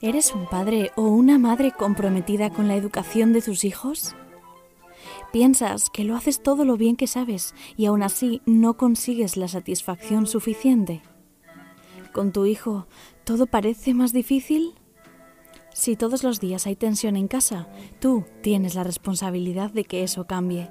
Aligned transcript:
¿Eres 0.00 0.34
un 0.34 0.46
padre 0.46 0.90
o 0.96 1.02
una 1.02 1.38
madre 1.38 1.72
comprometida 1.72 2.50
con 2.50 2.68
la 2.68 2.76
educación 2.76 3.32
de 3.32 3.40
tus 3.40 3.64
hijos? 3.64 4.14
Piensas 5.32 5.88
que 5.90 6.04
lo 6.04 6.14
haces 6.14 6.42
todo 6.42 6.64
lo 6.64 6.76
bien 6.76 6.96
que 6.96 7.06
sabes 7.06 7.54
y 7.76 7.86
aún 7.86 8.02
así 8.02 8.42
no 8.44 8.76
consigues 8.76 9.36
la 9.36 9.48
satisfacción 9.48 10.26
suficiente. 10.26 11.02
¿Con 12.12 12.32
tu 12.32 12.46
hijo 12.46 12.86
todo 13.24 13.46
parece 13.46 13.94
más 13.94 14.12
difícil? 14.12 14.74
Si 15.72 15.96
todos 15.96 16.22
los 16.22 16.38
días 16.38 16.66
hay 16.66 16.76
tensión 16.76 17.16
en 17.16 17.26
casa, 17.26 17.66
tú 17.98 18.24
tienes 18.42 18.76
la 18.76 18.84
responsabilidad 18.84 19.72
de 19.72 19.84
que 19.84 20.04
eso 20.04 20.26
cambie. 20.26 20.70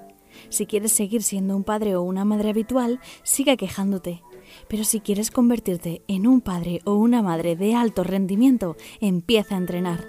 Si 0.50 0.66
quieres 0.66 0.94
seguir 0.94 1.24
siendo 1.24 1.56
un 1.56 1.64
padre 1.64 1.96
o 1.96 2.02
una 2.04 2.24
madre 2.24 2.52
habitual, 2.52 3.02
sigue 3.24 3.58
quejándote. 3.58 4.22
Pero 4.68 4.84
si 4.84 5.00
quieres 5.00 5.32
convertirte 5.32 6.02
en 6.08 6.28
un 6.28 6.42
padre 6.42 6.82
o 6.86 6.96
una 6.96 7.22
madre 7.22 7.56
de 7.56 7.76
alto 7.76 8.04
rendimiento, 8.04 8.76
empieza 9.00 9.56
a 9.56 9.60
entrenar. 9.60 10.06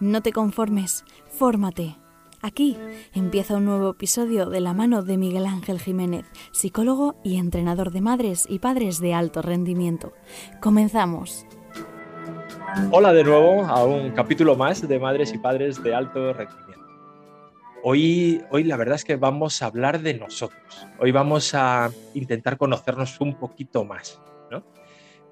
No 0.00 0.22
te 0.22 0.32
conformes, 0.32 1.04
fórmate. 1.28 1.96
Aquí 2.42 2.76
empieza 3.14 3.56
un 3.56 3.64
nuevo 3.64 3.90
episodio 3.90 4.46
de 4.46 4.60
la 4.60 4.74
mano 4.74 5.02
de 5.02 5.16
Miguel 5.16 5.46
Ángel 5.46 5.80
Jiménez, 5.80 6.26
psicólogo 6.52 7.16
y 7.24 7.38
entrenador 7.38 7.90
de 7.90 8.00
madres 8.00 8.46
y 8.48 8.58
padres 8.58 9.00
de 9.00 9.14
alto 9.14 9.42
rendimiento. 9.42 10.12
Comenzamos. 10.60 11.46
Hola 12.90 13.12
de 13.12 13.24
nuevo 13.24 13.64
a 13.64 13.84
un 13.84 14.10
capítulo 14.10 14.54
más 14.54 14.86
de 14.86 14.98
Madres 14.98 15.32
y 15.32 15.38
Padres 15.38 15.82
de 15.82 15.94
Alto 15.94 16.32
Rendimiento. 16.32 16.65
Hoy, 17.88 18.42
hoy 18.50 18.64
la 18.64 18.76
verdad 18.76 18.96
es 18.96 19.04
que 19.04 19.14
vamos 19.14 19.62
a 19.62 19.66
hablar 19.66 20.00
de 20.00 20.14
nosotros. 20.14 20.88
Hoy 20.98 21.12
vamos 21.12 21.54
a 21.54 21.92
intentar 22.14 22.56
conocernos 22.56 23.20
un 23.20 23.38
poquito 23.38 23.84
más. 23.84 24.20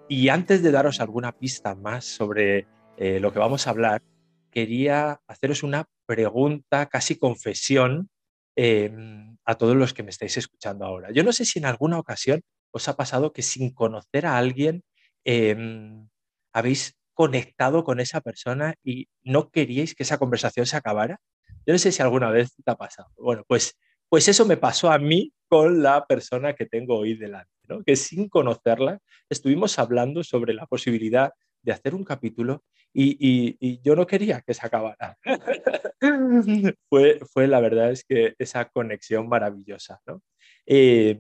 Y 0.09 0.29
antes 0.29 0.63
de 0.63 0.71
daros 0.71 1.01
alguna 1.01 1.33
pista 1.33 1.75
más 1.75 2.05
sobre 2.05 2.69
eh, 2.97 3.19
lo 3.19 3.33
que 3.33 3.41
vamos 3.41 3.67
a 3.67 3.71
hablar, 3.71 4.05
quería 4.53 5.21
haceros 5.27 5.65
una 5.65 5.87
pregunta, 6.07 6.87
casi 6.87 7.17
confesión, 7.19 8.09
em, 8.55 9.37
a 9.45 9.57
todos 9.57 9.75
los 9.75 9.93
que 9.93 10.05
me 10.05 10.11
estáis 10.11 10.37
escuchando 10.37 10.85
ahora. 10.85 11.11
Yo 11.11 11.25
no 11.25 11.33
sé 11.33 11.45
si 11.45 11.59
en 11.59 11.65
alguna 11.65 11.99
ocasión 11.99 12.41
os 12.71 12.87
ha 12.87 12.95
pasado 12.95 13.33
que 13.33 13.43
sin 13.43 13.75
conocer 13.75 14.27
a 14.27 14.39
alguien 14.39 14.85
em, 15.25 16.09
habéis 16.53 16.95
conectado 17.15 17.83
con 17.83 17.99
esa 17.99 18.21
persona 18.21 18.77
y 18.85 19.09
no 19.25 19.51
queríais 19.51 19.97
que 19.97 20.05
esa 20.05 20.19
conversación 20.19 20.67
se 20.67 20.77
acabara. 20.77 21.19
Yo 21.67 21.73
no 21.73 21.79
sé 21.79 21.93
si 21.93 22.03
alguna 22.03 22.31
vez 22.31 22.55
te 22.55 22.71
ha 22.71 22.77
pasado. 22.77 23.09
Bueno, 23.17 23.45
pues, 23.47 23.77
pues 24.09 24.29
eso 24.29 24.45
me 24.47 24.57
pasó 24.57 24.91
a 24.91 24.99
mí 24.99 25.33
con 25.49 25.83
la 25.83 26.07
persona 26.07 26.55
que 26.55 26.67
tengo 26.67 26.99
hoy 26.99 27.15
delante, 27.15 27.53
¿no? 27.69 27.83
que 27.83 27.97
sin 27.97 28.29
conocerla 28.29 28.99
estuvimos 29.29 29.79
hablando 29.79 30.23
sobre 30.23 30.55
la 30.55 30.67
posibilidad 30.67 31.33
de 31.63 31.73
hacer 31.73 31.95
un 31.95 32.05
capítulo 32.05 32.63
y, 32.93 33.81
yo 33.83 33.97
no 33.97 34.07
quería 34.07 34.41
que 34.43 34.55
se 34.55 34.65
acabara. 34.65 35.19
fue, 36.89 37.21
fue 37.33 37.49
la 37.49 37.61
verdad 37.61 37.91
es 37.91 38.05
que 38.05 38.35
esa 38.39 38.67
conexión 38.67 39.29
maravillosa. 39.29 40.01
¿no? 40.07 40.23
Eh, 40.67 41.19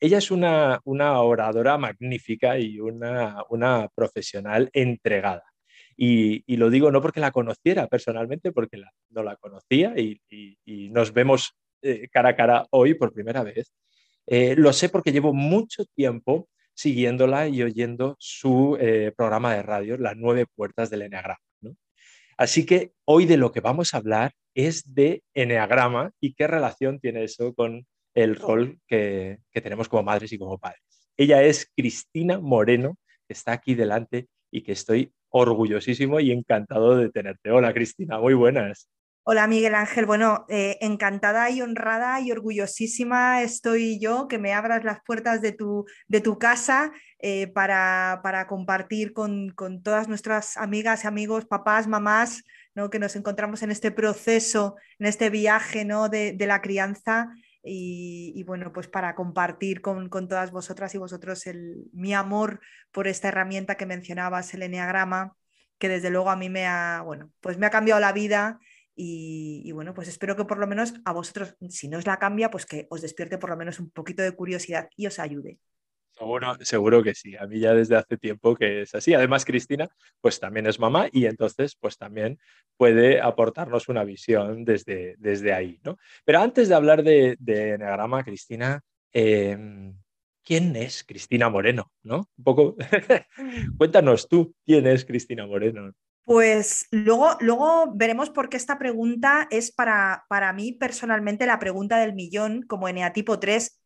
ella 0.00 0.18
es 0.18 0.30
una, 0.30 0.80
una, 0.84 1.20
oradora 1.20 1.78
magnífica 1.78 2.58
y 2.58 2.80
una, 2.80 3.42
una 3.48 3.88
profesional 3.94 4.68
entregada. 4.72 5.44
Y, 5.96 6.56
lo 6.56 6.70
digo 6.70 6.90
no 6.90 7.00
porque 7.00 7.20
la 7.20 7.30
conociera 7.30 7.86
personalmente, 7.86 8.52
porque 8.52 8.82
no 9.10 9.22
la 9.22 9.36
conocía 9.36 9.94
y, 9.96 10.20
nos 10.90 11.12
vemos 11.12 11.54
eh, 11.82 12.08
cara 12.10 12.30
a 12.30 12.36
cara 12.36 12.66
hoy 12.70 12.94
por 12.94 13.12
primera 13.12 13.42
vez. 13.42 13.72
Eh, 14.26 14.54
lo 14.56 14.72
sé 14.72 14.88
porque 14.88 15.12
llevo 15.12 15.34
mucho 15.34 15.84
tiempo 15.94 16.48
siguiéndola 16.74 17.48
y 17.48 17.62
oyendo 17.62 18.16
su 18.18 18.76
eh, 18.80 19.12
programa 19.16 19.54
de 19.54 19.62
radio, 19.62 19.96
Las 19.96 20.16
nueve 20.16 20.46
puertas 20.54 20.90
del 20.90 21.02
Enneagrama. 21.02 21.40
Así 22.36 22.66
que 22.66 22.92
hoy 23.04 23.26
de 23.26 23.36
lo 23.36 23.52
que 23.52 23.60
vamos 23.60 23.94
a 23.94 23.98
hablar 23.98 24.32
es 24.54 24.92
de 24.92 25.22
Enneagrama 25.34 26.10
y 26.20 26.34
qué 26.34 26.48
relación 26.48 26.98
tiene 26.98 27.22
eso 27.22 27.54
con 27.54 27.86
el 28.14 28.34
rol 28.36 28.80
que, 28.88 29.38
que 29.52 29.60
tenemos 29.60 29.88
como 29.88 30.02
madres 30.02 30.32
y 30.32 30.38
como 30.38 30.58
padres. 30.58 30.82
Ella 31.16 31.42
es 31.42 31.70
Cristina 31.76 32.40
Moreno, 32.40 32.96
que 33.28 33.34
está 33.34 33.52
aquí 33.52 33.74
delante 33.74 34.26
y 34.50 34.62
que 34.62 34.72
estoy 34.72 35.12
orgullosísimo 35.34 36.20
y 36.20 36.30
encantado 36.30 36.96
de 36.96 37.10
tenerte. 37.10 37.50
Hola 37.50 37.74
Cristina, 37.74 38.18
muy 38.18 38.34
buenas. 38.34 38.88
Hola 39.24 39.48
Miguel 39.48 39.74
Ángel, 39.74 40.06
bueno, 40.06 40.44
eh, 40.48 40.76
encantada 40.80 41.50
y 41.50 41.60
honrada 41.60 42.20
y 42.20 42.30
orgullosísima 42.30 43.42
estoy 43.42 43.98
yo 43.98 44.28
que 44.28 44.38
me 44.38 44.52
abras 44.52 44.84
las 44.84 44.98
puertas 45.04 45.40
de 45.40 45.50
tu, 45.50 45.86
de 46.06 46.20
tu 46.20 46.38
casa 46.38 46.92
eh, 47.18 47.48
para, 47.48 48.20
compartir 48.46 49.12
con, 49.12 49.54
todas 49.82 50.08
nuestras 50.08 50.56
amigas 50.56 51.02
y 51.02 51.06
amigos, 51.08 51.46
papás, 51.46 51.88
mamás, 51.88 52.44
¿no? 52.74 52.90
que 52.90 52.98
nos 52.98 53.16
encontramos 53.16 53.62
en 53.62 53.72
este 53.72 53.90
proceso, 53.90 54.76
en 54.98 55.06
este 55.06 55.30
viaje 55.30 55.84
¿no? 55.84 56.08
de, 56.08 56.36
la 56.38 56.60
crianza 56.60 57.30
y, 57.66 58.42
bueno, 58.44 58.72
pues 58.72 58.88
para 58.88 59.14
compartir 59.14 59.80
con, 59.80 60.10
todas 60.10 60.50
vosotras 60.50 60.94
y 60.94 60.98
vosotros 60.98 61.46
el, 61.46 61.88
mi 61.92 62.12
amor 62.12 62.60
por 62.92 63.08
esta 63.08 63.28
herramienta 63.28 63.76
que 63.76 63.86
mencionabas, 63.86 64.52
el 64.52 64.62
Enneagrama, 64.62 65.34
que 65.78 65.88
desde 65.88 66.10
luego 66.10 66.30
a 66.30 66.36
mí 66.36 66.50
me 66.50 66.66
ha, 66.66 67.02
bueno, 67.04 67.30
pues 67.40 67.56
me 67.56 67.66
ha 67.66 67.70
cambiado 67.70 68.00
la 68.00 68.12
vida 68.12 68.60
y, 68.94 69.72
bueno, 69.72 69.94
pues 69.94 70.08
espero 70.08 70.36
que 70.36 70.44
por 70.44 70.58
lo 70.58 70.66
menos 70.66 70.94
a 71.04 71.12
vosotros, 71.12 71.56
si 71.70 71.88
no 71.88 71.98
os 71.98 72.06
la 72.06 72.18
cambia, 72.18 72.50
pues 72.50 72.66
que 72.66 72.86
os 72.90 73.00
despierte 73.00 73.38
por 73.38 73.50
lo 73.50 73.56
menos 73.56 73.80
un 73.80 73.90
poquito 73.90 74.22
de 74.22 74.32
curiosidad 74.32 74.88
y 74.96 75.06
os 75.06 75.18
ayude. 75.18 75.58
Seguro, 76.16 76.56
seguro 76.60 77.02
que 77.02 77.14
sí. 77.14 77.36
A 77.36 77.46
mí 77.46 77.58
ya 77.58 77.74
desde 77.74 77.96
hace 77.96 78.16
tiempo 78.16 78.54
que 78.54 78.82
es 78.82 78.94
así. 78.94 79.14
Además, 79.14 79.44
Cristina, 79.44 79.88
pues 80.20 80.38
también 80.38 80.66
es 80.66 80.78
mamá 80.78 81.08
y 81.12 81.26
entonces, 81.26 81.76
pues 81.80 81.98
también 81.98 82.38
puede 82.76 83.20
aportarnos 83.20 83.88
una 83.88 84.04
visión 84.04 84.64
desde, 84.64 85.16
desde 85.18 85.52
ahí, 85.52 85.80
¿no? 85.82 85.98
Pero 86.24 86.40
antes 86.40 86.68
de 86.68 86.74
hablar 86.74 87.02
de, 87.02 87.36
de 87.40 87.70
Enneagrama, 87.70 88.22
Cristina, 88.22 88.80
em, 89.12 89.96
¿quién 90.44 90.76
es 90.76 91.02
Cristina 91.04 91.48
Moreno? 91.48 91.90
¿No? 92.02 92.28
Un 92.36 92.44
poco, 92.44 92.76
cuéntanos 93.78 94.28
tú, 94.28 94.54
¿quién 94.64 94.86
es 94.86 95.04
Cristina 95.04 95.46
Moreno? 95.46 95.92
Pues 96.24 96.86
luego, 96.90 97.36
luego 97.40 97.92
veremos 97.94 98.30
por 98.30 98.48
qué 98.48 98.56
esta 98.56 98.78
pregunta 98.78 99.46
es 99.50 99.72
para, 99.72 100.24
para 100.28 100.52
mí 100.54 100.72
personalmente 100.72 101.44
la 101.44 101.58
pregunta 101.58 101.98
del 101.98 102.14
millón 102.14 102.62
como 102.62 102.88
eneatipo 102.88 103.38
3 103.38 103.83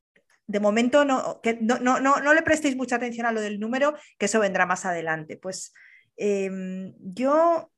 de 0.49 0.61
momento 0.61 1.05
no, 1.05 1.41
que 1.43 1.59
no, 1.61 1.79
no, 1.79 2.01
no, 2.01 2.35
le 2.35 2.43
prestéis 2.43 2.75
mucha 2.75 2.97
atención 2.97 3.27
a 3.27 3.33
lo 3.33 3.41
del 3.41 3.61
número, 3.61 3.95
que 4.19 4.27
eso 4.27 4.41
vendrá 4.41 4.65
más 4.67 4.87
adelante. 4.87 5.37
Pues 5.37 5.75
em, 6.17 6.95
yo 6.99 7.71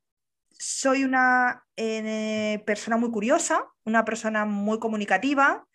soy 0.50 1.02
una 1.02 1.64
eh, 1.76 2.62
persona 2.64 2.96
muy 2.96 3.10
curiosa, 3.10 3.66
una 3.84 4.04
persona 4.04 4.44
muy 4.44 4.78
comunicativa, 4.78 5.66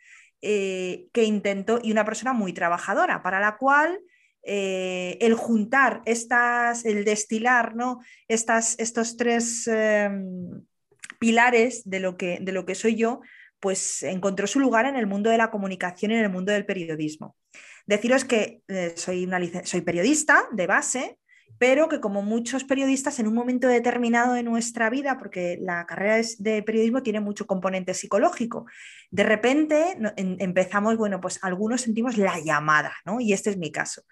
eh, 0.41 1.07
que 1.11 1.23
intento, 1.23 1.79
y 1.83 1.91
una 1.91 2.05
persona 2.05 2.31
muy 2.31 2.53
trabajadora, 2.53 3.21
para 3.21 3.41
la 3.41 3.57
cual 3.57 3.99
eh, 4.43 5.17
el 5.19 5.33
juntar 5.33 6.01
estas, 6.05 6.85
el 6.85 7.03
destilar, 7.03 7.75
¿no? 7.75 7.99
Estas, 8.29 8.79
estos 8.79 9.17
tres 9.17 9.67
em, 9.67 10.63
pilares 11.19 11.81
de 11.89 11.99
lo, 11.99 12.15
que, 12.15 12.37
de 12.41 12.51
lo 12.53 12.65
que 12.65 12.75
soy 12.75 12.95
yo, 12.95 13.19
pues 13.65 14.03
encontró 14.03 14.45
su 14.45 14.59
lugar 14.59 14.85
en 14.85 14.95
el 14.95 15.07
mundo 15.07 15.31
de 15.31 15.39
la 15.39 15.49
comunicación 15.49 16.11
y 16.11 16.13
en 16.13 16.19
el 16.19 16.29
mundo 16.29 16.51
del 16.51 16.67
periodismo. 16.67 17.35
Deciros 17.87 18.23
que 18.23 18.61
eh, 18.67 18.93
soy, 18.95 19.25
una 19.25 19.39
soy 19.63 19.81
periodista 19.81 20.47
de 20.51 20.67
base, 20.67 21.17
pero 21.57 21.89
que 21.89 21.99
como 21.99 22.21
muchos 22.21 22.63
periodistas 22.63 23.17
en 23.17 23.25
un 23.25 23.33
momento 23.33 23.67
determinado 23.67 24.35
de 24.35 24.43
nuestra 24.43 24.91
vida, 24.91 25.17
porque 25.17 25.57
la 25.59 25.87
carrera 25.87 26.21
de 26.37 26.61
periodismo 26.61 27.01
tiene 27.01 27.21
mucho 27.21 27.47
componente 27.47 27.95
psicológico, 27.95 28.67
de 29.09 29.23
repente 29.23 29.97
empezamos, 30.15 30.95
bueno, 30.95 31.19
pues 31.19 31.39
algunos 31.41 31.81
sentimos 31.81 32.19
la 32.19 32.39
llamada, 32.39 32.93
¿no? 33.03 33.19
Y 33.19 33.33
este 33.33 33.49
es 33.49 33.57
mi 33.57 33.71
caso. 33.71 34.03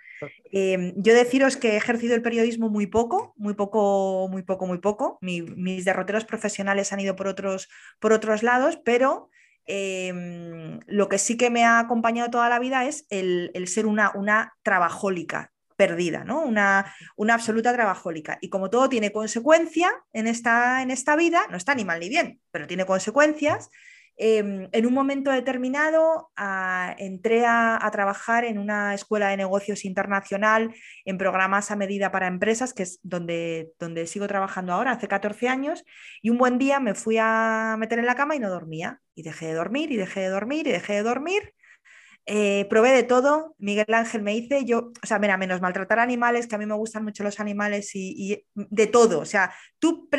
Em, 0.52 0.94
yo 0.96 1.14
deciros 1.14 1.58
que 1.58 1.73
he 1.73 1.78
ejercido 1.78 2.16
el 2.16 2.23
periodismo 2.23 2.70
muy 2.70 2.88
poco, 2.88 3.35
muy 3.38 3.53
poco, 3.53 4.28
muy 4.32 4.41
poco, 4.41 4.66
muy 4.66 4.79
poco. 4.79 5.20
mis 5.22 5.85
derroteros 5.85 6.26
profesionales 6.26 6.91
han 6.91 7.02
ido 7.02 7.16
por 7.16 7.28
otros, 7.28 7.70
por 7.99 8.14
otros 8.14 8.41
lados, 8.41 8.79
pero 8.84 9.29
Em, 9.65 10.79
lo 10.87 11.07
que 11.07 11.17
sí 11.17 11.37
que 11.37 11.49
me 11.49 11.63
ha 11.63 11.79
acompañado 11.79 12.29
toda 12.29 12.49
la 12.49 12.59
vida 12.59 12.85
es 12.85 13.05
el, 13.09 13.51
ser 13.67 13.85
una, 13.85 14.53
trabajólica 14.61 15.51
perdida, 15.75 16.23
¿no? 16.23 16.41
Una, 16.41 16.93
una, 17.15 17.33
absoluta 17.33 17.73
trabajólica. 17.73 18.37
Y 18.41 18.49
como 18.49 18.69
todo 18.69 18.89
tiene 18.89 19.11
consecuencia 19.11 19.91
en 20.13 20.27
esta, 20.27 20.81
en 20.81 20.91
esta 20.91 21.15
vida, 21.15 21.47
no 21.49 21.57
está 21.57 21.75
ni 21.75 21.85
mal 21.85 21.99
ni 21.99 22.09
bien, 22.09 22.41
pero 22.51 22.67
tiene 22.67 22.85
consecuencias, 22.85 23.69
Em, 24.15 24.69
en 24.71 24.85
un 24.85 24.93
momento 24.93 25.31
determinado 25.31 26.31
ah, 26.35 26.95
entré 26.99 27.45
a, 27.47 27.79
trabajar 27.91 28.45
en 28.45 28.57
una 28.59 28.93
escuela 28.93 29.29
de 29.29 29.37
negocios 29.37 29.85
internacional 29.85 30.73
en 31.05 31.17
programas 31.17 31.71
a 31.71 31.75
medida 31.75 32.11
para 32.11 32.27
empresas, 32.27 32.73
que 32.73 32.83
es 32.83 32.99
donde, 33.03 33.71
donde 33.79 34.07
sigo 34.07 34.27
trabajando 34.27 34.73
ahora, 34.73 34.91
hace 34.91 35.07
14 35.07 35.47
años, 35.47 35.83
y 36.21 36.29
un 36.29 36.37
buen 36.37 36.57
día 36.57 36.79
me 36.79 36.95
fui 36.95 37.17
a 37.19 37.75
meter 37.79 37.99
en 37.99 38.05
la 38.05 38.15
cama 38.15 38.35
y 38.35 38.39
no 38.39 38.49
dormía. 38.49 38.99
Y 39.15 39.23
dejé 39.23 39.47
de 39.47 39.53
dormir, 39.53 39.91
y 39.91 39.97
dejé 39.97 40.21
de 40.21 40.29
dormir, 40.29 40.67
y 40.67 40.71
dejé 40.71 40.93
de 40.93 41.03
dormir. 41.03 41.53
Eh, 42.25 42.66
probé 42.70 42.91
de 42.91 43.03
todo, 43.03 43.53
Miguel 43.58 43.93
Ángel 43.93 44.22
me 44.22 44.31
dice, 44.31 44.64
yo, 44.64 44.91
o 45.03 45.05
sea, 45.05 45.20
mira, 45.20 45.35
menos 45.37 45.59
maltratar 45.59 45.99
animales, 45.99 46.47
que 46.47 46.55
a 46.55 46.58
mí 46.58 46.66
me 46.66 46.75
gustan 46.75 47.03
mucho 47.03 47.22
los 47.22 47.41
animales 47.41 47.91
y, 47.93 48.46
de 48.55 48.87
todo, 48.87 49.20
o 49.20 49.25
sea, 49.25 49.53
tú 49.78 50.09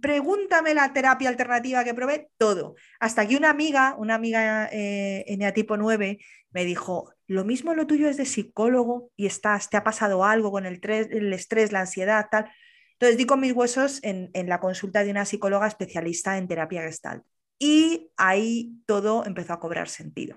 pregúntame 0.00 0.74
la 0.74 0.92
terapia 0.92 1.28
alternativa 1.28 1.82
que 1.82 1.94
probé, 1.94 2.30
todo. 2.38 2.76
Hasta 3.00 3.26
que 3.26 3.36
una 3.36 3.50
amiga, 3.50 3.96
una 3.98 4.14
amiga 4.14 4.68
eh, 4.70 5.24
en 5.26 5.52
tipo 5.52 5.76
9, 5.76 6.18
me 6.52 6.64
dijo, 6.64 7.12
lo 7.26 7.44
mismo 7.44 7.74
lo 7.74 7.86
tuyo 7.86 8.08
es 8.08 8.16
de 8.16 8.26
psicólogo 8.26 9.10
y 9.16 9.26
estás, 9.26 9.68
te 9.68 9.76
ha 9.76 9.84
pasado 9.84 10.24
algo 10.24 10.52
con 10.52 10.64
el, 10.64 10.80
el 10.82 11.32
estrés, 11.32 11.72
la 11.72 11.80
ansiedad, 11.80 12.26
tal. 12.30 12.50
Entonces 12.92 13.18
di 13.18 13.26
con 13.26 13.40
mis 13.40 13.52
huesos 13.52 14.00
en, 14.02 14.30
en 14.32 14.48
la 14.48 14.60
consulta 14.60 15.04
de 15.04 15.10
una 15.10 15.24
psicóloga 15.24 15.66
especialista 15.66 16.38
en 16.38 16.48
terapia 16.48 16.82
gestal. 16.82 17.22
Y 17.58 18.10
ahí 18.16 18.72
todo 18.86 19.24
empezó 19.26 19.52
a 19.52 19.60
cobrar 19.60 19.88
sentido. 19.88 20.36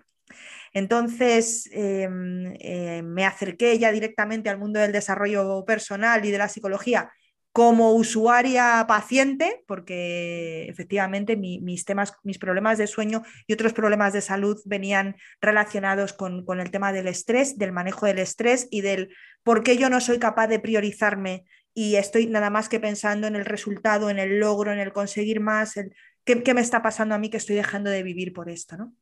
Entonces 0.74 1.70
em, 1.72 2.54
eh, 2.60 3.02
me 3.04 3.26
acerqué 3.26 3.78
ya 3.78 3.92
directamente 3.92 4.50
al 4.50 4.58
mundo 4.58 4.80
del 4.80 4.92
desarrollo 4.92 5.66
personal 5.66 6.26
y 6.26 6.32
de 6.32 6.38
la 6.38 6.50
psicología 6.50 7.12
como 7.52 7.92
usuaria 7.92 8.86
paciente, 8.88 9.64
porque 9.68 10.68
efectivamente 10.70 11.36
mis 11.36 11.84
temas, 11.84 12.14
mis 12.24 12.38
problemas 12.38 12.78
de 12.78 12.88
sueño 12.88 13.24
y 13.46 13.54
otros 13.54 13.74
problemas 13.74 14.14
de 14.14 14.22
salud 14.22 14.58
venían 14.66 15.18
relacionados 15.42 16.14
con, 16.14 16.46
el 16.60 16.72
tema 16.72 16.94
del 16.94 17.08
estrés, 17.08 17.58
del 17.58 17.74
manejo 17.74 18.06
del 18.06 18.20
estrés 18.20 18.68
y 18.72 18.82
del 18.82 19.14
por 19.44 19.64
qué 19.64 19.78
yo 19.78 19.90
no 19.90 20.00
soy 20.00 20.18
capaz 20.18 20.48
de 20.48 20.60
priorizarme 20.60 21.44
y 21.74 21.96
estoy 21.96 22.28
nada 22.28 22.50
más 22.50 22.70
que 22.70 22.80
pensando 22.80 23.28
en 23.28 23.36
el 23.36 23.46
resultado, 23.46 24.10
en 24.10 24.20
el 24.20 24.40
logro, 24.40 24.72
en 24.72 24.80
el 24.80 24.94
conseguir 24.94 25.42
más, 25.42 25.76
el, 25.76 25.94
¿qué, 26.24 26.44
qué 26.44 26.54
me 26.54 26.62
está 26.62 26.82
pasando 26.82 27.16
a 27.16 27.18
mí 27.18 27.30
que 27.30 27.38
estoy 27.38 27.58
dejando 27.58 27.90
de 27.90 28.04
vivir 28.04 28.32
por 28.32 28.50
esto, 28.50 28.78
¿no? 28.78 28.94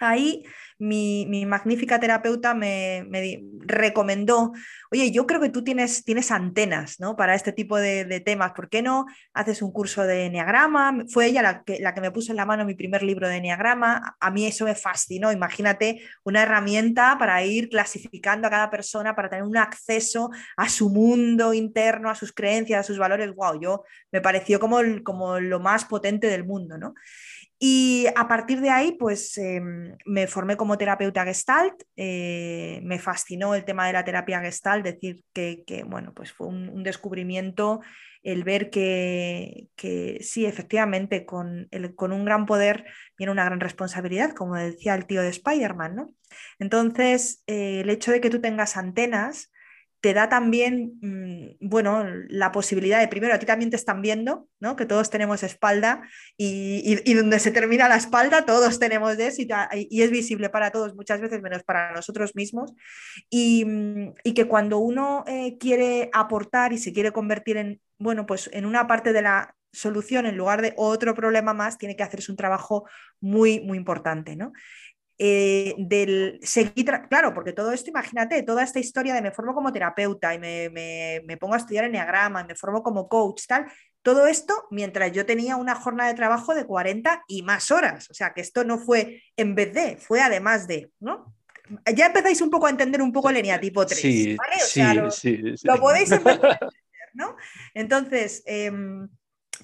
Ahí 0.00 0.44
mi, 0.78 1.46
magnífica 1.46 1.98
terapeuta 1.98 2.54
me, 2.54 3.06
recomendó, 3.60 4.52
oye, 4.90 5.10
yo 5.10 5.26
creo 5.26 5.40
que 5.40 5.48
tú 5.48 5.64
tienes, 5.64 6.04
antenas 6.30 7.00
¿no? 7.00 7.16
para 7.16 7.34
este 7.34 7.52
tipo 7.52 7.76
de, 7.78 8.20
temas, 8.20 8.52
¿por 8.52 8.68
qué 8.68 8.82
no 8.82 9.06
haces 9.32 9.62
un 9.62 9.72
curso 9.72 10.04
de 10.04 10.26
Enneagrama? 10.26 11.04
Fue 11.08 11.26
ella 11.26 11.42
la 11.42 11.62
que, 11.62 11.78
la 11.80 11.94
que 11.94 12.00
me 12.00 12.10
puso 12.10 12.32
en 12.32 12.36
la 12.36 12.46
mano 12.46 12.64
mi 12.64 12.74
primer 12.74 13.02
libro 13.02 13.28
de 13.28 13.36
Enneagrama, 13.36 14.16
a 14.20 14.30
mí 14.30 14.46
eso 14.46 14.64
me 14.64 14.74
fascinó, 14.74 15.32
imagínate 15.32 16.02
una 16.24 16.42
herramienta 16.42 17.16
para 17.18 17.42
ir 17.44 17.68
clasificando 17.68 18.46
a 18.46 18.50
cada 18.50 18.70
persona, 18.70 19.14
para 19.14 19.28
tener 19.28 19.44
un 19.44 19.56
acceso 19.56 20.30
a 20.56 20.68
su 20.68 20.90
mundo 20.90 21.54
interno, 21.54 22.10
a 22.10 22.14
sus 22.14 22.32
creencias, 22.32 22.80
a 22.80 22.82
sus 22.82 22.98
valores, 22.98 23.34
wow, 23.34 23.60
yo 23.60 23.84
me 24.12 24.20
pareció 24.20 24.60
como, 24.60 24.78
como 25.04 25.40
lo 25.40 25.60
más 25.60 25.84
potente 25.84 26.26
del 26.26 26.44
mundo, 26.44 26.78
¿no? 26.78 26.94
Y 27.58 28.06
a 28.14 28.28
partir 28.28 28.60
de 28.60 28.68
ahí, 28.68 28.92
pues 28.98 29.38
em, 29.38 29.96
me 30.04 30.26
formé 30.26 30.56
como 30.56 30.76
terapeuta 30.76 31.24
gestalt, 31.24 31.74
eh, 31.96 32.80
me 32.82 32.98
fascinó 32.98 33.54
el 33.54 33.64
tema 33.64 33.86
de 33.86 33.94
la 33.94 34.04
terapia 34.04 34.40
gestalt, 34.40 34.84
decir 34.84 35.24
que, 35.32 35.64
bueno, 35.86 36.12
pues 36.14 36.32
fue 36.32 36.48
un, 36.48 36.82
descubrimiento 36.82 37.80
el 38.22 38.44
ver 38.44 38.70
que, 38.70 39.68
sí, 40.20 40.44
efectivamente, 40.44 41.24
con, 41.24 41.68
con, 41.94 42.12
un 42.12 42.24
gran 42.24 42.44
poder 42.44 42.84
viene 43.16 43.32
una 43.32 43.44
gran 43.44 43.60
responsabilidad, 43.60 44.32
como 44.32 44.56
decía 44.56 44.94
el 44.94 45.06
tío 45.06 45.22
de 45.22 45.28
Spider-Man, 45.30 45.96
¿no? 45.96 46.14
Entonces, 46.58 47.42
eh, 47.46 47.80
el 47.80 47.90
hecho 47.90 48.12
de 48.12 48.20
que 48.20 48.30
tú 48.30 48.40
tengas 48.40 48.76
antenas 48.76 49.50
te 50.00 50.14
da 50.14 50.28
también, 50.28 50.98
bueno, 51.68 52.04
la 52.28 52.52
posibilidad 52.52 53.00
de, 53.00 53.08
primero, 53.08 53.34
a 53.34 53.38
ti 53.38 53.46
también 53.46 53.70
te 53.70 53.76
están 53.76 54.02
viendo, 54.02 54.48
¿no? 54.60 54.76
Que 54.76 54.86
todos 54.86 55.10
tenemos 55.10 55.42
espalda 55.42 56.02
y, 56.36 57.14
donde 57.14 57.38
se 57.40 57.50
termina 57.50 57.88
la 57.88 57.96
espalda, 57.96 58.44
todos 58.44 58.78
tenemos 58.78 59.18
eso 59.18 59.42
y, 59.42 60.02
es 60.02 60.10
visible 60.10 60.48
para 60.48 60.70
todos, 60.70 60.94
muchas 60.94 61.20
veces 61.20 61.42
menos 61.42 61.62
para 61.64 61.92
nosotros 61.92 62.34
mismos. 62.34 62.72
Y, 63.30 63.64
que 64.34 64.46
cuando 64.46 64.78
uno 64.78 65.24
eh, 65.26 65.56
quiere 65.58 66.10
aportar 66.12 66.72
y 66.74 66.78
se 66.78 66.92
quiere 66.92 67.10
convertir 67.12 67.56
en, 67.56 67.80
bueno, 67.98 68.26
pues 68.26 68.50
en 68.52 68.66
una 68.66 68.86
parte 68.86 69.14
de 69.14 69.22
la 69.22 69.54
solución 69.72 70.26
en 70.26 70.36
lugar 70.36 70.62
de 70.62 70.74
otro 70.76 71.14
problema 71.14 71.54
más, 71.54 71.78
tiene 71.78 71.96
que 71.96 72.02
hacerse 72.02 72.30
un 72.30 72.36
trabajo 72.36 72.88
muy, 73.20 73.60
muy 73.60 73.78
importante, 73.78 74.36
¿no? 74.36 74.52
Eh, 75.18 75.74
del 75.78 76.38
seguir, 76.42 76.84
claro, 77.08 77.32
porque 77.32 77.54
todo 77.54 77.72
esto, 77.72 77.88
imagínate, 77.88 78.42
toda 78.42 78.62
esta 78.62 78.80
historia 78.80 79.14
de 79.14 79.22
me 79.22 79.32
formo 79.32 79.54
como 79.54 79.72
terapeuta 79.72 80.34
y 80.34 80.38
me, 80.38 81.36
pongo 81.40 81.54
a 81.54 81.56
estudiar 81.56 81.86
enneagrama, 81.86 82.42
y 82.42 82.44
me 82.48 82.54
formo 82.54 82.82
como 82.82 83.08
coach, 83.08 83.44
tal, 83.48 83.66
todo 84.02 84.26
esto 84.26 84.66
mientras 84.70 85.10
yo 85.12 85.24
tenía 85.24 85.56
una 85.56 85.74
jornada 85.74 86.10
de 86.10 86.16
trabajo 86.16 86.54
de 86.54 86.66
40 86.66 87.24
y 87.28 87.42
más 87.42 87.70
horas. 87.70 88.10
O 88.10 88.14
sea, 88.14 88.34
que 88.34 88.42
esto 88.42 88.62
no 88.62 88.78
fue 88.78 89.22
en 89.36 89.54
vez 89.54 89.72
de, 89.72 89.96
fue 89.96 90.20
además 90.20 90.68
de, 90.68 90.90
¿no? 91.00 91.34
Ya 91.94 92.06
empezáis 92.06 92.40
un 92.42 92.50
poco 92.50 92.66
a 92.66 92.70
entender 92.70 93.00
un 93.00 93.12
poco 93.12 93.30
el 93.30 93.38
eneatipo 93.38 93.86
3, 93.86 93.98
sí, 93.98 94.36
¿vale? 94.36 95.10
sí, 95.10 95.56
sí, 95.56 95.66
lo, 95.66 95.80
podéis 95.80 96.10
empezar 96.12 96.44
a 96.44 96.52
entender, 96.52 97.10
¿no? 97.14 97.36
Entonces, 97.74 98.42
em, 98.46 99.08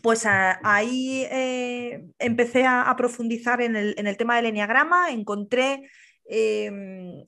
pues 0.01 0.25
ahí 0.27 1.27
eh, 1.31 2.05
empecé 2.19 2.65
a, 2.67 2.95
profundizar 2.97 3.61
en 3.61 3.77
el, 3.77 4.17
tema 4.17 4.37
del 4.37 4.47
enneagrama, 4.47 5.11
encontré, 5.11 5.89
em, 6.25 7.25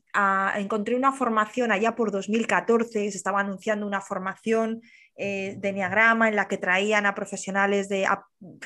encontré 0.57 0.95
una 0.97 1.13
formación 1.13 1.73
allá 1.73 1.95
por 1.95 2.11
2014, 2.11 3.11
se 3.11 3.17
estaba 3.17 3.41
anunciando 3.41 3.87
una 3.87 4.01
formación 4.01 4.81
eh, 5.17 5.57
de 5.59 5.69
enneagrama 5.69 6.29
en 6.29 6.37
la 6.37 6.49
que 6.49 6.59
traían 6.59 7.07
a 7.07 7.15
profesionales 7.15 7.89
de 7.89 8.07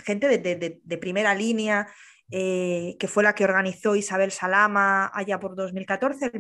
gente 0.05 0.39
de, 0.39 0.97
primera 0.97 1.35
línea 1.35 1.89
eh, 2.31 2.97
que 2.99 3.09
fue 3.09 3.23
la 3.23 3.35
que 3.35 3.45
organizó 3.45 3.97
Isabel 3.97 4.31
Salama 4.31 5.11
allá 5.15 5.41
por 5.41 5.57
2014, 5.57 6.31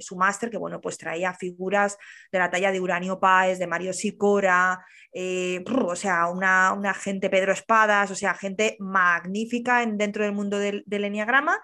su 0.00 0.16
máster, 0.16 0.50
que 0.50 0.56
bueno, 0.56 0.80
pues 0.80 0.98
traía 0.98 1.34
figuras 1.34 1.98
de 2.32 2.38
la 2.38 2.50
talla 2.50 2.72
de 2.72 2.80
Uranio 2.80 3.20
Páez, 3.20 3.58
de 3.58 3.66
Mario 3.66 3.92
Sicora, 3.92 4.84
eh, 5.14 5.64
o 5.68 5.96
sea, 5.96 6.26
una, 6.26 6.94
gente, 6.94 7.30
Pedro 7.30 7.52
Espadas, 7.52 8.10
o 8.10 8.16
sea, 8.16 8.34
gente 8.34 8.76
magnífica 8.80 9.82
en, 9.82 9.96
dentro 9.96 10.24
del 10.24 10.32
mundo 10.32 10.58
del, 10.58 10.82
del 10.86 11.04
Enneagrama. 11.04 11.60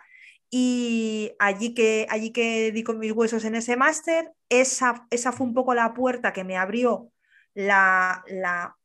Y 0.50 1.32
allí 1.38 1.74
que, 1.74 2.06
allí 2.10 2.32
que 2.32 2.72
di 2.72 2.82
con 2.82 2.98
mis 2.98 3.12
huesos 3.12 3.44
en 3.44 3.54
ese 3.56 3.76
máster, 3.76 4.32
esa, 4.48 5.06
esa 5.10 5.32
fue 5.32 5.46
un 5.46 5.54
poco 5.54 5.74
la 5.74 5.94
puerta 5.94 6.32
que 6.32 6.44
me 6.44 6.56
abrió 6.56 7.10
la, 7.54 8.24
la 8.28 8.76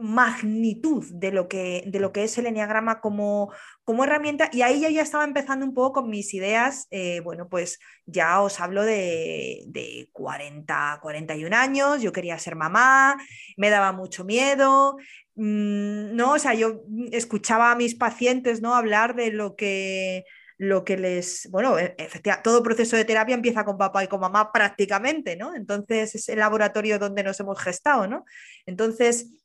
magnitud 0.00 1.04
de 1.12 1.32
lo 1.32 1.48
que, 1.48 1.84
de 1.86 2.00
lo 2.00 2.12
que 2.12 2.24
es 2.24 2.36
el 2.38 2.46
enneagrama 2.46 3.00
como, 3.00 3.52
como 3.84 4.04
herramienta 4.04 4.48
y 4.52 4.62
ahí 4.62 4.80
ya 4.80 5.02
estaba 5.02 5.24
empezando 5.24 5.64
un 5.66 5.74
poco 5.74 6.00
con 6.00 6.10
mis 6.10 6.32
ideas, 6.34 6.86
eh, 6.90 7.20
bueno, 7.20 7.48
pues 7.48 7.78
ya 8.06 8.40
os 8.40 8.60
hablo 8.60 8.82
de, 8.82 9.64
de, 9.66 10.08
40, 10.12 10.98
41 11.02 11.56
años, 11.56 12.02
yo 12.02 12.12
quería 12.12 12.38
ser 12.38 12.56
mamá, 12.56 13.16
me 13.56 13.70
daba 13.70 13.92
mucho 13.92 14.24
miedo, 14.24 14.96
mm, 15.34 16.14
no, 16.14 16.32
o 16.32 16.38
sea, 16.38 16.54
yo 16.54 16.82
escuchaba 17.12 17.70
a 17.72 17.76
mis 17.76 17.94
pacientes, 17.94 18.62
¿no? 18.62 18.74
Hablar 18.74 19.14
de 19.14 19.32
lo 19.32 19.56
que 19.56 20.24
lo 20.60 20.84
que 20.84 20.98
les, 20.98 21.48
bueno, 21.50 21.78
e, 21.78 21.94
efectivamente, 21.96 22.42
todo 22.44 22.62
proceso 22.62 22.94
de 22.94 23.06
terapia 23.06 23.34
empieza 23.34 23.64
con 23.64 23.78
papá 23.78 24.04
y 24.04 24.08
con 24.08 24.20
mamá 24.20 24.52
prácticamente, 24.52 25.34
¿no? 25.34 25.54
Entonces 25.54 26.14
es 26.14 26.28
el 26.28 26.38
laboratorio 26.38 26.98
donde 26.98 27.22
nos 27.22 27.40
hemos 27.40 27.58
gestado, 27.58 28.06
¿no? 28.06 28.26
Entonces, 28.66 29.39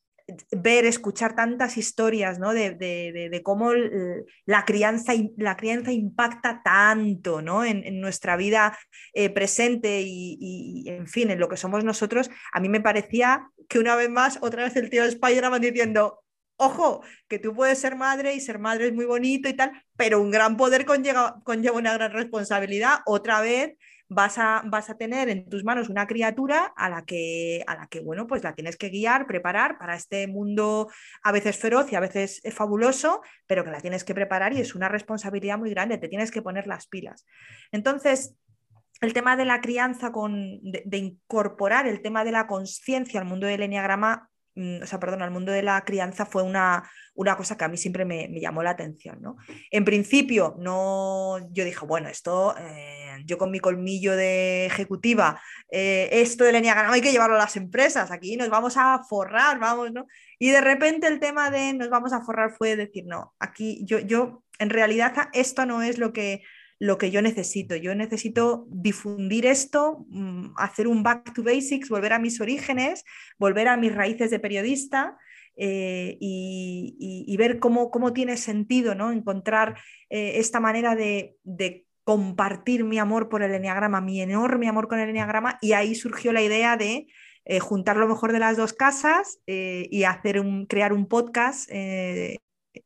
ver, 0.51 0.85
escuchar 0.85 1.35
tantas 1.35 1.77
historias 1.77 2.39
¿no? 2.39 2.53
de, 2.53 3.41
cómo 3.43 3.71
la 4.45 4.65
crianza, 4.65 5.13
la 5.37 5.55
crianza 5.55 5.91
impacta 5.91 6.61
tanto 6.63 7.41
¿no? 7.41 7.63
en, 7.63 7.99
nuestra 7.99 8.35
vida 8.35 8.77
eh, 9.13 9.29
presente 9.29 10.01
y, 10.03 10.85
en 10.87 11.07
fin, 11.07 11.31
en 11.31 11.39
lo 11.39 11.49
que 11.49 11.57
somos 11.57 11.83
nosotros, 11.83 12.29
a 12.53 12.59
mí 12.59 12.69
me 12.69 12.81
parecía 12.81 13.49
que 13.69 13.79
una 13.79 13.95
vez 13.95 14.09
más, 14.09 14.39
otra 14.41 14.63
vez 14.63 14.75
el 14.75 14.89
tío 14.89 15.03
de 15.03 15.09
Spider-Man 15.09 15.61
diciendo, 15.61 16.23
ojo, 16.57 17.03
que 17.27 17.39
tú 17.39 17.53
puedes 17.53 17.79
ser 17.79 17.95
madre 17.95 18.33
y 18.33 18.39
ser 18.39 18.59
madre 18.59 18.87
es 18.87 18.93
muy 18.93 19.05
bonito 19.05 19.49
y 19.49 19.53
tal, 19.53 19.71
pero 19.95 20.21
un 20.21 20.31
gran 20.31 20.57
poder 20.57 20.85
conlleva, 20.85 21.41
conlleva 21.43 21.77
una 21.77 21.93
gran 21.93 22.11
responsabilidad. 22.11 22.99
Otra 23.05 23.41
vez 23.41 23.75
vas 24.07 24.37
a, 24.37 24.61
vas 24.65 24.89
a 24.89 24.97
tener 24.97 25.29
en 25.29 25.49
tus 25.49 25.63
manos 25.63 25.89
una 25.89 26.07
criatura 26.07 26.73
a 26.75 26.89
la, 26.89 27.03
que, 27.03 27.63
a 27.67 27.75
la 27.75 27.87
que, 27.87 28.01
bueno, 28.01 28.27
pues 28.27 28.43
la 28.43 28.53
tienes 28.53 28.77
que 28.77 28.89
guiar, 28.89 29.25
preparar 29.25 29.77
para 29.77 29.95
este 29.95 30.27
mundo 30.27 30.89
a 31.23 31.31
veces 31.31 31.57
feroz 31.57 31.91
y 31.91 31.95
a 31.95 31.99
veces 31.99 32.41
fabuloso, 32.53 33.21
pero 33.47 33.63
que 33.63 33.71
la 33.71 33.81
tienes 33.81 34.03
que 34.03 34.13
preparar 34.13 34.53
y 34.53 34.61
es 34.61 34.75
una 34.75 34.89
responsabilidad 34.89 35.57
muy 35.57 35.71
grande, 35.71 35.97
te 35.97 36.07
tienes 36.07 36.31
que 36.31 36.41
poner 36.41 36.67
las 36.67 36.87
pilas. 36.87 37.25
Entonces, 37.71 38.35
el 39.01 39.13
tema 39.13 39.35
de 39.35 39.45
la 39.45 39.61
crianza, 39.61 40.11
con, 40.11 40.59
de, 40.61 40.97
incorporar 40.97 41.87
el 41.87 42.01
tema 42.01 42.23
de 42.23 42.31
la 42.31 42.47
conciencia 42.47 43.19
al 43.19 43.25
mundo 43.25 43.47
del 43.47 43.63
enneagrama, 43.63 44.29
o 44.55 44.85
sea, 44.85 44.99
perdón, 44.99 45.21
al 45.21 45.31
mundo 45.31 45.51
de 45.51 45.63
la 45.63 45.83
crianza 45.83 46.25
fue 46.25 46.43
una, 46.43 46.89
una 47.13 47.35
cosa 47.35 47.57
que 47.57 47.65
a 47.65 47.67
mí 47.67 47.77
siempre 47.77 48.05
me, 48.05 48.29
llamó 48.39 48.63
la 48.63 48.71
atención. 48.71 49.21
¿no? 49.21 49.37
En 49.71 49.85
principio, 49.85 50.55
no, 50.59 51.37
yo 51.51 51.65
dije, 51.65 51.85
bueno, 51.85 52.09
esto... 52.09 52.55
Eh, 52.57 52.95
yo 53.23 53.37
con 53.37 53.51
mi 53.51 53.59
colmillo 53.59 54.15
de 54.15 54.65
ejecutiva, 54.65 55.41
eh, 55.71 56.09
esto 56.11 56.43
del 56.43 56.61
no 56.61 56.91
hay 56.91 57.01
que 57.01 57.11
llevarlo 57.11 57.35
a 57.35 57.39
las 57.39 57.55
empresas, 57.55 58.11
aquí 58.11 58.35
nos 58.35 58.49
vamos 58.49 58.75
a 58.77 59.03
forrar, 59.07 59.59
vamos, 59.59 59.91
¿no? 59.91 60.07
Y 60.39 60.49
de 60.49 60.61
repente 60.61 61.07
el 61.07 61.19
tema 61.19 61.49
de 61.49 61.73
nos 61.73 61.89
vamos 61.89 62.13
a 62.13 62.21
forrar 62.21 62.51
fue 62.51 62.75
decir, 62.75 63.05
no, 63.05 63.33
aquí 63.39 63.83
yo, 63.85 63.99
yo 63.99 64.43
en 64.59 64.69
realidad 64.69 65.13
esto 65.33 65.65
no 65.65 65.81
es 65.81 65.97
lo 65.97 66.11
que, 66.13 66.41
lo 66.79 66.97
que 66.97 67.11
yo 67.11 67.21
necesito. 67.21 67.75
Yo 67.75 67.95
necesito 67.95 68.65
difundir 68.69 69.45
esto, 69.45 70.05
mm, 70.09 70.53
hacer 70.57 70.87
un 70.87 71.03
back 71.03 71.33
to 71.33 71.43
basics, 71.43 71.89
volver 71.89 72.13
a 72.13 72.19
mis 72.19 72.41
orígenes, 72.41 73.03
volver 73.37 73.67
a 73.67 73.77
mis 73.77 73.93
raíces 73.93 74.29
de 74.31 74.39
periodista. 74.39 75.17
Eh, 75.57 76.17
y, 76.19 77.33
ver 77.37 77.59
cómo, 77.59 77.89
cómo, 77.89 78.11
tiene 78.11 78.35
sentido 78.35 78.93
¿no? 78.93 79.13
encontrar 79.13 79.77
eh, 80.09 80.33
esta 80.35 80.59
manera 80.59 80.95
de, 80.95 81.37
de, 81.43 81.85
compartir 82.03 82.83
mi 82.83 82.99
amor 82.99 83.29
por 83.29 83.41
el 83.41 83.53
enneagrama, 83.53 83.99
mi 83.99 84.21
enorme 84.21 84.67
amor 84.67 84.87
con 84.87 84.99
el 84.99 85.09
enneagrama, 85.09 85.57
y 85.61 85.71
ahí 85.71 85.95
surgió 85.95 86.33
la 86.33 86.43
idea 86.43 86.77
de 86.77 87.07
eh, 87.45 87.59
juntar 87.59 87.97
lo 87.97 88.07
mejor 88.07 88.31
de 88.31 88.39
las 88.39 88.57
dos 88.57 88.73
casas 88.73 89.39
y 89.47 90.03
hacer 90.03 90.39
un, 90.39 90.67
crear 90.67 90.93
un 90.93 91.07
podcast 91.07 91.69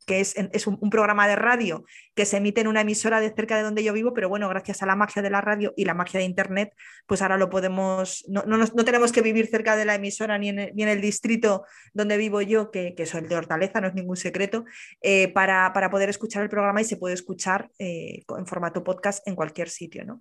que 0.05 0.19
es, 0.19 0.35
un, 0.67 0.89
programa 0.89 1.27
de 1.27 1.35
radio 1.35 1.83
que 2.15 2.25
se 2.25 2.37
emite 2.37 2.61
en 2.61 2.67
una 2.67 2.81
emisora 2.81 3.19
de 3.19 3.29
cerca 3.29 3.57
de 3.57 3.63
donde 3.63 3.83
yo 3.83 3.93
vivo, 3.93 4.13
pero 4.13 4.29
bueno, 4.29 4.49
gracias 4.49 4.81
a 4.83 4.85
la 4.85 4.95
magia 4.95 5.21
de 5.21 5.29
la 5.29 5.41
radio 5.41 5.73
y 5.77 5.85
la 5.85 5.93
magia 5.93 6.19
de 6.19 6.25
Internet, 6.25 6.73
pues 7.07 7.21
ahora 7.21 7.37
lo 7.37 7.49
podemos, 7.49 8.25
no, 8.27 8.43
no, 8.43 8.57
no 8.57 8.85
tenemos 8.85 9.11
que 9.11 9.21
vivir 9.21 9.47
cerca 9.47 9.75
de 9.75 9.85
la 9.85 9.95
emisora 9.95 10.37
ni 10.37 10.49
en, 10.49 10.59
el, 10.59 11.01
distrito 11.01 11.63
donde 11.93 12.17
vivo 12.17 12.41
yo, 12.41 12.71
que, 12.71 12.93
que 12.95 13.05
soy 13.05 13.21
el 13.21 13.29
de 13.29 13.35
Hortaleza, 13.35 13.81
no 13.81 13.87
es 13.87 13.93
ningún 13.93 14.17
secreto, 14.17 14.65
eh, 15.01 15.29
para, 15.29 15.71
para, 15.73 15.89
poder 15.89 16.09
escuchar 16.09 16.43
el 16.43 16.49
programa 16.49 16.81
y 16.81 16.85
se 16.85 16.97
puede 16.97 17.13
escuchar 17.15 17.71
eh, 17.79 18.23
en 18.37 18.45
formato 18.45 18.83
podcast 18.83 19.27
en 19.27 19.35
cualquier 19.35 19.69
sitio. 19.69 20.05
¿no? 20.05 20.19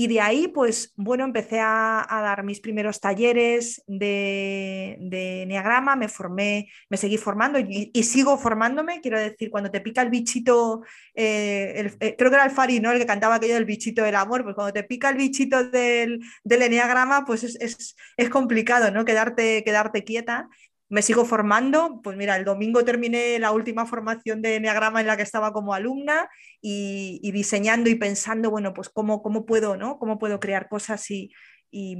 Y 0.00 0.06
de 0.06 0.20
ahí, 0.20 0.46
pues 0.46 0.92
bueno, 0.94 1.24
empecé 1.24 1.58
a, 1.58 2.06
dar 2.08 2.44
mis 2.44 2.60
primeros 2.60 3.00
talleres 3.00 3.82
de, 3.88 4.96
de 5.00 5.44
Neagrama, 5.48 5.96
me 5.96 6.06
formé, 6.06 6.70
me 6.88 6.96
seguí 6.96 7.18
formando 7.18 7.58
y, 7.58 7.90
sigo 8.04 8.38
formándome. 8.38 9.00
Quiero 9.00 9.18
decir, 9.18 9.50
cuando 9.50 9.72
te 9.72 9.80
pica 9.80 10.00
el 10.02 10.10
bichito, 10.10 10.82
eh, 11.16 11.90
eh, 11.98 12.14
creo 12.16 12.30
que 12.30 12.36
era 12.36 12.44
el 12.44 12.52
Fari, 12.52 12.78
¿no? 12.78 12.92
El 12.92 13.00
que 13.00 13.06
cantaba 13.06 13.34
aquello 13.34 13.54
del 13.54 13.64
bichito 13.64 14.04
del 14.04 14.14
amor, 14.14 14.44
pues 14.44 14.54
cuando 14.54 14.72
te 14.72 14.84
pica 14.84 15.10
el 15.10 15.16
bichito 15.16 15.64
del, 15.64 16.20
del 16.44 16.62
Enneagrama, 16.62 17.24
pues 17.24 17.42
es, 17.42 17.56
es, 17.60 17.96
es 18.16 18.28
complicado, 18.30 18.92
¿no? 18.92 19.04
Quedarte, 19.04 19.64
quedarte 19.64 20.04
quieta 20.04 20.48
me 20.88 21.02
sigo 21.02 21.24
formando. 21.24 22.00
Pues 22.02 22.16
mira, 22.16 22.36
el 22.36 22.44
domingo 22.44 22.84
terminé 22.84 23.38
la 23.38 23.52
última 23.52 23.86
formación 23.86 24.42
de 24.42 24.56
Enneagrama 24.56 25.00
en 25.00 25.06
la 25.06 25.16
que 25.16 25.22
estaba 25.22 25.52
como 25.52 25.74
alumna 25.74 26.28
y, 26.60 27.30
diseñando 27.32 27.90
y 27.90 27.94
pensando, 27.94 28.50
bueno, 28.50 28.74
pues 28.74 28.88
cómo, 28.88 29.22
cómo 29.22 29.46
puedo, 29.46 29.76
¿no? 29.76 29.98
Cómo 29.98 30.18
puedo 30.18 30.40
crear 30.40 30.68
cosas 30.68 31.10
y, 31.10 31.30
y, 31.70 31.96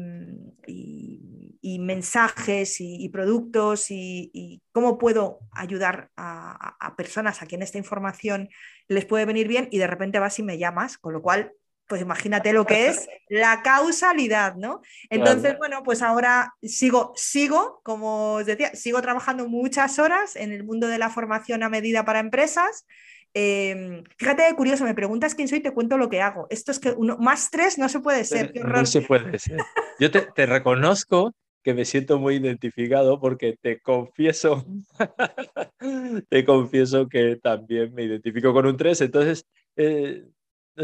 mensajes 1.80 2.80
y, 2.80 3.09
productos 3.11 3.87
y, 3.90 4.62
cómo 4.73 4.99
puedo 4.99 5.40
ayudar 5.52 6.11
a, 6.16 6.76
a, 6.80 6.97
personas 6.97 7.42
a 7.42 7.47
quien 7.47 7.62
esta 7.62 7.78
información 7.78 8.49
les 8.88 9.04
puede 9.04 9.26
venir 9.26 9.49
bien 9.49 9.68
y 9.71 9.78
de 9.78 9.87
repente 9.87 10.18
vas 10.18 10.38
y 10.38 10.42
me 10.42 10.59
llamas, 10.59 10.99
con 10.99 11.12
lo 11.12 11.23
cual 11.23 11.52
pues 11.88 12.02
imagínate 12.02 12.52
lo 12.52 12.66
que 12.66 12.88
es 12.88 13.09
la 13.28 13.62
causalidad, 13.62 14.54
¿no? 14.57 14.83
Entonces, 15.11 15.57
bueno, 15.59 15.83
pues 15.83 16.02
ahora 16.02 16.54
sigo, 16.62 17.12
sigo, 17.16 17.80
como 17.83 18.35
os 18.35 18.47
decía, 18.47 18.75
sigo 18.75 19.00
trabajando 19.02 19.49
muchas 19.49 19.99
horas 19.99 20.37
en 20.37 20.52
el 20.52 20.64
mundo 20.64 20.87
de 20.87 20.99
la 20.99 21.11
formación 21.11 21.62
a 21.62 21.68
medida 21.68 22.04
para 22.04 22.21
empresas. 22.21 22.87
Em, 23.35 24.04
fíjate, 24.18 24.54
curioso, 24.54 24.85
me 24.85 24.95
preguntas 24.95 25.35
quién 25.35 25.49
soy, 25.49 25.61
te 25.61 25.73
cuento 25.73 25.97
lo 25.97 26.09
que 26.09 26.21
hago. 26.21 26.47
Esto 26.50 26.73
es 26.73 26.78
que 26.78 26.90
uno 26.90 27.16
más 27.18 27.50
tres 27.50 27.78
no 27.78 27.88
se 27.88 28.00
puede 28.00 28.25
ser. 28.25 28.52
No 28.54 28.85
se 28.85 29.00
puede 29.00 29.38
ser. 29.38 29.59
Yo 29.99 30.11
te, 30.11 30.21
te 30.21 30.47
reconozco 30.47 31.35
que 31.62 31.75
me 31.75 31.85
siento 31.85 32.18
muy 32.18 32.37
identificado 32.37 33.18
porque 33.21 33.57
te 33.61 33.80
confieso, 33.80 34.64
te 36.28 36.45
confieso 36.45 37.09
que 37.09 37.37
también 37.37 37.95
me 37.95 38.04
identifico 38.04 38.52
con 38.52 38.66
un 38.66 38.76
3, 38.76 39.00
entonces 39.02 39.47
eh, 39.76 40.25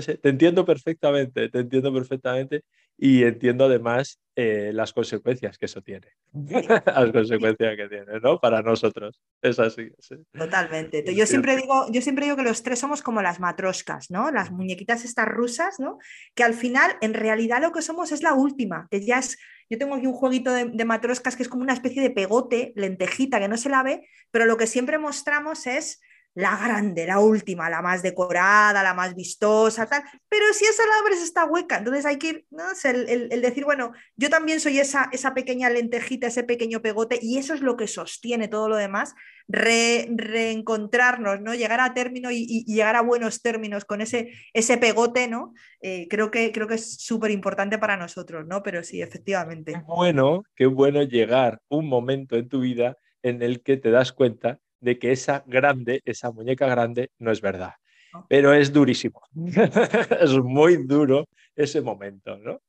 te 0.02 0.28
entiendo 0.28 0.64
perfectamente, 0.64 1.48
te 1.48 1.58
entiendo 1.60 1.92
perfectamente 1.92 2.64
y 2.96 3.24
entiendo 3.24 3.64
además 3.64 4.20
eh, 4.36 4.70
las 4.72 4.92
consecuencias 4.92 5.58
que 5.58 5.66
eso 5.66 5.82
tiene. 5.82 6.08
las 6.32 7.12
consecuencias 7.12 7.76
que 7.76 7.88
tiene, 7.88 8.20
¿no? 8.20 8.40
Para 8.40 8.62
nosotros. 8.62 9.20
Es 9.42 9.58
así. 9.58 9.90
Totalmente. 10.32 11.04
Yo 11.14 11.26
siempre, 11.26 11.56
digo, 11.56 11.86
yo 11.90 12.00
siempre 12.00 12.26
digo 12.26 12.36
que 12.36 12.42
los 12.42 12.62
tres 12.62 12.78
somos 12.78 13.02
como 13.02 13.22
las 13.22 13.40
matroscas, 13.40 14.10
¿no? 14.10 14.30
Las 14.30 14.50
muñequitas 14.50 15.04
estas 15.04 15.26
rusas, 15.26 15.78
¿no? 15.78 15.98
Que 16.34 16.44
al 16.44 16.54
final, 16.54 16.96
en 17.00 17.14
realidad, 17.14 17.60
lo 17.62 17.72
que 17.72 17.82
somos 17.82 18.12
es 18.12 18.22
la 18.22 18.34
última, 18.34 18.88
que 18.90 19.04
ya 19.04 19.18
es. 19.18 19.38
Yo 19.70 19.78
tengo 19.78 19.94
aquí 19.94 20.06
un 20.06 20.12
jueguito 20.12 20.52
de, 20.52 20.66
de 20.66 20.84
matroscas 20.84 21.36
que 21.36 21.42
es 21.42 21.48
como 21.48 21.62
una 21.62 21.72
especie 21.72 22.02
de 22.02 22.10
pegote, 22.10 22.72
lentejita, 22.76 23.40
que 23.40 23.48
no 23.48 23.56
se 23.56 23.70
la 23.70 23.82
ve, 23.82 24.06
pero 24.30 24.44
lo 24.44 24.56
que 24.56 24.66
siempre 24.66 24.98
mostramos 24.98 25.66
es 25.66 26.00
la 26.34 26.56
grande, 26.56 27.06
la 27.06 27.20
última, 27.20 27.70
la 27.70 27.80
más 27.80 28.02
decorada, 28.02 28.82
la 28.82 28.92
más 28.92 29.14
vistosa, 29.14 29.86
tal. 29.86 30.02
Pero 30.28 30.52
si 30.52 30.64
esa 30.64 30.84
la 30.86 30.98
abres 31.00 31.22
está 31.22 31.44
hueca, 31.44 31.78
entonces 31.78 32.04
hay 32.04 32.18
que 32.18 32.28
ir, 32.28 32.44
¿no? 32.50 32.64
el, 32.84 33.40
decir, 33.40 33.64
bueno, 33.64 33.92
yo 34.16 34.28
también 34.30 34.58
soy 34.58 34.80
esa, 34.80 35.08
esa 35.12 35.32
pequeña 35.32 35.70
lentejita, 35.70 36.26
ese 36.26 36.42
pequeño 36.42 36.82
pegote, 36.82 37.20
y 37.22 37.38
eso 37.38 37.54
es 37.54 37.60
lo 37.60 37.76
que 37.76 37.86
sostiene 37.86 38.48
todo 38.48 38.68
lo 38.68 38.76
demás, 38.76 39.14
reencontrarnos, 39.46 41.40
¿no? 41.40 41.54
Llegar 41.54 41.80
a 41.80 41.94
término 41.94 42.30
y, 42.32 42.64
llegar 42.64 42.96
a 42.96 43.02
buenos 43.02 43.42
términos 43.42 43.84
con 43.84 44.00
ese, 44.00 44.32
ese 44.54 44.78
pegote, 44.78 45.28
¿no? 45.28 45.54
Eh, 45.82 46.08
creo, 46.08 46.30
que, 46.30 46.50
creo 46.50 46.66
que 46.66 46.74
es 46.76 46.96
súper 46.96 47.30
importante 47.30 47.78
para 47.78 47.96
nosotros, 47.96 48.46
¿no? 48.46 48.62
Pero 48.62 48.82
sí, 48.82 49.02
efectivamente. 49.02 49.72
Qué 49.72 49.80
bueno, 49.86 50.42
qué 50.56 50.66
bueno 50.66 51.02
llegar 51.02 51.60
un 51.68 51.86
momento 51.86 52.36
en 52.36 52.48
tu 52.48 52.60
vida 52.60 52.96
en 53.22 53.42
el 53.42 53.62
que 53.62 53.76
te 53.76 53.90
das 53.90 54.12
cuenta 54.12 54.58
de 54.84 54.98
que 54.98 55.12
esa 55.12 55.42
grande, 55.46 56.02
esa 56.04 56.30
muñeca 56.30 56.66
grande, 56.66 57.10
no 57.18 57.32
es 57.32 57.40
verdad. 57.40 57.72
Pero 58.28 58.52
es 58.52 58.72
durísimo. 58.72 59.22
es 60.20 60.38
muy 60.38 60.84
duro 60.84 61.26
ese 61.56 61.80
momento, 61.80 62.36
¿no? 62.36 62.60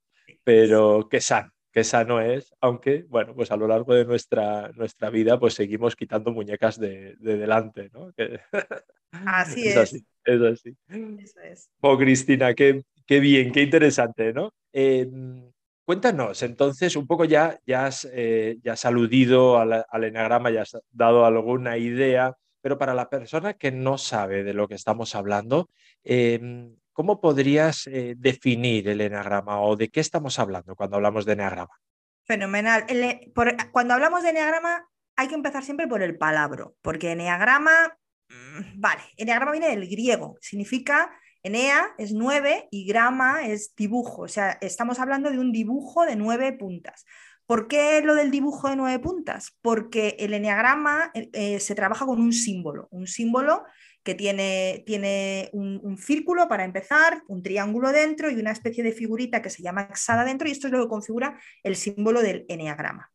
Pero 0.44 1.08
qué 1.10 1.20
sano, 1.20 1.52
qué 1.72 1.84
sano 1.84 2.22
es, 2.22 2.54
aunque, 2.62 3.04
bueno, 3.10 3.36
pues 3.36 3.52
a 3.52 3.58
lo 3.58 3.68
largo 3.68 3.94
de 3.94 4.06
nuestra, 4.06 4.72
nuestra 4.76 5.10
vida, 5.10 5.38
pues 5.40 5.54
seguimos 5.56 5.96
quitando 5.96 6.32
muñecas 6.32 6.80
de, 6.80 7.16
delante, 7.20 7.90
¿no? 7.94 8.12
así 9.12 9.68
es. 9.68 9.78
Así, 9.78 10.06
es 10.24 10.42
así. 10.42 10.76
Eso 10.88 11.40
es. 11.42 11.70
Oh, 11.82 11.98
Cristina, 11.98 12.54
qué, 12.54 12.82
qué 13.06 13.20
bien, 13.20 13.52
qué 13.52 13.62
interesante, 13.62 14.34
¿no? 14.34 14.54
Em, 14.72 15.52
Cuéntanos, 15.86 16.42
entonces, 16.42 16.96
un 16.96 17.06
poco 17.06 17.26
ya, 17.26 17.60
ya, 17.68 17.86
has, 17.86 18.10
eh, 18.12 18.58
ya 18.64 18.74
has 18.74 18.86
aludido 18.86 19.60
al, 19.60 20.04
enagrama, 20.04 20.50
ya 20.50 20.64
has 20.64 20.76
dado 20.90 21.26
alguna 21.26 21.78
idea, 21.78 22.34
pero 22.60 22.80
para 22.80 22.96
la 22.96 23.08
persona 23.08 23.54
que 23.54 23.72
no 23.72 24.00
sabe 24.00 24.44
de 24.44 24.56
lo 24.56 24.68
que 24.68 24.74
estamos 24.74 25.14
hablando, 25.14 25.70
em, 26.04 26.76
¿cómo 26.92 27.22
podrías 27.22 27.86
eh, 27.86 28.16
definir 28.18 28.90
el 28.90 29.00
enagrama 29.00 29.62
o 29.62 29.76
de 29.76 29.90
qué 29.90 30.00
estamos 30.00 30.40
hablando 30.40 30.76
cuando 30.76 30.96
hablamos 30.96 31.24
de 31.24 31.34
enagrama? 31.34 31.76
Fenomenal. 32.24 32.86
E, 32.90 33.32
cuando 33.72 33.94
hablamos 33.94 34.24
de 34.24 34.30
enagrama, 34.30 34.90
hay 35.16 35.28
que 35.28 35.36
empezar 35.36 35.64
siempre 35.64 35.88
por 35.88 36.02
el 36.02 36.18
palabra, 36.18 36.68
porque 36.82 37.12
enagrama, 37.12 37.96
mm, 38.30 38.82
vale, 38.82 39.04
enagrama 39.18 39.52
viene 39.52 39.70
del 39.70 39.88
griego, 39.88 40.36
significa 40.42 41.12
Enea 41.46 41.94
es 42.00 42.12
nueve 42.12 42.68
y 42.72 42.88
grama 42.88 43.46
es 43.46 43.76
dibujo, 43.76 44.24
o 44.24 44.28
sea, 44.28 44.58
estamos 44.62 45.00
hablando 45.00 45.30
de 45.30 45.38
un 45.38 45.52
dibujo 45.52 46.04
de 46.04 46.16
nueve 46.16 46.52
puntas. 46.54 47.06
¿Por 47.46 47.68
qué 47.68 48.02
lo 48.02 48.16
del 48.16 48.32
dibujo 48.32 48.68
de 48.68 48.76
nueve 48.76 48.98
puntas? 48.98 49.56
Porque 49.62 50.16
el 50.18 50.34
eneagrama 50.34 51.12
eh, 51.14 51.30
eh, 51.34 51.60
se 51.60 51.76
trabaja 51.76 52.08
con 52.08 52.20
un 52.20 52.34
símbolo, 52.34 52.88
un 52.90 53.06
símbolo 53.06 53.64
que 54.02 54.16
tiene, 54.16 54.84
tiene 54.88 55.52
un, 55.54 55.80
un, 55.84 56.00
círculo 56.00 56.48
para 56.48 56.66
empezar, 56.66 57.22
un 57.28 57.44
triángulo 57.44 57.92
dentro 57.92 58.32
y 58.32 58.40
una 58.40 58.50
especie 58.50 58.84
de 58.84 58.92
figurita 58.92 59.44
que 59.44 59.52
se 59.52 59.62
llama 59.62 59.84
hexada 59.84 60.24
dentro, 60.24 60.48
y 60.48 60.52
esto 60.52 60.66
es 60.66 60.74
lo 60.74 60.82
que 60.82 60.90
configura 60.90 61.40
el 61.62 61.76
símbolo 61.76 62.24
del 62.24 62.46
eneagrama. 62.50 63.12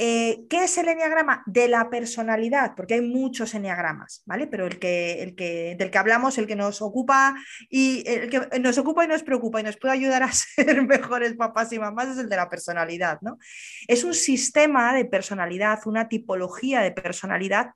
Eh, 0.00 0.46
¿Qué 0.48 0.62
es 0.62 0.78
el 0.78 0.86
enneagrama? 0.86 1.42
De 1.44 1.66
la 1.66 1.90
personalidad, 1.90 2.76
porque 2.76 2.94
hay 2.94 3.00
muchos 3.00 3.52
enneagramas, 3.54 4.22
¿vale? 4.26 4.46
Pero 4.46 4.64
el 4.64 4.78
que, 4.78 5.24
el 5.24 5.34
que, 5.34 5.74
del 5.76 5.90
que 5.90 5.98
hablamos, 5.98 6.38
el 6.38 6.46
que 6.46 6.54
nos 6.54 6.80
ocupa 6.82 7.34
y 7.68 8.08
el 8.08 8.30
que 8.30 8.60
nos 8.60 8.78
ocupa 8.78 9.04
y 9.04 9.08
nos 9.08 9.24
preocupa 9.24 9.58
y 9.58 9.64
nos 9.64 9.76
puede 9.76 9.94
ayudar 9.94 10.22
a 10.22 10.30
ser 10.32 10.86
mejores 10.86 11.34
papás 11.34 11.72
y 11.72 11.80
mamás 11.80 12.10
es 12.10 12.18
el 12.18 12.28
de 12.28 12.36
la 12.36 12.48
personalidad, 12.48 13.18
¿no? 13.22 13.38
Es 13.88 14.04
un 14.04 14.14
sistema 14.14 14.94
de 14.94 15.04
personalidad, 15.04 15.80
una 15.86 16.08
tipología 16.08 16.80
de 16.80 16.92
personalidad 16.92 17.72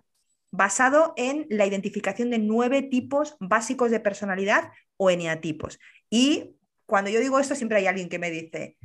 basado 0.52 1.14
en 1.16 1.46
la 1.50 1.66
identificación 1.66 2.30
de 2.30 2.38
nueve 2.38 2.82
tipos 2.82 3.34
básicos 3.40 3.90
de 3.90 3.98
personalidad 3.98 4.70
o 4.96 5.10
eneatipos. 5.10 5.80
Y 6.08 6.54
cuando 6.86 7.10
yo 7.10 7.18
digo 7.18 7.40
esto, 7.40 7.56
siempre 7.56 7.78
hay 7.78 7.88
alguien 7.88 8.08
que 8.08 8.20
me 8.20 8.30
dice, 8.30 8.76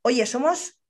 oye, 0.00 0.24
somos 0.24 0.80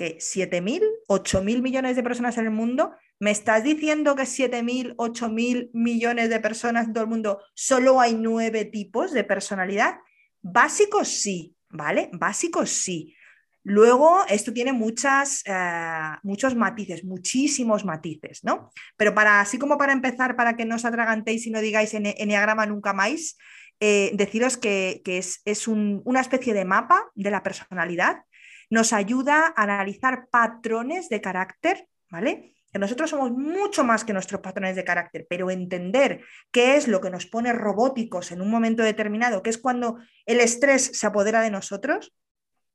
que 0.00 0.16
7.000, 0.16 0.80
8.000 1.08 1.60
millones 1.60 1.94
de 1.94 2.02
personas 2.02 2.38
en 2.38 2.46
el 2.46 2.50
mundo, 2.52 2.94
¿me 3.18 3.30
estás 3.30 3.62
diciendo 3.62 4.16
que 4.16 4.22
7.000, 4.22 4.96
8.000 4.96 5.68
millones 5.74 6.30
de 6.30 6.40
personas 6.40 6.86
en 6.86 6.94
todo 6.94 7.04
el 7.04 7.10
mundo 7.10 7.42
solo 7.52 8.00
hay 8.00 8.14
nueve 8.14 8.64
tipos 8.64 9.12
de 9.12 9.24
personalidad? 9.24 9.98
Básicos 10.40 11.08
sí, 11.08 11.54
¿vale? 11.68 12.08
Básicos 12.14 12.70
sí. 12.70 13.14
Luego, 13.62 14.24
esto 14.26 14.54
tiene 14.54 14.72
muchas, 14.72 15.42
eh, 15.44 16.16
muchos 16.22 16.56
matices, 16.56 17.04
muchísimos 17.04 17.84
matices, 17.84 18.42
¿no? 18.42 18.72
Pero 18.96 19.14
para, 19.14 19.42
así 19.42 19.58
como 19.58 19.76
para 19.76 19.92
empezar, 19.92 20.34
para 20.34 20.56
que 20.56 20.64
no 20.64 20.76
os 20.76 20.86
atragantéis 20.86 21.46
y 21.46 21.50
no 21.50 21.60
digáis 21.60 21.92
en, 21.92 22.06
enneagrama 22.06 22.64
nunca 22.64 22.94
más, 22.94 23.36
eh, 23.80 24.12
deciros 24.14 24.56
que, 24.56 25.02
es, 25.04 25.68
una 25.68 26.22
especie 26.22 26.54
de 26.54 26.64
mapa 26.64 27.10
de 27.14 27.30
la 27.30 27.42
personalidad. 27.42 28.22
Nos 28.70 28.92
ayuda 28.92 29.52
a 29.54 29.62
analizar 29.62 30.28
patrones 30.30 31.08
de 31.08 31.20
carácter, 31.20 31.88
¿vale? 32.10 32.54
Que 32.72 32.78
nosotros 32.78 33.10
somos 33.10 33.32
mucho 33.32 33.84
más 33.84 34.04
que 34.04 34.12
nuestros 34.12 34.40
patrones 34.40 34.76
de 34.76 34.84
carácter, 34.84 35.26
pero 35.28 35.50
entender 35.50 36.22
qué 36.52 36.76
es 36.76 36.88
lo 36.88 37.00
que 37.00 37.10
nos 37.10 37.26
pone 37.26 37.52
robóticos 37.52 38.30
en 38.30 38.40
un 38.40 38.50
momento 38.50 38.82
determinado, 38.82 39.42
que 39.42 39.50
es 39.50 39.58
cuando 39.58 39.98
el 40.24 40.40
estrés 40.40 40.84
se 40.94 41.06
apodera 41.06 41.42
de 41.42 41.50
nosotros, 41.50 42.14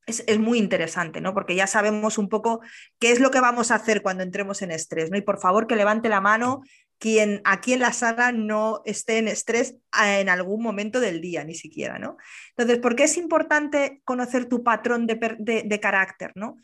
es, 0.05 0.39
muy 0.39 0.59
interesante, 0.59 1.21
¿no? 1.21 1.33
Porque 1.33 1.55
ya 1.55 1.67
sabemos 1.67 2.17
un 2.17 2.29
poco 2.29 2.62
qué 3.00 3.12
es 3.12 3.19
lo 3.19 3.31
que 3.31 3.39
vamos 3.39 3.71
a 3.71 3.75
hacer 3.75 4.01
cuando 4.01 4.24
entremos 4.24 4.62
en 4.62 4.71
estrés, 4.71 5.09
¿no? 5.12 5.17
Y 5.17 5.21
por 5.21 5.39
favor 5.39 5.67
que 5.67 5.75
levante 5.75 6.09
la 6.09 6.21
mano 6.21 6.62
quien 6.97 7.41
aquí 7.43 7.74
en 7.74 7.81
la 7.81 7.91
sala 7.91 8.31
no 8.31 8.81
esté 8.85 9.17
en 9.17 9.27
estrés 9.27 9.75
en 10.01 10.29
algún 10.29 10.63
momento 10.63 11.00
del 11.00 11.21
día, 11.21 11.43
ni 11.43 11.55
siquiera, 11.55 12.00
¿no? 12.00 12.17
Entonces, 12.51 12.79
¿por 12.79 12.95
qué 12.95 13.03
es 13.03 13.17
importante 13.17 14.01
conocer 14.05 14.45
tu 14.45 14.63
patrón 14.63 15.05
de, 15.05 15.79
carácter, 15.81 16.31
¿no? 16.35 16.57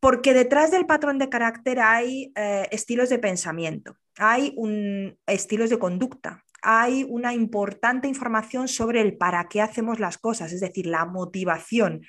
Porque 0.00 0.32
detrás 0.32 0.70
del 0.70 0.86
patrón 0.86 1.18
de 1.18 1.28
carácter 1.28 1.80
hay 1.80 2.32
eh, 2.34 2.66
estilos 2.70 3.08
de 3.08 3.18
pensamiento, 3.18 3.96
hay 4.16 4.54
un, 4.56 5.18
estilos 5.26 5.70
de 5.70 5.78
conducta, 5.78 6.44
hay 6.62 7.04
una 7.08 7.34
importante 7.34 8.08
información 8.08 8.68
sobre 8.68 9.00
el 9.00 9.16
para 9.16 9.48
qué 9.48 9.60
hacemos 9.60 10.00
las 10.00 10.18
cosas, 10.18 10.52
es 10.52 10.60
decir, 10.60 10.86
la 10.86 11.04
motivación, 11.04 12.02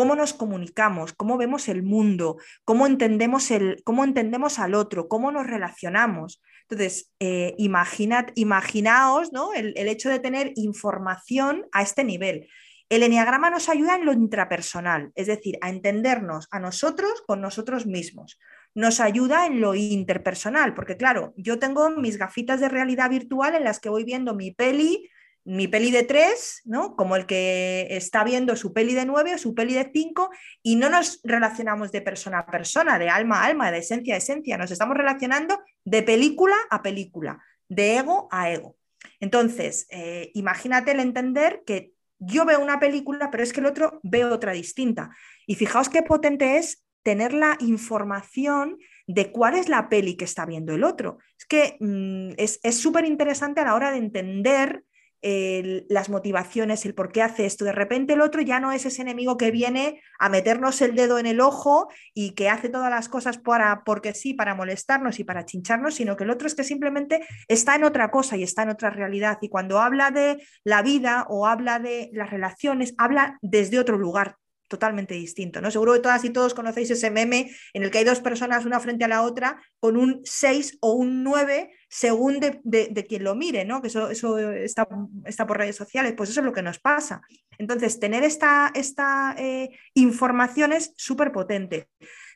cómo 0.00 0.16
nos 0.16 0.32
comunicamos, 0.32 1.12
cómo 1.12 1.36
vemos 1.36 1.68
el 1.68 1.82
mundo, 1.82 2.38
cómo 2.64 2.86
entendemos, 2.86 3.50
el, 3.50 3.82
cómo 3.84 4.02
entendemos 4.02 4.58
al 4.58 4.72
otro, 4.72 5.08
cómo 5.08 5.30
nos 5.30 5.46
relacionamos. 5.46 6.42
Entonces, 6.62 7.12
eh, 7.20 7.54
imaginaos 7.58 9.30
¿no? 9.30 9.52
el, 9.52 9.76
hecho 9.76 10.08
de 10.08 10.18
tener 10.18 10.54
información 10.56 11.66
a 11.70 11.82
este 11.82 12.02
nivel. 12.02 12.48
El 12.88 13.02
enneagrama 13.02 13.50
nos 13.50 13.68
ayuda 13.68 13.96
en 13.96 14.06
lo 14.06 14.14
intrapersonal, 14.14 15.12
es 15.16 15.26
decir, 15.26 15.58
a 15.60 15.68
entendernos 15.68 16.48
a 16.50 16.60
nosotros 16.60 17.22
con 17.26 17.42
nosotros 17.42 17.84
mismos. 17.84 18.38
Nos 18.74 19.00
ayuda 19.00 19.44
en 19.44 19.60
lo 19.60 19.74
interpersonal, 19.74 20.72
porque 20.72 20.96
claro, 20.96 21.34
yo 21.36 21.58
tengo 21.58 21.90
mis 21.90 22.16
gafitas 22.16 22.58
de 22.58 22.70
realidad 22.70 23.10
virtual 23.10 23.54
en 23.54 23.64
las 23.64 23.80
que 23.80 23.90
voy 23.90 24.04
viendo 24.04 24.34
mi 24.34 24.50
peli, 24.50 25.10
mi 25.44 25.68
peli 25.68 25.90
de 25.90 26.02
tres, 26.02 26.60
¿no? 26.64 26.96
Como 26.96 27.16
el 27.16 27.26
que 27.26 27.86
está 27.90 28.24
viendo 28.24 28.56
su 28.56 28.72
peli 28.72 28.94
de 28.94 29.06
nueve 29.06 29.34
o 29.34 29.38
su 29.38 29.54
peli 29.54 29.74
de 29.74 29.90
cinco, 29.92 30.30
y 30.62 30.76
no 30.76 30.88
nos 30.90 31.20
relacionamos 31.24 31.92
de 31.92 32.02
persona 32.02 32.40
a 32.40 32.46
persona, 32.46 32.98
de 32.98 33.08
alma 33.08 33.40
a 33.40 33.46
alma, 33.46 33.70
de 33.70 33.78
esencia 33.78 34.14
a 34.14 34.18
esencia, 34.18 34.58
nos 34.58 34.70
estamos 34.70 34.96
relacionando 34.96 35.60
de 35.84 36.02
película 36.02 36.56
a 36.70 36.82
película, 36.82 37.42
de 37.68 37.96
ego 37.96 38.28
a 38.30 38.50
ego. 38.50 38.76
Entonces, 39.18 39.86
eh, 39.90 40.30
imagínate 40.34 40.92
el 40.92 41.00
entender 41.00 41.62
que 41.66 41.92
yo 42.18 42.44
veo 42.44 42.60
una 42.60 42.78
película, 42.78 43.30
pero 43.30 43.42
es 43.42 43.52
que 43.52 43.60
el 43.60 43.66
otro 43.66 43.98
ve 44.02 44.24
otra 44.24 44.52
distinta. 44.52 45.10
Y 45.46 45.54
fijaos 45.54 45.88
qué 45.88 46.02
potente 46.02 46.58
es 46.58 46.84
tener 47.02 47.32
la 47.32 47.56
información 47.60 48.78
de 49.06 49.32
cuál 49.32 49.54
es 49.54 49.68
la 49.68 49.88
peli 49.88 50.16
que 50.16 50.26
está 50.26 50.44
viendo 50.44 50.74
el 50.74 50.84
otro. 50.84 51.18
Es 51.38 51.46
que 51.46 51.76
mm, 51.80 52.32
es 52.36 52.76
súper 52.76 53.06
interesante 53.06 53.60
a 53.60 53.64
la 53.64 53.74
hora 53.74 53.90
de 53.90 53.96
entender 53.96 54.84
las 55.22 56.08
motivaciones, 56.08 56.86
el 56.86 56.94
por 56.94 57.12
qué 57.12 57.22
hace 57.22 57.46
esto. 57.46 57.64
De 57.64 57.72
repente 57.72 58.14
el 58.14 58.20
otro 58.20 58.40
ya 58.40 58.60
no 58.60 58.72
es 58.72 58.86
ese 58.86 59.02
enemigo 59.02 59.36
que 59.36 59.50
viene 59.50 60.02
a 60.18 60.28
meternos 60.28 60.80
el 60.80 60.94
dedo 60.94 61.18
en 61.18 61.26
el 61.26 61.40
ojo 61.40 61.88
y 62.14 62.34
que 62.34 62.48
hace 62.48 62.68
todas 62.68 62.90
las 62.90 63.08
cosas 63.08 63.38
para, 63.38 63.82
porque 63.84 64.14
sí, 64.14 64.34
para 64.34 64.54
molestarnos 64.54 65.18
y 65.18 65.24
para 65.24 65.44
chincharnos, 65.44 65.94
sino 65.94 66.16
que 66.16 66.24
el 66.24 66.30
otro 66.30 66.46
es 66.46 66.54
que 66.54 66.64
simplemente 66.64 67.26
está 67.48 67.74
en 67.74 67.84
otra 67.84 68.10
cosa 68.10 68.36
y 68.36 68.42
está 68.42 68.62
en 68.62 68.70
otra 68.70 68.90
realidad. 68.90 69.38
Y 69.42 69.48
cuando 69.48 69.80
habla 69.80 70.10
de 70.10 70.42
la 70.64 70.82
vida 70.82 71.26
o 71.28 71.46
habla 71.46 71.78
de 71.78 72.10
las 72.12 72.30
relaciones, 72.30 72.94
habla 72.96 73.38
desde 73.42 73.78
otro 73.78 73.98
lugar 73.98 74.36
totalmente 74.70 75.14
distinto. 75.14 75.60
¿no? 75.60 75.70
Seguro 75.70 75.94
que 75.94 76.00
todas 76.00 76.24
y 76.24 76.30
todos 76.30 76.54
conocéis 76.54 76.90
ese 76.90 77.10
meme 77.10 77.50
en 77.74 77.82
el 77.82 77.90
que 77.90 77.98
hay 77.98 78.04
dos 78.04 78.20
personas 78.20 78.64
una 78.64 78.80
frente 78.80 79.04
a 79.04 79.08
la 79.08 79.22
otra 79.22 79.60
con 79.80 79.96
un 79.96 80.20
6 80.24 80.78
o 80.80 80.92
un 80.92 81.24
9 81.24 81.70
según 81.92 82.38
de, 82.38 83.06
quien 83.08 83.24
lo 83.24 83.34
mire, 83.34 83.64
¿no? 83.64 83.82
que 83.82 83.88
eso, 83.88 84.10
eso 84.10 84.38
está, 84.38 84.86
está, 85.24 85.44
por 85.44 85.58
redes 85.58 85.74
sociales, 85.74 86.14
pues 86.16 86.30
eso 86.30 86.38
es 86.38 86.46
lo 86.46 86.52
que 86.52 86.62
nos 86.62 86.78
pasa. 86.78 87.20
Entonces, 87.58 87.98
tener 87.98 88.22
esta, 88.22 88.70
esta 88.74 89.34
eh, 89.36 89.76
información 89.94 90.72
es 90.72 90.92
súper 90.96 91.32
potente. 91.32 91.88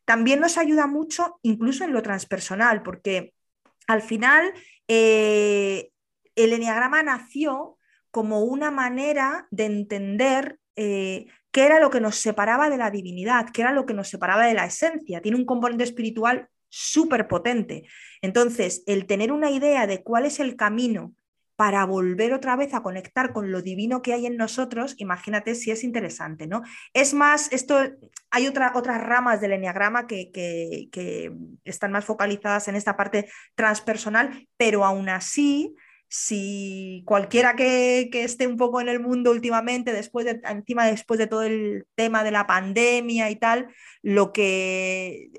También 0.04 0.40
nos 0.40 0.58
ayuda 0.58 0.88
mucho 0.88 1.38
incluso 1.42 1.84
en 1.84 1.92
lo 1.92 2.02
transpersonal, 2.02 2.82
porque 2.82 3.32
al 3.86 4.02
final 4.02 4.52
eh, 4.88 5.90
el 6.34 6.52
enneagrama 6.52 7.04
nació 7.04 7.78
como 8.10 8.42
una 8.42 8.72
manera 8.72 9.46
de 9.52 9.66
entender 9.66 10.58
eh, 10.74 11.26
qué 11.52 11.64
era 11.64 11.78
lo 11.78 11.90
que 11.90 12.00
nos 12.00 12.16
separaba 12.16 12.68
de 12.70 12.76
la 12.76 12.90
divinidad, 12.90 13.50
qué 13.52 13.62
era 13.62 13.72
lo 13.72 13.86
que 13.86 13.94
nos 13.94 14.08
separaba 14.08 14.46
de 14.46 14.54
la 14.54 14.66
esencia. 14.66 15.22
Tiene 15.22 15.38
un 15.38 15.46
componente 15.46 15.84
espiritual 15.84 16.48
súper 16.74 17.28
potente. 17.28 17.84
Entonces, 18.20 18.82
el 18.86 19.06
tener 19.06 19.30
una 19.30 19.50
idea 19.50 19.86
de 19.86 20.02
cuál 20.02 20.26
es 20.26 20.40
el 20.40 20.56
camino 20.56 21.14
para 21.56 21.84
volver 21.84 22.32
otra 22.32 22.56
vez 22.56 22.74
a 22.74 22.82
conectar 22.82 23.32
con 23.32 23.52
lo 23.52 23.62
divino 23.62 24.02
que 24.02 24.12
hay 24.12 24.26
en 24.26 24.36
nosotros, 24.36 24.96
imagínate 24.98 25.54
si 25.54 25.70
es 25.70 25.84
interesante, 25.84 26.48
¿no? 26.48 26.62
Es 26.92 27.14
más, 27.14 27.52
esto, 27.52 27.78
hay 28.32 28.48
otra, 28.48 28.72
otras 28.74 29.00
ramas 29.00 29.40
del 29.40 29.52
enneagrama 29.52 30.08
que, 30.08 30.32
que 30.32 31.32
están 31.62 31.92
más 31.92 32.04
focalizadas 32.04 32.66
en 32.66 32.74
esta 32.74 32.96
parte 32.96 33.30
transpersonal, 33.54 34.48
pero 34.56 34.84
aún 34.84 35.08
así 35.08 35.76
si 36.08 37.02
cualquiera 37.06 37.56
que, 37.56 38.08
esté 38.12 38.46
un 38.46 38.56
poco 38.56 38.80
en 38.80 38.88
el 38.88 39.00
mundo 39.00 39.30
últimamente, 39.32 39.92
después 39.92 40.24
de, 40.24 40.40
encima 40.48 40.86
después 40.86 41.18
de 41.18 41.26
todo 41.26 41.42
el 41.42 41.86
tema 41.94 42.22
de 42.22 42.30
la 42.30 42.46
pandemia 42.46 43.30
y 43.30 43.36
tal, 43.36 43.68
lo 44.02 44.32
que, 44.32 45.30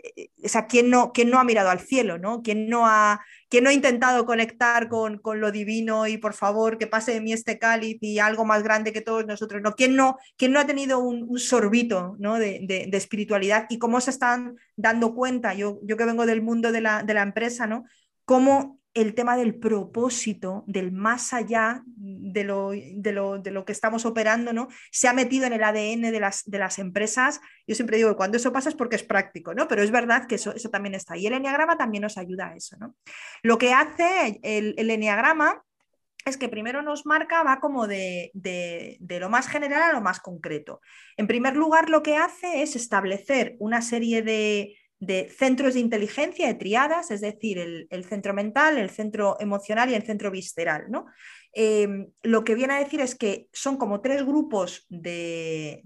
o 0.44 0.50
sea, 0.50 0.68
¿quién 0.68 0.90
no, 0.90 1.14
no 1.28 1.40
ha 1.40 1.44
mirado 1.44 1.70
al 1.70 1.80
cielo, 1.80 2.18
¿no? 2.18 2.42
¿Quién 2.42 2.68
no 2.68 2.88
ha, 2.88 3.22
no 3.62 3.70
ha 3.70 3.74
intentado 3.74 4.26
conectar 4.26 4.90
con, 4.90 5.22
lo 5.24 5.52
divino 5.52 6.08
y 6.08 6.18
por 6.18 6.34
favor 6.34 6.78
que 6.78 6.88
pase 6.88 7.14
de 7.14 7.22
mí 7.22 7.32
este 7.32 7.58
cáliz 7.58 7.98
y 8.02 8.20
algo 8.20 8.46
más 8.46 8.64
grande 8.64 8.92
que 8.92 9.02
todos 9.02 9.26
nosotros, 9.26 9.62
¿no? 9.62 9.74
¿Quién 9.74 9.96
no, 9.96 10.18
no 10.50 10.60
ha 10.60 10.66
tenido 10.66 11.00
un, 11.00 11.40
sorbito 11.40 12.16
¿no? 12.20 12.38
de, 12.38 12.90
espiritualidad 12.92 13.66
y 13.70 13.78
cómo 13.80 14.02
se 14.02 14.12
están 14.12 14.58
dando 14.76 15.14
cuenta, 15.14 15.54
yo, 15.54 15.80
yo 15.84 15.98
que 15.98 16.06
vengo 16.06 16.26
del 16.26 16.42
mundo 16.42 16.72
de 16.72 16.82
la, 16.82 17.04
de 17.04 17.14
la 17.14 17.24
empresa, 17.24 17.68
¿no? 17.68 17.86
Cómo 18.26 18.80
el 18.96 19.14
tema 19.14 19.36
del 19.36 19.56
propósito, 19.56 20.64
del 20.68 20.92
más 20.94 21.34
allá 21.34 21.84
de 21.86 22.44
lo, 22.46 22.72
de 22.72 23.52
lo, 23.52 23.66
que 23.66 23.74
estamos 23.74 24.06
operando, 24.06 24.54
¿no? 24.54 24.70
Se 24.90 25.10
ha 25.10 25.14
metido 25.14 25.46
en 25.46 25.54
el 25.54 25.64
ADN 25.64 26.02
de 26.12 26.20
las, 26.20 26.44
de 26.46 26.58
las 26.58 26.80
empresas. 26.80 27.42
Yo 27.68 27.76
siempre 27.76 27.98
digo 27.98 28.10
que 28.10 28.16
cuando 28.16 28.38
eso 28.38 28.54
pasa 28.54 28.70
es 28.70 28.76
porque 28.76 28.96
es 28.96 29.04
práctico, 29.04 29.54
¿no? 29.54 29.68
Pero 29.68 29.84
es 29.84 29.92
verdad 29.92 30.28
que 30.28 30.36
eso, 30.36 30.56
eso 30.56 30.70
también 30.70 30.96
está. 30.96 31.18
Y 31.18 31.28
el 31.28 31.34
enneagrama 31.34 31.78
también 31.78 32.04
nos 32.04 32.18
ayuda 32.18 32.48
a 32.48 32.56
eso, 32.56 32.78
¿no? 32.80 32.96
Lo 33.44 33.58
que 33.58 33.74
hace 33.74 34.40
el, 34.42 34.74
el 34.78 34.90
enneagrama 34.90 35.62
es 36.26 36.38
que 36.38 36.50
primero 36.50 36.82
nos 36.82 37.06
marca, 37.06 37.44
va 37.44 37.60
como 37.60 37.86
de, 37.86 38.32
de, 38.34 38.98
lo 39.20 39.30
más 39.30 39.48
general 39.48 39.84
a 39.84 39.94
lo 39.94 40.02
más 40.02 40.20
concreto. 40.20 40.82
En 41.18 41.28
primer 41.28 41.56
lugar, 41.56 41.90
lo 41.90 42.02
que 42.02 42.18
hace 42.18 42.64
es 42.64 42.76
establecer 42.76 43.56
una 43.60 43.82
serie 43.84 44.24
de, 44.24 44.76
de 45.00 45.30
centros 45.30 45.74
de 45.74 45.82
inteligencia, 45.82 46.48
de 46.48 46.54
triadas, 46.54 47.12
es 47.12 47.22
decir, 47.22 47.58
el, 47.58 48.06
centro 48.06 48.34
mental, 48.34 48.78
el 48.78 48.90
centro 48.90 49.38
emocional 49.40 49.90
y 49.90 49.96
el 49.96 50.04
centro 50.04 50.32
visceral. 50.32 50.86
¿no? 50.90 51.06
Em, 51.54 52.08
lo 52.24 52.44
que 52.44 52.56
viene 52.56 52.74
a 52.74 52.80
decir 52.80 53.02
es 53.02 53.16
que 53.16 53.48
son 53.52 53.78
como 53.78 54.02
tres 54.02 54.26
grupos 54.26 54.86
de, 54.90 55.82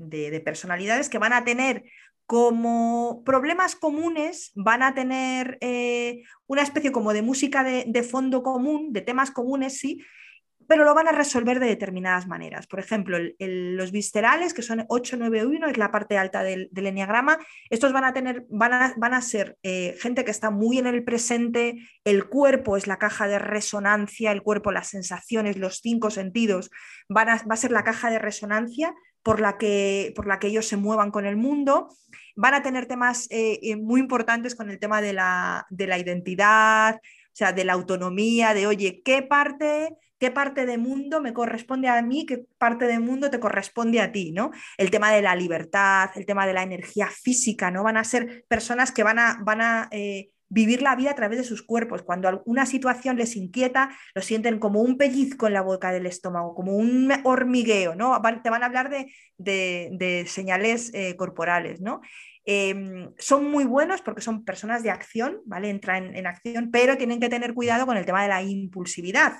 personalidades 0.45 1.10
que 1.10 1.17
van 1.17 1.34
a 1.34 1.43
tener 1.43 1.84
como 2.26 3.24
problemas 3.26 3.76
comunes, 3.76 4.52
van 4.54 4.84
a 4.84 4.93
tener 4.93 5.58
eh, 5.62 6.22
una 6.45 6.62
especie 6.62 6.91
como 6.91 7.12
de 7.12 7.24
música 7.24 7.63
de, 7.63 7.86
de, 7.88 8.04
fondo 8.04 8.43
común, 8.43 8.93
de 8.93 9.02
temas 9.02 9.32
comunes, 9.32 9.80
sí, 9.80 10.00
pero 10.70 10.84
lo 10.84 10.94
van 10.94 11.08
a 11.08 11.12
resolver 11.12 11.60
de 11.60 11.66
determinadas 11.66 12.28
maneras. 12.28 12.68
Por 12.68 12.80
ejemplo, 12.80 13.18
los 13.40 13.92
viscerales, 13.92 14.54
que 14.54 14.62
son 14.62 14.86
891, 14.88 15.68
es 15.68 15.78
la 15.78 15.90
parte 15.90 16.16
alta 16.16 16.44
del, 16.44 16.70
del 16.72 16.86
enneagrama, 16.86 17.40
estos 17.72 17.92
van 17.92 18.04
a, 18.04 18.14
tener, 18.14 18.46
van 18.52 18.74
a, 18.74 18.94
van 18.96 19.16
a 19.16 19.22
ser 19.24 19.58
eh, 19.64 19.98
gente 20.00 20.24
que 20.24 20.30
está 20.30 20.52
muy 20.52 20.78
en 20.78 20.86
el 20.86 21.04
presente, 21.04 21.78
el 22.04 22.30
cuerpo 22.30 22.78
es 22.78 22.86
la 22.86 23.00
caja 23.00 23.28
de 23.28 23.40
resonancia, 23.40 24.32
el 24.32 24.44
cuerpo, 24.44 24.72
las 24.72 24.90
sensaciones, 24.90 25.58
los 25.58 25.80
cinco 25.80 26.12
sentidos, 26.12 26.70
van 27.10 27.30
a, 27.30 27.38
va 27.38 27.56
a 27.56 27.58
ser 27.58 27.72
la 27.72 27.84
caja 27.84 28.12
de 28.12 28.20
resonancia 28.20 28.94
por 29.24 29.42
la, 29.42 29.58
que, 29.58 30.14
por 30.16 30.28
la 30.28 30.38
que 30.38 30.50
ellos 30.50 30.68
se 30.68 30.78
muevan 30.78 31.10
con 31.10 31.26
el 31.26 31.36
mundo. 31.36 31.90
Van 32.36 32.54
a 32.54 32.62
tener 32.62 32.86
temas 32.86 33.26
eh, 33.32 33.58
eh, 33.64 33.76
muy 33.76 34.02
importantes 34.02 34.54
con 34.54 34.70
el 34.70 34.78
tema 34.78 35.02
de 35.02 35.14
la, 35.14 35.66
de 35.72 35.88
la 35.88 35.98
identidad, 35.98 36.98
o 36.98 37.32
sea, 37.34 37.54
de 37.54 37.66
la 37.66 37.74
autonomía, 37.74 38.54
de, 38.54 38.68
oye, 38.68 39.02
¿qué 39.04 39.24
parte 39.24 39.98
qué 40.20 40.32
parte 40.32 40.66
de 40.66 40.78
mundo 40.78 41.22
me 41.22 41.34
corresponde 41.34 41.88
a 41.88 42.02
mí, 42.02 42.26
qué 42.26 42.46
parte 42.58 42.86
de 42.86 43.00
mundo 43.00 43.30
te 43.30 43.40
corresponde 43.40 44.02
a 44.02 44.12
ti, 44.12 44.32
¿no? 44.32 44.52
El 44.78 44.92
tema 44.92 45.12
de 45.12 45.22
la 45.22 45.36
libertad, 45.36 46.10
el 46.16 46.26
tema 46.26 46.46
de 46.46 46.54
la 46.54 46.64
energía 46.64 47.08
física, 47.08 47.72
¿no? 47.72 47.84
Van 47.84 47.98
a 47.98 48.04
ser 48.04 48.46
personas 48.48 48.92
que 48.92 49.04
van 49.04 49.20
a, 49.20 49.40
van 49.42 49.62
a, 49.62 49.88
eh, 49.92 50.30
vivir 50.50 50.82
la 50.82 50.96
vida 50.96 51.12
a 51.12 51.16
través 51.16 51.38
de 51.38 51.44
sus 51.44 51.62
cuerpos. 51.62 52.02
Cuando 52.02 52.42
una 52.46 52.66
situación 52.66 53.18
les 53.18 53.36
inquieta, 53.36 53.96
lo 54.16 54.22
sienten 54.22 54.60
como 54.60 54.82
un 54.82 54.98
pellizco 54.98 55.48
en 55.48 55.54
la 55.54 55.62
boca 55.62 55.92
del 55.92 56.08
estómago, 56.08 56.56
como 56.56 56.76
un 56.76 57.14
hormigueo, 57.24 57.96
¿no? 57.96 58.20
Te 58.44 58.50
van 58.50 58.64
a 58.64 58.66
hablar 58.66 58.90
de, 58.90 60.26
señales 60.28 60.92
eh, 60.94 61.16
corporales, 61.16 61.82
¿no? 61.82 62.02
Em, 62.46 63.12
son 63.20 63.52
muy 63.52 63.66
buenos 63.66 64.02
porque 64.02 64.22
son 64.22 64.44
personas 64.44 64.82
de 64.82 64.90
acción, 64.90 65.40
¿vale? 65.46 65.70
Entran 65.70 66.16
en, 66.16 66.26
acción, 66.26 66.72
pero 66.72 66.98
tienen 66.98 67.20
que 67.20 67.30
tener 67.30 67.54
cuidado 67.54 67.86
con 67.86 67.96
el 67.96 68.06
tema 68.06 68.24
de 68.24 68.30
la 68.30 68.42
impulsividad. 68.42 69.34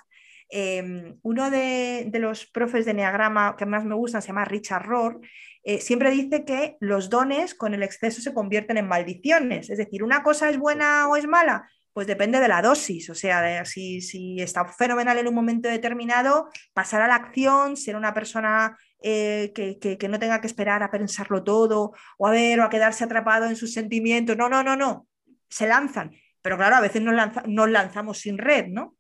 Em, 0.52 1.20
uno 1.22 1.52
de, 1.52 2.10
los 2.14 2.48
profes 2.48 2.86
de 2.86 2.96
Neagrama 2.96 3.56
que 3.56 3.68
más 3.68 3.86
me 3.86 3.94
gustan 3.94 4.22
se 4.22 4.30
llama 4.30 4.46
Richard 4.46 4.86
Rohr, 4.86 5.20
eh, 5.64 5.80
siempre 5.80 6.10
dice 6.10 6.44
que 6.44 6.76
los 6.80 7.10
dones 7.10 7.54
con 7.54 7.74
el 7.76 7.84
exceso 7.84 8.22
se 8.22 8.34
convierten 8.34 8.78
en 8.78 8.88
maldiciones. 8.88 9.70
Es 9.70 9.78
decir, 9.78 10.04
una 10.04 10.24
cosa 10.24 10.50
es 10.50 10.58
buena 10.58 11.08
o 11.08 11.16
es 11.16 11.28
mala, 11.28 11.70
pues 11.94 12.08
depende 12.08 12.40
de 12.40 12.48
la 12.48 12.62
dosis. 12.64 13.10
O 13.10 13.16
sea, 13.16 13.64
si, 13.66 14.02
si, 14.02 14.42
está 14.42 14.66
fenomenal 14.66 15.20
en 15.20 15.28
un 15.28 15.36
momento 15.36 15.70
determinado, 15.70 16.50
pasar 16.74 17.02
a 17.02 17.08
la 17.08 17.16
acción, 17.16 17.78
ser 17.78 17.96
una 17.96 18.14
persona 18.14 18.78
eh, 19.04 19.52
que, 19.54 20.08
no 20.10 20.20
tenga 20.20 20.42
que 20.42 20.48
esperar 20.48 20.82
a 20.82 20.92
pensarlo 20.92 21.44
todo 21.44 21.94
o 22.18 22.28
a 22.28 22.32
ver 22.32 22.60
o 22.60 22.64
a 22.64 22.70
quedarse 22.70 23.04
atrapado 23.04 23.46
en 23.46 23.56
sus 23.56 23.74
sentimientos. 23.74 24.36
No, 24.36 24.50
no, 24.50 24.64
no, 24.64 24.76
no. 24.76 25.08
Se 25.48 25.68
lanzan. 25.68 26.12
Pero 26.42 26.58
claro, 26.58 26.78
a 26.78 26.82
veces 26.82 27.02
nos 27.02 27.70
lanzamos 27.70 28.20
sin 28.20 28.38
red, 28.38 28.68
¿no? 28.68 28.96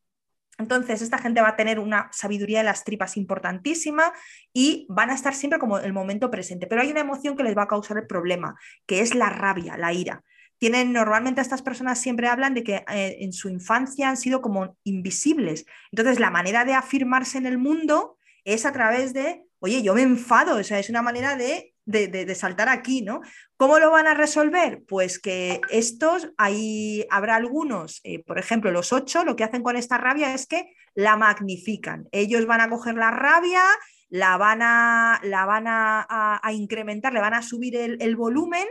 Entonces, 0.60 1.02
esta 1.02 1.18
gente 1.18 1.42
va 1.42 1.50
a 1.50 1.56
tener 1.56 1.80
una 1.80 2.10
sabiduría 2.12 2.60
de 2.60 2.66
las 2.66 2.84
tripas 2.84 3.18
importantísima 3.18 4.12
y 4.54 4.86
van 4.90 5.10
a 5.10 5.16
estar 5.16 5.34
siempre 5.34 5.58
como 5.58 5.80
el 5.80 5.94
momento 5.94 6.30
presente. 6.30 6.68
Pero 6.68 6.82
hay 6.82 6.92
una 6.92 7.00
emoción 7.00 7.36
que 7.36 7.44
les 7.44 7.58
va 7.58 7.64
a 7.64 7.68
causar 7.68 7.98
el 7.98 8.08
problema, 8.08 8.56
que 8.86 9.00
es 9.00 9.16
la 9.16 9.30
rabia, 9.30 9.78
la 9.78 9.94
ira. 9.94 10.24
Tienen, 10.58 10.92
normalmente 10.92 11.40
estas 11.40 11.62
personas 11.62 12.02
siempre 12.02 12.28
hablan 12.28 12.54
de 12.54 12.64
que 12.64 12.84
eh, 12.92 13.18
en 13.22 13.32
su 13.32 13.48
infancia 13.48 14.10
han 14.10 14.18
sido 14.18 14.42
como 14.42 14.78
invisibles. 14.84 15.66
Entonces, 15.92 16.20
la 16.20 16.30
manera 16.30 16.66
de 16.66 16.74
afirmarse 16.74 17.38
en 17.38 17.46
el 17.46 17.58
mundo 17.58 18.18
es 18.44 18.66
a 18.66 18.74
través 18.74 19.14
de, 19.14 19.46
oye, 19.60 19.82
yo 19.82 19.96
me 19.96 20.02
enfado, 20.02 20.58
o 20.58 20.64
sea, 20.64 20.80
es 20.80 20.90
una 20.90 21.02
manera 21.02 21.38
de 21.38 21.69
de, 21.90 22.36
saltar 22.36 22.70
aquí, 22.70 23.02
¿no? 23.02 23.22
¿Cómo 23.58 23.80
lo 23.80 23.92
van 23.92 24.08
a 24.08 24.14
resolver? 24.14 24.84
Pues 24.88 25.20
que 25.20 25.62
estos, 25.70 26.30
ahí 26.38 27.06
habrá 27.10 27.36
algunos, 27.36 28.02
eh, 28.04 28.24
por 28.24 28.38
ejemplo, 28.40 28.72
los 28.72 28.94
ocho, 28.94 29.24
lo 29.24 29.36
que 29.36 29.44
hacen 29.44 29.64
con 29.64 29.76
esta 29.76 29.98
rabia 29.98 30.34
es 30.34 30.46
que 30.46 30.74
la 30.94 31.18
magnifican. 31.18 32.08
Ellos 32.12 32.46
van 32.46 32.62
a 32.62 32.70
coger 32.70 32.96
la 32.96 33.12
rabia, 33.12 33.64
la 34.10 34.38
van 34.38 34.62
a, 34.62 35.20
la 35.24 35.46
van 35.46 35.66
a, 35.68 36.40
incrementar, 36.52 37.14
le 37.14 37.22
van 37.22 37.34
a 37.34 37.42
subir 37.42 37.76
el 37.76 38.16
volumen 38.16 38.66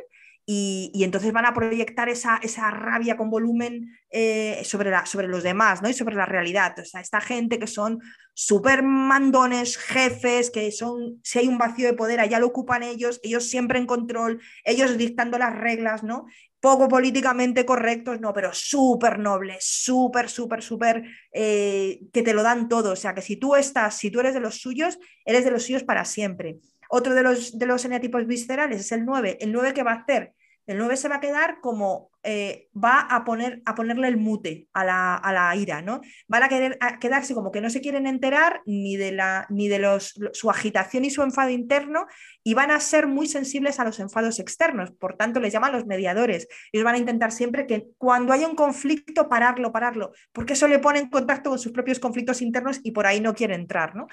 y, 0.51 1.05
entonces 1.05 1.31
van 1.31 1.45
a 1.45 1.53
proyectar 1.53 2.09
esa, 2.09 2.41
esa 2.43 2.71
rabia 2.71 3.19
con 3.19 3.29
volumen 3.29 3.95
eh, 4.09 4.63
sobre, 4.65 4.91
la, 4.91 5.05
sobre 5.05 5.29
los 5.29 5.43
demás 5.43 5.83
¿no? 5.83 5.91
y 5.91 5.93
sobre 5.93 6.15
la 6.15 6.25
realidad. 6.25 6.75
O 6.79 6.87
sea, 6.87 7.03
esta 7.03 7.21
gente 7.21 7.59
que 7.59 7.67
son 7.67 8.01
súper 8.33 8.83
mandones, 8.83 9.77
jefes, 9.77 10.51
que 10.51 10.73
son, 10.73 11.21
si 11.23 11.39
hay 11.39 11.49
un 11.49 11.59
vacío 11.59 11.87
de 11.87 11.93
poder, 11.93 12.19
allá 12.19 12.41
lo 12.41 12.47
ocupan 12.47 12.83
ellos, 12.83 13.21
ellos 13.23 13.45
siempre 13.45 13.79
en 13.79 13.85
control, 13.85 14.41
ellos 14.65 14.97
dictando 14.97 15.37
las 15.37 15.55
reglas, 15.55 16.03
¿no? 16.03 16.25
Poco 16.61 16.89
políticamente 16.89 17.67
correctos, 17.67 18.19
no, 18.19 18.33
pero 18.33 18.55
súper 18.55 19.19
nobles, 19.19 19.67
súper, 19.69 20.31
súper, 20.31 20.63
súper, 20.63 21.05
eh, 21.31 22.01
que 22.11 22.23
te 22.23 22.33
lo 22.33 22.43
dan 22.43 22.71
todo. 22.71 22.93
O 22.93 22.97
sea, 22.97 23.15
que 23.15 23.21
si 23.21 23.37
tú 23.37 23.55
estás, 23.55 23.99
si 23.99 24.11
tú 24.11 24.21
eres 24.21 24.33
de 24.33 24.41
los 24.41 24.55
suyos, 24.63 24.99
eres 25.27 25.45
de 25.45 25.51
los 25.51 25.65
suyos 25.65 25.85
para 25.85 26.07
siempre. 26.07 26.57
Otro 26.89 27.15
de 27.15 27.23
los, 27.23 27.59
de 27.59 27.67
los 27.67 27.85
eneatipos 27.85 28.27
viscerales 28.27 28.81
es 28.81 28.93
el 28.93 29.05
9. 29.05 29.37
El 29.43 29.53
9 29.53 29.75
que 29.75 29.83
va 29.83 29.93
a 29.93 29.97
hacer 29.97 30.33
el 30.69 30.77
9 30.77 30.97
se 30.97 31.09
va 31.09 31.17
a 31.17 31.21
quedar 31.21 31.61
como, 31.63 32.11
eh, 32.23 32.69
va 32.77 33.01
a, 33.01 33.25
poner, 33.25 33.63
a 33.65 33.75
ponerle 33.75 34.07
el 34.07 34.19
mute 34.19 34.69
a 34.75 34.85
la, 34.85 35.57
ira, 35.57 35.81
¿no? 35.81 36.03
Van 36.29 36.43
a, 36.43 36.49
querer, 36.51 36.79
quedarse 37.01 37.35
como 37.35 37.51
que 37.51 37.63
no 37.63 37.71
se 37.71 37.81
quieren 37.81 38.07
enterar 38.07 38.61
ni 38.67 38.99
de, 38.99 39.13
la, 39.13 39.47
ni 39.49 39.69
de 39.69 39.79
los, 39.79 40.21
su 40.35 40.51
agitación 40.51 41.07
y 41.07 41.11
su 41.11 41.23
enfado 41.23 41.49
interno 41.49 42.07
y 42.45 42.53
van 42.53 42.71
a 42.71 42.81
ser 42.81 43.07
muy 43.07 43.27
sensibles 43.27 43.81
a 43.81 43.85
los 43.85 43.99
enfados 43.99 44.39
externos, 44.41 44.91
por 44.91 45.17
tanto 45.17 45.41
les 45.41 45.55
llaman 45.55 45.73
los 45.73 45.87
mediadores. 45.87 46.49
Ellos 46.71 46.85
van 46.85 46.97
a 46.97 46.99
intentar 46.99 47.33
siempre 47.33 47.67
que 47.67 47.89
cuando 47.97 48.35
haya 48.35 48.47
un 48.47 48.55
conflicto, 48.55 49.31
pararlo, 49.31 49.73
pararlo, 49.73 50.13
porque 50.33 50.53
eso 50.53 50.69
le 50.69 50.79
pone 50.81 50.99
en 50.99 51.09
contacto 51.09 51.49
con 51.49 51.59
sus 51.59 51.73
propios 51.73 51.99
conflictos 51.99 52.43
internos 52.43 52.81
y 52.83 52.91
por 52.91 53.07
ahí 53.07 53.21
no 53.23 53.35
quiere 53.35 53.55
entrar, 53.55 53.97
¿no? 53.97 54.07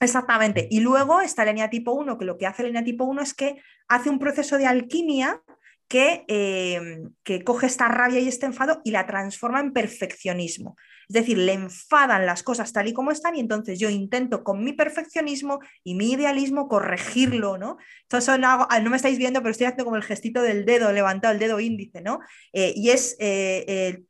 Exactamente. 0.00 0.68
Y 0.70 0.80
luego 0.80 1.20
está 1.20 1.42
el 1.42 1.50
eneatipo 1.50 1.92
1, 1.92 2.18
que 2.18 2.24
lo 2.24 2.36
que 2.36 2.46
hace 2.46 2.62
el 2.62 2.70
eneatipo 2.70 3.04
1 3.04 3.22
es 3.22 3.34
que 3.34 3.62
hace 3.88 4.10
un 4.10 4.18
proceso 4.18 4.58
de 4.58 4.66
alquimia 4.66 5.42
que, 5.88 6.24
eh, 6.28 7.02
que, 7.22 7.44
coge 7.44 7.66
esta 7.66 7.88
rabia 7.88 8.20
y 8.20 8.28
este 8.28 8.46
enfado 8.46 8.80
y 8.84 8.90
la 8.90 9.06
transforma 9.06 9.60
en 9.60 9.72
perfeccionismo. 9.72 10.76
Es 11.08 11.14
decir, 11.14 11.38
le 11.38 11.52
enfadan 11.52 12.26
las 12.26 12.42
cosas 12.42 12.72
tal 12.72 12.88
y 12.88 12.92
como 12.92 13.12
están 13.12 13.36
y 13.36 13.40
entonces 13.40 13.78
yo 13.78 13.88
intento 13.90 14.42
con 14.42 14.64
mi 14.64 14.72
perfeccionismo 14.72 15.60
y 15.84 15.94
mi 15.94 16.12
idealismo 16.12 16.68
corregirlo, 16.68 17.58
¿no? 17.58 17.78
Entonces, 18.02 18.36
ah, 18.42 18.80
no, 18.82 18.90
me 18.90 18.96
estáis 18.96 19.18
viendo, 19.18 19.40
pero 19.40 19.52
estoy 19.52 19.66
haciendo 19.66 19.84
como 19.84 19.96
el 19.96 20.02
gestito 20.02 20.42
del 20.42 20.64
dedo 20.64 20.92
levantado, 20.92 21.32
el 21.32 21.38
dedo 21.38 21.60
índice, 21.60 22.00
¿no? 22.00 22.18
Eh, 22.52 22.72
y 22.74 22.90
es, 22.90 23.16
eh, 23.20 24.04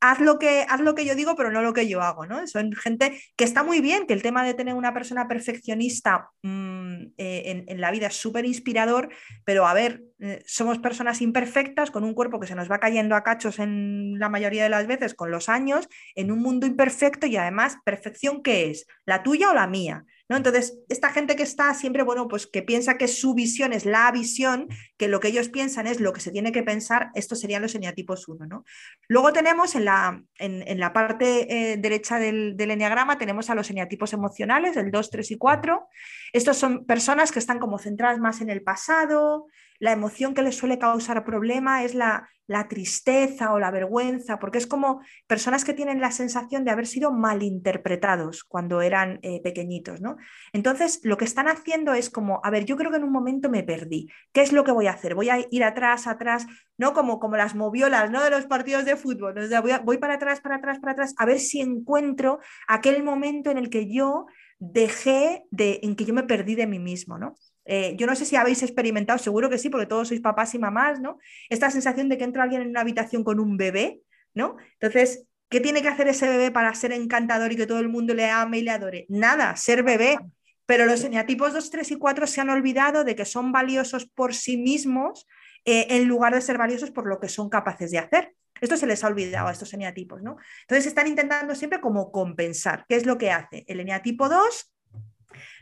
haz, 0.00 0.20
lo 0.20 0.38
que, 0.38 0.66
haz 0.68 0.80
lo 0.80 0.94
que 0.94 1.04
yo 1.04 1.14
digo, 1.14 1.36
pero 1.36 1.52
no 1.52 1.62
lo 1.62 1.72
que 1.72 1.88
yo 1.88 2.02
hago, 2.02 2.26
¿no? 2.26 2.46
Son 2.46 2.72
gente 2.72 3.20
que 3.36 3.44
está 3.44 3.62
muy 3.62 3.80
bien, 3.80 4.06
que 4.06 4.14
el 4.14 4.22
tema 4.22 4.44
de 4.44 4.54
tener 4.54 4.74
una 4.74 4.92
persona 4.92 5.28
perfeccionista 5.28 6.30
mm, 6.42 7.12
en, 7.16 7.64
en, 7.68 7.80
la 7.80 7.90
vida 7.90 8.08
es 8.08 8.16
súper 8.16 8.44
inspirador, 8.44 9.08
pero 9.44 9.66
a 9.66 9.74
ver, 9.74 10.02
somos 10.44 10.78
personas 10.78 11.22
imperfectas 11.22 11.90
con 11.90 12.04
un 12.04 12.14
cuerpo 12.14 12.38
que 12.40 12.46
se 12.46 12.54
nos 12.54 12.70
va 12.70 12.78
cayendo 12.78 13.16
a 13.16 13.22
cachos 13.22 13.58
en 13.58 14.18
la 14.18 14.28
mayoría 14.28 14.62
de 14.62 14.68
las 14.68 14.86
veces 14.86 15.14
con 15.14 15.30
los 15.30 15.48
años, 15.48 15.88
en 16.14 16.30
un 16.30 16.40
mundo 16.40 16.66
imperfecto 16.66 17.26
y 17.26 17.36
además, 17.36 17.78
perfección, 17.84 18.42
¿qué 18.42 18.70
es? 18.70 18.86
¿La 19.06 19.22
tuya 19.22 19.50
o 19.50 19.54
la 19.54 19.66
mía? 19.66 20.04
¿No? 20.28 20.36
Entonces, 20.36 20.78
esta 20.88 21.10
gente 21.10 21.34
que 21.34 21.42
está 21.42 21.74
siempre, 21.74 22.04
bueno, 22.04 22.28
pues 22.28 22.46
que 22.46 22.62
piensa 22.62 22.96
que 22.96 23.08
su 23.08 23.34
visión 23.34 23.72
es 23.72 23.84
la 23.84 24.12
visión, 24.12 24.68
que 24.96 25.08
lo 25.08 25.18
que 25.18 25.28
ellos 25.28 25.48
piensan 25.48 25.88
es 25.88 25.98
lo 25.98 26.12
que 26.12 26.20
se 26.20 26.30
tiene 26.30 26.52
que 26.52 26.62
pensar, 26.62 27.10
estos 27.14 27.40
serían 27.40 27.62
los 27.62 27.74
eneatipos 27.74 28.28
1, 28.28 28.46
¿no? 28.46 28.64
Luego 29.08 29.32
tenemos 29.32 29.74
en 29.74 29.86
la, 29.86 30.22
en, 30.38 30.78
la 30.78 30.92
parte 30.92 31.72
eh, 31.72 31.76
derecha 31.78 32.20
del, 32.20 32.56
del 32.56 32.70
eneagrama, 32.70 33.18
tenemos 33.18 33.50
a 33.50 33.56
los 33.56 33.70
eneatipos 33.70 34.12
emocionales, 34.12 34.76
el 34.76 34.92
2, 34.92 35.10
3 35.10 35.30
y 35.32 35.36
4. 35.36 35.88
Estos 36.32 36.56
son 36.56 36.84
personas 36.84 37.32
que 37.32 37.40
están 37.40 37.58
como 37.58 37.80
centradas 37.80 38.20
más 38.20 38.40
en 38.40 38.50
el 38.50 38.62
pasado, 38.62 39.48
la 39.80 39.92
emoción 39.92 40.34
que 40.34 40.42
les 40.42 40.56
suele 40.56 40.78
causar 40.78 41.24
problema 41.24 41.82
es 41.82 41.94
la, 41.94 42.28
la 42.46 42.68
tristeza 42.68 43.52
o 43.52 43.58
la 43.58 43.70
vergüenza, 43.70 44.38
porque 44.38 44.58
es 44.58 44.66
como 44.66 45.00
personas 45.26 45.64
que 45.64 45.72
tienen 45.72 46.00
la 46.00 46.10
sensación 46.10 46.64
de 46.64 46.70
haber 46.70 46.86
sido 46.86 47.12
malinterpretados 47.12 48.44
cuando 48.44 48.82
eran 48.82 49.20
eh, 49.22 49.40
pequeñitos, 49.42 50.00
¿no? 50.00 50.16
Entonces, 50.52 51.00
lo 51.02 51.16
que 51.16 51.24
están 51.24 51.48
haciendo 51.48 51.94
es 51.94 52.10
como, 52.10 52.40
a 52.44 52.50
ver, 52.50 52.66
yo 52.66 52.76
creo 52.76 52.90
que 52.90 52.98
en 52.98 53.04
un 53.04 53.12
momento 53.12 53.48
me 53.48 53.62
perdí. 53.62 54.08
¿Qué 54.32 54.42
es 54.42 54.52
lo 54.52 54.64
que 54.64 54.72
voy 54.72 54.86
a 54.86 54.92
hacer? 54.92 55.14
Voy 55.14 55.30
a 55.30 55.38
ir 55.50 55.64
atrás, 55.64 56.06
atrás, 56.06 56.46
¿no? 56.76 56.92
Como, 56.92 57.18
como 57.18 57.36
las 57.36 57.54
moviolas, 57.54 58.10
¿no? 58.10 58.22
De 58.22 58.30
los 58.30 58.46
partidos 58.46 58.84
de 58.84 58.96
fútbol. 58.96 59.34
voy, 59.62 59.72
voy 59.82 59.98
para 59.98 60.14
atrás, 60.14 60.40
para 60.40 60.56
atrás, 60.56 60.78
para 60.78 60.92
atrás, 60.92 61.14
a 61.16 61.24
ver 61.24 61.40
si 61.40 61.60
encuentro 61.60 62.38
aquel 62.68 63.02
momento 63.02 63.50
en 63.50 63.56
el 63.56 63.70
que 63.70 63.90
yo 63.90 64.26
dejé 64.58 65.44
de, 65.50 65.80
en 65.82 65.96
que 65.96 66.04
yo 66.04 66.12
me 66.14 66.24
perdí 66.24 66.54
de 66.54 66.66
mí 66.66 66.78
mismo, 66.78 67.16
¿no? 67.16 67.34
Eh, 67.72 67.94
yo 67.96 68.08
no 68.08 68.16
sé 68.16 68.24
si 68.24 68.34
habéis 68.34 68.64
experimentado, 68.64 69.16
seguro 69.20 69.48
que 69.48 69.56
sí, 69.56 69.70
porque 69.70 69.86
todos 69.86 70.08
sois 70.08 70.20
papás 70.20 70.56
y 70.56 70.58
mamás, 70.58 71.00
¿no? 71.00 71.20
Esta 71.48 71.70
sensación 71.70 72.08
de 72.08 72.18
que 72.18 72.24
entra 72.24 72.42
alguien 72.42 72.62
en 72.62 72.70
una 72.70 72.80
habitación 72.80 73.22
con 73.22 73.38
un 73.38 73.56
bebé, 73.56 74.00
¿no? 74.34 74.56
Entonces, 74.80 75.28
¿qué 75.48 75.60
tiene 75.60 75.80
que 75.80 75.86
hacer 75.86 76.08
ese 76.08 76.28
bebé 76.28 76.50
para 76.50 76.74
ser 76.74 76.90
encantador 76.90 77.52
y 77.52 77.56
que 77.56 77.68
todo 77.68 77.78
el 77.78 77.88
mundo 77.88 78.12
le 78.12 78.28
ame 78.28 78.58
y 78.58 78.62
le 78.62 78.72
adore? 78.72 79.06
Nada, 79.08 79.54
ser 79.54 79.84
bebé. 79.84 80.18
Pero 80.66 80.84
los 80.84 81.04
eneatipos 81.04 81.52
2, 81.52 81.70
3 81.70 81.92
y 81.92 81.96
4 81.96 82.26
se 82.26 82.40
han 82.40 82.50
olvidado 82.50 83.04
de 83.04 83.14
que 83.14 83.24
son 83.24 83.52
valiosos 83.52 84.04
por 84.04 84.34
sí 84.34 84.56
mismos 84.56 85.28
eh, 85.64 85.86
en 85.90 86.08
lugar 86.08 86.34
de 86.34 86.40
ser 86.40 86.58
valiosos 86.58 86.90
por 86.90 87.06
lo 87.06 87.20
que 87.20 87.28
son 87.28 87.48
capaces 87.48 87.92
de 87.92 87.98
hacer. 87.98 88.34
Esto 88.60 88.76
se 88.76 88.88
les 88.88 89.04
ha 89.04 89.06
olvidado 89.06 89.46
a 89.46 89.52
estos 89.52 89.72
eneatipos, 89.74 90.22
¿no? 90.22 90.38
Entonces 90.62 90.86
están 90.86 91.06
intentando 91.06 91.54
siempre 91.54 91.80
como 91.80 92.10
compensar. 92.10 92.84
¿Qué 92.88 92.96
es 92.96 93.06
lo 93.06 93.16
que 93.16 93.30
hace? 93.30 93.64
El 93.68 93.78
eneatipo 93.78 94.28
2 94.28 94.72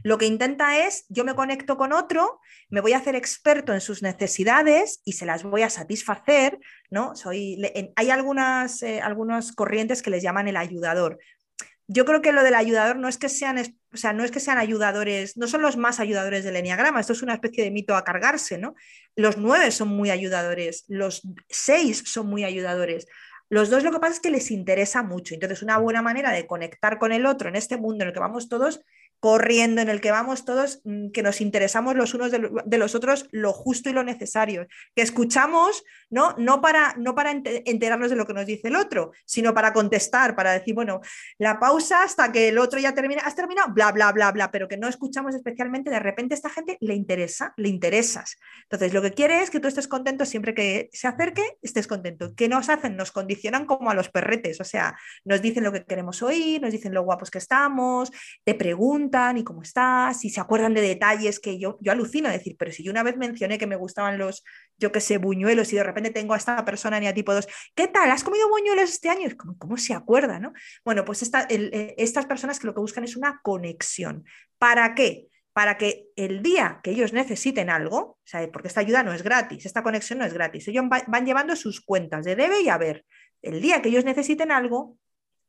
lo 0.02 0.18
que 0.18 0.26
intenta 0.26 0.86
es, 0.86 1.04
yo 1.08 1.24
me 1.24 1.34
conecto 1.34 1.76
con 1.76 1.92
otro, 1.92 2.40
me 2.68 2.80
voy 2.80 2.92
a 2.92 2.98
hacer 2.98 3.16
experto 3.16 3.72
en 3.72 3.80
sus 3.80 4.02
necesidades 4.02 5.00
y 5.04 5.14
se 5.14 5.26
las 5.26 5.42
voy 5.42 5.62
a 5.62 5.70
satisfacer, 5.70 6.58
¿no? 6.90 7.16
Soy, 7.16 7.60
hay 7.96 8.10
algunas, 8.10 8.82
eh, 8.82 9.00
algunas 9.00 9.52
corrientes 9.52 10.02
que 10.02 10.10
les 10.10 10.22
llaman 10.22 10.48
el 10.48 10.56
ayudador. 10.56 11.18
Yo 11.86 12.04
creo 12.04 12.20
que 12.20 12.32
lo 12.32 12.42
del 12.42 12.54
ayudador 12.54 12.96
no 12.96 13.08
es 13.08 13.16
que 13.16 13.30
sean, 13.30 13.58
o 13.58 13.96
sea, 13.96 14.12
no 14.12 14.22
es 14.22 14.30
que 14.30 14.40
sean 14.40 14.58
ayudadores, 14.58 15.38
no 15.38 15.46
son 15.48 15.62
los 15.62 15.78
más 15.78 16.00
ayudadores 16.00 16.44
del 16.44 16.56
enneagrama, 16.56 17.00
esto 17.00 17.14
es 17.14 17.22
una 17.22 17.34
especie 17.34 17.64
de 17.64 17.70
mito 17.70 17.96
a 17.96 18.04
cargarse, 18.04 18.58
¿no? 18.58 18.74
Los 19.16 19.38
nueve 19.38 19.70
son 19.70 19.88
muy 19.88 20.10
ayudadores, 20.10 20.84
los 20.88 21.22
seis 21.48 22.02
son 22.06 22.26
muy 22.26 22.44
ayudadores. 22.44 23.06
Los 23.50 23.70
dos 23.70 23.82
lo 23.82 23.90
que 23.90 24.00
pasa 24.00 24.14
es 24.14 24.20
que 24.20 24.30
les 24.30 24.50
interesa 24.50 25.02
mucho. 25.02 25.32
Entonces, 25.32 25.62
una 25.62 25.78
buena 25.78 26.02
manera 26.02 26.32
de 26.32 26.46
conectar 26.46 26.98
con 26.98 27.12
el 27.12 27.24
otro 27.24 27.48
en 27.48 27.56
este 27.56 27.78
mundo 27.78 28.04
en 28.04 28.08
el 28.08 28.14
que 28.14 28.20
vamos 28.20 28.50
todos 28.50 28.82
corriendo, 29.20 29.80
en 29.80 29.88
el 29.88 30.00
que 30.00 30.10
vamos 30.10 30.44
todos, 30.44 30.80
mm, 30.84 31.10
que 31.10 31.22
nos 31.22 31.40
interesamos 31.40 31.96
los 31.96 32.14
unos 32.14 32.30
de, 32.30 32.78
los 32.78 32.94
otros 32.94 33.26
lo 33.32 33.52
justo 33.52 33.90
y 33.90 33.92
lo 33.92 34.04
necesario, 34.04 34.66
que 34.94 35.02
escuchamos, 35.02 35.84
¿no? 36.08 36.34
No 36.38 36.60
para, 36.60 36.94
no 36.96 37.14
para 37.14 37.32
enterarnos 37.32 38.10
de 38.10 38.16
lo 38.16 38.26
que 38.26 38.34
nos 38.34 38.46
dice 38.46 38.68
el 38.68 38.76
otro, 38.76 39.12
sino 39.24 39.54
para 39.54 39.72
contestar, 39.72 40.36
para 40.36 40.52
decir, 40.52 40.74
bueno, 40.74 41.00
la 41.38 41.58
pausa 41.58 42.04
hasta 42.04 42.30
que 42.30 42.48
el 42.48 42.58
otro 42.58 42.78
ya 42.78 42.94
termina, 42.94 43.22
has 43.22 43.34
terminado, 43.34 43.72
bla, 43.72 43.90
bla, 43.92 44.12
bla, 44.12 44.30
bla, 44.30 44.50
pero 44.50 44.68
que 44.68 44.76
no 44.76 44.88
escuchamos 44.88 45.34
especialmente, 45.34 45.90
de 45.90 45.98
repente 45.98 46.34
a 46.34 46.36
esta 46.36 46.50
gente 46.50 46.78
le 46.80 46.94
interesa, 46.94 47.54
le 47.56 47.68
interesas. 47.68 48.36
Entonces, 48.62 48.94
lo 48.94 49.02
que 49.02 49.12
quiere 49.12 49.42
es 49.42 49.50
que 49.50 49.60
tú 49.60 49.68
estés 49.68 49.88
contento 49.88 50.24
siempre 50.24 50.54
que 50.54 50.88
se 50.92 51.08
acerque, 51.08 51.58
estés 51.62 51.86
contento. 51.86 52.34
¿Qué 52.36 52.48
nos 52.48 52.68
hacen? 52.68 52.96
Nos 52.96 53.10
condicionan 53.10 53.66
como 53.66 53.90
a 53.90 53.94
los 53.94 54.08
perretes, 54.10 54.60
o 54.60 54.64
sea, 54.64 54.96
nos 55.24 55.42
dicen 55.42 55.64
lo 55.64 55.72
que 55.72 55.84
queremos 55.84 56.22
oír, 56.22 56.62
nos 56.62 56.72
dicen 56.72 56.94
lo 56.94 57.02
guapos 57.02 57.30
que 57.30 57.38
estamos, 57.38 58.10
te 58.44 58.54
preguntan, 58.54 59.07
y 59.36 59.44
cómo 59.44 59.62
estás, 59.62 60.24
y 60.24 60.30
se 60.30 60.40
acuerdan 60.40 60.74
de 60.74 60.80
detalles 60.80 61.40
que 61.40 61.58
yo, 61.58 61.78
yo 61.80 61.92
alucino, 61.92 62.28
decir, 62.28 62.56
pero 62.58 62.72
si 62.72 62.82
yo 62.82 62.90
una 62.90 63.02
vez 63.02 63.16
mencioné 63.16 63.58
que 63.58 63.66
me 63.66 63.76
gustaban 63.76 64.18
los, 64.18 64.44
yo 64.76 64.92
qué 64.92 65.00
sé, 65.00 65.18
buñuelos 65.18 65.72
y 65.72 65.76
de 65.76 65.82
repente 65.82 66.10
tengo 66.10 66.34
a 66.34 66.36
esta 66.36 66.62
persona 66.64 67.00
ni 67.00 67.06
a 67.06 67.14
tipo 67.14 67.32
2, 67.32 67.46
¿qué 67.74 67.88
tal? 67.88 68.10
¿Has 68.10 68.24
comido 68.24 68.48
buñuelos 68.48 68.90
este 68.90 69.08
año? 69.08 69.28
como, 69.36 69.56
¿Cómo 69.56 69.76
se 69.76 69.94
acuerda? 69.94 70.38
¿no? 70.38 70.52
Bueno, 70.84 71.04
pues 71.04 71.22
eh, 71.50 71.94
estas 71.96 72.26
personas 72.26 72.58
que 72.58 72.66
lo 72.66 72.74
que 72.74 72.80
buscan 72.80 73.04
es 73.04 73.16
una 73.16 73.40
conexión. 73.42 74.24
¿Para 74.58 74.94
qué? 74.94 75.28
Para 75.52 75.78
que 75.78 76.06
el 76.14 76.42
día 76.42 76.80
que 76.82 76.90
ellos 76.90 77.12
necesiten 77.12 77.70
algo, 77.70 78.18
porque 78.52 78.68
esta 78.68 78.80
ayuda 78.80 79.02
no 79.02 79.12
es 79.12 79.22
gratis, 79.22 79.64
esta 79.64 79.82
conexión 79.82 80.18
no 80.18 80.24
es 80.24 80.34
gratis, 80.34 80.68
ellos 80.68 80.84
van 80.88 81.26
llevando 81.26 81.56
sus 81.56 81.80
cuentas 81.80 82.24
de 82.24 82.36
debe 82.36 82.60
y 82.60 82.68
haber. 82.68 83.04
El 83.40 83.60
día 83.60 83.80
que 83.80 83.88
ellos 83.88 84.04
necesiten 84.04 84.52
algo, 84.52 84.98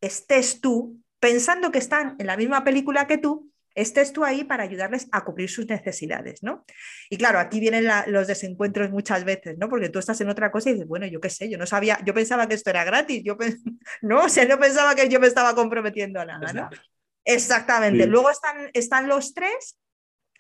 estés 0.02 0.62
tú 0.62 1.00
pensando 1.20 1.72
que 1.72 1.80
están 1.80 2.16
en 2.20 2.28
la 2.28 2.38
misma 2.38 2.64
película 2.64 3.08
que 3.08 3.18
tú, 3.18 3.52
estés 3.76 4.12
tú 4.12 4.24
ahí 4.24 4.44
para 4.44 4.64
ayudarles 4.64 5.08
a 5.12 5.24
cubrir 5.24 5.50
sus 5.50 5.68
necesidades, 5.68 6.44
¿no? 6.44 6.66
Y 7.10 7.18
claro, 7.18 7.40
aquí 7.40 7.60
vienen 7.60 7.88
los 8.08 8.28
desencuentros 8.28 8.90
muchas 8.90 9.24
veces, 9.24 9.58
¿no? 9.58 9.70
Porque 9.70 9.90
tú 9.90 10.00
estás 10.00 10.20
en 10.22 10.30
otra 10.30 10.52
cosa 10.52 10.70
y 10.70 10.74
dices, 10.74 10.88
bueno, 10.88 11.06
yo 11.06 11.22
qué 11.22 11.30
sé, 11.30 11.50
yo 11.50 11.58
no 11.58 11.66
sabía, 11.66 12.00
yo 12.06 12.14
pensaba 12.14 12.48
que 12.48 12.56
esto 12.56 12.70
era 12.70 12.84
gratis, 12.84 13.24
yo 13.24 13.38
no, 14.02 14.26
o 14.26 14.30
sea, 14.30 14.46
no 14.46 14.60
pensaba 14.60 14.96
que 14.96 15.08
yo 15.08 15.20
me 15.20 15.28
estaba 15.28 15.56
comprometiendo 15.56 16.20
a 16.20 16.26
nada, 16.26 16.54
¿no? 16.54 16.70
Exactamente. 17.26 18.08
Luego 18.08 18.32
están, 18.32 18.70
están 18.74 19.08
los 19.08 19.34
tres, 19.34 19.78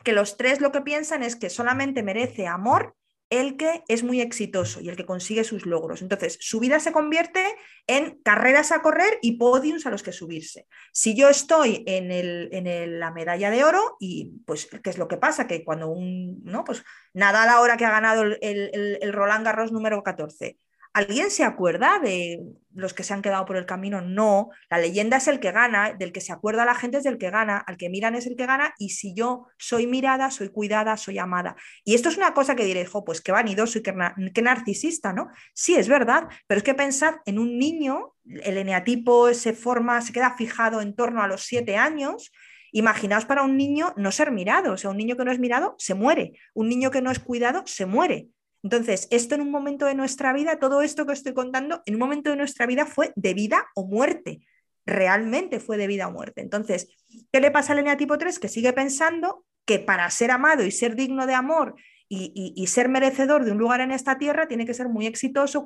que 0.03 0.13
los 0.13 0.37
tres 0.37 0.59
lo 0.59 0.71
que 0.71 0.81
piensan 0.81 1.23
es 1.23 1.35
que 1.35 1.49
solamente 1.49 2.03
merece 2.03 2.47
amor 2.47 2.95
el 3.29 3.57
que 3.57 3.83
es 3.87 4.03
muy 4.03 4.21
exitoso 4.21 4.81
y 4.81 4.89
el 4.89 4.95
que 4.95 5.05
consigue 5.05 5.43
sus 5.43 5.65
logros. 5.65 6.01
Entonces, 6.01 6.37
su 6.41 6.59
vida 6.59 6.79
se 6.79 6.91
convierte 6.91 7.43
en 7.87 8.19
carreras 8.23 8.71
a 8.71 8.81
correr 8.81 9.19
y 9.21 9.37
podiums 9.37 9.85
a 9.85 9.91
los 9.91 10.03
que 10.03 10.11
subirse. 10.11 10.67
Si 10.91 11.15
yo 11.15 11.29
estoy 11.29 11.83
en, 11.85 12.11
el, 12.11 12.49
en 12.51 12.99
la 12.99 13.11
medalla 13.11 13.51
de 13.51 13.63
oro, 13.63 13.97
y 13.99 14.33
pues, 14.45 14.67
¿qué 14.83 14.89
es 14.89 14.97
lo 14.97 15.07
que 15.07 15.17
pasa? 15.17 15.47
Que 15.47 15.63
cuando 15.63 15.89
un, 15.89 16.43
¿no? 16.43 16.63
Pues 16.63 16.83
nada 17.13 17.43
a 17.43 17.45
la 17.45 17.61
hora 17.61 17.77
que 17.77 17.85
ha 17.85 17.91
ganado 17.91 18.23
el, 18.23 18.37
el, 18.41 18.99
el 19.01 19.13
Roland 19.13 19.45
Garros 19.45 19.71
número 19.71 20.01
14, 20.01 20.57
¿Alguien 20.93 21.29
se 21.29 21.43
acuerda 21.43 21.99
de 21.99 22.41
los 22.73 22.95
que 22.95 23.03
se 23.03 23.13
han 23.13 23.21
quedado 23.21 23.45
por 23.45 23.57
el 23.57 23.67
camino? 23.67 24.01
No, 24.01 24.49
la 24.71 24.79
leyenda 24.79 25.17
es 25.17 25.27
el 25.27 25.39
que 25.39 25.51
gana, 25.51 25.93
del 25.93 26.11
que 26.11 26.19
se 26.19 26.33
acuerda 26.33 26.65
la 26.65 26.73
gente 26.73 26.97
es 26.97 27.03
del 27.03 27.19
que 27.19 27.29
gana, 27.29 27.57
al 27.57 27.77
que 27.77 27.89
miran 27.89 28.15
es 28.15 28.25
el 28.25 28.35
que 28.35 28.47
gana 28.47 28.73
y 28.79 28.89
si 28.89 29.13
yo 29.13 29.45
soy 29.57 29.85
mirada, 29.85 30.31
soy 30.31 30.49
cuidada, 30.49 30.97
soy 30.97 31.19
amada. 31.19 31.55
Y 31.83 31.93
esto 31.93 32.09
es 32.09 32.17
una 32.17 32.33
cosa 32.33 32.55
que 32.55 32.65
diréis, 32.65 32.89
jo, 32.89 33.05
pues 33.05 33.21
qué 33.21 33.31
vanidoso 33.31 33.77
y 33.77 33.83
qué, 33.83 34.41
narcisista, 34.41 35.13
¿no? 35.13 35.29
Sí, 35.53 35.75
es 35.75 35.87
verdad, 35.87 36.27
pero 36.47 36.57
es 36.57 36.63
que 36.63 36.73
pensad 36.73 37.15
en 37.25 37.37
un 37.37 37.59
niño, 37.59 38.15
el 38.25 38.57
eneatipo 38.57 39.31
se 39.35 39.53
forma, 39.53 40.01
se 40.01 40.11
queda 40.11 40.35
fijado 40.37 40.81
en 40.81 40.95
torno 40.95 41.21
a 41.21 41.27
los 41.27 41.43
siete 41.43 41.77
años. 41.77 42.31
Imaginaos 42.71 43.25
para 43.25 43.43
un 43.43 43.57
niño 43.57 43.93
no 43.95 44.11
ser 44.11 44.31
mirado, 44.31 44.73
o 44.73 44.77
sea, 44.77 44.89
un 44.89 44.97
niño 44.97 45.15
que 45.15 45.25
no 45.25 45.31
es 45.31 45.39
mirado 45.39 45.75
se 45.77 45.93
muere, 45.93 46.33
un 46.53 46.67
niño 46.67 46.89
que 46.89 47.01
no 47.01 47.11
es 47.11 47.19
cuidado 47.19 47.63
se 47.65 47.85
muere. 47.85 48.29
Entonces, 48.63 49.07
esto 49.11 49.35
en 49.35 49.41
un 49.41 49.51
momento 49.51 49.85
de 49.85 49.95
nuestra 49.95 50.33
vida, 50.33 50.59
todo 50.59 50.81
esto 50.81 51.05
que 51.05 51.13
estoy 51.13 51.33
contando, 51.33 51.81
en 51.85 51.95
un 51.95 51.99
momento 51.99 52.29
de 52.29 52.35
nuestra 52.35 52.65
vida 52.65 52.85
fue 52.85 53.13
de 53.15 53.33
vida 53.33 53.67
o 53.75 53.85
muerte. 53.85 54.41
Realmente 54.85 55.59
fue 55.59 55.77
de 55.77 55.87
vida 55.87 56.07
o 56.07 56.11
muerte. 56.11 56.41
Entonces, 56.41 56.89
¿qué 57.31 57.39
le 57.39 57.51
pasa 57.51 57.73
al 57.73 57.79
eneatipo 57.79 58.17
3? 58.17 58.39
Que 58.39 58.47
sigue 58.47 58.73
pensando 58.73 59.45
que 59.65 59.79
para 59.79 60.09
ser 60.09 60.31
amado 60.31 60.63
y 60.63 60.71
ser 60.71 60.95
digno 60.95 61.27
de 61.27 61.35
amor 61.35 61.75
y, 62.11 62.65
ser 62.67 62.89
merecedor 62.89 63.45
de 63.45 63.51
un 63.51 63.59
lugar 63.59 63.81
en 63.81 63.91
esta 63.91 64.17
tierra 64.17 64.47
tiene 64.47 64.65
que 64.65 64.73
ser 64.73 64.89
muy 64.89 65.05
exitoso, 65.05 65.63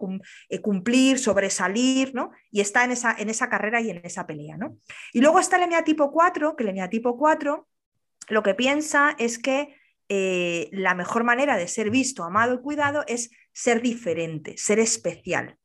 eh, 0.49 0.59
cumplir, 0.59 1.17
sobresalir, 1.17 2.13
¿no? 2.13 2.31
Y 2.51 2.59
está 2.59 2.83
en 2.83 2.91
esa, 2.91 3.15
en 3.17 3.29
esa 3.29 3.49
carrera 3.49 3.79
y 3.79 3.89
en 3.89 4.01
esa 4.03 4.27
pelea, 4.27 4.57
¿no? 4.57 4.77
Y 5.13 5.21
luego 5.21 5.39
está 5.39 5.55
el 5.55 5.63
eneatipo 5.63 6.11
4, 6.11 6.57
que 6.57 6.63
el 6.63 6.69
eneatipo 6.71 7.17
4 7.17 7.65
lo 8.27 8.43
que 8.43 8.53
piensa 8.55 9.15
es 9.17 9.39
que 9.39 9.75
eh, 10.09 10.69
la 10.71 10.95
mejor 10.95 11.23
manera 11.23 11.57
de 11.57 11.67
ser 11.67 11.89
visto, 11.89 12.23
amado 12.23 12.55
y 12.55 12.61
cuidado 12.61 13.03
es 13.07 13.31
ser 13.51 13.81
diferente, 13.81 14.55
ser 14.57 14.79
especial. 14.79 15.57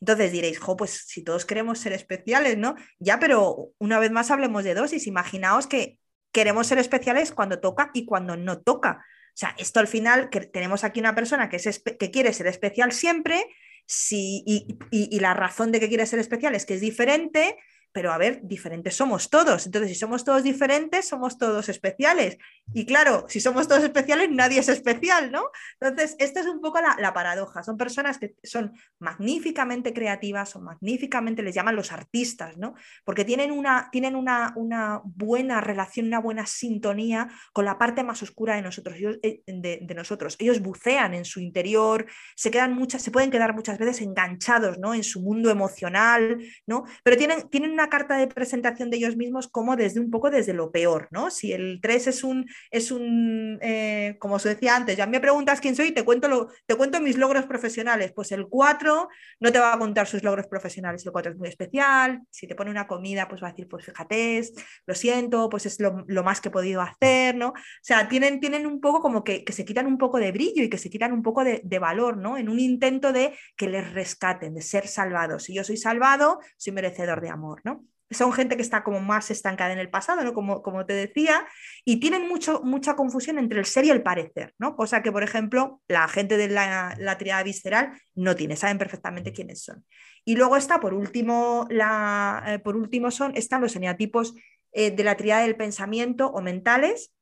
Entonces 0.00 0.32
diréis, 0.32 0.58
jo, 0.58 0.76
pues 0.76 1.04
si 1.06 1.22
todos 1.22 1.44
queremos 1.44 1.78
ser 1.78 1.92
especiales, 1.92 2.56
¿no? 2.56 2.74
Ya, 2.98 3.18
pero 3.18 3.72
una 3.78 3.98
vez 3.98 4.10
más 4.10 4.30
hablemos 4.30 4.64
de 4.64 4.74
dosis. 4.74 5.06
Imaginaos 5.06 5.66
que 5.66 5.98
queremos 6.32 6.66
ser 6.66 6.78
especiales 6.78 7.32
cuando 7.32 7.60
toca 7.60 7.90
y 7.92 8.06
cuando 8.06 8.36
no 8.36 8.60
toca. 8.60 9.04
O 9.30 9.36
sea, 9.40 9.54
esto 9.58 9.80
al 9.80 9.88
final, 9.88 10.30
que 10.30 10.40
tenemos 10.40 10.84
aquí 10.84 11.00
una 11.00 11.14
persona 11.14 11.48
que, 11.48 11.56
es 11.56 11.82
que 11.98 12.10
quiere 12.10 12.32
ser 12.32 12.46
especial 12.46 12.92
siempre, 12.92 13.44
si, 13.86 14.44
y, 14.46 15.18
la 15.20 15.34
razón 15.34 15.72
de 15.72 15.80
que 15.80 15.88
quiere 15.88 16.06
ser 16.06 16.18
especial 16.20 16.54
es 16.54 16.64
que 16.64 16.74
es 16.74 16.80
diferente, 16.80 17.56
pero 17.92 18.12
a 18.12 18.18
ver, 18.18 18.40
diferentes 18.42 18.94
somos 18.94 19.30
todos. 19.30 19.66
Entonces, 19.66 19.90
si 19.90 19.94
somos 19.96 20.24
todos 20.24 20.42
diferentes, 20.42 21.08
somos 21.08 21.38
todos 21.38 21.68
especiales. 21.68 22.38
Y 22.72 22.86
claro, 22.86 23.26
si 23.28 23.40
somos 23.40 23.66
todos 23.66 23.82
especiales, 23.82 24.30
nadie 24.30 24.60
es 24.60 24.68
especial, 24.68 25.32
¿no? 25.32 25.42
Entonces, 25.80 26.14
esta 26.18 26.40
es 26.40 26.46
un 26.46 26.60
poco 26.60 26.78
la, 26.80 27.12
paradoja. 27.12 27.64
Son 27.64 27.76
personas 27.76 28.18
que 28.18 28.34
son 28.44 28.72
magníficamente 29.00 29.92
creativas, 29.92 30.50
son 30.50 30.64
magníficamente, 30.64 31.42
les 31.42 31.54
llaman 31.54 31.74
los 31.74 31.90
artistas, 31.90 32.56
¿no? 32.56 32.74
Porque 33.04 33.24
tienen 33.24 33.50
una, 33.50 33.88
tienen 33.90 34.14
una, 34.14 34.52
una 34.54 35.00
buena 35.04 35.60
relación, 35.60 36.06
una 36.06 36.20
buena 36.20 36.46
sintonía 36.46 37.28
con 37.52 37.64
la 37.64 37.78
parte 37.78 38.04
más 38.04 38.22
oscura 38.22 38.54
de 38.54 38.62
nosotros, 38.62 38.96
eh, 39.22 39.42
de, 39.46 39.94
nosotros. 39.94 40.36
Ellos 40.38 40.60
bucean 40.60 41.14
en 41.14 41.24
su 41.24 41.40
interior, 41.40 42.06
se, 42.36 42.52
quedan 42.52 42.74
muchas, 42.74 43.02
se 43.02 43.10
pueden 43.10 43.30
quedar 43.30 43.54
muchas 43.54 43.78
veces 43.78 44.00
enganchados, 44.00 44.78
¿no? 44.78 44.94
En 44.94 45.02
su 45.02 45.20
mundo 45.20 45.50
emocional, 45.50 46.38
¿no? 46.66 46.84
Pero 47.02 47.16
tienen, 47.16 47.48
tienen 47.48 47.79
una 47.80 47.88
carta 47.88 48.18
de 48.18 48.26
presentación 48.26 48.90
de 48.90 48.98
ellos 48.98 49.16
mismos 49.16 49.48
como 49.48 49.74
desde 49.74 50.00
un 50.00 50.10
poco 50.10 50.30
desde 50.30 50.52
lo 50.52 50.70
peor, 50.70 51.08
¿no? 51.10 51.30
Si 51.30 51.52
el 51.52 51.80
3 51.80 52.08
es 52.08 52.24
un, 52.24 52.46
es 52.70 52.90
un 52.90 53.58
eh, 53.62 54.16
como 54.18 54.34
os 54.34 54.42
decía 54.42 54.76
antes, 54.76 54.98
ya 54.98 55.06
me 55.06 55.18
preguntas 55.18 55.60
quién 55.60 55.74
soy 55.74 55.92
te 55.92 56.04
cuento, 56.04 56.28
lo, 56.28 56.48
te 56.66 56.74
cuento 56.74 57.00
mis 57.00 57.16
logros 57.16 57.46
profesionales, 57.46 58.12
pues 58.14 58.32
el 58.32 58.48
4 58.48 59.08
no 59.40 59.52
te 59.52 59.58
va 59.58 59.72
a 59.72 59.78
contar 59.78 60.06
sus 60.06 60.22
logros 60.22 60.46
profesionales, 60.46 61.06
el 61.06 61.12
4 61.12 61.32
es 61.32 61.38
muy 61.38 61.48
especial, 61.48 62.20
si 62.28 62.46
te 62.46 62.54
pone 62.54 62.70
una 62.70 62.86
comida, 62.86 63.28
pues 63.28 63.42
va 63.42 63.48
a 63.48 63.50
decir, 63.52 63.66
pues 63.66 63.86
fíjate, 63.86 64.42
lo 64.86 64.94
siento, 64.94 65.48
pues 65.48 65.64
es 65.66 65.78
lo, 65.80 66.22
más 66.22 66.40
que 66.40 66.48
he 66.48 66.52
podido 66.52 66.82
hacer, 66.82 67.34
¿no? 67.34 67.48
O 67.48 67.54
sea, 67.80 68.08
tienen, 68.08 68.40
tienen 68.40 68.66
un 68.66 68.80
poco 68.80 69.00
como 69.00 69.24
que, 69.24 69.44
se 69.50 69.64
quitan 69.64 69.86
un 69.86 69.96
poco 69.96 70.18
de 70.18 70.32
brillo 70.32 70.62
y 70.62 70.68
que 70.68 70.78
se 70.78 70.90
quitan 70.90 71.12
un 71.12 71.22
poco 71.22 71.44
de, 71.44 71.62
de 71.64 71.78
valor, 71.78 72.18
¿no? 72.18 72.36
En 72.36 72.48
un 72.50 72.58
intento 72.58 73.12
de 73.12 73.34
que 73.56 73.68
les 73.68 73.90
rescaten, 73.92 74.54
de 74.54 74.62
ser 74.62 74.86
salvados. 74.86 75.44
Si 75.44 75.54
yo 75.54 75.64
soy 75.64 75.78
salvado, 75.78 76.40
soy 76.56 76.72
merecedor 76.72 77.20
de 77.20 77.30
amor, 77.30 77.60
¿no? 77.64 77.69
Son 78.10 78.32
gente 78.32 78.56
que 78.56 78.62
está 78.62 78.82
como 78.82 79.00
más 79.00 79.30
estancada 79.30 79.72
en 79.72 79.78
el 79.78 79.88
pasado, 79.88 80.22
¿no? 80.24 80.34
como, 80.34 80.62
como 80.62 80.84
te 80.84 80.94
decía, 80.94 81.46
y 81.84 82.00
tienen 82.00 82.28
mucho, 82.28 82.60
mucha 82.62 82.96
confusión 82.96 83.38
entre 83.38 83.58
el 83.58 83.66
ser 83.66 83.84
y 83.84 83.90
el 83.90 84.02
parecer, 84.02 84.54
¿no? 84.58 84.76
cosa 84.76 85.02
que, 85.02 85.12
por 85.12 85.22
ejemplo, 85.22 85.80
la 85.86 86.08
gente 86.08 86.36
de 86.36 86.48
la, 86.48 87.16
triada 87.18 87.42
visceral 87.42 87.92
no 88.14 88.34
tiene, 88.34 88.56
saben 88.56 88.78
perfectamente 88.78 89.32
quiénes 89.32 89.62
son. 89.62 89.84
Y 90.24 90.36
luego 90.36 90.56
está, 90.56 90.80
por 90.80 90.94
último, 90.94 91.66
la, 91.70 92.42
eh, 92.46 92.58
por 92.58 92.76
último 92.76 93.10
son, 93.10 93.32
están 93.36 93.60
los 93.60 93.76
eneatipos 93.76 94.34
eh, 94.72 94.90
de 94.90 95.04
la 95.04 95.16
triada 95.16 95.42
del 95.42 95.56
pensamiento 95.56 96.28
o 96.28 96.40
mentales, 96.40 97.12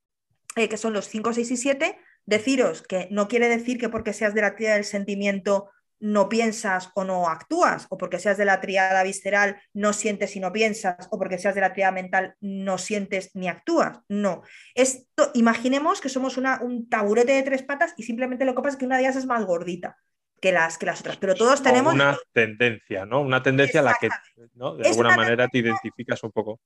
eh, 0.56 0.68
que 0.68 0.76
son 0.76 0.92
los 0.92 1.06
5, 1.08 1.32
6 1.32 1.50
y 1.50 1.56
7. 1.56 1.98
Deciros 2.26 2.82
que 2.82 3.08
no 3.10 3.28
quiere 3.28 3.48
decir 3.48 3.78
que 3.78 3.88
porque 3.88 4.12
seas 4.12 4.34
de 4.34 4.42
la 4.42 4.56
triada 4.56 4.74
del 4.74 4.84
sentimiento 4.84 5.70
no 6.00 6.28
piensas 6.28 6.90
o 6.94 7.04
no 7.04 7.28
actúas, 7.28 7.86
o 7.90 7.98
porque 7.98 8.18
seas 8.18 8.38
de 8.38 8.44
la 8.44 8.60
triada 8.60 9.02
visceral 9.02 9.60
no 9.72 9.92
sientes 9.92 10.36
y 10.36 10.40
no 10.40 10.52
piensas, 10.52 11.08
o 11.10 11.18
porque 11.18 11.38
seas 11.38 11.54
de 11.54 11.60
la 11.60 11.72
triada 11.72 11.92
mental 11.92 12.34
no 12.40 12.78
sientes 12.78 13.30
ni 13.34 13.48
actúas. 13.48 13.98
No. 14.08 14.42
Esto, 14.74 15.30
imaginemos 15.34 16.00
que 16.00 16.08
somos 16.08 16.36
una, 16.36 16.60
un 16.62 16.88
taburete 16.88 17.32
de 17.32 17.42
tres 17.42 17.62
patas 17.62 17.94
y 17.96 18.02
simplemente 18.02 18.44
lo 18.44 18.54
que 18.54 18.62
pasa 18.62 18.74
es 18.74 18.76
que 18.76 18.86
una 18.86 18.96
de 18.96 19.02
ellas 19.02 19.16
es 19.16 19.26
más 19.26 19.44
gordita 19.44 19.96
que 20.40 20.52
las, 20.52 20.78
que 20.78 20.86
las 20.86 21.00
otras, 21.00 21.16
pero 21.16 21.34
todos 21.34 21.62
tenemos... 21.62 21.94
una 21.94 22.16
tendencia, 22.32 23.04
¿no? 23.04 23.20
Una 23.20 23.42
tendencia 23.42 23.80
a 23.80 23.82
la 23.82 23.96
que 24.00 24.08
de 24.08 24.88
alguna 24.88 25.16
manera 25.16 25.48
te 25.48 25.58
identificas 25.58 26.22
un 26.22 26.30
poco. 26.30 26.60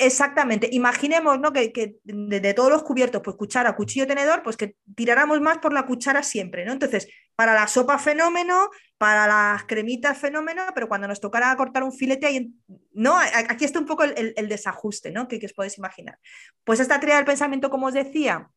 Exactamente. 0.00 0.68
Imaginemos 0.70 1.40
¿no? 1.40 1.52
que, 1.52 1.96
de, 2.04 2.54
todos 2.54 2.70
los 2.70 2.84
cubiertos, 2.84 3.20
pues 3.22 3.36
cuchara, 3.36 3.74
cuchillo, 3.74 4.06
tenedor, 4.06 4.44
pues 4.44 4.56
que 4.56 4.76
tiráramos 4.94 5.40
más 5.40 5.58
por 5.58 5.72
la 5.72 5.86
cuchara 5.86 6.22
siempre, 6.22 6.64
¿no? 6.64 6.72
Entonces, 6.72 7.08
para 7.34 7.52
la 7.52 7.66
sopa 7.66 7.98
fenómeno, 7.98 8.70
para 8.96 9.26
las 9.26 9.64
cremitas 9.64 10.16
fenómeno, 10.16 10.62
pero 10.72 10.88
cuando 10.88 11.08
nos 11.08 11.20
tocara 11.20 11.54
cortar 11.56 11.82
un 11.82 11.92
filete, 11.92 12.52
¿no? 12.92 13.16
Aquí 13.18 13.64
está 13.64 13.80
un 13.80 13.86
poco 13.86 14.04
el, 14.04 14.48
desajuste, 14.48 15.10
¿no? 15.10 15.26
Que, 15.26 15.40
que, 15.40 15.46
os 15.46 15.52
podéis 15.52 15.78
imaginar. 15.78 16.16
Pues 16.62 16.78
esta 16.78 17.00
teoría 17.00 17.16
del 17.16 17.24
pensamiento, 17.24 17.68
como 17.68 17.88
os 17.88 17.94
decía, 17.94 18.48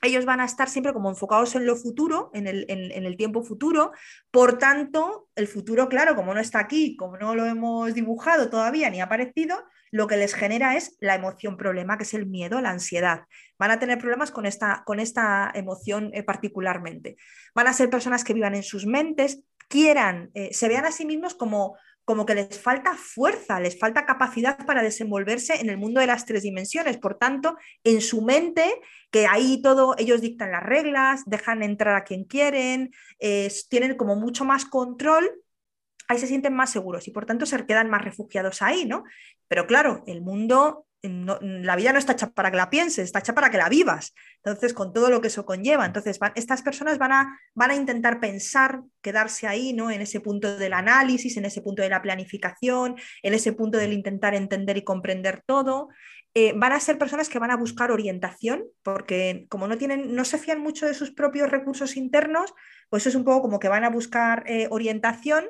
ellos 0.00 0.24
van 0.24 0.40
a 0.40 0.46
estar 0.46 0.70
siempre 0.70 0.94
como 0.94 1.10
enfocados 1.10 1.54
en 1.54 1.66
lo 1.66 1.76
futuro, 1.76 2.30
en 2.32 2.46
el, 2.46 2.64
en 2.68 3.04
el, 3.04 3.16
tiempo 3.18 3.42
futuro. 3.42 3.92
Por 4.30 4.56
tanto, 4.56 5.28
el 5.34 5.48
futuro, 5.48 5.88
claro, 5.88 6.14
como 6.14 6.32
no 6.32 6.40
está 6.40 6.60
aquí, 6.60 6.96
como 6.96 7.18
no 7.18 7.34
lo 7.34 7.44
hemos 7.44 7.92
dibujado 7.92 8.48
todavía 8.48 8.88
ni 8.88 9.00
ha 9.00 9.04
aparecido, 9.04 9.56
lo 9.90 10.06
que 10.06 10.16
les 10.16 10.34
genera 10.34 10.76
es 10.76 10.96
la 11.00 11.14
emoción 11.14 11.56
problema, 11.56 11.96
que 11.96 12.04
es 12.04 12.14
el 12.14 12.26
miedo, 12.26 12.60
la 12.60 12.70
ansiedad. 12.70 13.22
Van 13.58 13.70
a 13.70 13.78
tener 13.78 13.98
problemas 13.98 14.30
con 14.30 14.46
esta, 14.46 14.82
con 14.86 15.00
esta 15.00 15.50
emoción 15.54 16.10
eh, 16.14 16.22
particularmente. 16.22 17.16
Van 17.54 17.66
a 17.66 17.72
ser 17.72 17.90
personas 17.90 18.24
que 18.24 18.34
vivan 18.34 18.54
en 18.54 18.62
sus 18.62 18.86
mentes, 18.86 19.42
quieran, 19.68 20.30
eh, 20.34 20.50
se 20.52 20.68
vean 20.68 20.86
a 20.86 20.92
sí 20.92 21.04
mismos 21.04 21.34
como, 21.34 21.76
como 22.04 22.24
que 22.24 22.34
les 22.34 22.58
falta 22.58 22.94
fuerza, 22.94 23.60
les 23.60 23.78
falta 23.78 24.06
capacidad 24.06 24.64
para 24.64 24.82
desenvolverse 24.82 25.60
en 25.60 25.68
el 25.68 25.76
mundo 25.76 26.00
de 26.00 26.06
las 26.06 26.24
tres 26.24 26.42
dimensiones. 26.42 26.96
Por 26.96 27.18
tanto, 27.18 27.56
en 27.84 28.00
su 28.00 28.22
mente, 28.22 28.80
que 29.10 29.26
ahí 29.26 29.60
todo, 29.60 29.94
ellos 29.98 30.20
dictan 30.20 30.52
las 30.52 30.62
reglas, 30.62 31.22
dejan 31.26 31.62
entrar 31.62 31.96
a 31.96 32.04
quien 32.04 32.24
quieren, 32.24 32.92
eh, 33.18 33.52
tienen 33.68 33.96
como 33.96 34.16
mucho 34.16 34.44
más 34.44 34.64
control 34.64 35.30
ahí 36.08 36.18
se 36.18 36.26
sienten 36.26 36.54
más 36.54 36.70
seguros 36.70 37.06
y 37.06 37.10
por 37.10 37.26
tanto 37.26 37.46
se 37.46 37.64
quedan 37.66 37.90
más 37.90 38.02
refugiados 38.02 38.62
ahí, 38.62 38.86
¿no? 38.86 39.04
Pero 39.46 39.66
claro, 39.66 40.02
el 40.06 40.22
mundo, 40.22 40.86
la 41.02 41.76
vida 41.76 41.92
no 41.92 41.98
está 41.98 42.12
hecha 42.12 42.30
para 42.30 42.50
que 42.50 42.56
la 42.56 42.70
pienses, 42.70 43.04
está 43.04 43.20
hecha 43.20 43.34
para 43.34 43.50
que 43.50 43.58
la 43.58 43.68
vivas. 43.68 44.14
Entonces, 44.42 44.74
con 44.74 44.92
todo 44.92 45.10
lo 45.10 45.20
que 45.20 45.28
eso 45.28 45.44
conlleva. 45.44 45.86
Entonces, 45.86 46.18
estas 46.34 46.62
personas 46.62 46.98
van 46.98 47.12
a, 47.12 47.38
van 47.54 47.70
a 47.70 47.76
intentar 47.76 48.20
pensar, 48.20 48.80
quedarse 49.02 49.46
ahí, 49.46 49.72
¿no? 49.74 49.90
En 49.90 50.00
ese 50.00 50.20
punto 50.20 50.56
del 50.56 50.72
análisis, 50.72 51.36
en 51.36 51.44
ese 51.44 51.60
punto 51.60 51.82
de 51.82 51.90
la 51.90 52.02
planificación, 52.02 52.96
en 53.22 53.34
ese 53.34 53.52
punto 53.52 53.78
del 53.78 53.92
intentar 53.92 54.34
entender 54.34 54.76
y 54.76 54.82
comprender 54.82 55.42
todo. 55.46 55.88
Eh, 56.34 56.52
van 56.54 56.72
a 56.72 56.80
ser 56.80 56.98
personas 56.98 57.28
que 57.28 57.38
van 57.38 57.50
a 57.50 57.56
buscar 57.56 57.90
orientación, 57.90 58.64
porque 58.82 59.46
como 59.48 59.66
no 59.66 59.78
tienen, 59.78 60.14
no 60.14 60.24
se 60.24 60.38
fían 60.38 60.60
mucho 60.60 60.86
de 60.86 60.94
sus 60.94 61.10
propios 61.10 61.50
recursos 61.50 61.96
internos, 61.96 62.54
pues 62.90 63.06
es 63.06 63.14
un 63.14 63.24
poco 63.24 63.42
como 63.42 63.58
que 63.58 63.68
van 63.68 63.84
a 63.84 63.90
buscar 63.90 64.44
eh, 64.46 64.68
orientación 64.70 65.46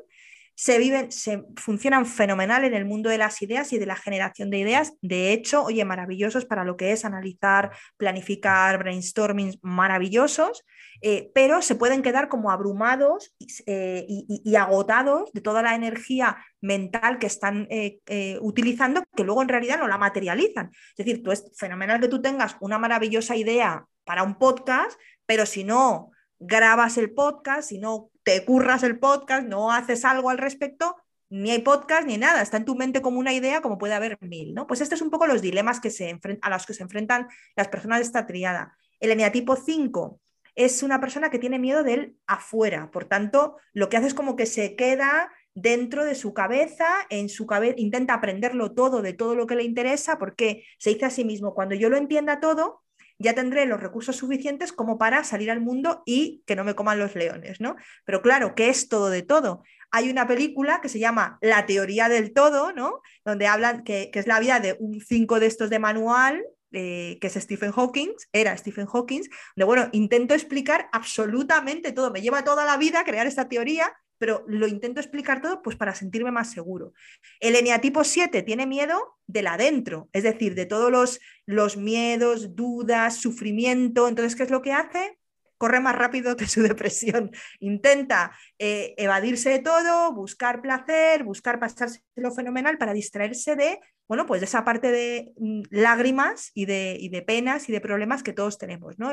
se 0.59 0.77
viven, 0.79 1.13
se 1.13 1.45
funcionan 1.55 2.05
fenomenal 2.05 2.65
en 2.65 2.75
el 2.75 2.85
mundo 2.85 3.11
de 3.11 3.17
las 3.17 3.41
ideas 3.43 3.73
y 3.73 3.79
de 3.79 3.87
la 3.87 3.95
generación 3.95 4.51
de 4.51 4.59
ideas. 4.59 4.93
De 5.03 5.33
hecho, 5.33 5.63
oye, 5.63 5.85
maravillosos 5.85 6.47
para 6.47 6.65
lo 6.65 6.77
que 6.77 6.91
es 6.91 7.05
analizar, 7.05 7.71
planificar, 7.97 8.77
brainstorming, 8.79 9.57
maravillosos, 9.63 10.65
eh, 11.01 11.31
pero 11.33 11.63
se 11.63 11.77
pueden 11.77 12.03
quedar 12.03 12.29
como 12.29 12.51
abrumados 12.51 13.37
eh, 13.67 14.05
y, 14.09 14.57
agotados 14.57 15.31
de 15.33 15.43
toda 15.43 15.63
la 15.63 15.77
energía 15.77 16.45
mental 16.61 17.21
que 17.21 17.29
están 17.29 17.69
eh, 17.71 18.01
utilizando, 18.41 19.05
que 19.15 19.23
luego 19.23 19.43
en 19.43 19.49
realidad 19.51 19.79
no 19.79 19.87
la 19.87 19.97
materializan. 19.97 20.71
Es 20.73 20.97
decir, 20.97 21.23
tú 21.23 21.31
es 21.31 21.53
fenomenal 21.57 22.01
que 22.01 22.09
tú 22.09 22.21
tengas 22.21 22.57
una 22.59 22.81
maravillosa 22.81 23.37
idea 23.37 23.85
para 24.03 24.25
un 24.25 24.37
podcast, 24.37 24.99
pero 25.25 25.47
si 25.47 25.63
no 25.63 26.11
grabas 26.39 26.99
el 26.99 27.13
podcast, 27.13 27.69
si 27.69 27.79
no 27.79 28.11
te 28.23 28.45
curras 28.45 28.83
el 28.83 28.99
podcast, 28.99 29.47
no 29.47 29.73
haces 29.73 30.05
algo 30.05 30.31
al 30.31 30.39
respecto, 30.39 30.97
ni 31.31 31.51
hay 31.51 31.61
podcast 31.61 32.07
ni 32.07 32.17
nada, 32.17 32.41
está 32.41 32.57
en 32.57 32.65
tu 32.65 32.75
mente 32.75 33.03
como 33.03 33.19
una 33.19 33.33
idea, 33.33 33.61
como 33.61 33.79
puede 33.79 33.95
haber 33.95 34.19
mil, 34.21 34.55
¿no? 34.55 34.67
Pues 34.67 34.81
estos 34.81 34.99
son 34.99 35.07
un 35.07 35.13
poco 35.13 35.27
los 35.27 35.43
dilemas 35.43 35.81
que 35.81 35.91
se 35.91 36.19
a 36.41 36.51
los 36.51 36.67
que 36.67 36.75
se 36.75 36.83
enfrentan 36.83 37.29
las 37.57 37.69
personas 37.69 37.99
de 37.99 38.05
esta 38.05 38.27
triada. 38.27 38.77
El 39.01 39.11
eneatipo 39.11 39.57
5 39.57 40.21
es 40.55 40.83
una 40.83 41.01
persona 41.01 41.31
que 41.31 41.39
tiene 41.39 41.59
miedo 41.59 41.83
del 41.83 42.17
afuera, 42.27 42.91
por 42.91 43.05
tanto, 43.05 43.57
lo 43.73 43.89
que 43.89 43.97
hace 43.97 44.09
es 44.09 44.15
como 44.15 44.37
que 44.37 44.47
se 44.47 44.75
queda 44.75 45.31
dentro 45.55 46.05
de 46.05 46.15
su 46.15 46.33
cabeza, 46.35 46.87
en 47.11 47.29
su 47.29 47.47
cabeza, 47.47 47.75
intenta 47.79 48.15
aprenderlo 48.15 48.73
todo 48.73 49.03
de 49.03 49.13
todo 49.13 49.35
lo 49.35 49.47
que 49.47 49.57
le 49.57 49.65
interesa, 49.65 50.19
porque 50.19 50.65
se 50.79 50.91
dice 50.91 51.05
a 51.05 51.11
sí 51.11 51.25
mismo, 51.25 51.55
cuando 51.55 51.75
yo 51.75 51.91
lo 51.91 51.97
entienda 51.97 52.41
todo, 52.41 52.83
ya 53.19 53.35
tendré 53.35 53.67
los 53.67 53.81
recursos 53.81 54.17
suficientes 54.17 54.73
como 54.73 54.99
para 54.99 55.25
salir 55.25 55.51
al 55.51 55.61
mundo 55.61 56.03
y 56.07 56.43
que 56.47 56.57
no 56.57 56.65
me 56.65 56.75
coman 56.75 56.99
los 56.99 57.15
leones, 57.15 57.61
¿no? 57.61 57.77
Pero 58.05 58.23
claro, 58.23 58.55
¿qué 58.55 58.69
es 58.69 58.89
todo 58.89 59.11
de 59.11 59.23
todo? 59.23 59.63
Hay 59.91 60.11
una 60.11 60.27
película 60.27 60.81
que 60.81 60.89
se 60.89 60.99
llama 60.99 61.39
La 61.41 61.67
teoría 61.67 62.09
del 62.09 62.33
todo, 62.33 62.73
¿no? 62.73 63.01
Donde 63.25 63.47
hablan 63.47 63.85
que, 63.85 64.11
es 64.13 64.27
la 64.27 64.41
vida 64.41 64.61
de 64.61 64.77
un 64.79 65.01
cinco 65.01 65.41
de 65.41 65.47
estos 65.47 65.71
de 65.71 65.79
manual, 65.79 66.45
eh, 66.73 67.19
que 67.21 67.27
es 67.27 67.35
Stephen 67.35 67.73
Hawking, 67.73 68.11
era 68.33 68.57
Stephen 68.57 68.87
Hawking, 68.87 69.23
donde, 69.57 69.65
bueno, 69.65 69.89
intento 69.93 70.35
explicar 70.35 70.89
absolutamente 70.93 71.93
todo. 71.93 72.11
Me 72.11 72.21
lleva 72.21 72.45
toda 72.45 72.65
la 72.65 72.77
vida 72.77 73.05
crear 73.05 73.27
esta 73.27 73.49
teoría 73.49 73.93
pero 74.19 74.45
lo 74.47 74.67
intento 74.67 75.01
explicar 75.01 75.41
todo 75.41 75.63
pues 75.63 75.77
para 75.77 75.95
sentirme 75.95 76.31
más 76.31 76.51
seguro. 76.51 76.93
El 77.41 77.57
eneatipo 77.57 78.05
7 78.05 78.43
tiene 78.43 78.67
miedo 78.67 79.19
del 79.27 79.47
adentro, 79.47 80.09
es 80.13 80.25
decir, 80.25 80.55
de 80.55 80.67
todos 80.67 80.91
los, 80.91 81.21
los 81.47 81.77
miedos, 81.77 82.55
dudas, 82.55 83.17
sufrimiento. 83.17 84.09
Entonces, 84.09 84.37
¿qué 84.37 84.43
es 84.43 84.51
lo 84.51 84.63
que 84.63 84.73
hace? 84.73 85.18
Corre 85.59 85.81
más 85.81 85.95
rápido 85.97 86.37
que 86.37 86.47
su 86.47 86.63
depresión. 86.63 87.31
Intenta 87.61 88.33
eh, 88.59 88.95
evadirse 88.97 89.51
de 89.51 89.59
todo, 89.59 90.15
buscar 90.15 90.63
placer, 90.63 91.25
buscar 91.25 91.61
pasarse 91.61 92.03
lo 92.17 92.33
fenomenal 92.33 92.79
para 92.79 92.95
distraerse 92.95 93.57
de, 93.57 93.81
bueno, 94.07 94.25
pues 94.25 94.41
de 94.41 94.47
esa 94.47 94.65
parte 94.65 94.91
de 94.91 95.33
mm, 95.37 95.63
lágrimas 95.71 96.51
y 96.55 96.65
de, 96.65 97.09
de, 97.11 97.23
penas 97.23 97.69
y 97.69 97.73
de 97.73 97.81
problemas 97.81 98.23
que 98.23 98.33
todos 98.33 98.57
tenemos, 98.57 98.99
¿no? 98.99 99.13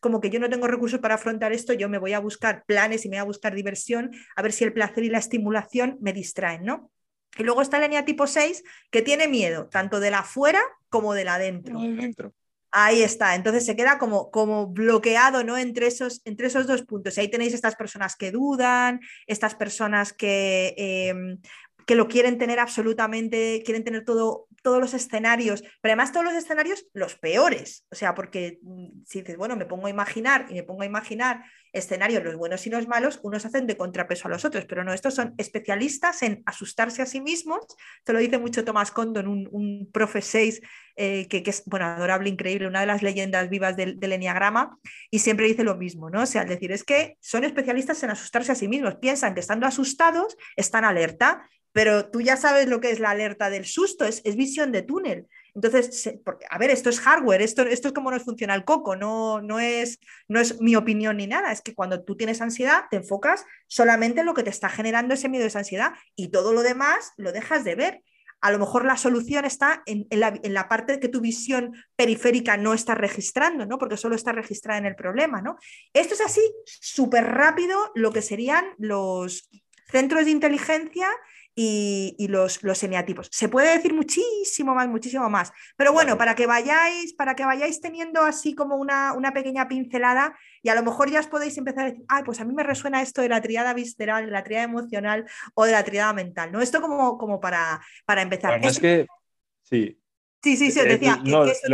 como 0.00 0.20
que 0.20 0.30
yo 0.30 0.40
no 0.40 0.50
tengo 0.50 0.66
recursos 0.66 1.00
para 1.00 1.14
afrontar 1.14 1.52
esto, 1.52 1.72
yo 1.72 1.88
me 1.88 1.98
voy 1.98 2.12
a 2.12 2.18
buscar 2.18 2.64
planes 2.66 3.04
y 3.04 3.08
me 3.08 3.16
voy 3.16 3.20
a 3.20 3.24
buscar 3.24 3.54
diversión, 3.54 4.10
a 4.36 4.42
ver 4.42 4.52
si 4.52 4.64
el 4.64 4.72
placer 4.72 5.04
y 5.04 5.08
la 5.08 5.18
estimulación 5.18 5.96
me 6.00 6.12
distraen, 6.12 6.64
¿no? 6.64 6.90
Y 7.36 7.42
luego 7.42 7.62
está 7.62 7.78
la 7.78 7.86
línea 7.86 8.04
tipo 8.04 8.26
6, 8.26 8.62
que 8.90 9.02
tiene 9.02 9.28
miedo 9.28 9.68
tanto 9.68 10.00
de 10.00 10.10
la 10.10 10.20
afuera 10.20 10.60
como 10.88 11.14
de 11.14 11.24
la 11.24 11.34
adentro. 11.34 11.78
Ahí 12.76 13.04
está, 13.04 13.36
entonces 13.36 13.64
se 13.64 13.76
queda 13.76 13.98
como, 13.98 14.32
como 14.32 14.66
bloqueado 14.66 15.44
¿no? 15.44 15.56
entre, 15.56 15.86
esos, 15.86 16.20
entre 16.24 16.48
esos 16.48 16.66
dos 16.66 16.82
puntos. 16.82 17.16
Y 17.16 17.20
ahí 17.20 17.28
tenéis 17.30 17.54
estas 17.54 17.76
personas 17.76 18.16
que 18.16 18.32
dudan, 18.32 18.98
estas 19.28 19.54
personas 19.54 20.12
que, 20.12 20.74
em, 20.76 21.38
que 21.86 21.94
lo 21.94 22.08
quieren 22.08 22.36
tener 22.36 22.58
absolutamente, 22.58 23.62
quieren 23.64 23.84
tener 23.84 24.04
todo, 24.04 24.48
todos 24.62 24.80
los 24.80 24.92
escenarios, 24.92 25.62
pero 25.80 25.92
además 25.92 26.10
todos 26.10 26.24
los 26.24 26.34
escenarios 26.34 26.84
los 26.94 27.14
peores. 27.14 27.86
O 27.92 27.94
sea, 27.94 28.12
porque 28.12 28.58
mm, 28.62 29.04
si 29.06 29.20
dices, 29.20 29.36
bueno, 29.36 29.54
me 29.54 29.66
pongo 29.66 29.86
a 29.86 29.90
imaginar 29.90 30.46
y 30.50 30.54
me 30.54 30.64
pongo 30.64 30.82
a 30.82 30.86
imaginar 30.86 31.44
escenarios, 31.74 32.24
los 32.24 32.36
buenos 32.36 32.66
y 32.66 32.70
los 32.70 32.88
malos, 32.88 33.20
unos 33.22 33.44
hacen 33.44 33.66
de 33.66 33.76
contrapeso 33.76 34.28
a 34.28 34.30
los 34.30 34.44
otros, 34.44 34.64
pero 34.64 34.84
no, 34.84 34.92
estos 34.92 35.14
son 35.14 35.34
especialistas 35.36 36.22
en 36.22 36.42
asustarse 36.46 37.02
a 37.02 37.06
sí 37.06 37.20
mismos. 37.20 37.66
Te 38.04 38.12
lo 38.12 38.20
dice 38.20 38.38
mucho 38.38 38.64
Tomás 38.64 38.90
Condon, 38.90 39.26
un, 39.26 39.48
un 39.50 39.90
profe 39.92 40.22
6, 40.22 40.62
eh, 40.96 41.26
que, 41.28 41.42
es, 41.44 41.64
bueno, 41.66 41.86
adorable, 41.86 42.30
increíble, 42.30 42.68
una 42.68 42.80
de 42.80 42.86
las 42.86 43.02
leyendas 43.02 43.50
vivas 43.50 43.76
del, 43.76 43.98
del 43.98 44.12
Enneagrama, 44.12 44.78
y 45.10 45.18
siempre 45.18 45.46
dice 45.46 45.64
lo 45.64 45.76
mismo, 45.76 46.08
¿no? 46.08 46.22
O 46.22 46.26
sea, 46.26 46.42
al 46.42 46.48
decir, 46.48 46.72
es 46.72 46.84
que 46.84 47.16
son 47.20 47.44
especialistas 47.44 48.02
en 48.04 48.10
asustarse 48.10 48.52
a 48.52 48.54
sí 48.54 48.68
mismos, 48.68 48.96
piensan 48.96 49.34
que 49.34 49.40
estando 49.40 49.66
asustados 49.66 50.36
están 50.56 50.84
alerta, 50.84 51.48
pero 51.72 52.08
tú 52.08 52.20
ya 52.20 52.36
sabes 52.36 52.68
lo 52.68 52.80
que 52.80 52.90
es 52.92 53.00
la 53.00 53.10
alerta 53.10 53.50
del 53.50 53.66
susto, 53.66 54.04
es, 54.04 54.22
es 54.24 54.36
visión 54.36 54.70
de 54.70 54.82
túnel. 54.82 55.26
Entonces, 55.54 56.10
a 56.50 56.58
ver, 56.58 56.70
esto 56.70 56.90
es 56.90 57.00
hardware, 57.00 57.40
esto, 57.40 57.62
esto 57.62 57.88
es 57.88 57.94
como 57.94 58.10
nos 58.10 58.24
funciona 58.24 58.54
el 58.54 58.64
coco, 58.64 58.96
no, 58.96 59.40
no, 59.40 59.60
es, 59.60 60.00
no 60.26 60.40
es 60.40 60.60
mi 60.60 60.74
opinión 60.74 61.16
ni 61.16 61.28
nada, 61.28 61.52
es 61.52 61.62
que 61.62 61.74
cuando 61.74 62.02
tú 62.02 62.16
tienes 62.16 62.40
ansiedad 62.40 62.84
te 62.90 62.96
enfocas 62.96 63.44
solamente 63.68 64.20
en 64.20 64.26
lo 64.26 64.34
que 64.34 64.42
te 64.42 64.50
está 64.50 64.68
generando 64.68 65.14
ese 65.14 65.28
miedo, 65.28 65.46
esa 65.46 65.60
ansiedad, 65.60 65.92
y 66.16 66.28
todo 66.28 66.52
lo 66.52 66.62
demás 66.62 67.12
lo 67.16 67.30
dejas 67.30 67.62
de 67.62 67.76
ver. 67.76 68.02
A 68.40 68.50
lo 68.50 68.58
mejor 68.58 68.84
la 68.84 68.98
solución 68.98 69.46
está 69.46 69.82
en, 69.86 70.06
la, 70.10 70.38
en 70.42 70.52
la, 70.52 70.68
parte 70.68 71.00
que 71.00 71.08
tu 71.08 71.22
visión 71.22 71.72
periférica 71.96 72.58
no 72.58 72.74
está 72.74 72.94
registrando, 72.94 73.64
¿no? 73.64 73.78
porque 73.78 73.96
solo 73.96 74.16
está 74.16 74.32
registrada 74.32 74.78
en 74.78 74.84
el 74.84 74.96
problema. 74.96 75.40
¿no? 75.40 75.56
Esto 75.94 76.12
es 76.12 76.20
así, 76.20 76.42
súper 76.66 77.24
rápido, 77.24 77.90
lo 77.94 78.12
que 78.12 78.20
serían 78.20 78.66
los 78.76 79.48
centros 79.90 80.26
de 80.26 80.32
inteligencia 80.32 81.08
y, 81.56 82.26
los, 82.28 82.62
los 82.62 82.82
eneatipos. 82.82 83.28
Se 83.30 83.48
puede 83.48 83.72
decir 83.76 83.94
muchísimo 83.94 84.74
más, 84.74 84.88
muchísimo 84.88 85.30
más. 85.30 85.52
Pero 85.76 85.92
bueno, 85.92 86.18
para 86.18 86.34
que 86.34 86.46
vayáis, 86.46 87.12
para 87.14 87.36
que 87.36 87.44
vayáis 87.44 87.80
teniendo 87.80 88.22
así 88.22 88.54
como 88.54 88.76
una, 88.76 89.12
una, 89.12 89.32
pequeña 89.32 89.68
pincelada 89.68 90.36
y 90.62 90.68
a 90.68 90.74
lo 90.74 90.82
mejor 90.82 91.10
ya 91.10 91.20
os 91.20 91.26
podéis 91.26 91.56
empezar 91.56 91.84
a 91.84 91.90
decir, 91.90 92.04
ay, 92.08 92.22
pues 92.24 92.40
a 92.40 92.44
mí 92.44 92.52
me 92.54 92.62
resuena 92.62 93.02
esto 93.02 93.22
de 93.22 93.28
la 93.28 93.40
triada 93.40 93.72
visceral, 93.74 94.26
de 94.26 94.32
la 94.32 94.42
triada 94.42 94.64
emocional 94.64 95.26
o 95.54 95.64
de 95.64 95.72
la 95.72 95.84
triada 95.84 96.12
mental. 96.12 96.50
¿no? 96.50 96.60
Esto 96.60 96.80
como, 96.80 97.18
como 97.18 97.40
para, 97.40 97.80
para 98.04 98.22
empezar. 98.22 98.64
es 98.64 98.80
que, 98.80 99.06
sí. 99.62 100.00
Sí, 100.42 100.58
sí, 100.58 100.70
sí, 100.70 100.80
os 100.80 100.84
decía 100.84 101.22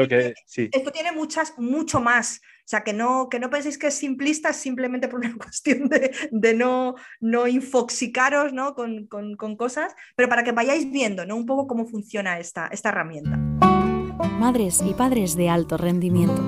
que, 0.09 0.35
esto 0.73 0.93
tiene 0.93 1.11
muchas, 1.11 1.59
mucho 1.59 2.01
más 2.01 2.41
sea, 2.71 2.85
que 2.85 2.93
no, 2.93 3.29
que 3.29 3.41
no 3.41 3.51
penséis 3.51 3.79
que 3.79 3.89
es 3.89 3.95
simplista 3.95 4.53
simplemente 4.53 5.09
por 5.09 5.19
una 5.19 5.35
cuestión 5.39 5.89
de, 5.89 6.55
no, 6.55 6.95
no 7.21 7.49
infoxicaros 7.49 8.53
¿no? 8.53 8.75
Con, 8.75 9.07
con, 9.07 9.57
cosas, 9.57 9.95
pero 10.15 10.29
para 10.29 10.45
que 10.45 10.53
vayáis 10.53 10.91
viendo 10.91 11.27
¿no? 11.27 11.35
un 11.37 11.47
poco 11.47 11.67
cómo 11.67 11.87
funciona 11.87 12.39
esta, 12.39 12.69
esta 12.69 12.91
herramienta. 12.91 13.37
madres 14.39 14.81
y 14.87 14.95
padres 14.95 15.37
de 15.37 15.49
alto 15.49 15.77
rendimiento. 15.77 16.41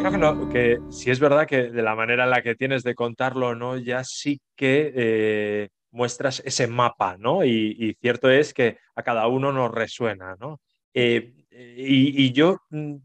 Creo 0.00 0.48
que, 0.48 0.78
sí 0.90 1.10
es 1.10 1.20
verdad 1.20 1.46
que 1.46 1.70
de 1.70 1.82
la 1.82 1.94
manera 1.94 2.24
en 2.24 2.30
la 2.30 2.42
que 2.42 2.54
tienes 2.54 2.82
de 2.82 2.94
contarlo, 2.94 3.54
¿no? 3.54 3.76
Ya 3.76 4.02
sí 4.04 4.40
que 4.56 4.92
eh, 4.94 5.68
muestras 5.90 6.42
ese 6.44 6.66
mapa, 6.66 7.16
¿no? 7.18 7.44
Y, 7.44 7.96
cierto 8.00 8.30
es 8.30 8.54
que 8.54 8.78
a 8.94 9.02
cada 9.02 9.28
uno 9.28 9.52
nos 9.52 9.70
resuena, 9.70 10.36
¿no? 10.40 10.60
Eh, 10.94 11.34
y, 11.50 12.32
yo 12.32 12.58
mm, 12.70 12.96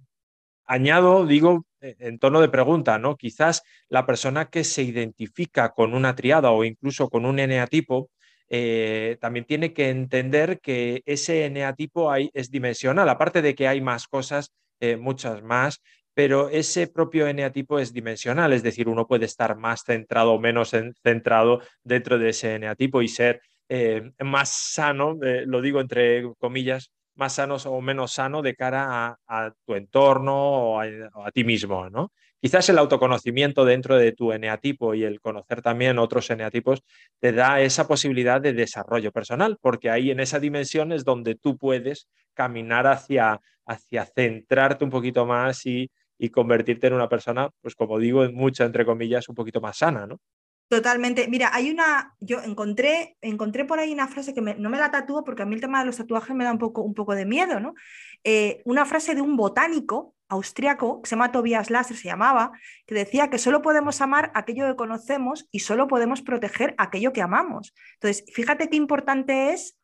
añado, 0.66 1.26
digo, 1.26 1.66
en 1.84 2.20
tono 2.20 2.42
de 2.42 2.50
pregunta, 2.50 2.98
¿no? 2.98 3.18
Quizás 3.18 3.64
la 3.90 4.06
persona 4.06 4.50
que 4.50 4.64
se 4.64 4.84
identifica 4.84 5.74
con 5.74 5.94
una 5.94 6.16
triada 6.16 6.52
o 6.52 6.64
incluso 6.64 7.10
con 7.10 7.26
un 7.26 7.40
eneatipo, 7.40 8.10
eh, 8.50 9.18
también 9.20 9.46
tiene 9.46 9.74
que 9.74 9.90
entender 9.90 10.60
que 10.60 11.02
ese 11.06 11.46
eneatipo 11.46 12.14
es 12.16 12.52
dimensional, 12.52 13.10
aparte 13.10 13.42
de 13.42 13.56
que 13.56 13.68
hay 13.68 13.82
más 13.82 14.08
cosas, 14.08 14.54
eh, 14.80 14.96
muchas 14.96 15.42
más, 15.44 15.82
pero 16.14 16.50
ese 16.50 16.88
propio 16.88 17.28
eneatipo 17.28 17.80
es 17.80 17.94
dimensional, 17.94 18.54
es 18.54 18.62
decir, 18.62 18.88
uno 18.88 19.08
puede 19.08 19.26
estar 19.26 19.58
más 19.58 19.84
centrado 19.84 20.34
o 20.34 20.40
menos 20.40 20.72
centrado 21.04 21.62
dentro 21.84 22.20
de 22.20 22.30
ese 22.30 22.56
eneatipo 22.56 23.02
y 23.02 23.08
ser 23.08 23.42
eh, 23.70 24.12
más 24.20 24.50
sano, 24.50 25.18
lo 25.20 25.62
digo 25.62 25.82
entre 25.82 26.24
comillas, 26.38 26.92
más 27.16 27.34
sano 27.34 27.56
o 27.56 27.82
menos 27.82 28.14
sano 28.14 28.42
de 28.42 28.56
cara 28.56 29.18
a, 29.28 29.52
tu 29.66 29.76
entorno 29.76 30.36
o 30.36 30.80
a, 30.80 31.32
ti 31.32 31.44
mismo, 31.44 31.90
¿no? 31.90 32.12
Quizás 32.42 32.68
el 32.70 32.78
autoconocimiento 32.78 33.64
dentro 33.64 33.96
de 33.96 34.12
tu 34.12 34.34
eneatipo 34.34 34.94
y 34.94 35.04
el 35.04 35.22
conocer 35.22 35.62
también 35.62 35.98
otros 35.98 36.30
eneatipos 36.30 36.84
te 37.20 37.32
da 37.32 37.62
esa 37.62 37.88
posibilidad 37.88 38.42
de 38.42 38.54
desarrollo 38.54 39.12
personal, 39.12 39.58
porque 39.62 39.90
ahí 39.90 40.12
en 40.12 40.20
esa 40.20 40.40
dimensión 40.40 40.92
es 40.92 41.06
donde 41.06 41.36
tú 41.36 41.58
puedes 41.58 42.10
caminar 42.34 42.86
hacia, 42.88 43.40
hacia 43.66 44.06
centrarte 44.06 44.84
un 44.84 44.92
poquito 44.92 45.26
más 45.26 45.66
y, 45.66 45.90
y 46.18 46.30
convertirte 46.30 46.88
en 46.88 46.94
una 46.94 47.08
persona, 47.08 47.50
pues 47.62 47.76
como 47.76 47.98
digo, 47.98 48.30
mucha 48.32 48.66
entre 48.66 48.86
comillas, 48.86 49.30
un 49.30 49.36
poquito 49.36 49.62
más 49.62 49.78
sana, 49.78 50.06
¿no? 50.06 50.20
Totalmente. 50.68 51.28
Mira, 51.28 51.52
hay 51.54 51.70
una, 51.70 52.16
yo 52.20 52.42
encontré, 52.42 53.18
encontré 53.22 53.66
por 53.66 53.80
ahí 53.80 53.94
una 53.94 54.08
frase 54.08 54.34
que 54.34 54.42
no 54.42 54.70
me 54.70 54.78
la 54.78 54.92
tatúo 54.92 55.24
porque 55.24 55.44
a 55.44 55.46
mí 55.46 55.56
el 55.56 55.62
tema 55.62 55.80
de 55.80 55.86
los 55.86 55.98
tatuajes 55.98 56.36
me 56.36 56.44
da 56.44 56.52
un 56.52 56.58
poco, 56.58 56.82
un 56.82 56.94
poco 56.94 57.14
de 57.14 57.26
miedo, 57.26 57.60
¿no? 57.60 57.76
Eh, 58.24 58.62
una 58.66 58.86
frase 58.86 59.14
de 59.14 59.22
un 59.22 59.36
botánico 59.36 60.16
austriaco 60.30 61.02
que 61.02 61.10
se 61.10 61.16
llama 61.16 61.32
Tobias 61.32 61.70
Lasser, 61.70 61.96
se 61.96 62.08
llamaba, 62.08 62.52
que 62.86 62.96
decía 62.96 63.30
que 63.30 63.38
solo 63.38 63.62
podemos 63.62 64.02
amar 64.02 64.32
aquello 64.34 64.68
que 64.68 64.76
conocemos 64.76 65.48
y 65.52 65.60
solo 65.60 65.88
podemos 65.88 66.22
proteger 66.22 66.74
aquello 66.78 67.14
que 67.14 67.22
amamos. 67.22 67.74
Entonces, 67.96 68.26
fíjate 68.34 68.70
qué 68.70 68.78
importante 68.78 69.52
es 69.52 69.78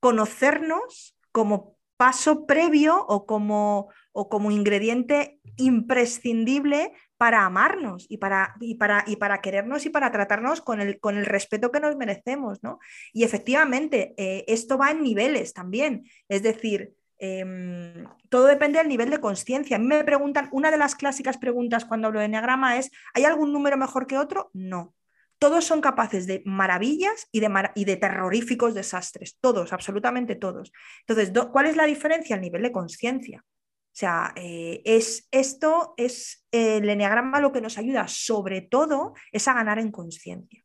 conocernos 0.00 1.16
como 1.32 1.76
paso 1.96 2.46
previo 2.46 3.04
o 3.06 3.26
como, 3.26 3.88
o 4.12 4.28
como 4.28 4.50
ingrediente 4.50 5.37
imprescindible 5.58 6.92
para 7.18 7.44
amarnos 7.44 8.06
y 8.08 8.16
para, 8.18 8.54
y 8.60 8.76
para, 8.76 9.04
y 9.06 9.16
para 9.16 9.40
querernos 9.40 9.84
y 9.84 9.90
para 9.90 10.10
tratarnos 10.10 10.62
con 10.62 10.80
el, 10.80 10.98
con 11.00 11.18
el 11.18 11.26
respeto 11.26 11.70
que 11.70 11.80
nos 11.80 11.96
merecemos. 11.96 12.62
¿no? 12.62 12.78
Y 13.12 13.24
efectivamente, 13.24 14.14
eh, 14.16 14.44
esto 14.48 14.78
va 14.78 14.92
en 14.92 15.02
niveles 15.02 15.52
también. 15.52 16.04
Es 16.28 16.42
decir, 16.42 16.94
em, 17.18 18.06
todo 18.28 18.46
depende 18.46 18.78
del 18.78 18.88
nivel 18.88 19.10
de 19.10 19.20
conciencia. 19.20 19.76
A 19.76 19.80
mí 19.80 19.86
me 19.86 20.04
preguntan, 20.04 20.48
una 20.52 20.70
de 20.70 20.78
las 20.78 20.94
clásicas 20.94 21.36
preguntas 21.36 21.84
cuando 21.84 22.06
hablo 22.06 22.20
de 22.20 22.26
enneagrama 22.26 22.78
es, 22.78 22.90
¿hay 23.12 23.24
algún 23.24 23.52
número 23.52 23.76
mejor 23.76 24.06
que 24.06 24.16
otro? 24.16 24.50
No. 24.54 24.94
Todos 25.40 25.64
son 25.64 25.80
capaces 25.80 26.26
de 26.26 26.42
maravillas 26.44 27.28
y 27.32 27.40
de, 27.40 27.70
y 27.74 27.84
de 27.84 27.96
terroríficos 27.96 28.74
desastres, 28.74 29.38
todos, 29.40 29.72
absolutamente 29.72 30.34
todos. 30.34 30.72
Entonces, 31.06 31.32
¿cuál 31.52 31.66
es 31.66 31.76
la 31.76 31.86
diferencia? 31.86 32.36
El 32.36 32.42
nivel 32.42 32.62
de 32.62 32.72
conciencia. 32.72 33.44
O 33.88 33.98
sea, 33.98 34.32
eh, 34.36 34.80
es, 34.84 35.26
esto 35.32 35.94
es 35.96 36.46
el 36.52 36.88
enneagrama 36.88 37.40
lo 37.40 37.52
que 37.52 37.60
nos 37.60 37.78
ayuda 37.78 38.06
sobre 38.06 38.60
todo 38.60 39.14
es 39.32 39.48
a 39.48 39.54
ganar 39.54 39.78
en 39.78 39.90
conciencia. 39.90 40.62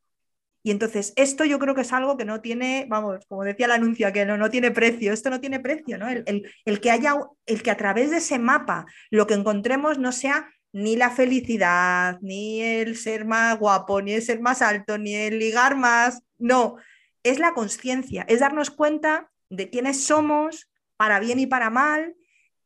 Y 0.66 0.72
entonces, 0.72 1.12
esto 1.18 1.44
yo 1.44 1.60
creo 1.60 1.76
que 1.76 1.82
es 1.82 1.92
algo 1.92 2.16
que 2.16 2.24
no 2.24 2.40
tiene, 2.40 2.86
vamos, 2.88 3.26
como 3.28 3.44
decía 3.44 3.66
el 3.66 3.74
anuncio, 3.74 4.14
que 4.14 4.26
no, 4.26 4.38
no 4.38 4.50
tiene 4.50 4.72
precio, 4.72 5.12
esto 5.12 5.30
no 5.30 5.42
tiene 5.42 5.60
precio, 5.60 5.98
¿no? 5.98 6.08
El, 6.08 6.50
el, 6.64 6.80
que 6.80 6.90
haya, 6.90 7.16
el 7.46 7.62
que 7.64 7.72
a 7.72 7.76
través 7.76 8.12
de 8.12 8.18
ese 8.18 8.40
mapa 8.40 8.86
lo 9.12 9.28
que 9.28 9.34
encontremos 9.34 10.00
no 10.00 10.14
sea 10.14 10.50
ni 10.72 10.96
la 10.96 11.12
felicidad, 11.12 12.18
ni 12.22 12.62
el 12.62 12.96
ser 12.96 13.26
más 13.26 13.60
guapo, 13.60 14.02
ni 14.02 14.14
el 14.14 14.22
ser 14.22 14.40
más 14.40 14.62
alto, 14.62 14.98
ni 14.98 15.16
el 15.16 15.38
ligar 15.38 15.76
más, 15.76 16.24
no, 16.38 16.78
es 17.24 17.40
la 17.40 17.54
conciencia, 17.54 18.26
es 18.28 18.40
darnos 18.40 18.72
cuenta 18.72 19.32
de 19.50 19.70
quiénes 19.70 20.06
somos, 20.06 20.70
para 20.98 21.20
bien 21.20 21.40
y 21.40 21.46
para 21.46 21.70
mal, 21.70 22.16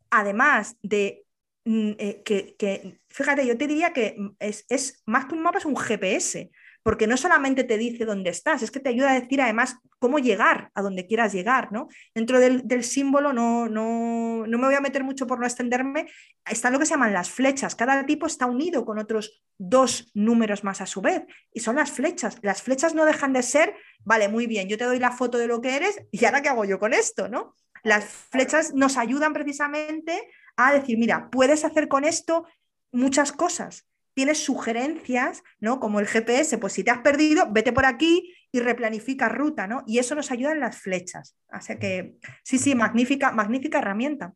además 0.09 0.77
de 0.81 1.25
mm, 1.65 1.91
eh, 1.97 2.21
que, 2.23 2.99
fíjate, 3.09 3.45
yo 3.45 3.57
te 3.57 3.67
diría 3.67 3.93
que 3.93 4.17
es, 4.39 5.03
más 5.05 5.25
que 5.25 5.35
un 5.35 5.41
mapa, 5.41 5.57
es 5.57 5.65
un 5.65 5.75
GPS, 5.75 6.49
porque 6.87 7.05
no 7.05 7.17
solamente 7.17 7.65
te 7.65 7.77
dice 7.77 8.05
dónde 8.05 8.29
estás, 8.29 8.61
es 8.61 8.71
que 8.71 8.79
te 8.79 8.87
ayuda 8.87 9.11
a 9.11 9.19
decir 9.19 9.41
además 9.41 9.75
cómo 9.99 10.19
llegar 10.19 10.71
a 10.73 10.81
donde 10.81 11.05
quieras 11.05 11.33
llegar, 11.33 11.69
¿no? 11.69 11.89
Dentro 12.15 12.39
del, 12.39 12.83
símbolo 12.85 13.33
no, 13.33 13.67
no, 13.67 14.47
no, 14.47 14.57
me 14.57 14.67
voy 14.67 14.75
a 14.75 14.79
meter 14.79 15.03
mucho 15.03 15.27
por 15.27 15.37
no 15.37 15.45
extenderme, 15.45 16.07
están 16.49 16.71
lo 16.71 16.79
que 16.79 16.85
se 16.85 16.91
llaman 16.91 17.11
las 17.11 17.29
flechas, 17.29 17.75
cada 17.75 18.05
tipo 18.05 18.25
está 18.25 18.45
unido 18.45 18.85
con 18.85 18.99
otros 18.99 19.43
dos 19.57 20.11
números 20.13 20.63
más 20.63 20.79
a 20.79 20.85
su 20.85 21.01
vez, 21.01 21.23
y 21.51 21.59
son 21.59 21.75
las 21.75 21.91
flechas. 21.91 22.37
Las 22.41 22.61
flechas 22.61 22.95
no 22.95 23.03
dejan 23.03 23.33
de 23.33 23.43
ser, 23.43 23.75
vale, 24.05 24.29
muy 24.29 24.47
bien, 24.47 24.69
yo 24.69 24.77
te 24.77 24.85
doy 24.85 24.99
la 24.99 25.11
foto 25.11 25.37
de 25.37 25.47
lo 25.47 25.59
que 25.59 25.75
eres, 25.75 25.99
y 26.09 26.23
ahora 26.23 26.41
qué 26.41 26.47
hago 26.47 26.63
yo 26.63 26.79
con 26.79 26.93
esto, 26.93 27.27
¿no? 27.27 27.53
Las 27.87 28.03
flechas 28.03 28.73
nos 28.73 28.97
ayudan 28.97 29.31
precisamente 29.31 30.29
a 30.57 30.73
decir, 30.73 30.97
mira, 30.97 31.29
puedes 31.29 31.63
hacer 31.63 31.87
con 31.87 32.03
esto 32.03 32.45
muchas 32.91 33.31
cosas. 33.31 33.87
Tienes 34.13 34.43
sugerencias, 34.43 35.41
¿no? 35.61 35.79
Como 35.79 36.01
el 36.01 36.05
GPS, 36.05 36.57
pues 36.57 36.73
si 36.73 36.83
te 36.83 36.91
has 36.91 36.99
perdido, 36.99 37.47
vete 37.49 37.71
por 37.71 37.85
aquí 37.85 38.35
y 38.51 38.59
replanifica 38.59 39.29
ruta, 39.29 39.67
¿no? 39.67 39.83
Y 39.87 39.99
eso 39.99 40.15
nos 40.15 40.31
ayuda 40.31 40.51
en 40.51 40.59
las 40.59 40.81
flechas. 40.81 41.37
Así 41.47 41.79
que 41.79 42.17
sí, 42.43 42.57
sí, 42.57 42.75
magnífica, 42.75 43.31
magnífica 43.31 43.79
herramienta. 43.79 44.33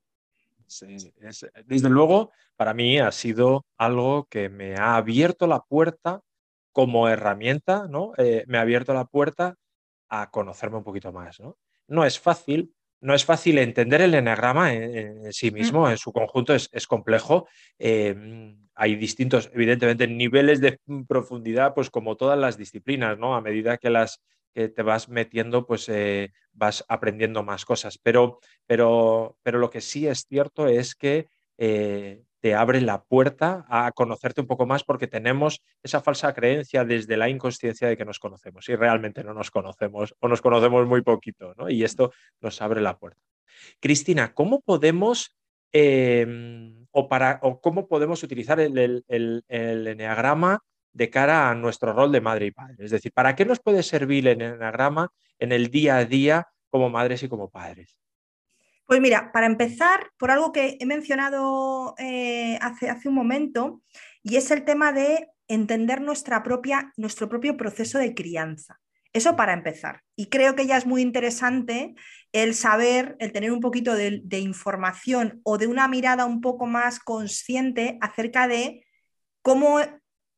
desde 1.65 1.89
luego, 1.89 2.31
para 2.55 2.73
mí 2.73 2.99
ha 2.99 3.11
sido 3.11 3.65
algo 3.77 4.27
que 4.29 4.47
me 4.47 4.75
ha 4.75 4.95
abierto 4.95 5.45
la 5.45 5.59
puerta 5.59 6.21
como 6.71 7.09
herramienta, 7.09 7.85
¿no? 7.89 8.13
Eh, 8.17 8.45
me 8.47 8.59
ha 8.59 8.61
abierto 8.61 8.93
la 8.93 9.03
puerta 9.03 9.57
a 10.07 10.31
conocerme 10.31 10.77
un 10.77 10.85
poquito 10.85 11.11
más, 11.11 11.41
¿no? 11.41 11.57
No 11.87 12.05
es 12.05 12.17
fácil, 12.17 12.73
no 13.01 13.15
es 13.15 13.25
fácil 13.25 13.57
entender 13.57 14.01
el 14.01 14.13
enagrama 14.13 14.73
en, 14.73 15.33
sí 15.33 15.51
mismo, 15.51 15.89
en 15.89 15.97
su 15.97 16.13
conjunto 16.13 16.53
es, 16.53 16.69
complejo. 16.87 17.47
Em, 17.77 18.57
hay 18.75 18.95
distintos, 18.95 19.49
evidentemente, 19.53 20.07
niveles 20.07 20.61
de 20.61 20.79
profundidad, 21.07 21.73
pues 21.73 21.89
como 21.89 22.15
todas 22.15 22.37
las 22.37 22.57
disciplinas, 22.57 23.17
¿no? 23.17 23.35
A 23.35 23.41
medida 23.41 23.77
que 23.77 23.89
las 23.89 24.21
que 24.53 24.69
te 24.69 24.83
vas 24.83 25.09
metiendo, 25.09 25.65
pues 25.65 25.89
eh, 25.89 26.31
vas 26.53 26.85
aprendiendo 26.87 27.43
más 27.43 27.65
cosas. 27.65 27.97
Pero, 27.97 28.39
pero, 28.67 29.37
pero 29.43 29.59
lo 29.59 29.69
que 29.69 29.81
sí 29.81 30.07
es 30.07 30.25
cierto 30.27 30.67
es 30.67 30.93
que 30.95 31.27
eh, 31.57 32.21
te 32.41 32.55
abre 32.55 32.81
la 32.81 33.03
puerta 33.03 33.65
a 33.69 33.91
conocerte 33.91 34.41
un 34.41 34.47
poco 34.47 34.65
más 34.65 34.83
porque 34.83 35.07
tenemos 35.07 35.61
esa 35.83 36.01
falsa 36.01 36.33
creencia 36.33 36.83
desde 36.83 37.15
la 37.15 37.29
inconsciencia 37.29 37.87
de 37.87 37.95
que 37.95 38.03
nos 38.03 38.19
conocemos 38.19 38.67
y 38.67 38.75
realmente 38.75 39.23
no 39.23 39.33
nos 39.33 39.51
conocemos 39.51 40.15
o 40.19 40.27
nos 40.27 40.41
conocemos 40.41 40.87
muy 40.87 41.03
poquito, 41.03 41.53
¿no? 41.55 41.69
Y 41.69 41.83
esto 41.83 42.11
nos 42.41 42.61
abre 42.61 42.81
la 42.81 42.97
puerta. 42.97 43.21
Cristina, 43.79 44.33
¿cómo 44.33 44.61
podemos 44.61 45.37
em, 45.71 46.87
o, 46.91 47.07
para, 47.07 47.39
o 47.43 47.61
cómo 47.61 47.87
podemos 47.87 48.23
utilizar 48.23 48.59
el, 48.59 49.03
el, 49.07 49.43
enneagrama 49.47 50.63
de 50.93 51.09
cara 51.09 51.49
a 51.49 51.55
nuestro 51.55 51.93
rol 51.93 52.11
de 52.11 52.21
madre 52.21 52.47
y 52.47 52.51
padre? 52.51 52.83
Es 52.83 52.91
decir, 52.91 53.13
¿para 53.13 53.35
qué 53.35 53.45
nos 53.45 53.59
puede 53.59 53.83
servir 53.83 54.27
el 54.27 54.41
enneagrama 54.41 55.09
en 55.37 55.51
el 55.51 55.69
día 55.69 55.97
a 55.97 56.05
día 56.05 56.47
como 56.69 56.89
madres 56.89 57.21
y 57.21 57.29
como 57.29 57.51
padres? 57.51 58.00
Pues 58.91 58.99
mira, 58.99 59.31
para 59.31 59.45
empezar, 59.45 60.11
por 60.17 60.31
algo 60.31 60.51
que 60.51 60.75
he 60.77 60.85
mencionado 60.85 61.95
eh, 61.97 62.57
hace, 62.59 62.89
hace 62.89 63.07
un 63.07 63.15
momento, 63.15 63.81
y 64.21 64.35
es 64.35 64.51
el 64.51 64.65
tema 64.65 64.91
de 64.91 65.29
entender 65.47 66.01
nuestra 66.01 66.43
propia, 66.43 66.91
nuestro 66.97 67.29
propio 67.29 67.55
proceso 67.55 67.99
de 67.99 68.13
crianza. 68.13 68.81
Eso 69.13 69.37
para 69.37 69.53
empezar. 69.53 70.01
Y 70.17 70.25
creo 70.25 70.57
que 70.57 70.67
ya 70.67 70.75
es 70.75 70.85
muy 70.85 71.01
interesante 71.01 71.95
el 72.33 72.53
saber, 72.53 73.15
el 73.19 73.31
tener 73.31 73.53
un 73.53 73.61
poquito 73.61 73.95
de, 73.95 74.39
información 74.39 75.39
o 75.45 75.57
de 75.57 75.67
una 75.67 75.87
mirada 75.87 76.25
un 76.25 76.41
poco 76.41 76.65
más 76.65 76.99
consciente 76.99 77.97
acerca 78.01 78.49
de 78.49 78.85
cómo, 79.41 79.79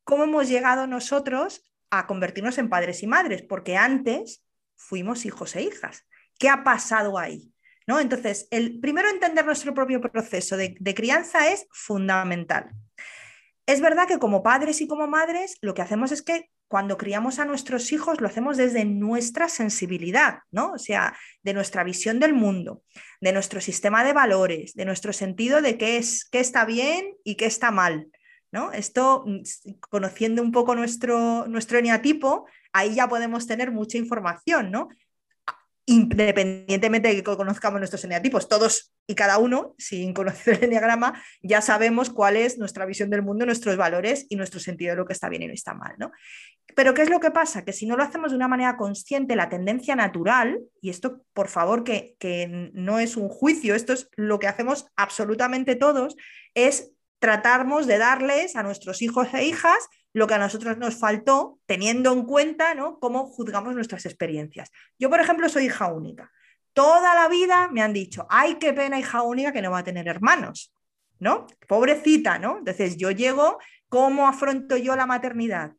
cómo 0.03 0.25
hemos 0.25 0.47
llegado 0.47 0.85
nosotros 0.85 1.73
a 1.89 2.05
convertirnos 2.05 2.59
en 2.59 2.69
padres 2.69 3.01
y 3.01 3.07
madres, 3.07 3.41
porque 3.41 3.77
antes 3.77 4.45
fuimos 4.75 5.25
hijos 5.25 5.55
e 5.55 5.63
hijas. 5.63 6.05
¿Qué 6.37 6.49
ha 6.49 6.63
pasado 6.63 7.17
ahí? 7.17 7.52
¿No? 7.87 7.99
Entonces, 7.99 8.47
el 8.51 8.79
primero 8.79 9.09
entender 9.09 9.45
nuestro 9.45 9.73
propio 9.73 10.01
proceso 10.01 10.57
de, 10.57 10.75
crianza 10.95 11.51
es 11.51 11.65
fundamental. 11.71 12.69
Es 13.65 13.81
verdad 13.81 14.07
que 14.07 14.19
como 14.19 14.43
padres 14.43 14.81
y 14.81 14.87
como 14.87 15.07
madres 15.07 15.57
lo 15.61 15.73
que 15.73 15.81
hacemos 15.81 16.11
es 16.11 16.21
que 16.21 16.49
cuando 16.67 16.97
criamos 16.97 17.39
a 17.39 17.45
nuestros 17.45 17.91
hijos 17.91 18.19
lo 18.19 18.27
hacemos 18.27 18.57
desde 18.57 18.83
nuestra 18.83 19.47
sensibilidad, 19.47 20.39
¿no? 20.51 20.71
O 20.71 20.77
sea, 20.77 21.15
de 21.43 21.53
nuestra 21.53 21.83
visión 21.83 22.19
del 22.19 22.33
mundo, 22.33 22.81
de 23.21 23.31
nuestro 23.31 23.61
sistema 23.61 24.03
de 24.03 24.13
valores, 24.13 24.73
de 24.73 24.85
nuestro 24.85 25.13
sentido 25.13 25.61
de 25.61 25.77
qué 25.77 25.97
es 25.97 26.25
qué 26.25 26.39
está 26.39 26.65
bien 26.65 27.15
y 27.23 27.35
qué 27.35 27.45
está 27.45 27.69
mal, 27.69 28.07
¿no? 28.51 28.71
Esto 28.71 29.23
mm, 29.25 29.43
conociendo 29.81 30.41
un 30.41 30.51
poco 30.51 30.73
nuestro 30.73 31.47
nuestro 31.47 31.77
eneatipo, 31.77 32.47
ahí 32.71 32.95
ya 32.95 33.07
podemos 33.07 33.45
tener 33.45 33.71
mucha 33.71 33.99
información, 33.99 34.71
¿no? 34.71 34.89
Independientemente 35.85 37.09
de 37.09 37.15
que 37.15 37.23
conozcamos 37.23 37.79
nuestros 37.79 38.03
eneatipos, 38.05 38.47
todos 38.47 38.93
y 39.05 39.15
cada 39.15 39.37
uno, 39.37 39.75
sin 39.77 40.13
conocer 40.13 40.55
el 40.55 40.63
eneagrama, 40.65 41.21
ya 41.41 41.61
sabemos 41.61 42.09
cuál 42.09 42.37
es 42.37 42.57
nuestra 42.57 42.85
visión 42.85 43.09
del 43.09 43.21
mundo, 43.21 43.45
nuestros 43.45 43.75
valores 43.75 44.25
y 44.29 44.35
nuestro 44.35 44.59
sentido 44.59 44.91
de 44.91 44.97
lo 44.97 45.05
que 45.05 45.13
está 45.13 45.29
bien 45.29 45.43
y 45.43 45.47
no 45.47 45.53
está 45.53 45.73
mal. 45.73 45.95
¿no? 45.97 46.11
Pero 46.75 46.93
¿qué 46.93 47.01
es 47.01 47.09
lo 47.09 47.19
que 47.19 47.31
pasa? 47.31 47.65
Que 47.65 47.73
si 47.73 47.85
no 47.85 47.97
lo 47.97 48.03
hacemos 48.03 48.31
de 48.31 48.37
una 48.37 48.47
manera 48.47 48.77
consciente, 48.77 49.35
la 49.35 49.49
tendencia 49.49 49.95
natural, 49.95 50.59
y 50.81 50.89
esto 50.89 51.21
por 51.33 51.49
favor 51.49 51.83
que, 51.83 52.15
que 52.17 52.71
no 52.73 52.99
es 52.99 53.17
un 53.17 53.27
juicio, 53.27 53.75
esto 53.75 53.93
es 53.93 54.09
lo 54.15 54.39
que 54.39 54.47
hacemos 54.47 54.87
absolutamente 54.95 55.75
todos, 55.75 56.15
es 56.53 56.91
tratarnos 57.19 57.87
de 57.87 57.97
darles 57.97 58.55
a 58.55 58.63
nuestros 58.63 59.01
hijos 59.01 59.33
e 59.33 59.45
hijas 59.45 59.77
lo 60.13 60.27
que 60.27 60.35
a 60.35 60.39
nosotros 60.39 60.77
nos 60.77 60.95
faltó, 60.95 61.59
teniendo 61.65 62.13
en 62.13 62.23
cuenta 62.23 62.75
¿no? 62.75 62.99
cómo 62.99 63.25
juzgamos 63.25 63.73
nuestras 63.73 64.05
experiencias. 64.05 64.71
Yo, 64.99 65.09
por 65.09 65.19
ejemplo, 65.19 65.49
soy 65.49 65.65
hija 65.65 65.91
única. 65.91 66.31
Toda 66.73 67.13
la 67.15 67.27
vida 67.27 67.69
me 67.71 67.81
han 67.81 67.93
dicho, 67.93 68.25
ay, 68.29 68.55
qué 68.55 68.73
pena 68.73 68.99
hija 68.99 69.23
única 69.23 69.51
que 69.51 69.61
no 69.61 69.71
va 69.71 69.79
a 69.79 69.83
tener 69.83 70.07
hermanos, 70.07 70.73
¿no? 71.19 71.47
Pobrecita, 71.67 72.37
¿no? 72.39 72.59
Entonces 72.59 72.97
yo 72.97 73.11
llego, 73.11 73.57
¿cómo 73.89 74.27
afronto 74.27 74.77
yo 74.77 74.95
la 74.95 75.05
maternidad? 75.05 75.73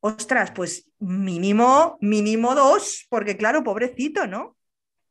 Ostras, 0.00 0.50
pues 0.50 0.90
mínimo, 0.98 1.96
mínimo 2.00 2.54
dos, 2.54 3.06
porque 3.08 3.36
claro, 3.36 3.64
pobrecito, 3.64 4.26
¿no? 4.26 4.56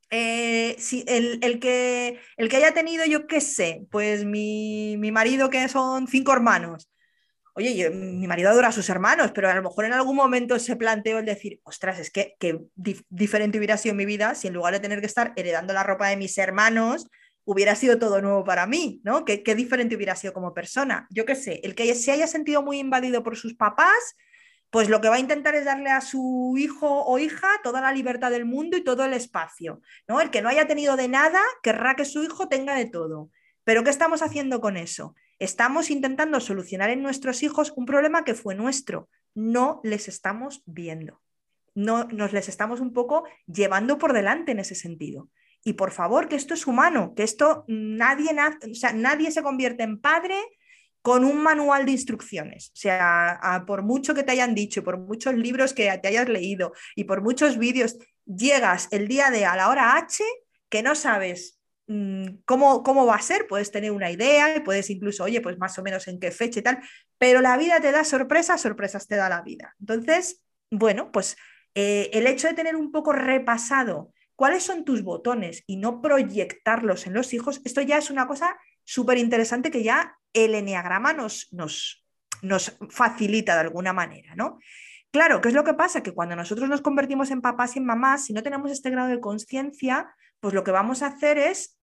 Eh, 0.09 0.75
si 0.77 1.03
el, 1.07 1.59
que, 1.59 2.19
el 2.37 2.47
que 2.47 2.57
haya 2.57 2.73
tenido, 2.73 3.03
yo 3.05 3.25
qué 3.25 3.41
sé, 3.41 3.87
pues 3.89 4.25
mi, 4.25 4.95
mi 4.97 5.11
marido 5.11 5.49
que 5.49 5.67
son 5.67 6.07
cinco 6.07 6.31
hermanos, 6.33 6.87
oye, 7.53 7.89
mi 7.89 8.27
marido 8.27 8.49
adora 8.49 8.69
a 8.69 8.71
sus 8.71 8.89
hermanos, 8.89 9.31
pero 9.33 9.49
a 9.49 9.53
lo 9.53 9.61
mejor 9.61 9.85
en 9.85 9.93
algún 9.93 10.15
momento 10.15 10.57
se 10.59 10.75
planteó 10.75 11.19
el 11.19 11.25
decir, 11.25 11.59
ostras, 11.63 11.99
es 11.99 12.11
que, 12.11 12.35
diferente 13.09 13.57
hubiera 13.57 13.77
sido 13.77 13.95
mi 13.95 14.05
vida 14.05 14.35
si 14.35 14.47
en 14.47 14.55
lugar 14.55 14.73
de 14.73 14.79
tener 14.79 14.99
que 14.99 15.05
estar 15.05 15.33
heredando 15.35 15.73
la 15.73 15.83
ropa 15.83 16.07
de 16.07 16.17
mis 16.17 16.37
hermanos, 16.37 17.07
hubiera 17.45 17.75
sido 17.75 17.99
todo 17.99 18.21
nuevo 18.21 18.43
para 18.43 18.65
mí, 18.65 19.01
¿no? 19.03 19.25
¿Qué, 19.25 19.55
diferente 19.55 19.95
hubiera 19.95 20.15
sido 20.15 20.33
como 20.33 20.53
persona? 20.53 21.07
Yo 21.09 21.25
qué 21.25 21.35
sé, 21.35 21.59
el 21.63 21.75
que 21.75 21.93
se 21.95 22.11
haya 22.11 22.27
sentido 22.27 22.63
muy 22.63 22.79
invadido 22.79 23.21
por 23.21 23.35
sus 23.35 23.53
papás, 23.53 24.15
pues 24.69 24.89
lo 24.89 25.01
que 25.01 25.09
va 25.09 25.15
a 25.15 25.19
intentar 25.19 25.53
es 25.53 25.65
darle 25.65 25.91
a 25.91 26.01
su 26.01 26.55
hijo 26.57 27.03
o 27.05 27.19
hija 27.19 27.47
toda 27.63 27.81
la 27.81 27.91
libertad 27.91 28.31
del 28.31 28.45
mundo 28.45 28.75
y 28.77 28.83
todo 28.83 29.05
el 29.05 29.13
espacio, 29.13 29.81
¿no? 30.07 30.19
El 30.21 30.31
que 30.31 30.41
no 30.41 30.49
haya 30.49 30.65
tenido 30.65 30.95
de 30.95 31.07
nada, 31.07 31.39
querrá 31.61 31.95
que 31.95 32.05
su 32.05 32.23
hijo 32.23 32.47
tenga 32.47 32.75
de 32.75 32.85
todo. 32.85 33.29
Pero 33.63 33.83
¿qué 33.83 33.91
estamos 33.91 34.23
haciendo 34.23 34.61
con 34.61 34.77
eso? 34.77 35.13
Estamos 35.39 35.89
intentando 35.89 36.39
solucionar 36.39 36.89
en 36.89 37.01
nuestros 37.01 37.43
hijos 37.43 37.73
un 37.75 37.85
problema 37.85 38.23
que 38.23 38.33
fue 38.33 38.55
nuestro. 38.55 39.09
No 39.35 39.81
les 39.83 40.07
estamos 40.07 40.63
viendo. 40.65 41.21
No 41.75 42.05
nos 42.05 42.33
les 42.33 42.49
estamos 42.49 42.79
un 42.79 42.93
poco 42.93 43.25
llevando 43.47 43.97
por 43.97 44.13
delante 44.13 44.51
en 44.51 44.59
ese 44.59 44.75
sentido. 44.75 45.29
Y 45.63 45.73
por 45.73 45.91
favor, 45.91 46.27
que 46.27 46.35
esto 46.35 46.53
es 46.53 46.67
humano, 46.67 47.13
que 47.15 47.23
esto 47.23 47.63
nadie, 47.67 48.29
o 48.69 48.75
sea, 48.75 48.93
nadie 48.93 49.31
se 49.31 49.41
convierte 49.41 49.83
en 49.83 49.99
padre 49.99 50.35
con 51.01 51.23
un 51.23 51.41
manual 51.41 51.85
de 51.85 51.93
instrucciones. 51.93 52.69
O 52.69 52.77
sea, 52.77 53.63
por 53.67 53.83
mucho 53.83 54.13
que 54.13 54.23
te 54.23 54.31
hayan 54.31 54.55
dicho, 54.55 54.83
por 54.83 54.97
muchos 54.99 55.33
libros 55.35 55.73
que 55.73 55.97
te 56.01 56.07
hayas 56.07 56.29
leído 56.29 56.73
y 56.95 57.05
por 57.05 57.21
muchos 57.21 57.57
vídeos, 57.57 57.97
llegas 58.25 58.87
el 58.91 59.07
día 59.07 59.29
de 59.29 59.45
a 59.45 59.55
la 59.55 59.69
hora 59.69 59.97
H 59.97 60.23
que 60.69 60.81
no 60.81 60.95
sabes 60.95 61.59
¿Cómo, 62.45 62.81
¿Cómo 62.83 63.05
va 63.05 63.15
a 63.15 63.21
ser? 63.21 63.45
Puedes 63.47 63.71
tener 63.71 63.91
una 63.91 64.09
idea 64.09 64.55
y 64.55 64.61
puedes 64.61 64.89
incluso, 64.89 65.25
oye, 65.25 65.41
pues 65.41 65.57
más 65.57 65.77
o 65.77 65.83
menos 65.83 66.07
en 66.07 66.19
qué 66.19 66.31
fecha 66.31 66.59
y 66.59 66.63
tal, 66.63 66.79
pero 67.17 67.41
la 67.41 67.57
vida 67.57 67.79
te 67.81 67.91
da 67.91 68.03
sorpresas, 68.03 68.61
sorpresas 68.61 69.07
te 69.07 69.15
da 69.15 69.29
la 69.29 69.41
vida. 69.41 69.75
Entonces, 69.79 70.41
bueno, 70.71 71.11
pues 71.11 71.35
eh, 71.75 72.09
el 72.13 72.27
hecho 72.27 72.47
de 72.47 72.53
tener 72.53 72.75
un 72.75 72.91
poco 72.91 73.11
repasado 73.11 74.13
cuáles 74.35 74.63
son 74.63 74.85
tus 74.85 75.03
botones 75.03 75.63
y 75.67 75.77
no 75.77 76.01
proyectarlos 76.01 77.05
en 77.05 77.13
los 77.13 77.33
hijos, 77.33 77.61
esto 77.65 77.81
ya 77.81 77.97
es 77.97 78.09
una 78.09 78.27
cosa 78.27 78.57
súper 78.83 79.17
interesante 79.17 79.71
que 79.71 79.83
ya 79.83 80.17
el 80.33 80.55
enneagrama 80.55 81.13
nos, 81.13 81.47
nos, 81.51 82.05
nos 82.41 82.77
facilita 82.89 83.55
de 83.55 83.61
alguna 83.61 83.93
manera, 83.93 84.35
¿no? 84.35 84.59
Claro, 85.13 85.41
¿qué 85.41 85.49
es 85.49 85.53
lo 85.53 85.63
que 85.63 85.75
pasa? 85.75 86.01
Que 86.01 86.11
cuando 86.11 86.35
nosotros 86.35 86.67
nos 86.67 86.81
convertimos 86.81 87.29
en 87.29 87.43
papás 87.43 87.75
y 87.75 87.79
en 87.79 87.85
mamás, 87.85 88.25
si 88.25 88.33
no 88.33 88.41
tenemos 88.41 88.71
este 88.71 88.89
grado 88.89 89.09
de 89.09 89.19
conciencia, 89.19 90.11
pues 90.39 90.55
lo 90.55 90.63
que 90.63 90.71
vamos 90.71 91.03
a 91.03 91.07
hacer 91.07 91.37
es 91.37 91.77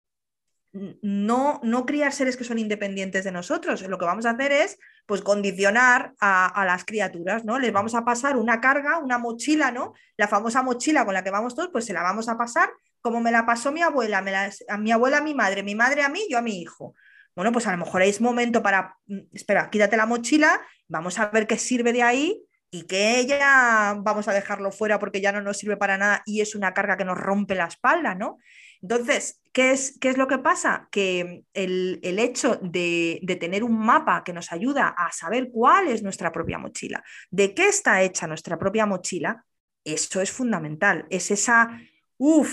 no, 0.73 1.61
no 1.63 1.87
criar 1.87 2.13
seres 2.13 2.37
que 2.37 2.43
son 2.43 2.59
independientes 2.59 3.23
de 3.23 3.31
nosotros. 3.31 3.83
Lo 3.83 3.99
que 3.99 4.05
vamos 4.05 4.27
a 4.27 4.31
hacer 4.31 4.51
es 4.51 4.81
pues 5.07 5.23
condicionar 5.23 6.13
a, 6.21 6.65
las 6.67 6.85
criaturas, 6.85 7.45
¿no? 7.45 7.61
Les 7.61 7.73
vamos 7.73 7.95
a 7.95 8.05
pasar 8.05 8.37
una 8.37 8.61
carga, 8.61 8.99
una 8.99 9.19
mochila, 9.19 9.71
¿no? 9.71 9.95
La 10.17 10.27
famosa 10.27 10.65
mochila 10.65 11.05
con 11.05 11.15
la 11.15 11.23
que 11.23 11.31
vamos 11.31 11.55
todos, 11.55 11.71
pues 11.71 11.85
se 11.85 11.93
la 11.93 12.03
vamos 12.03 12.29
a 12.29 12.37
pasar 12.37 12.69
como 13.01 13.21
me 13.21 13.31
la 13.31 13.47
pasó 13.47 13.71
mi 13.71 13.81
abuela, 13.81 14.25
a 14.69 14.77
mi 14.77 14.91
abuela 14.91 15.19
a 15.19 15.23
mi 15.23 15.35
madre, 15.35 15.63
mi 15.63 15.77
madre 15.77 16.03
a 16.03 16.09
mí, 16.09 16.27
yo 16.29 16.37
a 16.37 16.43
mi 16.43 16.61
hijo. 16.61 16.97
Bueno, 17.37 17.53
pues 17.53 17.69
a 17.69 17.71
lo 17.71 17.79
mejor 17.79 18.03
es 18.03 18.21
momento 18.21 18.61
para, 18.61 18.97
mm, 19.07 19.21
espera, 19.35 19.71
quítate 19.71 19.97
la 19.97 20.07
mochila, 20.07 20.61
vamos 20.89 21.21
a 21.21 21.27
ver 21.29 21.47
qué 21.47 21.59
sirve 21.59 21.93
de 21.93 22.03
ahí 22.03 22.45
y 22.71 22.83
que 22.83 23.19
ella 23.19 23.95
vamos 23.99 24.29
a 24.29 24.33
dejarlo 24.33 24.71
fuera 24.71 24.99
porque 24.99 25.21
ya 25.21 25.33
no 25.33 25.41
nos 25.41 25.59
sirve 25.59 25.77
para 25.77 25.99
nada 25.99 26.23
y 26.25 26.41
es 26.41 26.55
una 26.55 26.73
carga 26.73 26.97
que 26.97 27.05
nos 27.05 27.19
rompe 27.19 27.55
la 27.55 27.67
espalda, 27.67 28.15
¿no? 28.15 28.39
Entonces, 28.83 29.41
¿qué 29.53 29.73
es, 29.73 29.99
qué 30.01 30.09
es 30.09 30.17
lo 30.17 30.27
que 30.27 30.39
pasa? 30.39 30.89
Que 30.91 31.45
el, 31.53 32.01
hecho 32.03 32.59
de, 32.63 33.21
tener 33.41 33.65
un 33.65 33.79
mapa 33.79 34.23
que 34.25 34.33
nos 34.33 34.53
ayuda 34.53 34.89
a 34.89 35.13
saber 35.13 35.51
cuál 35.51 35.89
es 35.89 36.03
nuestra 36.03 36.33
propia 36.33 36.59
mochila, 36.59 37.03
de 37.31 37.55
qué 37.55 37.69
está 37.69 38.03
hecha 38.03 38.27
nuestra 38.27 38.59
propia 38.59 38.87
mochila, 38.87 39.45
eso 39.85 40.21
es 40.21 40.31
fundamental. 40.31 41.07
Es 41.11 41.31
esa, 41.31 41.79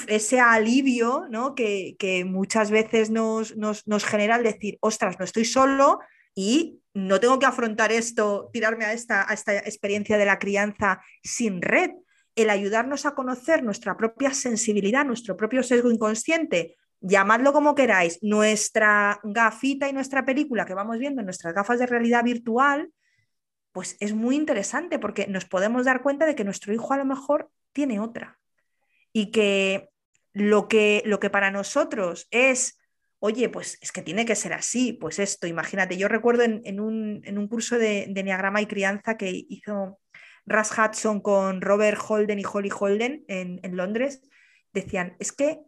ese 0.07 0.39
alivio 0.39 1.27
¿no? 1.29 1.55
que, 1.55 2.25
muchas 2.27 2.71
veces 2.71 3.09
nos, 3.09 3.55
nos, 3.55 3.87
nos 3.87 4.03
genera 4.03 4.35
el 4.35 4.43
decir, 4.43 4.77
ostras, 4.81 5.17
no 5.19 5.25
estoy 5.25 5.45
solo 5.45 5.99
y 6.35 6.81
no 6.97 7.19
tengo 7.19 7.37
que 7.37 7.45
afrontar 7.45 7.91
esto, 7.91 8.49
tirarme 8.51 8.85
a 8.85 8.91
esta, 8.91 9.29
a 9.29 9.33
esta 9.35 9.55
experiencia 9.55 10.17
de 10.17 10.25
la 10.25 10.39
crianza 10.39 10.99
sin 11.21 11.61
red. 11.61 11.91
El 12.35 12.49
ayudarnos 12.49 13.05
a 13.05 13.13
conocer 13.13 13.63
nuestra 13.63 13.95
propia 13.95 14.33
sensibilidad, 14.33 15.05
nuestro 15.05 15.37
propio 15.37 15.61
sesgo 15.61 15.91
inconsciente, 15.91 16.75
llamadlo 16.99 17.53
como 17.53 17.75
queráis, 17.75 18.17
nuestra 18.23 19.19
gafita 19.23 19.87
y 19.87 19.93
nuestra 19.93 20.25
película 20.25 20.65
que 20.65 20.73
vamos 20.73 20.97
viendo 20.97 21.21
en 21.21 21.25
nuestras 21.25 21.53
gafas 21.53 21.77
de 21.77 21.85
realidad 21.85 22.23
virtual, 22.23 22.91
pues 23.71 23.95
es 23.99 24.15
muy 24.15 24.35
interesante 24.35 24.97
porque 24.97 25.27
nos 25.27 25.45
podemos 25.45 25.85
dar 25.85 26.01
cuenta 26.01 26.25
de 26.25 26.33
que 26.33 26.43
nuestro 26.43 26.73
hijo 26.73 26.93
a 26.93 26.97
lo 26.97 27.05
mejor 27.05 27.51
tiene 27.73 27.99
otra 27.99 28.39
y 29.13 29.29
que 29.29 29.89
lo 30.33 30.67
que, 30.67 31.03
lo 31.05 31.19
que 31.19 31.29
para 31.29 31.51
nosotros 31.51 32.27
es 32.31 32.79
oye, 33.19 33.49
pues 33.49 33.77
es 33.81 33.91
que 33.91 34.01
tiene 34.01 34.25
que 34.25 34.35
ser 34.35 34.53
así, 34.53 34.93
pues 34.93 35.19
esto, 35.19 35.47
imagínate, 35.47 35.97
yo 35.97 36.07
recuerdo 36.07 36.43
en, 36.43 36.79
un, 36.79 37.47
curso 37.47 37.77
de, 37.77 38.07
de 38.09 38.21
Enneagrama 38.21 38.61
y 38.61 38.67
Crianza 38.67 39.17
que 39.17 39.45
hizo 39.49 39.99
Russ 40.47 40.71
Hudson 40.71 41.19
con 41.19 41.61
Robert 41.61 41.99
Holden 42.07 42.39
y 42.39 42.43
Holly 42.51 42.71
Holden 42.77 43.25
en, 43.27 43.75
Londres, 43.75 44.21
decían, 44.73 45.15
es 45.19 45.31
que 45.33 45.59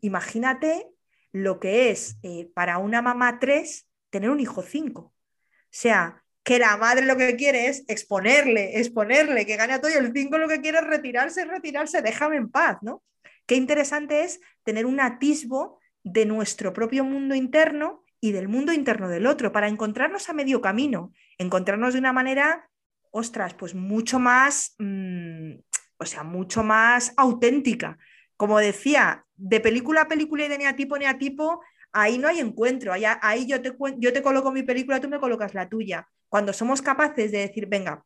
imagínate 0.00 0.86
lo 1.32 1.58
que 1.58 1.90
es 1.90 2.18
eh, 2.22 2.48
para 2.54 2.78
una 2.78 3.02
mamá 3.02 3.38
3 3.40 3.88
tener 4.10 4.30
un 4.30 4.40
hijo 4.40 4.62
5. 4.62 5.00
O 5.00 5.12
sea, 5.70 6.22
que 6.44 6.60
la 6.60 6.76
madre 6.76 7.04
lo 7.04 7.16
que 7.16 7.34
quiere 7.34 7.66
es 7.66 7.84
exponerle, 7.88 8.78
exponerle, 8.78 9.44
que 9.44 9.56
gane 9.56 9.72
a 9.72 9.80
todo 9.80 9.90
y 9.90 9.94
el 9.94 10.12
5 10.14 10.38
lo 10.38 10.48
que 10.48 10.60
quiere 10.60 10.78
es 10.78 10.86
retirarse, 10.86 11.44
retirarse, 11.44 12.00
déjame 12.00 12.36
en 12.36 12.48
paz, 12.48 12.78
¿no? 12.82 13.02
Qué 13.46 13.56
interesante 13.56 14.22
es 14.22 14.40
tener 14.62 14.86
un 14.86 15.00
atisbo 15.00 15.80
de 16.06 16.24
nuestro 16.24 16.72
propio 16.72 17.02
mundo 17.02 17.34
interno 17.34 18.04
y 18.20 18.30
del 18.30 18.46
mundo 18.46 18.72
interno 18.72 19.08
del 19.08 19.26
otro, 19.26 19.50
para 19.50 19.66
encontrarnos 19.66 20.28
a 20.28 20.34
medio 20.34 20.60
camino, 20.60 21.12
encontrarnos 21.36 21.94
de 21.94 21.98
una 21.98 22.12
manera, 22.12 22.70
ostras, 23.10 23.54
pues 23.54 23.74
mucho 23.74 24.20
más, 24.20 24.76
mm, 24.78 25.54
o 25.98 26.06
sea, 26.06 26.22
mucho 26.22 26.62
más 26.62 27.12
auténtica. 27.16 27.98
Como 28.36 28.60
decía, 28.60 29.26
de 29.34 29.58
película 29.58 30.02
a 30.02 30.08
película 30.08 30.44
y 30.44 30.48
de 30.48 30.58
neatipo 30.58 30.94
a 30.94 31.00
neatipo, 31.00 31.60
ahí 31.90 32.18
no 32.18 32.28
hay 32.28 32.38
encuentro, 32.38 32.92
ahí, 32.92 33.02
ahí 33.20 33.46
yo, 33.46 33.60
te, 33.60 33.74
yo 33.98 34.12
te 34.12 34.22
coloco 34.22 34.52
mi 34.52 34.62
película, 34.62 35.00
tú 35.00 35.08
me 35.08 35.18
colocas 35.18 35.54
la 35.54 35.68
tuya. 35.68 36.08
Cuando 36.28 36.52
somos 36.52 36.82
capaces 36.82 37.32
de 37.32 37.38
decir, 37.38 37.66
venga, 37.66 38.04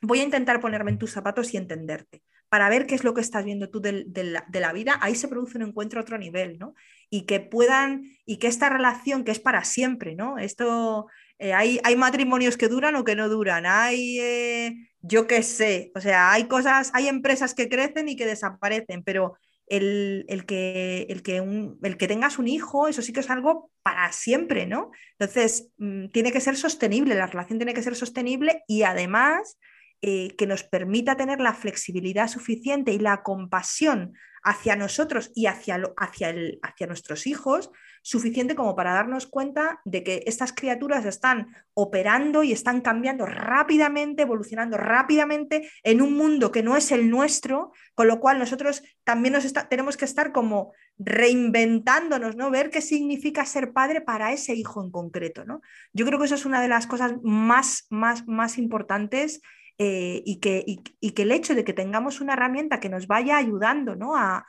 voy 0.00 0.20
a 0.20 0.24
intentar 0.24 0.60
ponerme 0.62 0.92
en 0.92 0.98
tus 0.98 1.12
zapatos 1.12 1.52
y 1.52 1.58
entenderte 1.58 2.22
para 2.54 2.68
ver 2.68 2.86
qué 2.86 2.94
es 2.94 3.02
lo 3.02 3.14
que 3.14 3.20
estás 3.20 3.44
viendo 3.44 3.68
tú 3.68 3.80
de, 3.80 4.04
la, 4.14 4.72
vida, 4.72 4.96
ahí 5.00 5.16
se 5.16 5.26
produce 5.26 5.58
un 5.58 5.64
encuentro 5.64 5.98
a 5.98 6.02
otro 6.02 6.18
nivel, 6.18 6.56
¿no? 6.56 6.76
Y 7.10 7.26
que 7.26 7.40
puedan, 7.40 8.04
y 8.26 8.38
que 8.38 8.46
esta 8.46 8.68
relación 8.68 9.24
que 9.24 9.32
es 9.32 9.40
para 9.40 9.64
siempre, 9.64 10.14
¿no? 10.14 10.38
Esto, 10.38 11.06
eh, 11.38 11.52
hay, 11.52 11.80
hay, 11.84 11.96
matrimonios 11.96 12.56
que 12.56 12.68
duran 12.68 12.96
o 12.96 13.04
que 13.04 13.16
no 13.16 13.28
duran, 13.28 13.66
hay, 13.66 14.18
eh, 14.20 14.76
yo 15.00 15.26
qué 15.26 15.42
sé, 15.42 15.92
o 15.94 16.00
sea, 16.00 16.32
hay 16.32 16.44
cosas, 16.44 16.90
hay 16.94 17.08
empresas 17.08 17.54
que 17.54 17.68
crecen 17.68 18.08
y 18.08 18.16
que 18.16 18.26
desaparecen, 18.26 19.02
pero 19.02 19.36
el, 19.66 20.44
que, 20.46 21.06
el, 21.08 21.22
que 21.22 21.36
el 21.82 21.96
que 21.96 22.08
tengas 22.08 22.38
un 22.38 22.48
hijo, 22.48 22.88
eso 22.88 23.02
sí 23.02 23.12
que 23.12 23.20
es 23.20 23.30
algo 23.30 23.70
para 23.82 24.12
siempre, 24.12 24.66
¿no? 24.66 24.90
Entonces, 25.18 25.70
mm, 25.78 26.08
tiene 26.08 26.32
que 26.32 26.40
ser 26.40 26.56
sostenible, 26.56 27.14
la 27.14 27.26
relación 27.26 27.58
tiene 27.58 27.74
que 27.74 27.82
ser 27.82 27.96
sostenible 27.96 28.62
y 28.68 28.82
además 28.82 29.58
eh, 30.02 30.34
que 30.36 30.46
nos 30.46 30.64
permita 30.64 31.16
tener 31.16 31.40
la 31.40 31.54
flexibilidad 31.54 32.28
suficiente 32.28 32.92
y 32.92 32.98
la 32.98 33.22
compasión 33.22 34.14
hacia 34.44 34.76
nosotros 34.76 35.32
y 35.34 35.46
hacia, 35.46 35.82
hacia, 35.96 36.28
el, 36.28 36.58
hacia 36.62 36.86
nuestros 36.86 37.26
hijos 37.26 37.70
suficiente 38.02 38.54
como 38.54 38.76
para 38.76 38.92
darnos 38.92 39.26
cuenta 39.26 39.80
de 39.86 40.04
que 40.04 40.22
estas 40.26 40.52
criaturas 40.52 41.06
están 41.06 41.48
operando 41.72 42.42
y 42.42 42.52
están 42.52 42.82
cambiando 42.82 43.24
rápidamente, 43.24 44.22
evolucionando 44.22 44.76
rápidamente 44.76 45.70
en 45.82 46.02
un 46.02 46.12
mundo 46.12 46.52
que 46.52 46.62
no 46.62 46.76
es 46.76 46.92
el 46.92 47.08
nuestro, 47.08 47.72
con 47.94 48.06
lo 48.06 48.20
cual 48.20 48.38
nosotros 48.38 48.82
también 49.04 49.32
nos 49.32 49.50
tenemos 49.70 49.96
que 49.96 50.04
estar 50.04 50.32
como 50.32 50.74
reinventándonos, 50.98 52.36
¿no? 52.36 52.50
Ver 52.50 52.68
qué 52.68 52.82
significa 52.82 53.46
ser 53.46 53.72
padre 53.72 54.02
para 54.02 54.32
ese 54.32 54.54
hijo 54.54 54.84
en 54.84 54.90
concreto, 54.90 55.46
¿no? 55.46 55.62
Yo 55.94 56.04
creo 56.04 56.18
que 56.18 56.26
eso 56.26 56.34
es 56.34 56.44
una 56.44 56.60
de 56.60 56.68
las 56.68 56.86
cosas 56.86 57.14
más, 57.22 57.86
más, 57.88 58.28
más 58.28 58.58
importantes 58.58 59.40
eh, 59.78 60.22
y, 60.24 60.40
que, 60.40 60.64
y, 60.66 61.10
que, 61.12 61.22
el 61.22 61.32
hecho 61.32 61.54
de 61.54 61.64
que 61.64 61.72
tengamos 61.72 62.20
una 62.20 62.34
herramienta 62.34 62.80
que 62.80 62.88
nos 62.88 63.06
vaya 63.06 63.36
ayudando 63.36 63.96
¿no? 63.96 64.16
a, 64.16 64.46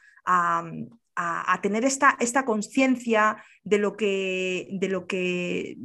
a, 1.15 1.59
tener 1.61 1.86
esta, 1.86 2.17
esta 2.19 2.45
conciencia 2.45 3.43
de, 3.63 3.78
lo 3.78 3.95
que, 3.95 4.67
de 4.71 4.89
lo 4.89 5.07
que 5.07 5.78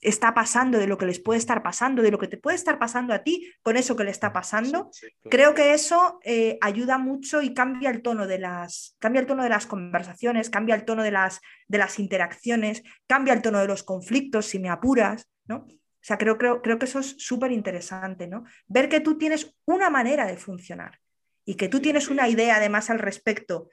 está 0.00 0.34
pasando, 0.34 0.78
de 0.78 0.86
lo 0.86 0.98
que 0.98 1.06
les 1.06 1.18
puede 1.18 1.38
estar 1.38 1.62
pasando, 1.62 2.02
de 2.02 2.10
lo 2.10 2.18
que 2.18 2.28
te 2.28 2.36
puede 2.36 2.56
estar 2.56 2.78
pasando 2.78 3.12
a 3.12 3.24
ti 3.24 3.50
con 3.62 3.76
eso 3.76 3.96
que 3.96 4.04
le 4.04 4.10
está 4.10 4.32
pasando, 4.32 4.90
creo 5.28 5.54
que 5.54 5.74
eso 5.74 6.20
eh, 6.24 6.58
ayuda 6.60 6.98
mucho 6.98 7.42
y 7.42 7.54
cambia 7.54 7.90
el 7.90 8.02
tono 8.02 8.26
de 8.26 8.38
las, 8.38 8.96
cambia 9.00 9.20
el 9.20 9.26
tono 9.26 9.42
de 9.42 9.48
las 9.48 9.66
conversaciones, 9.66 10.50
cambia 10.50 10.76
el 10.76 10.84
tono 10.84 11.02
de 11.02 11.10
las, 11.10 11.40
de 11.66 11.78
las 11.78 11.98
interacciones, 11.98 12.82
cambia 13.06 13.34
el 13.34 13.42
tono 13.42 13.58
de 13.58 13.66
los 13.66 13.82
conflictos, 13.82 14.46
si 14.46 14.58
me 14.60 14.70
apuras, 14.70 15.28
¿no? 15.46 15.66
O 16.08 16.10
sea, 16.10 16.16
creo, 16.16 16.38
creo, 16.38 16.62
creo 16.62 16.78
que 16.78 16.86
eso 16.86 17.00
es 17.00 17.16
súper 17.18 17.52
interesante, 17.52 18.26
¿no? 18.26 18.44
Ver 18.66 18.88
que 18.88 19.00
tú 19.00 19.18
tienes 19.18 19.54
una 19.66 19.90
manera 19.90 20.24
de 20.26 20.38
funcionar 20.38 20.98
y 21.44 21.56
que 21.56 21.68
tú 21.68 21.80
tienes 21.80 22.08
una 22.08 22.26
idea 22.30 22.56
además 22.56 22.88
al 22.88 22.98
respecto 22.98 23.68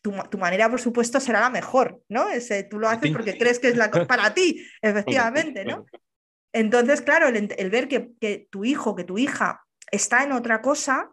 tu, 0.00 0.38
manera, 0.38 0.70
por 0.70 0.80
supuesto, 0.80 1.18
será 1.18 1.40
la 1.40 1.50
mejor, 1.50 2.00
¿no? 2.08 2.28
Ese, 2.28 2.62
tú 2.62 2.78
lo 2.78 2.88
haces 2.88 3.10
porque 3.10 3.36
crees 3.36 3.58
que 3.58 3.70
es 3.70 3.76
la 3.76 3.90
para 3.90 4.32
ti, 4.32 4.64
efectivamente, 4.82 5.64
¿no? 5.64 5.84
Entonces, 6.52 7.02
claro, 7.02 7.26
el, 7.26 7.70
ver 7.70 7.88
que, 7.88 8.46
tu 8.50 8.64
hijo, 8.64 8.94
que 8.94 9.02
tu 9.02 9.18
hija 9.18 9.64
está 9.90 10.22
en 10.22 10.30
otra 10.30 10.62
cosa, 10.62 11.10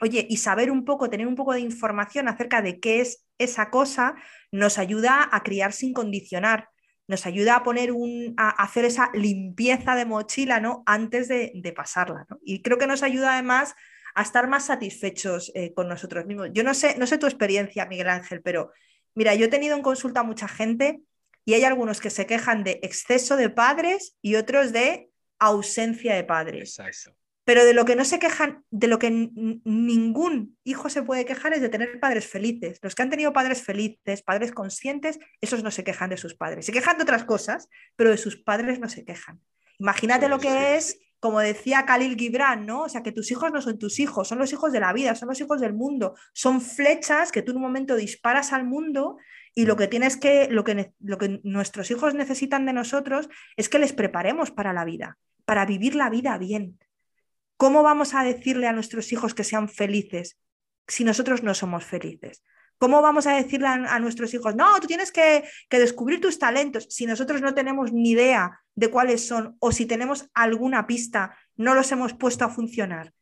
oye, 0.00 0.26
y 0.30 0.38
saber 0.38 0.70
un 0.70 0.86
poco, 0.86 1.10
tener 1.10 1.26
un 1.26 1.36
poco 1.36 1.52
de 1.52 1.60
información 1.60 2.26
acerca 2.26 2.62
de 2.62 2.80
qué 2.80 3.02
es 3.02 3.26
esa 3.36 3.68
cosa, 3.68 4.14
nos 4.50 4.78
ayuda 4.78 5.28
a 5.30 5.42
criar 5.42 5.74
sin 5.74 5.92
condicionar, 5.92 6.69
nos 7.10 7.26
ayuda 7.26 7.56
a 7.56 7.62
poner 7.62 7.92
un, 7.92 8.34
a 8.36 8.50
hacer 8.62 8.84
esa 8.84 9.10
limpieza 9.12 9.94
de 9.96 10.06
mochila, 10.06 10.60
¿no? 10.60 10.82
Antes 10.86 11.28
de, 11.28 11.52
de 11.54 11.72
pasarla, 11.72 12.24
¿no? 12.30 12.38
Y 12.42 12.62
creo 12.62 12.78
que 12.78 12.86
nos 12.86 13.02
ayuda 13.02 13.34
además 13.34 13.74
a 14.14 14.22
estar 14.22 14.48
más 14.48 14.66
satisfechos 14.66 15.52
eh, 15.54 15.74
con 15.74 15.88
nosotros 15.88 16.24
mismos. 16.26 16.50
Yo 16.52 16.62
no 16.62 16.72
sé, 16.72 16.96
no 16.98 17.06
sé 17.06 17.18
tu 17.18 17.26
experiencia, 17.26 17.86
Miguel 17.86 18.08
Ángel, 18.08 18.42
pero 18.42 18.72
mira, 19.14 19.34
yo 19.34 19.46
he 19.46 19.48
tenido 19.48 19.76
en 19.76 19.82
consulta 19.82 20.20
a 20.20 20.24
mucha 20.24 20.48
gente 20.48 21.00
y 21.44 21.54
hay 21.54 21.64
algunos 21.64 22.00
que 22.00 22.10
se 22.10 22.26
quejan 22.26 22.64
de 22.64 22.78
exceso 22.82 23.36
de 23.36 23.50
padres 23.50 24.16
y 24.22 24.36
otros 24.36 24.72
de 24.72 25.10
ausencia 25.38 26.14
de 26.14 26.24
padres. 26.24 26.78
Pero 27.44 27.64
de 27.64 27.74
lo 27.74 27.84
que 27.84 27.96
no 27.96 28.04
se 28.04 28.18
quejan, 28.18 28.64
de 28.70 28.86
lo 28.86 28.98
que 28.98 29.10
ningún 29.10 30.58
hijo 30.62 30.88
se 30.88 31.02
puede 31.02 31.24
quejar 31.24 31.52
es 31.52 31.60
de 31.60 31.68
tener 31.68 31.98
padres 31.98 32.26
felices. 32.26 32.78
Los 32.82 32.94
que 32.94 33.02
han 33.02 33.10
tenido 33.10 33.32
padres 33.32 33.62
felices, 33.62 34.22
padres 34.22 34.52
conscientes, 34.52 35.18
esos 35.40 35.62
no 35.62 35.70
se 35.70 35.82
quejan 35.82 36.10
de 36.10 36.16
sus 36.16 36.34
padres. 36.34 36.66
Se 36.66 36.72
quejan 36.72 36.98
de 36.98 37.04
otras 37.04 37.24
cosas, 37.24 37.68
pero 37.96 38.10
de 38.10 38.18
sus 38.18 38.36
padres 38.36 38.78
no 38.78 38.88
se 38.88 39.04
quejan. 39.04 39.40
Imagínate 39.78 40.28
lo 40.28 40.38
que 40.38 40.76
es 40.76 40.98
como 41.20 41.40
decía 41.40 41.84
Khalil 41.84 42.16
Gibran, 42.16 42.64
¿no? 42.64 42.82
O 42.84 42.88
sea, 42.88 43.02
que 43.02 43.12
tus 43.12 43.30
hijos 43.30 43.52
no 43.52 43.60
son 43.60 43.78
tus 43.78 44.00
hijos, 44.00 44.26
son 44.26 44.38
los 44.38 44.52
hijos 44.52 44.72
de 44.72 44.80
la 44.80 44.92
vida, 44.92 45.14
son 45.14 45.28
los 45.28 45.40
hijos 45.40 45.60
del 45.60 45.74
mundo, 45.74 46.14
son 46.32 46.62
flechas 46.62 47.30
que 47.30 47.42
tú 47.42 47.52
en 47.52 47.58
un 47.58 47.62
momento 47.62 47.94
disparas 47.94 48.54
al 48.54 48.64
mundo 48.64 49.18
y 49.54 49.66
lo 49.66 49.76
que 49.76 49.86
tienes 49.86 50.16
que, 50.16 50.48
lo 50.50 50.64
que, 50.64 50.92
lo 50.98 51.18
que 51.18 51.40
nuestros 51.44 51.90
hijos 51.90 52.14
necesitan 52.14 52.64
de 52.64 52.72
nosotros 52.72 53.28
es 53.56 53.68
que 53.68 53.78
les 53.78 53.92
preparemos 53.92 54.50
para 54.50 54.72
la 54.72 54.86
vida, 54.86 55.18
para 55.44 55.66
vivir 55.66 55.94
la 55.94 56.08
vida 56.08 56.38
bien. 56.38 56.78
¿Cómo 57.60 57.82
vamos 57.82 58.14
a 58.14 58.24
decirle 58.24 58.68
a 58.68 58.72
nuestros 58.72 59.12
hijos 59.12 59.34
que 59.34 59.44
sean 59.44 59.68
felices 59.68 60.38
si 60.88 61.04
nosotros 61.04 61.42
no 61.42 61.52
somos 61.52 61.84
felices? 61.84 62.42
¿Cómo 62.78 63.02
vamos 63.02 63.26
a 63.26 63.34
decirle 63.34 63.66
a, 63.68 63.98
nuestros 63.98 64.32
hijos, 64.32 64.56
no, 64.56 64.80
tú 64.80 64.86
tienes 64.86 65.12
que, 65.12 65.44
descubrir 65.68 66.22
tus 66.22 66.38
talentos 66.38 66.86
si 66.88 67.04
nosotros 67.04 67.42
no 67.42 67.52
tenemos 67.52 67.92
ni 67.92 68.12
idea 68.12 68.62
de 68.74 68.88
cuáles 68.88 69.26
son 69.26 69.58
o 69.58 69.72
si 69.72 69.84
tenemos 69.84 70.30
alguna 70.32 70.86
pista, 70.86 71.36
no 71.54 71.74
los 71.74 71.92
hemos 71.92 72.14
puesto 72.14 72.46
a 72.46 72.48
funcionar? 72.48 73.12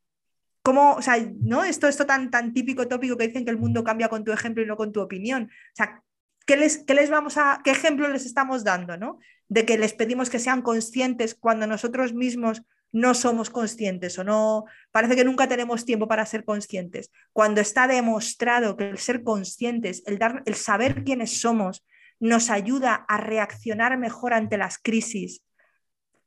¿Cómo, 0.63 0.93
o 0.93 1.03
sea, 1.03 1.17
¿no? 1.41 1.65
Esto, 1.65 1.89
esto 1.89 2.07
tan, 2.07 2.31
tan 2.31 2.53
típico, 2.53 2.87
tópico 2.87 3.17
que 3.17 3.27
dicen 3.27 3.45
que 3.45 3.51
el 3.51 3.59
mundo 3.59 3.83
cambia 3.83 4.09
con 4.09 4.23
tu 4.23 4.31
ejemplo 4.31 4.63
y 4.63 4.67
no 4.67 4.77
con 4.77 4.93
tu 4.93 5.01
opinión. 5.01 5.51
O 5.51 5.75
sea, 5.75 6.05
¿qué 6.47 6.57
les, 6.57 6.79
qué 6.85 6.95
les 6.95 7.11
vamos 7.11 7.39
a, 7.39 7.61
qué 7.65 7.73
ejemplo 7.73 8.07
les 8.07 8.25
estamos 8.25 8.63
dando, 8.63 8.97
¿no? 8.97 9.19
De 9.49 9.65
que 9.65 9.79
les 9.79 9.95
pedimos 9.95 10.31
que 10.31 10.39
sean 10.39 10.63
conscientes 10.63 11.35
cuando 11.35 11.67
nosotros 11.67 12.15
mismos 12.15 12.63
no 12.93 13.15
somos 13.15 13.51
conscientes 13.51 14.19
o 14.19 14.25
no, 14.25 14.65
parece 14.91 15.17
que 15.17 15.25
nunca 15.25 15.49
tenemos 15.49 15.85
tiempo 15.85 16.09
para 16.09 16.27
ser 16.27 16.45
conscientes. 16.45 17.11
Cuando 17.33 17.61
está 17.61 17.87
demostrado 17.87 18.77
que 18.77 18.89
el 18.89 18.99
ser 18.99 19.23
conscientes, 19.23 20.03
el, 20.07 20.19
dar, 20.19 20.43
el 20.47 20.55
saber 20.55 21.05
quiénes 21.05 21.41
somos, 21.41 21.85
nos 22.21 22.51
ayuda 22.51 22.95
a 23.09 23.19
reaccionar 23.19 23.97
mejor 23.99 24.35
ante 24.35 24.57
las 24.57 24.79
crisis. 24.79 25.43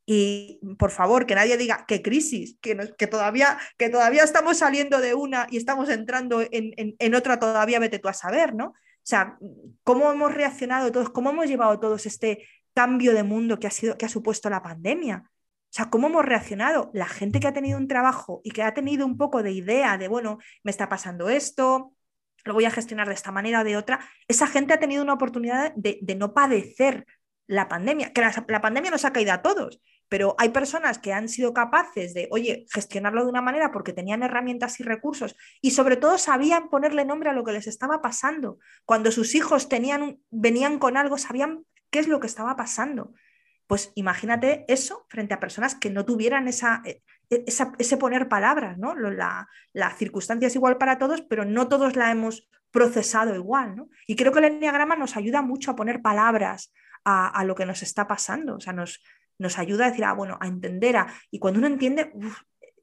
Y 0.05 0.59
por 0.78 0.91
favor, 0.91 1.26
que 1.26 1.36
nadie 1.36 1.57
diga 1.57 1.86
qué 1.88 2.01
crisis, 2.01 2.57
que, 2.62 2.78
que, 2.97 3.07
todavía, 3.07 3.57
que 3.78 3.89
todavía 3.89 4.24
estamos 4.24 4.57
saliendo 4.57 4.99
de 4.99 5.14
una 5.14 5.47
y 5.49 5.57
estamos 5.57 5.89
entrando 5.89 6.41
en, 6.41 6.74
en, 6.76 7.16
otra 7.16 7.39
todavía, 7.39 7.80
vete 7.80 7.99
tú 7.99 8.07
a 8.07 8.14
saber, 8.14 8.55
¿no? 8.55 8.66
O 8.68 9.03
sea, 9.03 9.38
cómo 9.84 10.12
hemos 10.12 10.34
reaccionado 10.34 10.91
todos, 10.91 11.09
cómo 11.09 11.30
hemos 11.30 11.47
llevado 11.47 11.80
todos 11.80 12.05
este 12.05 12.47
cambio 12.74 13.14
de 13.14 13.24
mundo 13.24 13.59
que 13.59 13.68
ha, 13.68 13.72
sido, 13.72 13.97
que 13.97 14.05
ha 14.05 14.09
supuesto 14.09 14.49
la 14.49 14.62
pandemia. 14.62 15.30
O 15.72 15.74
sea, 15.74 15.89
¿cómo 15.89 16.07
hemos 16.07 16.26
reaccionado? 16.26 16.91
La 16.93 17.07
gente 17.07 17.39
que 17.39 17.47
ha 17.47 17.53
tenido 17.53 17.78
un 17.78 17.88
trabajo 17.88 18.41
y 18.43 18.51
que 18.51 18.61
ha 18.61 18.74
tenido 18.74 19.05
un 19.05 19.17
poco 19.17 19.41
de 19.41 19.53
idea 19.53 19.97
de, 19.97 20.09
bueno, 20.09 20.38
me 20.63 20.72
está 20.72 20.89
pasando 20.89 21.30
esto, 21.30 21.93
lo 22.43 22.53
voy 22.53 22.65
a 22.65 22.72
gestionar 22.72 23.07
de 23.07 23.13
esta 23.13 23.32
manera 23.32 23.61
o 23.61 23.63
de 23.63 23.78
otra, 23.78 24.01
esa 24.28 24.47
gente 24.47 24.74
ha 24.74 24.80
tenido 24.80 25.01
una 25.01 25.13
oportunidad 25.13 25.74
de, 25.76 26.01
no 26.17 26.34
padecer 26.34 27.05
la 27.47 27.69
pandemia, 27.69 28.11
que 28.11 28.22
la, 28.22 28.61
pandemia 28.61 28.91
nos 28.91 29.05
ha 29.05 29.13
caído 29.13 29.32
a 29.32 29.41
todos, 29.41 29.82
pero 30.09 30.36
hay 30.39 30.49
personas 30.49 30.99
que 30.99 31.13
han 31.13 31.30
sido 31.30 31.53
capaces 31.53 32.13
de, 32.13 32.28
oye, 32.32 32.65
gestionarlo 32.69 33.24
de 33.24 33.30
una 33.30 33.41
manera 33.41 33.72
porque 33.72 33.93
tenían 33.93 34.24
herramientas 34.24 34.78
y 34.82 34.84
recursos 34.84 35.38
y 35.61 35.72
sobre 35.72 35.95
todo 35.95 36.17
sabían 36.17 36.69
ponerle 36.69 37.05
nombre 37.05 37.30
a 37.30 37.34
lo 37.34 37.45
que 37.45 37.53
les 37.53 37.67
estaba 37.67 38.01
pasando. 38.01 38.59
Cuando 38.84 39.09
sus 39.11 39.36
hijos 39.36 39.69
tenían, 39.69 40.19
venían 40.32 40.80
con 40.80 40.97
algo, 40.97 41.17
sabían 41.17 41.65
qué 41.91 41.99
es 41.99 42.09
lo 42.09 42.19
que 42.19 42.28
estaba 42.28 42.57
pasando. 42.57 43.13
Pues 43.72 43.93
imagínate 43.95 44.65
eso 44.67 45.05
frente 45.07 45.34
a 45.34 45.39
personas 45.39 45.76
que 45.76 45.89
no 45.89 46.03
tuvieran 46.03 46.49
esa, 46.49 46.82
e, 46.84 47.03
e, 47.30 47.45
ese 47.45 47.95
poner 47.95 48.28
palabras, 48.28 48.78
¿no? 48.78 48.93
La, 48.95 49.47
circunstancia 49.97 50.47
es 50.47 50.55
igual 50.55 50.78
para 50.78 50.97
todos, 50.97 51.22
pero 51.22 51.45
no 51.45 51.69
todos 51.69 51.95
la 51.95 52.11
hemos 52.11 52.49
procesado 52.69 53.34
igual, 53.34 53.78
¿no? 53.78 53.89
Y 54.07 54.17
creo 54.17 54.34
que 54.34 54.39
el 54.39 54.55
enneagrama 54.55 54.97
nos 54.97 55.15
ayuda 55.15 55.41
mucho 55.41 55.72
a 55.72 55.78
poner 55.78 56.01
palabras 56.01 56.74
a, 57.05 57.41
lo 57.45 57.55
que 57.55 57.65
nos 57.65 57.82
está 57.82 58.09
pasando, 58.09 58.55
o 58.55 58.59
sea, 58.59 58.74
nos, 58.74 59.01
nos 59.39 59.57
ayuda 59.57 59.86
a 59.86 59.89
decir, 59.91 60.03
ah, 60.03 60.11
bueno, 60.11 60.38
a 60.41 60.47
entender, 60.47 60.97
a... 60.97 61.07
y 61.32 61.39
cuando 61.39 61.59
uno 61.59 61.67
entiende, 61.67 62.11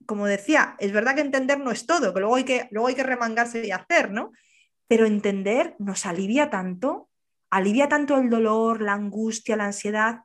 como 0.06 0.24
decía, 0.24 0.74
es 0.78 0.90
verdad 0.92 1.16
que 1.16 1.20
entender 1.20 1.60
no 1.60 1.70
es 1.70 1.84
todo, 1.84 2.14
que 2.14 2.20
luego 2.20 2.36
hay 2.36 2.44
que, 2.44 2.66
luego 2.70 2.88
hay 2.88 2.94
que 2.94 3.02
remangarse 3.02 3.66
y 3.66 3.72
hacer, 3.72 4.10
¿no? 4.10 4.32
Pero 4.86 5.04
entender 5.04 5.76
nos 5.78 6.06
alivia 6.06 6.48
tanto, 6.48 7.10
alivia 7.50 7.90
tanto 7.90 8.16
el 8.16 8.30
dolor, 8.30 8.80
la 8.80 8.94
angustia, 8.94 9.54
la 9.54 9.66
ansiedad, 9.66 10.20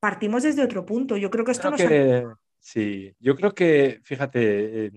partimos 0.00 0.42
desde 0.42 0.62
otro 0.62 0.84
punto. 0.84 1.16
Yo 1.16 1.30
creo 1.30 1.44
que 1.44 1.52
esto 1.52 1.70
no 1.70 1.76
Sí, 2.60 3.14
yo 3.20 3.36
creo 3.36 3.54
que, 3.54 4.00
fíjate, 4.02 4.90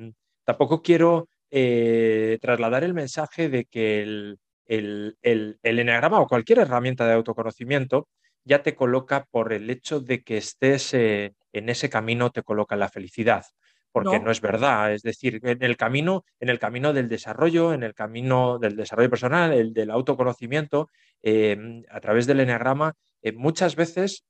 tampoco 0.44 0.82
quiero 0.82 1.30
eh, 1.50 2.38
trasladar 2.42 2.84
el 2.84 2.94
mensaje 2.94 3.50
de 3.50 3.66
que 3.66 4.02
el, 4.02 4.40
el, 4.66 5.18
el, 5.22 5.60
enneagrama 5.64 6.20
o 6.20 6.28
cualquier 6.28 6.60
herramienta 6.60 7.06
de 7.06 7.14
autoconocimiento 7.14 8.08
ya 8.44 8.64
te 8.64 8.76
coloca 8.76 9.26
por 9.30 9.54
el 9.54 9.70
hecho 9.70 10.00
de 10.00 10.24
que 10.24 10.38
estés 10.38 10.94
eh, 10.94 11.34
en 11.54 11.70
ese 11.70 11.90
camino, 11.90 12.32
te 12.32 12.44
coloca 12.44 12.76
la 12.76 12.90
felicidad. 12.90 13.46
Porque 13.92 14.20
no. 14.22 14.32
es 14.32 14.40
verdad, 14.40 14.94
es 14.94 15.02
decir, 15.02 15.42
en 15.44 15.62
el 15.62 15.76
camino, 15.76 16.24
en 16.40 16.48
el 16.48 16.60
camino 16.60 16.94
del 16.94 17.10
desarrollo, 17.10 17.74
en 17.74 17.84
el 17.84 17.94
camino 17.94 18.58
del 18.58 18.78
desarrollo 18.78 19.10
personal, 19.10 19.52
el 19.52 19.74
del 19.74 19.92
autoconocimiento, 19.92 20.90
em, 21.22 21.84
a 21.90 22.00
través 22.00 22.26
del 22.26 22.40
enneagrama, 22.40 22.94
eh, 23.22 23.34
muchas 23.34 23.76
veces 23.76 24.24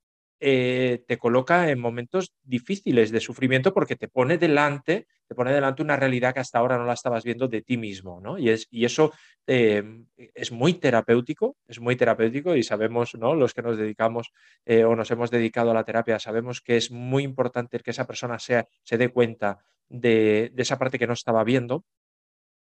eh, 0.44 1.04
te 1.08 1.20
coloca 1.20 1.70
en 1.70 1.80
momentos 1.80 2.34
difíciles 2.42 3.12
de 3.12 3.20
sufrimiento 3.20 3.76
porque 3.76 3.96
te 3.96 4.08
pone 4.08 4.40
delante, 4.40 5.06
te 5.28 5.36
pone 5.36 5.54
delante 5.54 5.84
una 5.84 5.98
realidad 5.98 6.34
que 6.34 6.40
hasta 6.40 6.58
ahora 6.58 6.80
no 6.80 6.86
la 6.86 6.94
estabas 6.94 7.24
viendo 7.24 7.48
de 7.48 7.62
ti 7.62 7.78
mismo, 7.78 8.20
¿no? 8.20 8.40
Y, 8.40 8.50
es, 8.50 8.68
y 8.72 8.86
eso 8.86 9.14
eh, 9.46 9.84
es 10.18 10.52
muy 10.52 10.74
terapéutico, 10.74 11.58
es 11.68 11.80
muy 11.80 11.96
terapéutico 11.96 12.56
y 12.56 12.64
sabemos, 12.64 13.14
¿no? 13.14 13.36
Los 13.36 13.54
que 13.54 13.62
nos 13.62 13.78
dedicamos 13.78 14.32
eh, 14.66 14.84
o 14.84 14.96
nos 14.96 15.12
hemos 15.12 15.30
dedicado 15.30 15.70
a 15.70 15.76
la 15.76 15.84
terapia, 15.84 16.18
sabemos 16.18 16.60
que 16.60 16.76
es 16.76 16.90
muy 16.90 17.24
importante 17.24 17.80
que 17.80 17.92
esa 17.92 18.08
persona 18.08 18.40
se 18.40 18.66
dé 18.98 19.10
cuenta 19.10 19.60
de, 19.90 20.50
de 20.54 20.62
esa 20.64 20.80
parte 20.80 20.98
que 20.98 21.06
no 21.06 21.14
estaba 21.14 21.44
viendo, 21.44 21.86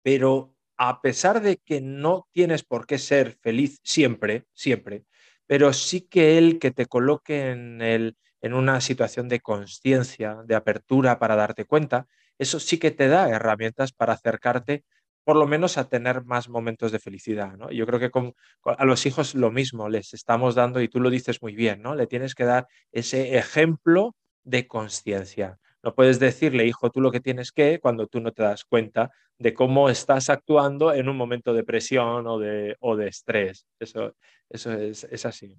pero 0.01 0.55
a 0.78 1.01
pesar 1.01 1.41
de 1.41 1.57
que 1.57 1.82
no 1.82 2.30
tienes 2.32 2.63
por 2.63 2.88
qué 2.88 2.99
ser 2.99 3.38
feliz 3.41 3.80
siempre, 3.84 4.45
siempre, 4.53 5.03
pero 5.48 5.74
sí 5.74 6.02
que 6.02 6.38
el 6.38 6.60
que 6.60 6.72
te 6.72 6.86
coloque 6.86 7.52
en, 7.52 7.82
el, 7.82 8.18
en 8.41 8.54
una 8.54 8.82
situación 8.82 9.28
de 9.30 9.39
conciencia, 9.39 10.38
de 10.46 10.56
apertura 10.56 11.20
para 11.20 11.36
darte 11.36 11.66
cuenta, 11.66 12.08
eso 12.38 12.60
sí 12.60 12.78
que 12.78 12.91
te 12.91 13.08
da 13.08 13.30
herramientas 13.30 13.93
para 13.93 14.14
acercarte 14.14 14.84
por 15.26 15.36
lo 15.36 15.48
menos 15.48 15.78
a 15.78 15.89
tener 15.89 16.24
más 16.24 16.50
momentos 16.50 16.91
de 16.91 17.00
felicidad. 17.00 17.58
¿no? 17.58 17.72
Yo 17.72 17.86
creo 17.88 18.00
que 18.00 18.12
con, 18.12 18.36
a 18.64 18.86
los 18.86 19.06
hijos 19.08 19.34
lo 19.34 19.52
mismo 19.52 19.89
les 19.89 20.14
estamos 20.14 20.54
dando, 20.54 20.82
y 20.82 20.88
tú 20.88 21.00
lo 21.00 21.10
dices 21.10 21.41
muy 21.41 21.56
bien, 21.56 21.82
¿no? 21.82 21.96
le 21.96 22.08
tienes 22.08 22.36
que 22.36 22.46
dar 22.46 22.68
ese 22.91 23.38
ejemplo 23.38 24.16
de 24.43 24.68
conciencia. 24.68 25.58
No 25.82 25.96
puedes 25.96 26.20
decirle, 26.20 26.66
hijo, 26.66 26.91
tú 26.91 27.02
lo 27.02 27.12
que 27.12 27.20
tienes 27.20 27.52
que, 27.52 27.80
cuando 27.80 28.08
tú 28.08 28.22
no 28.22 28.32
te 28.32 28.43
das 28.43 28.66
cuenta 28.66 29.12
de 29.38 29.54
cómo 29.54 29.89
estás 29.89 30.30
actuando 30.30 30.93
en 30.93 31.10
un 31.10 31.18
momento 31.18 31.54
de 31.54 31.64
presión 31.64 32.26
o 32.28 32.39
de, 32.39 32.76
o 32.80 32.96
de 32.96 33.08
estrés. 33.08 33.68
Eso, 33.80 34.16
eso 34.50 34.72
es, 34.74 35.26
así. 35.26 35.56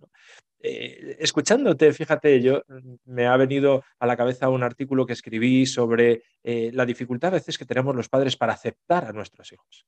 Eh, 0.61 1.17
escuchándote, 1.21 1.93
fíjate, 1.93 2.41
yo 2.41 2.63
mm, 2.69 2.95
me 3.07 3.27
ha 3.27 3.37
venido 3.37 3.85
a 3.99 4.07
la 4.07 4.17
cabeza 4.17 4.49
un 4.49 4.63
artículo 4.63 5.07
que 5.07 5.13
escribí 5.13 5.67
sobre 5.67 6.23
eh, 6.43 6.71
la 6.73 6.87
dificultad 6.87 7.29
a 7.29 7.39
veces 7.39 7.59
que 7.59 7.67
tenemos 7.67 7.95
los 7.95 8.09
padres 8.09 8.37
para 8.37 8.55
aceptar 8.55 9.05
a 9.05 9.13
nuestros 9.13 9.53
hijos. 9.53 9.87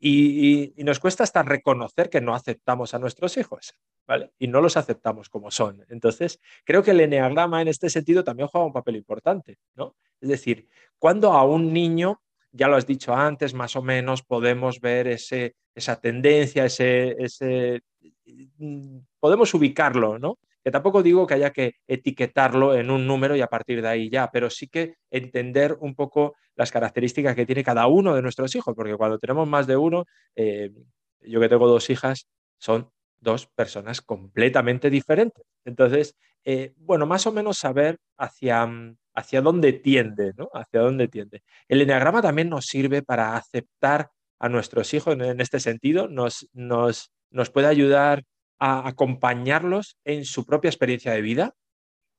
Y, 0.00 0.72
nos 0.78 1.00
cuesta 1.00 1.24
hasta 1.24 1.42
reconocer 1.42 2.08
que 2.08 2.20
no 2.20 2.34
aceptamos 2.34 2.94
a 2.94 2.98
nuestros 2.98 3.36
hijos, 3.36 3.74
¿vale? 4.06 4.32
Y 4.38 4.48
no 4.48 4.60
los 4.60 4.76
aceptamos 4.76 5.28
como 5.28 5.50
son. 5.50 5.84
Entonces, 5.88 6.40
creo 6.64 6.82
que 6.82 6.92
el 6.92 7.00
eneagrama 7.00 7.60
en 7.60 7.68
este 7.68 7.90
sentido 7.90 8.24
también 8.24 8.48
juega 8.48 8.66
un 8.66 8.72
papel 8.72 8.96
importante, 8.96 9.58
¿no? 9.74 9.96
Es 10.20 10.28
decir, 10.28 10.68
cuando 10.98 11.32
a 11.32 11.44
un 11.44 11.72
niño, 11.72 12.22
ya 12.52 12.68
lo 12.68 12.76
has 12.76 12.86
dicho 12.86 13.14
antes, 13.14 13.52
más 13.52 13.76
o 13.76 13.82
menos 13.82 14.22
podemos 14.22 14.80
ver 14.80 15.08
ese, 15.08 15.56
esa 15.74 16.00
tendencia, 16.00 16.64
ese, 16.64 17.82
podemos 19.20 19.52
ubicarlo, 19.54 20.18
¿no? 20.18 20.38
que 20.66 20.72
tampoco 20.72 21.00
digo 21.00 21.28
que 21.28 21.34
haya 21.34 21.52
que 21.52 21.76
etiquetarlo 21.86 22.74
en 22.74 22.90
un 22.90 23.06
número 23.06 23.36
y 23.36 23.40
a 23.40 23.46
partir 23.46 23.80
de 23.80 23.86
ahí 23.86 24.10
ya, 24.10 24.28
pero 24.32 24.50
sí 24.50 24.66
que 24.66 24.96
entender 25.12 25.76
un 25.78 25.94
poco 25.94 26.34
las 26.56 26.72
características 26.72 27.36
que 27.36 27.46
tiene 27.46 27.62
cada 27.62 27.86
uno 27.86 28.16
de 28.16 28.20
nuestros 28.20 28.52
hijos, 28.56 28.74
porque 28.74 28.96
cuando 28.96 29.20
tenemos 29.20 29.46
más 29.46 29.68
de 29.68 29.76
uno, 29.76 30.06
eh, 30.34 30.72
yo 31.20 31.38
que 31.38 31.48
tengo 31.48 31.68
dos 31.68 31.88
hijas, 31.88 32.26
son 32.58 32.90
dos 33.20 33.46
personas 33.46 34.00
completamente 34.00 34.90
diferentes. 34.90 35.44
Entonces, 35.64 36.16
eh, 36.44 36.74
bueno, 36.78 37.06
más 37.06 37.28
o 37.28 37.32
menos 37.32 37.58
saber 37.58 37.98
hacia, 38.16 38.68
hacia 39.14 39.42
dónde 39.42 39.72
tiende, 39.72 40.32
¿no? 40.36 40.48
Hacia 40.52 40.80
dónde 40.80 41.06
tiende. 41.06 41.44
El 41.68 41.82
enneagrama 41.82 42.22
también 42.22 42.48
nos 42.48 42.66
sirve 42.66 43.02
para 43.02 43.36
aceptar 43.36 44.10
a 44.40 44.48
nuestros 44.48 44.92
hijos 44.94 45.14
en, 45.14 45.40
este 45.40 45.60
sentido, 45.60 46.08
nos, 46.08 46.48
nos, 46.52 47.12
nos 47.36 47.50
puede 47.50 47.68
ayudar 47.68 48.24
a 48.58 48.88
acompañarlos 48.88 49.98
en 50.04 50.24
su 50.24 50.44
propia 50.44 50.70
experiencia 50.70 51.12
de 51.12 51.20
vida? 51.20 51.54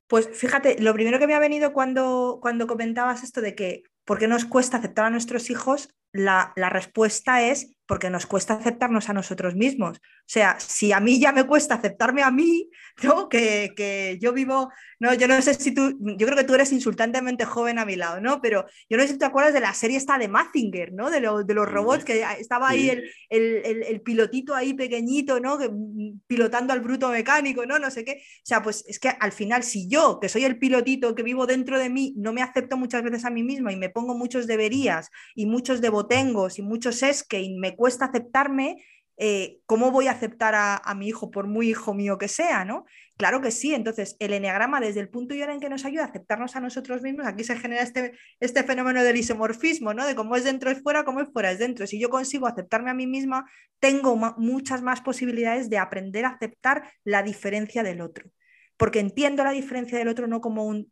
Pues 0.08 0.30
fíjate, 0.32 0.82
lo 0.82 0.94
primero 0.94 1.20
que 1.20 1.28
me 1.28 1.34
ha 1.34 1.40
venido 1.40 1.74
cuando, 1.74 2.40
cuando 2.42 2.68
comentabas 2.68 3.24
esto 3.24 3.42
de 3.42 3.56
que 3.56 3.84
por 4.06 4.20
qué 4.20 4.28
nos 4.28 4.46
cuesta 4.46 4.78
aceptar 4.78 5.06
a 5.06 5.10
nuestros 5.10 5.50
hijos, 5.50 5.90
la, 6.12 6.54
la 6.56 6.70
respuesta 6.70 7.42
es 7.42 7.78
porque 7.88 8.10
nos 8.10 8.26
cuesta 8.26 8.54
aceptarnos 8.54 9.10
a 9.10 9.14
nosotros 9.14 9.56
mismos. 9.56 9.98
O 9.98 10.30
sea, 10.30 10.60
si 10.60 10.92
a 10.92 11.00
mí 11.00 11.22
ya 11.22 11.32
me 11.32 11.46
cuesta 11.46 11.76
aceptarme 11.76 12.22
a 12.22 12.32
mí, 12.32 12.70
¿no? 13.04 13.30
Que, 13.30 13.72
que, 13.76 14.18
yo 14.20 14.34
vivo, 14.34 14.70
no, 15.00 15.14
yo 15.14 15.28
no 15.28 15.42
sé 15.42 15.54
si 15.54 15.74
tú, 15.74 15.98
yo 16.18 16.28
creo 16.28 16.38
que 16.38 16.44
tú 16.44 16.54
eres 16.54 16.72
insultantemente 16.74 17.46
joven 17.46 17.80
a 17.80 17.86
mi 17.86 17.96
lado, 17.96 18.20
¿no? 18.20 18.42
Pero 18.42 18.66
yo 18.90 18.98
no 18.98 19.04
sé 19.04 19.10
si 19.10 19.18
te 19.18 19.26
acuerdas 19.26 19.54
de 19.54 19.62
la 19.62 19.74
serie 19.74 19.98
esta 19.98 20.18
de 20.18 20.28
Mazinger, 20.28 20.92
¿no? 20.92 21.10
De, 21.10 21.22
de 21.22 21.54
los 21.54 21.68
robots, 21.68 22.04
que 22.04 22.26
estaba 22.40 22.70
ahí 22.70 22.90
el, 22.90 23.10
el, 23.30 23.84
el, 23.84 24.02
pilotito 24.02 24.54
ahí 24.54 24.74
pequeñito, 24.74 25.40
¿no? 25.40 25.58
Mm, 25.58 26.20
pilotando 26.28 26.74
al 26.74 26.82
bruto 26.82 27.10
mecánico, 27.10 27.66
¿no? 27.66 27.80
No 27.80 27.90
sé 27.90 28.04
qué. 28.04 28.14
O 28.14 28.46
sea, 28.46 28.62
pues 28.62 28.84
es 28.88 29.00
que 29.00 29.10
al 29.10 29.32
final, 29.32 29.64
si 29.64 29.88
yo, 29.88 30.20
que 30.20 30.28
soy 30.28 30.44
el 30.44 30.60
pilotito 30.60 31.16
que 31.16 31.24
vivo 31.24 31.46
dentro 31.46 31.80
de 31.80 31.90
mí, 31.90 32.14
no 32.18 32.34
me 32.34 32.42
acepto 32.42 32.76
muchas 32.76 33.04
veces 33.04 33.24
a 33.24 33.30
mí 33.30 33.44
mismo 33.44 33.70
y 33.70 33.78
me 33.78 33.90
pongo 33.90 34.16
muchos 34.16 34.46
deberías 34.46 35.10
y 35.36 35.46
muchos 35.46 35.80
debotengos 35.98 36.60
y 36.60 36.62
muchos 36.62 37.02
es 37.04 37.24
que 37.24 37.50
me 37.58 37.76
cuesta 37.76 38.06
aceptarme, 38.06 38.84
eh, 39.18 39.60
¿cómo 39.66 39.90
voy 39.90 40.08
a 40.08 40.12
aceptar 40.12 40.54
a, 40.56 40.96
mi 40.96 41.08
hijo, 41.08 41.32
por 41.32 41.48
muy 41.48 41.70
hijo 41.70 41.96
mío 41.96 42.20
que 42.20 42.28
sea? 42.28 42.66
¿no? 42.66 42.86
Claro 43.18 43.42
que 43.42 43.50
sí. 43.50 43.74
Entonces, 43.74 44.16
el 44.20 44.34
eneagrama, 44.34 44.80
desde 44.80 45.00
el 45.00 45.10
punto 45.10 45.34
y 45.34 45.42
hora 45.42 45.54
en 45.54 45.60
que 45.60 45.70
nos 45.70 45.86
ayuda 45.86 46.04
a 46.04 46.08
aceptarnos 46.08 46.56
a 46.56 46.60
nosotros 46.60 47.02
mismos, 47.02 47.26
aquí 47.26 47.44
se 47.44 47.58
genera 47.58 47.82
este, 47.82 48.14
este 48.40 48.64
fenómeno 48.64 49.04
del 49.04 49.18
isomorfismo, 49.18 49.94
¿no? 49.94 50.06
De 50.06 50.14
cómo 50.14 50.36
es 50.36 50.44
dentro 50.44 50.70
es 50.70 50.82
fuera, 50.84 51.04
cómo 51.04 51.22
es 51.22 51.30
fuera 51.34 51.52
es 51.52 51.58
dentro. 51.58 51.88
Si 51.88 52.00
yo 52.00 52.10
consigo 52.10 52.46
aceptarme 52.46 52.92
a 52.92 52.94
mí 52.94 53.08
misma, 53.08 53.50
tengo 53.80 54.16
muchas 54.38 54.84
más 54.84 55.02
posibilidades 55.02 55.70
de 55.70 55.80
aprender 55.80 56.26
a 56.26 56.30
aceptar 56.30 56.92
la 57.04 57.24
diferencia 57.24 57.82
del 57.82 58.02
otro. 58.02 58.30
Porque 58.78 59.00
entiendo 59.00 59.44
la 59.44 59.52
diferencia 59.52 59.98
del 59.98 60.10
otro 60.10 60.28
no 60.28 60.42
como 60.42 60.66
un, 60.66 60.92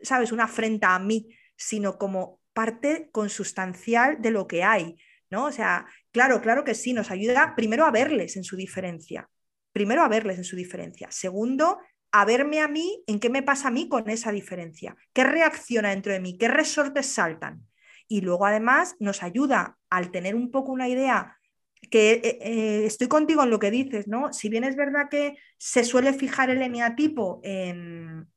¿sabes?, 0.00 0.32
una 0.32 0.44
afrenta 0.44 0.96
a 0.96 0.98
mí, 0.98 1.28
sino 1.56 1.96
como 1.96 2.41
parte 2.52 3.08
consustancial 3.12 4.20
de 4.20 4.30
lo 4.30 4.46
que 4.46 4.62
hay. 4.62 4.96
¿no? 5.32 5.46
O 5.46 5.52
sea, 5.52 5.86
claro, 6.12 6.40
claro 6.42 6.62
que 6.62 6.74
sí, 6.74 6.92
nos 6.92 7.10
ayuda 7.10 7.54
primero 7.56 7.86
a 7.86 7.90
verles 7.90 8.36
en 8.36 8.44
su 8.44 8.54
diferencia, 8.54 9.28
primero 9.72 10.02
a 10.02 10.08
verles 10.08 10.36
en 10.36 10.44
su 10.44 10.56
diferencia, 10.56 11.08
segundo, 11.10 11.78
a 12.12 12.26
verme 12.26 12.60
a 12.60 12.68
mí, 12.68 13.02
en 13.06 13.18
qué 13.18 13.30
me 13.30 13.42
pasa 13.42 13.68
a 13.68 13.70
mí 13.70 13.88
con 13.88 14.10
esa 14.10 14.30
diferencia, 14.30 14.94
qué 15.14 15.24
reacciona 15.24 15.88
dentro 15.88 16.12
de 16.12 16.20
mí, 16.20 16.36
qué 16.36 16.48
resortes 16.48 17.06
saltan. 17.06 17.66
Y 18.06 18.20
luego 18.20 18.44
además 18.44 18.94
nos 19.00 19.22
ayuda 19.22 19.78
al 19.88 20.10
tener 20.10 20.34
un 20.34 20.50
poco 20.50 20.70
una 20.70 20.88
idea 20.88 21.38
que 21.90 22.12
eh, 22.12 22.38
eh, 22.42 22.84
estoy 22.84 23.08
contigo 23.08 23.42
en 23.42 23.48
lo 23.48 23.58
que 23.58 23.70
dices, 23.70 24.08
¿no? 24.08 24.34
Si 24.34 24.50
bien 24.50 24.64
es 24.64 24.76
verdad 24.76 25.08
que 25.10 25.38
se 25.56 25.82
suele 25.82 26.12
fijar 26.12 26.50
el 26.50 26.60
eneatipo 26.60 27.40
en, 27.42 28.28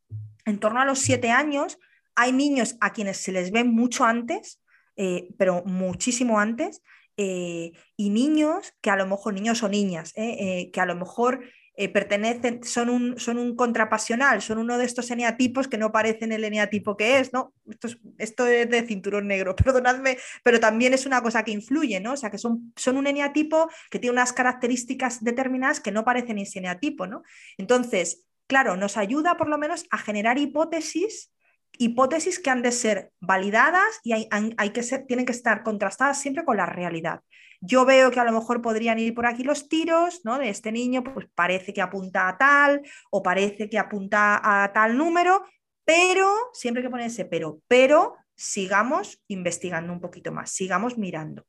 en 0.45 0.59
torno 0.59 0.79
a 0.79 0.85
los 0.85 0.99
siete 0.99 1.29
años, 1.29 1.77
hay 2.15 2.31
niños 2.31 2.75
a 2.81 2.93
quienes 2.93 3.17
se 3.17 3.31
les 3.31 3.51
ve 3.51 3.63
mucho 3.63 4.05
antes 4.05 4.61
eh, 4.97 5.29
pero 5.37 5.63
muchísimo 5.65 6.39
antes, 6.39 6.81
eh, 7.17 7.73
y 7.97 8.09
niños 8.09 8.73
que 8.81 8.89
a 8.89 8.95
lo 8.95 9.05
mejor, 9.05 9.33
niños 9.33 9.61
o 9.63 9.69
niñas, 9.69 10.13
eh, 10.15 10.69
que 10.71 10.81
a 10.81 10.85
lo 10.85 10.95
mejor 10.95 11.43
pertenecen, 11.91 12.63
son 12.63 12.89
un, 12.89 13.19
son 13.19 13.37
un 13.37 13.53
contrapasional, 13.57 14.41
son 14.41 14.59
uno 14.59 14.77
de 14.77 14.85
estos 14.85 15.11
eneatipos 15.11 15.67
que 15.67 15.77
no 15.77 15.91
parecen 15.91 16.31
el 16.31 16.45
eneatipo 16.45 16.95
que 16.95 17.19
es, 17.19 17.33
¿no? 17.33 17.53
Esto 17.69 17.87
es, 17.87 17.97
esto 18.17 18.47
es 18.47 18.69
de 18.69 18.83
cinturón 18.83 19.27
negro, 19.27 19.55
perdonadme, 19.57 20.17
pero 20.41 20.61
también 20.61 20.93
es 20.93 21.05
una 21.05 21.21
cosa 21.21 21.43
que 21.43 21.51
influye, 21.51 21.99
¿no? 21.99 22.13
O 22.13 22.15
sea, 22.15 22.31
que 22.31 22.37
son, 22.37 22.71
son 22.77 22.95
un 22.95 23.07
eneatipo 23.07 23.69
que 23.91 23.99
tiene 23.99 24.13
unas 24.13 24.31
características 24.31 25.21
determinadas 25.21 25.81
que 25.81 25.91
no 25.91 26.05
parecen 26.05 26.37
ese 26.37 26.59
eneatipo, 26.59 27.07
¿no? 27.07 27.23
Entonces, 27.57 28.23
claro, 28.47 28.77
nos 28.77 28.95
ayuda 28.95 29.35
por 29.35 29.49
lo 29.49 29.57
menos 29.57 29.85
a 29.91 29.97
generar 29.97 30.37
hipótesis 30.37 31.34
hipótesis 31.77 32.39
que 32.39 32.49
han 32.49 32.61
de 32.61 32.71
ser 32.71 33.11
validadas 33.19 33.99
y 34.03 34.13
hay, 34.13 34.69
que 34.71 34.83
ser, 34.83 35.05
tienen 35.05 35.25
que 35.25 35.31
estar 35.31 35.63
contrastadas 35.63 36.19
siempre 36.19 36.45
con 36.45 36.57
la 36.57 36.65
realidad. 36.65 37.21
Yo 37.61 37.85
veo 37.85 38.11
que 38.11 38.19
a 38.19 38.25
lo 38.25 38.31
mejor 38.31 38.61
podrían 38.61 38.99
ir 38.99 39.13
por 39.13 39.25
aquí 39.25 39.43
los 39.43 39.69
tiros, 39.69 40.21
¿no? 40.23 40.37
De 40.37 40.49
este 40.49 40.71
niño, 40.71 41.03
pues 41.03 41.27
parece 41.33 41.73
que 41.73 41.81
apunta 41.81 42.27
a 42.27 42.37
tal 42.37 42.81
o 43.11 43.23
parece 43.23 43.69
que 43.69 43.79
apunta 43.79 44.41
a 44.43 44.71
tal 44.73 44.97
número, 44.97 45.45
pero 45.83 46.33
siempre 46.53 46.83
que 46.83 46.89
poner 46.89 47.07
ese 47.07 47.25
pero, 47.25 47.61
pero 47.67 48.15
sigamos 48.35 49.23
investigando 49.27 49.93
un 49.93 50.01
poquito 50.01 50.31
más, 50.31 50.51
sigamos 50.51 50.97
mirando. 50.97 51.45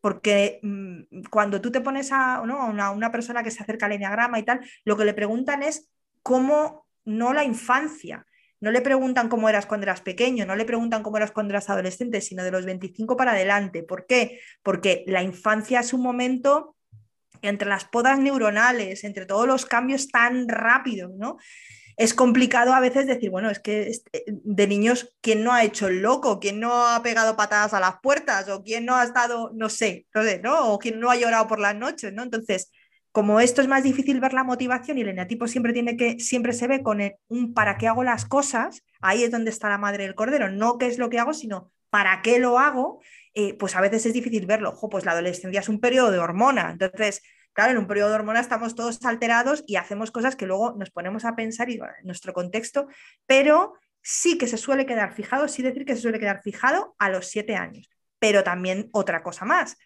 Porque 0.00 0.60
mm, 0.62 1.24
cuando 1.30 1.60
tú 1.60 1.70
te 1.70 1.80
pones 1.80 2.12
a, 2.12 2.40
una, 2.42 2.90
una 2.90 3.10
persona 3.10 3.42
que 3.42 3.50
se 3.50 3.62
acerca 3.62 3.86
al 3.86 3.92
enneagrama 3.92 4.38
y 4.38 4.42
tal, 4.42 4.60
lo 4.84 4.96
que 4.96 5.04
le 5.04 5.14
preguntan 5.14 5.62
es 5.62 5.88
cómo 6.22 6.86
no 7.04 7.32
la 7.32 7.44
infancia, 7.44 8.26
no 8.60 8.70
le 8.70 8.80
preguntan 8.80 9.28
cómo 9.28 9.48
eras 9.48 9.66
cuando 9.66 9.84
eras 9.84 10.00
pequeño, 10.00 10.46
no 10.46 10.56
le 10.56 10.64
preguntan 10.64 11.02
cómo 11.02 11.16
eras 11.16 11.32
cuando 11.32 11.52
eras 11.52 11.68
adolescente, 11.70 12.20
sino 12.20 12.44
de 12.44 12.50
los 12.50 12.64
25 12.64 13.16
para 13.16 13.32
adelante. 13.32 13.82
¿Por 13.82 14.06
qué? 14.06 14.40
Porque 14.62 15.04
la 15.06 15.22
infancia 15.22 15.80
es 15.80 15.92
un 15.92 16.02
momento 16.02 16.76
entre 17.42 17.68
las 17.68 17.84
podas 17.84 18.18
neuronales, 18.18 19.04
entre 19.04 19.26
todos 19.26 19.46
los 19.46 19.66
cambios 19.66 20.08
tan 20.08 20.48
rápidos, 20.48 21.12
¿no? 21.14 21.36
Es 21.96 22.12
complicado 22.12 22.74
a 22.74 22.80
veces 22.80 23.06
decir, 23.06 23.30
bueno, 23.30 23.50
es 23.50 23.60
que 23.60 23.92
eh, 24.12 24.24
de 24.26 24.66
niños, 24.66 25.14
¿quién 25.20 25.44
no 25.44 25.52
ha 25.52 25.62
hecho 25.62 25.86
el 25.86 26.02
loco? 26.02 26.40
¿Quién 26.40 26.58
no 26.58 26.86
ha 26.86 27.02
pegado 27.02 27.36
patadas 27.36 27.72
a 27.72 27.80
las 27.80 28.00
puertas? 28.02 28.48
¿O 28.48 28.64
quién 28.64 28.84
no 28.84 28.96
ha 28.96 29.04
estado, 29.04 29.52
no 29.54 29.68
sé, 29.68 30.06
no 30.12 30.22
sé, 30.22 30.40
¿no? 30.40 30.72
O 30.72 30.78
quién 30.78 30.98
no 30.98 31.10
ha 31.10 31.16
llorado 31.16 31.46
por 31.46 31.60
las 31.60 31.76
noches, 31.76 32.12
¿no? 32.12 32.24
Entonces, 32.24 32.72
como 33.14 33.38
esto 33.38 33.62
es 33.62 33.68
más 33.68 33.84
difícil 33.84 34.18
ver 34.18 34.32
la 34.32 34.42
motivación 34.42 34.98
y 34.98 35.02
el 35.02 35.10
eneatipo 35.10 35.46
siempre 35.46 35.72
tiene 35.72 35.96
que, 35.96 36.18
siempre 36.18 36.52
se 36.52 36.66
ve 36.66 36.82
con 36.82 36.98
un 37.28 37.54
para 37.54 37.78
qué 37.78 37.86
hago 37.86 38.02
las 38.02 38.24
cosas, 38.24 38.84
ahí 39.00 39.22
es 39.22 39.30
donde 39.30 39.50
está 39.50 39.68
la 39.68 39.78
madre 39.78 40.02
del 40.02 40.16
cordero, 40.16 40.50
no 40.50 40.78
qué 40.78 40.86
es 40.86 40.98
lo 40.98 41.08
que 41.10 41.20
hago, 41.20 41.32
sino 41.32 41.70
para 41.90 42.22
qué 42.22 42.40
lo 42.40 42.58
hago, 42.58 43.00
eh, 43.34 43.54
pues 43.54 43.76
a 43.76 43.80
veces 43.80 44.04
es 44.06 44.14
difícil 44.14 44.46
verlo. 44.46 44.70
Ojo, 44.70 44.88
pues 44.88 45.04
la 45.04 45.12
adolescencia 45.12 45.60
es 45.60 45.68
un 45.68 45.78
periodo 45.78 46.10
de 46.10 46.18
hormona, 46.18 46.72
entonces 46.72 47.22
claro, 47.52 47.70
en 47.70 47.78
un 47.78 47.86
periodo 47.86 48.08
de 48.08 48.16
hormona 48.16 48.40
estamos 48.40 48.74
todos 48.74 49.04
alterados 49.04 49.62
y 49.68 49.76
hacemos 49.76 50.10
cosas 50.10 50.34
que 50.34 50.46
luego 50.46 50.74
nos 50.76 50.90
ponemos 50.90 51.24
a 51.24 51.36
pensar 51.36 51.70
y, 51.70 51.74
en 51.74 51.82
nuestro 52.02 52.32
contexto, 52.32 52.88
pero 53.26 53.74
sí 54.02 54.38
que 54.38 54.48
se 54.48 54.58
suele 54.58 54.86
quedar 54.86 55.14
fijado, 55.14 55.46
sí 55.46 55.62
decir 55.62 55.84
que 55.84 55.94
se 55.94 56.02
suele 56.02 56.18
quedar 56.18 56.42
fijado 56.42 56.96
a 56.98 57.10
los 57.10 57.28
siete 57.28 57.54
años. 57.54 57.88
Pero 58.18 58.42
también 58.42 58.90
otra 58.92 59.22
cosa 59.22 59.44
más, 59.44 59.76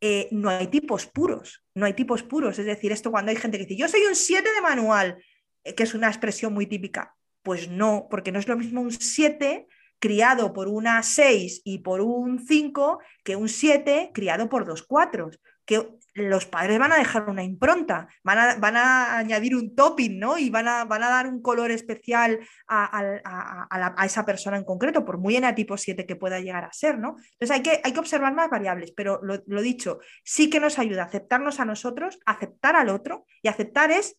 eh, 0.00 0.28
no 0.30 0.50
hay 0.50 0.68
tipos 0.68 1.06
puros, 1.06 1.64
no 1.74 1.86
hay 1.86 1.94
tipos 1.94 2.22
puros. 2.22 2.58
Es 2.58 2.66
decir, 2.66 2.92
esto 2.92 3.10
cuando 3.10 3.30
hay 3.30 3.36
gente 3.36 3.58
que 3.58 3.64
dice, 3.64 3.80
yo 3.80 3.88
soy 3.88 4.02
un 4.02 4.14
7 4.14 4.48
de 4.52 4.60
manual, 4.60 5.22
eh, 5.64 5.74
que 5.74 5.82
es 5.82 5.94
una 5.94 6.08
expresión 6.08 6.52
muy 6.52 6.66
típica. 6.66 7.14
Pues 7.42 7.68
no, 7.68 8.06
porque 8.10 8.32
no 8.32 8.38
es 8.38 8.48
lo 8.48 8.56
mismo 8.56 8.80
un 8.80 8.92
7 8.92 9.66
criado 9.98 10.52
por 10.52 10.68
una 10.68 11.02
6 11.02 11.62
y 11.64 11.78
por 11.78 12.00
un 12.00 12.38
5 12.46 13.00
que 13.24 13.36
un 13.36 13.48
7 13.48 14.10
criado 14.14 14.48
por 14.48 14.64
dos 14.64 14.82
4 14.84 15.30
que 15.64 15.86
los 16.18 16.46
padres 16.46 16.78
van 16.78 16.92
a 16.92 16.98
dejar 16.98 17.28
una 17.28 17.42
impronta, 17.42 18.08
van 18.22 18.76
a, 18.76 18.76
a 18.76 19.18
añadir 19.18 19.56
un 19.56 19.74
topping, 19.74 20.18
¿no? 20.18 20.38
Y 20.38 20.50
van 20.50 20.68
a, 20.68 20.82
a 20.82 20.98
dar 20.98 21.26
un 21.26 21.40
color 21.40 21.70
especial 21.70 22.40
a, 22.66 24.04
esa 24.04 24.24
persona 24.24 24.56
en 24.56 24.64
concreto, 24.64 25.04
por 25.04 25.18
muy 25.18 25.36
tipo 25.54 25.76
7 25.76 26.06
que 26.06 26.16
pueda 26.16 26.40
llegar 26.40 26.64
a 26.64 26.72
ser, 26.72 26.98
¿no? 26.98 27.16
Entonces 27.32 27.50
hay 27.50 27.62
que, 27.62 27.80
hay 27.82 27.92
que 27.92 28.00
observar 28.00 28.34
más 28.34 28.50
variables, 28.50 28.92
pero 28.92 29.20
lo, 29.22 29.42
lo 29.46 29.62
dicho, 29.62 30.00
sí 30.24 30.50
que 30.50 30.60
nos 30.60 30.78
ayuda 30.78 31.02
a 31.02 31.06
aceptarnos 31.06 31.60
a 31.60 31.64
nosotros, 31.64 32.18
aceptar 32.26 32.76
al 32.76 32.88
otro, 32.88 33.26
y 33.42 33.48
aceptar 33.48 33.90
es, 33.90 34.18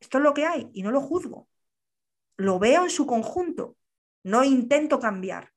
esto 0.00 0.18
es 0.18 0.24
lo 0.24 0.34
que 0.34 0.46
hay, 0.46 0.68
y 0.72 0.82
no 0.82 0.90
lo 0.90 1.00
juzgo. 1.00 1.48
Lo 2.36 2.58
veo 2.58 2.84
en 2.84 2.90
su 2.90 3.06
conjunto, 3.06 3.76
no 4.22 4.44
intento 4.44 4.98
cambiar. 5.00 5.50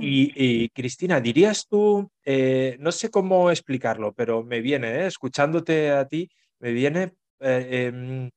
Y, 0.00 0.68
Cristina, 0.70 1.20
dirías 1.20 1.66
tú, 1.68 2.10
eh, 2.24 2.76
no 2.80 2.90
sé 2.92 3.10
cómo 3.10 3.50
explicarlo, 3.50 4.12
pero 4.14 4.42
me 4.42 4.60
viene, 4.60 4.88
eh, 4.88 5.06
escuchándote 5.06 5.90
a 5.90 6.06
ti, 6.06 6.30
me 6.58 6.72
viene, 6.72 7.14
eh, 7.40 7.92
em, 7.92 8.30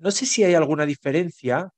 no 0.00 0.10
sé 0.10 0.26
si 0.26 0.42
hay 0.42 0.54
alguna 0.54 0.86
diferencia 0.86 1.70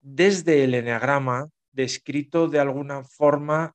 desde 0.00 0.64
el 0.64 0.74
eneagrama 0.74 1.48
descrito 1.72 2.48
de 2.48 2.60
alguna 2.60 3.04
forma, 3.04 3.74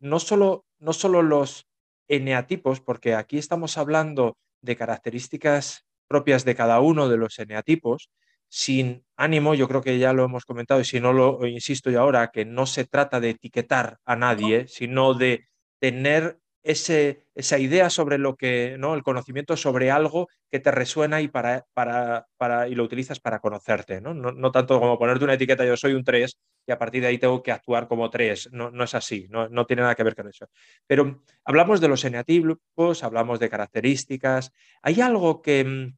no, 0.00 0.18
solo, 0.20 0.64
no 0.78 0.92
solo 0.92 1.22
los 1.22 1.66
eneatipos, 2.08 2.80
porque 2.80 3.14
aquí 3.14 3.38
estamos 3.38 3.76
hablando 3.78 4.38
de 4.62 4.76
características 4.76 5.84
propias 6.08 6.44
de 6.44 6.54
cada 6.54 6.80
uno 6.80 7.08
de 7.08 7.18
los 7.18 7.38
eneatipos, 7.38 8.08
sin 8.48 9.04
ánimo, 9.16 9.54
yo 9.54 9.68
creo 9.68 9.82
que 9.82 9.98
ya 9.98 10.12
lo 10.12 10.24
hemos 10.24 10.44
comentado 10.44 10.80
y 10.80 10.84
si 10.84 11.00
no 11.00 11.12
lo 11.12 11.46
insisto 11.46 11.90
yo 11.90 12.00
ahora, 12.00 12.30
que 12.32 12.44
no 12.44 12.66
se 12.66 12.84
trata 12.84 13.20
de 13.20 13.30
etiquetar 13.30 13.98
a 14.04 14.16
nadie, 14.16 14.66
sino 14.68 15.14
de 15.14 15.48
tener 15.80 16.38
ese, 16.62 17.24
esa 17.34 17.58
idea 17.58 17.88
sobre 17.88 18.18
lo 18.18 18.36
que, 18.36 18.76
¿no? 18.78 18.94
El 18.94 19.02
conocimiento 19.02 19.56
sobre 19.56 19.90
algo 19.90 20.28
que 20.50 20.60
te 20.60 20.70
resuena 20.70 21.20
y, 21.20 21.28
para, 21.28 21.66
para, 21.72 22.26
para 22.36 22.68
y 22.68 22.74
lo 22.74 22.84
utilizas 22.84 23.20
para 23.20 23.38
conocerte, 23.38 24.00
¿no? 24.00 24.12
¿no? 24.12 24.52
tanto 24.52 24.78
como 24.78 24.98
ponerte 24.98 25.24
una 25.24 25.34
etiqueta, 25.34 25.64
yo 25.64 25.76
soy 25.76 25.94
un 25.94 26.04
3 26.04 26.38
y 26.66 26.72
a 26.72 26.78
partir 26.78 27.02
de 27.02 27.08
ahí 27.08 27.18
tengo 27.18 27.42
que 27.42 27.52
actuar 27.52 27.88
como 27.88 28.10
3, 28.10 28.50
no, 28.52 28.70
no 28.70 28.84
es 28.84 28.94
así, 28.94 29.26
no, 29.30 29.48
no, 29.48 29.66
tiene 29.66 29.82
nada 29.82 29.94
que 29.94 30.02
ver 30.02 30.14
con 30.14 30.28
eso. 30.28 30.46
Pero 30.86 31.22
hablamos 31.44 31.80
de 31.80 31.88
los 31.88 32.04
eneatipos, 32.04 33.02
hablamos 33.02 33.40
de 33.40 33.48
características, 33.48 34.52
hay 34.82 35.00
algo 35.00 35.40
que, 35.40 35.64
mm, 35.64 35.96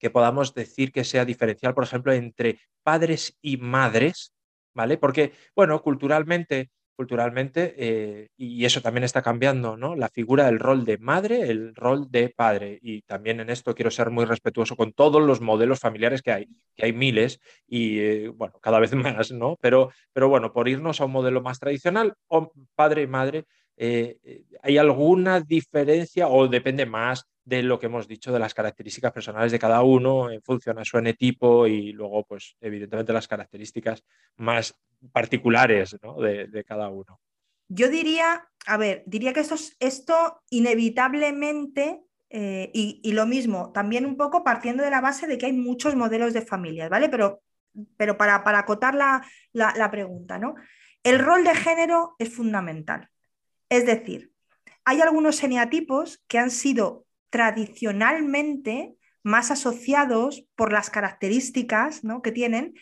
que 0.00 0.10
podamos 0.10 0.54
decir 0.54 0.90
que 0.90 1.04
sea 1.04 1.24
diferencial, 1.24 1.74
por 1.74 1.84
ejemplo, 1.84 2.12
entre 2.12 2.58
padres 2.82 3.36
y 3.40 3.58
madres, 3.58 4.32
¿vale? 4.74 4.98
Porque, 4.98 5.32
bueno, 5.54 5.80
culturalmente, 5.82 6.70
culturalmente, 6.96 7.74
eh, 7.78 8.28
y 8.36 8.64
eso 8.64 8.80
también 8.80 9.04
está 9.04 9.22
cambiando, 9.22 9.76
¿no? 9.76 9.94
La 9.96 10.08
figura 10.08 10.46
del 10.46 10.58
rol 10.58 10.84
de 10.84 10.98
madre, 10.98 11.50
el 11.50 11.74
rol 11.74 12.10
de 12.10 12.30
padre. 12.30 12.78
Y 12.82 13.02
también 13.02 13.40
en 13.40 13.50
esto 13.50 13.74
quiero 13.74 13.90
ser 13.90 14.10
muy 14.10 14.24
respetuoso 14.24 14.76
con 14.76 14.92
todos 14.92 15.22
los 15.22 15.40
modelos 15.40 15.80
familiares 15.80 16.22
que 16.22 16.32
hay, 16.32 16.46
que 16.74 16.86
hay 16.86 16.92
miles 16.92 17.40
y, 17.66 17.98
eh, 18.00 18.28
bueno, 18.28 18.54
cada 18.60 18.80
vez 18.80 18.92
más, 18.94 19.32
¿no? 19.32 19.56
Pero, 19.60 19.90
pero 20.12 20.28
bueno, 20.28 20.52
por 20.52 20.68
irnos 20.68 21.00
a 21.00 21.04
un 21.04 21.12
modelo 21.12 21.42
más 21.42 21.58
tradicional, 21.58 22.14
padre 22.74 23.02
y 23.02 23.06
madre, 23.06 23.44
eh, 23.82 24.42
¿hay 24.62 24.76
alguna 24.76 25.40
diferencia 25.40 26.28
o 26.28 26.46
depende 26.48 26.84
más 26.84 27.26
de 27.46 27.62
lo 27.62 27.78
que 27.78 27.86
hemos 27.86 28.06
dicho 28.06 28.30
de 28.30 28.38
las 28.38 28.52
características 28.52 29.10
personales 29.10 29.50
de 29.52 29.58
cada 29.58 29.82
uno 29.82 30.30
en 30.30 30.42
función 30.42 30.78
a 30.78 30.84
su 30.84 30.98
N-tipo 30.98 31.66
y 31.66 31.92
luego, 31.92 32.24
pues, 32.24 32.56
evidentemente 32.60 33.14
las 33.14 33.26
características 33.26 34.04
más 34.36 34.78
particulares 35.12 35.96
de, 36.18 36.64
cada 36.64 36.90
uno? 36.90 37.18
Yo 37.68 37.88
diría, 37.88 38.46
a 38.66 38.76
ver, 38.76 39.02
diría 39.06 39.32
que 39.32 39.40
esto, 39.80 40.42
inevitablemente, 40.50 42.02
eh, 42.28 42.70
y, 42.74 43.12
lo 43.12 43.24
mismo, 43.24 43.72
también 43.72 44.04
un 44.04 44.18
poco 44.18 44.44
partiendo 44.44 44.84
de 44.84 44.90
la 44.90 45.00
base 45.00 45.26
de 45.26 45.38
que 45.38 45.46
hay 45.46 45.54
muchos 45.54 45.96
modelos 45.96 46.34
de 46.34 46.42
familias, 46.42 46.90
¿vale? 46.90 47.08
Pero, 47.08 47.40
pero 47.96 48.18
para, 48.18 48.44
para 48.44 48.58
acotar 48.58 48.94
la, 48.94 49.22
la 49.54 49.90
pregunta, 49.90 50.38
¿no? 50.38 50.54
El 51.02 51.18
rol 51.18 51.44
de 51.44 51.54
género 51.54 52.14
es 52.18 52.34
fundamental. 52.34 53.08
Es 53.70 53.86
decir, 53.86 54.32
hay 54.84 55.00
algunos 55.00 55.42
eneatipos 55.42 56.22
que 56.28 56.38
han 56.38 56.50
sido 56.50 57.06
tradicionalmente 57.30 58.96
más 59.22 59.50
asociados 59.50 60.44
por 60.56 60.72
las 60.72 60.90
características 60.90 62.02
que 62.22 62.32
tienen, 62.32 62.74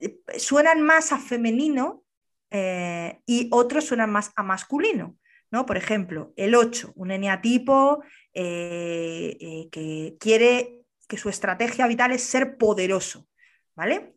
eh, 0.00 0.20
suenan 0.36 0.82
más 0.82 1.12
a 1.12 1.18
femenino 1.18 2.04
eh, 2.50 3.20
y 3.26 3.48
otros 3.52 3.86
suenan 3.86 4.10
más 4.10 4.32
a 4.36 4.42
masculino. 4.42 5.16
¿no? 5.50 5.64
Por 5.64 5.78
ejemplo, 5.78 6.34
el 6.36 6.54
8, 6.54 6.92
un 6.94 7.10
eneatipo 7.10 8.02
eh, 8.34 9.68
que 9.72 10.16
quiere 10.20 10.82
que 11.08 11.16
su 11.16 11.30
estrategia 11.30 11.86
vital 11.86 12.12
es 12.12 12.22
ser 12.22 12.58
poderoso. 12.58 13.26
¿vale? 13.74 14.14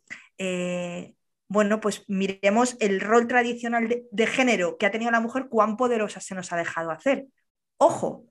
Bueno, 1.51 1.81
pues 1.81 2.05
miremos 2.07 2.77
el 2.79 3.01
rol 3.01 3.27
tradicional 3.27 4.05
de, 4.09 4.27
género 4.27 4.77
que 4.77 4.85
ha 4.85 4.91
tenido 4.91 5.11
la 5.11 5.19
mujer, 5.19 5.47
cuán 5.49 5.75
poderosa 5.75 6.21
se 6.21 6.33
nos 6.33 6.53
ha 6.53 6.55
dejado 6.55 6.91
hacer. 6.91 7.25
Ojo, 7.75 8.25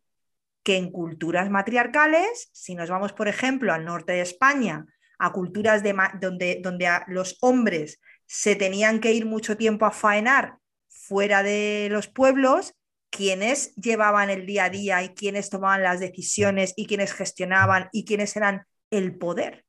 que 0.63 0.79
en 0.79 0.91
culturas 0.91 1.51
matriarcales, 1.51 2.49
si 2.55 2.75
nos 2.75 2.89
vamos, 2.89 3.13
por 3.13 3.29
ejemplo, 3.29 3.75
al 3.75 3.85
norte 3.85 4.13
de 4.13 4.23
España, 4.23 4.87
a 5.19 5.33
culturas 5.33 5.83
de, 5.83 5.95
donde, 6.19 6.61
donde 6.63 6.89
los 7.09 7.37
hombres 7.43 8.01
se 8.25 8.57
tenían 8.57 9.01
que 9.01 9.13
ir 9.13 9.27
mucho 9.27 9.59
tiempo 9.59 9.85
a 9.85 9.91
faenar 9.91 10.57
fuera 10.89 11.43
de 11.43 11.89
los 11.91 12.09
pueblos, 12.09 12.73
quienes 13.11 13.75
llevaban 13.75 14.31
el 14.31 14.47
día 14.47 14.65
a 14.65 14.71
día 14.71 15.03
y 15.03 15.11
quienes 15.11 15.51
tomaban 15.51 15.83
las 15.83 16.01
decisiones 16.01 16.73
y 16.75 16.87
quienes 16.87 17.13
gestionaban 17.13 17.91
y 17.93 18.07
quienes 18.07 18.35
eran 18.35 18.65
el 18.91 19.19
poder 19.19 19.67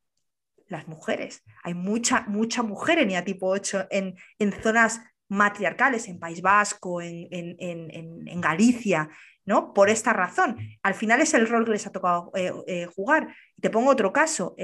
las 0.72 0.88
mujeres. 0.88 1.43
Hay 1.63 1.74
mucha, 1.74 2.26
mucha 2.28 2.63
mujer 2.63 2.99
en 2.99 3.24
tipo 3.24 3.47
8 3.47 3.88
en, 3.91 4.15
en 4.39 4.51
zonas 4.63 5.01
matriarcales, 5.28 6.07
en 6.07 6.19
País 6.19 6.41
Vasco, 6.41 7.01
en, 7.01 7.28
en, 7.32 8.41
Galicia, 8.41 9.09
¿no? 9.45 9.74
Por 9.74 9.89
esta 9.89 10.11
razón. 10.11 10.57
Al 10.84 10.93
final 10.93 11.22
es 11.22 11.34
el 11.34 11.47
rol 11.47 11.63
que 11.63 11.72
les 11.72 11.88
ha 11.88 11.91
tocado 11.91 12.32
eh, 12.36 12.51
eh, 12.67 12.88
jugar. 12.93 13.34
Te 13.59 13.69
pongo 13.69 13.91
otro 13.91 14.11
caso. 14.11 14.55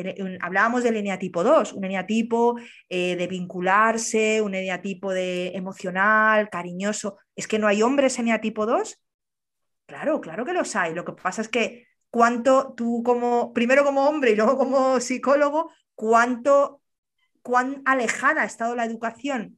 hablábamos 0.41 0.83
del 0.83 0.97
eneatipo 0.97 1.43
2, 1.43 1.73
un 1.73 1.85
eneatipo 1.85 2.57
eh, 2.89 3.15
de 3.15 3.27
vincularse, 3.27 4.41
un 4.41 4.55
eneatipo 4.55 5.13
de 5.13 5.49
emocional, 5.55 6.49
cariñoso. 6.49 7.17
¿Es 7.35 7.47
que 7.47 7.59
no 7.59 7.67
hay 7.67 7.81
hombres 7.81 8.19
eneatipo 8.19 8.65
2? 8.65 8.99
Claro, 9.85 10.19
claro 10.19 10.43
que 10.43 10.53
los 10.53 10.75
hay. 10.75 10.93
Lo 10.93 11.05
que 11.05 11.13
pasa 11.13 11.41
es 11.41 11.47
que 11.47 11.87
cuánto 12.09 12.73
tú 12.75 13.03
como, 13.05 13.53
primero 13.53 13.85
como 13.85 14.05
hombre 14.07 14.31
y 14.31 14.35
luego 14.35 14.57
como 14.57 14.99
psicólogo, 14.99 15.71
cuánto, 15.97 16.79
cuán 17.41 17.81
alejada 17.85 18.43
ha 18.43 18.45
estado 18.45 18.75
la 18.75 18.85
educación 18.85 19.57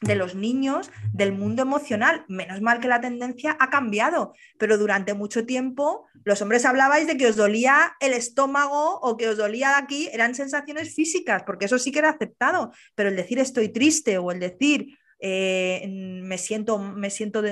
de 0.00 0.16
los 0.16 0.34
niños 0.34 0.90
del 1.14 1.32
mundo 1.32 1.62
emocional. 1.62 2.24
Menos 2.28 2.60
mal 2.60 2.80
que 2.80 2.88
la 2.88 3.00
tendencia 3.00 3.56
ha 3.58 3.70
cambiado, 3.70 4.34
pero 4.58 4.76
durante 4.78 5.14
mucho 5.14 5.46
tiempo 5.46 6.06
los 6.24 6.42
hombres 6.42 6.64
hablabais 6.64 7.06
de 7.06 7.16
que 7.16 7.28
os 7.28 7.36
dolía 7.36 7.94
el 8.00 8.12
estómago 8.12 8.98
o 9.00 9.16
que 9.16 9.28
os 9.28 9.36
dolía 9.36 9.78
aquí, 9.78 10.08
eran 10.12 10.34
sensaciones 10.34 10.92
físicas, 10.92 11.44
porque 11.44 11.66
eso 11.66 11.78
sí 11.78 11.92
que 11.92 12.00
era 12.00 12.10
aceptado, 12.10 12.72
pero 12.96 13.08
el 13.08 13.16
decir 13.16 13.38
estoy 13.38 13.68
triste 13.68 14.18
o 14.18 14.32
el 14.32 14.40
decir 14.40 14.98
eh, 15.20 15.86
me 15.88 16.36
siento, 16.36 16.78
me 16.78 17.10
siento 17.10 17.42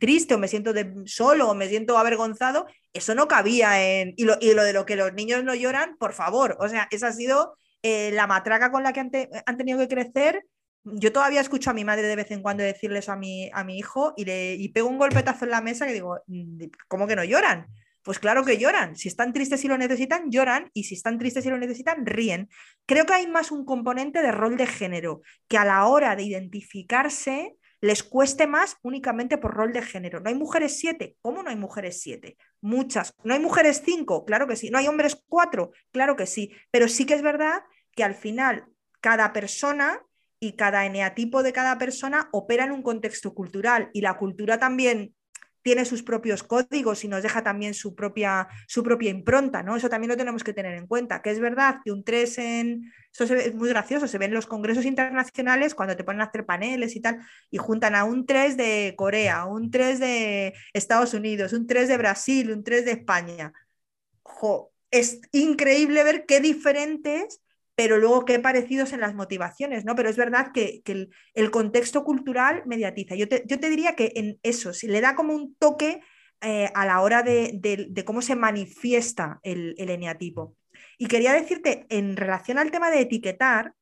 triste 0.00 0.34
o 0.34 0.38
me 0.38 0.48
siento 0.48 0.72
solo 1.06 1.50
o 1.50 1.54
me 1.54 1.68
siento 1.68 1.96
avergonzado, 1.96 2.66
eso 2.92 3.14
no 3.14 3.28
cabía 3.28 3.80
en... 3.80 4.12
Y 4.16 4.24
lo, 4.24 4.36
y 4.40 4.52
lo 4.54 4.64
de 4.64 4.72
lo 4.72 4.84
que 4.84 4.96
los 4.96 5.14
niños 5.14 5.44
no 5.44 5.54
lloran, 5.54 5.96
por 5.98 6.12
favor, 6.12 6.56
o 6.58 6.68
sea, 6.68 6.88
esa 6.90 7.08
ha 7.08 7.12
sido 7.12 7.56
eh, 7.88 8.10
la 8.10 8.26
matraca 8.26 8.72
con 8.72 8.82
la 8.82 8.92
que 8.92 8.98
han, 8.98 9.56
tenido 9.56 9.78
que 9.78 9.86
crecer. 9.86 10.44
Yo 10.82 11.12
todavía 11.12 11.40
escucho 11.40 11.70
a 11.70 11.72
mi 11.72 11.84
madre 11.84 12.02
de 12.08 12.16
vez 12.16 12.32
en 12.32 12.42
cuando 12.42 12.64
decirles 12.64 13.08
a 13.08 13.14
mi, 13.14 13.48
a 13.52 13.62
mi 13.62 13.78
hijo 13.78 14.12
y 14.16 14.24
le 14.24 14.54
y 14.54 14.70
pego 14.70 14.88
un 14.88 14.98
golpetazo 14.98 15.44
en 15.44 15.52
la 15.52 15.60
mesa 15.60 15.86
que 15.86 15.92
digo, 15.92 16.18
mm, 16.26 16.64
¿cómo 16.88 17.06
que 17.06 17.14
no 17.14 17.22
lloran? 17.22 17.68
Pues 18.02 18.18
claro 18.18 18.44
que 18.44 18.58
lloran. 18.58 18.96
Si 18.96 19.06
están 19.06 19.32
tristes 19.32 19.64
y 19.64 19.68
lo 19.68 19.78
necesitan, 19.78 20.32
lloran. 20.32 20.68
Y 20.74 20.82
si 20.84 20.94
están 20.94 21.16
tristes 21.16 21.46
y 21.46 21.50
lo 21.50 21.58
necesitan, 21.58 22.04
ríen. 22.06 22.48
Creo 22.86 23.06
que 23.06 23.14
hay 23.14 23.28
más 23.28 23.52
un 23.52 23.64
componente 23.64 24.20
de 24.20 24.32
rol 24.32 24.56
de 24.56 24.66
género, 24.66 25.22
que 25.46 25.58
a 25.58 25.64
la 25.64 25.86
hora 25.86 26.16
de 26.16 26.24
identificarse 26.24 27.56
les 27.80 28.02
cueste 28.02 28.46
más 28.46 28.78
únicamente 28.82 29.38
por 29.38 29.54
rol 29.54 29.72
de 29.72 29.82
género. 29.82 30.18
¿No 30.18 30.28
hay 30.28 30.34
mujeres 30.34 30.78
siete? 30.78 31.16
¿Cómo 31.20 31.42
no 31.42 31.50
hay 31.50 31.56
mujeres 31.56 32.00
siete? 32.00 32.36
Muchas. 32.60 33.14
¿No 33.22 33.34
hay 33.34 33.40
mujeres 33.40 33.82
cinco? 33.84 34.24
Claro 34.24 34.46
que 34.46 34.56
sí. 34.56 34.70
¿No 34.70 34.78
hay 34.78 34.88
hombres 34.88 35.22
cuatro? 35.28 35.70
Claro 35.92 36.16
que 36.16 36.26
sí. 36.26 36.52
Pero 36.70 36.88
sí 36.88 37.06
que 37.06 37.14
es 37.14 37.22
verdad 37.22 37.62
que 37.96 38.04
al 38.04 38.14
final 38.14 38.66
cada 39.00 39.32
persona 39.32 40.00
y 40.38 40.52
cada 40.52 40.86
eneatipo 40.86 41.42
de 41.42 41.52
cada 41.52 41.78
persona 41.78 42.28
opera 42.30 42.64
en 42.64 42.72
un 42.72 42.82
contexto 42.82 43.34
cultural 43.34 43.90
y 43.92 44.02
la 44.02 44.18
cultura 44.18 44.58
también 44.58 45.14
tiene 45.62 45.84
sus 45.84 46.04
propios 46.04 46.44
códigos 46.44 47.02
y 47.02 47.08
nos 47.08 47.24
deja 47.24 47.42
también 47.42 47.74
su 47.74 47.96
propia, 47.96 48.46
su 48.68 48.84
propia 48.84 49.10
impronta, 49.10 49.64
¿no? 49.64 49.74
Eso 49.74 49.88
también 49.88 50.10
lo 50.10 50.16
tenemos 50.16 50.44
que 50.44 50.52
tener 50.52 50.74
en 50.74 50.86
cuenta, 50.86 51.22
que 51.22 51.30
es 51.30 51.40
verdad 51.40 51.78
que 51.84 51.90
un 51.90 52.04
3 52.04 52.38
en... 52.38 52.92
Eso 53.12 53.24
es 53.34 53.52
muy 53.52 53.70
gracioso, 53.70 54.06
se 54.06 54.18
ven 54.18 54.30
en 54.30 54.34
los 54.34 54.46
congresos 54.46 54.84
internacionales 54.84 55.74
cuando 55.74 55.96
te 55.96 56.04
ponen 56.04 56.20
a 56.20 56.26
hacer 56.26 56.46
paneles 56.46 56.94
y 56.94 57.00
tal, 57.00 57.18
y 57.50 57.58
juntan 57.58 57.96
a 57.96 58.04
un 58.04 58.26
3 58.26 58.56
de 58.56 58.94
Corea, 58.96 59.46
un 59.46 59.72
3 59.72 59.98
de 59.98 60.54
Estados 60.72 61.14
Unidos, 61.14 61.52
un 61.52 61.66
3 61.66 61.88
de 61.88 61.96
Brasil, 61.96 62.52
un 62.52 62.62
3 62.62 62.84
de 62.84 62.92
España. 62.92 63.52
es 64.92 65.20
increíble 65.32 66.04
ver 66.04 66.26
qué 66.26 66.40
diferentes 66.40 67.40
pero 67.76 67.98
luego 67.98 68.24
qué 68.24 68.40
parecidos 68.40 68.94
en 68.94 69.00
las 69.00 69.14
motivaciones, 69.14 69.84
¿no? 69.84 69.94
Pero 69.94 70.08
es 70.08 70.16
verdad 70.16 70.50
que, 70.52 70.82
el, 71.34 71.50
contexto 71.50 72.04
cultural 72.04 72.62
mediatiza. 72.64 73.14
Yo 73.14 73.28
te, 73.28 73.70
diría 73.70 73.94
que 73.94 74.12
en 74.16 74.40
eso, 74.42 74.72
si 74.72 74.88
le 74.88 75.02
da 75.02 75.14
como 75.14 75.34
un 75.34 75.54
toque 75.56 76.00
eh, 76.40 76.70
a 76.74 76.86
la 76.86 77.02
hora 77.02 77.22
de, 77.22 78.02
cómo 78.06 78.22
se 78.22 78.34
manifiesta 78.34 79.40
el, 79.42 79.74
eneatipo. 79.76 80.56
Y 80.96 81.06
quería 81.06 81.34
decirte, 81.34 81.84
en 81.90 82.16
relación 82.16 82.58
al 82.58 82.70
tema 82.70 82.90
de 82.90 83.02
etiquetar, 83.02 83.74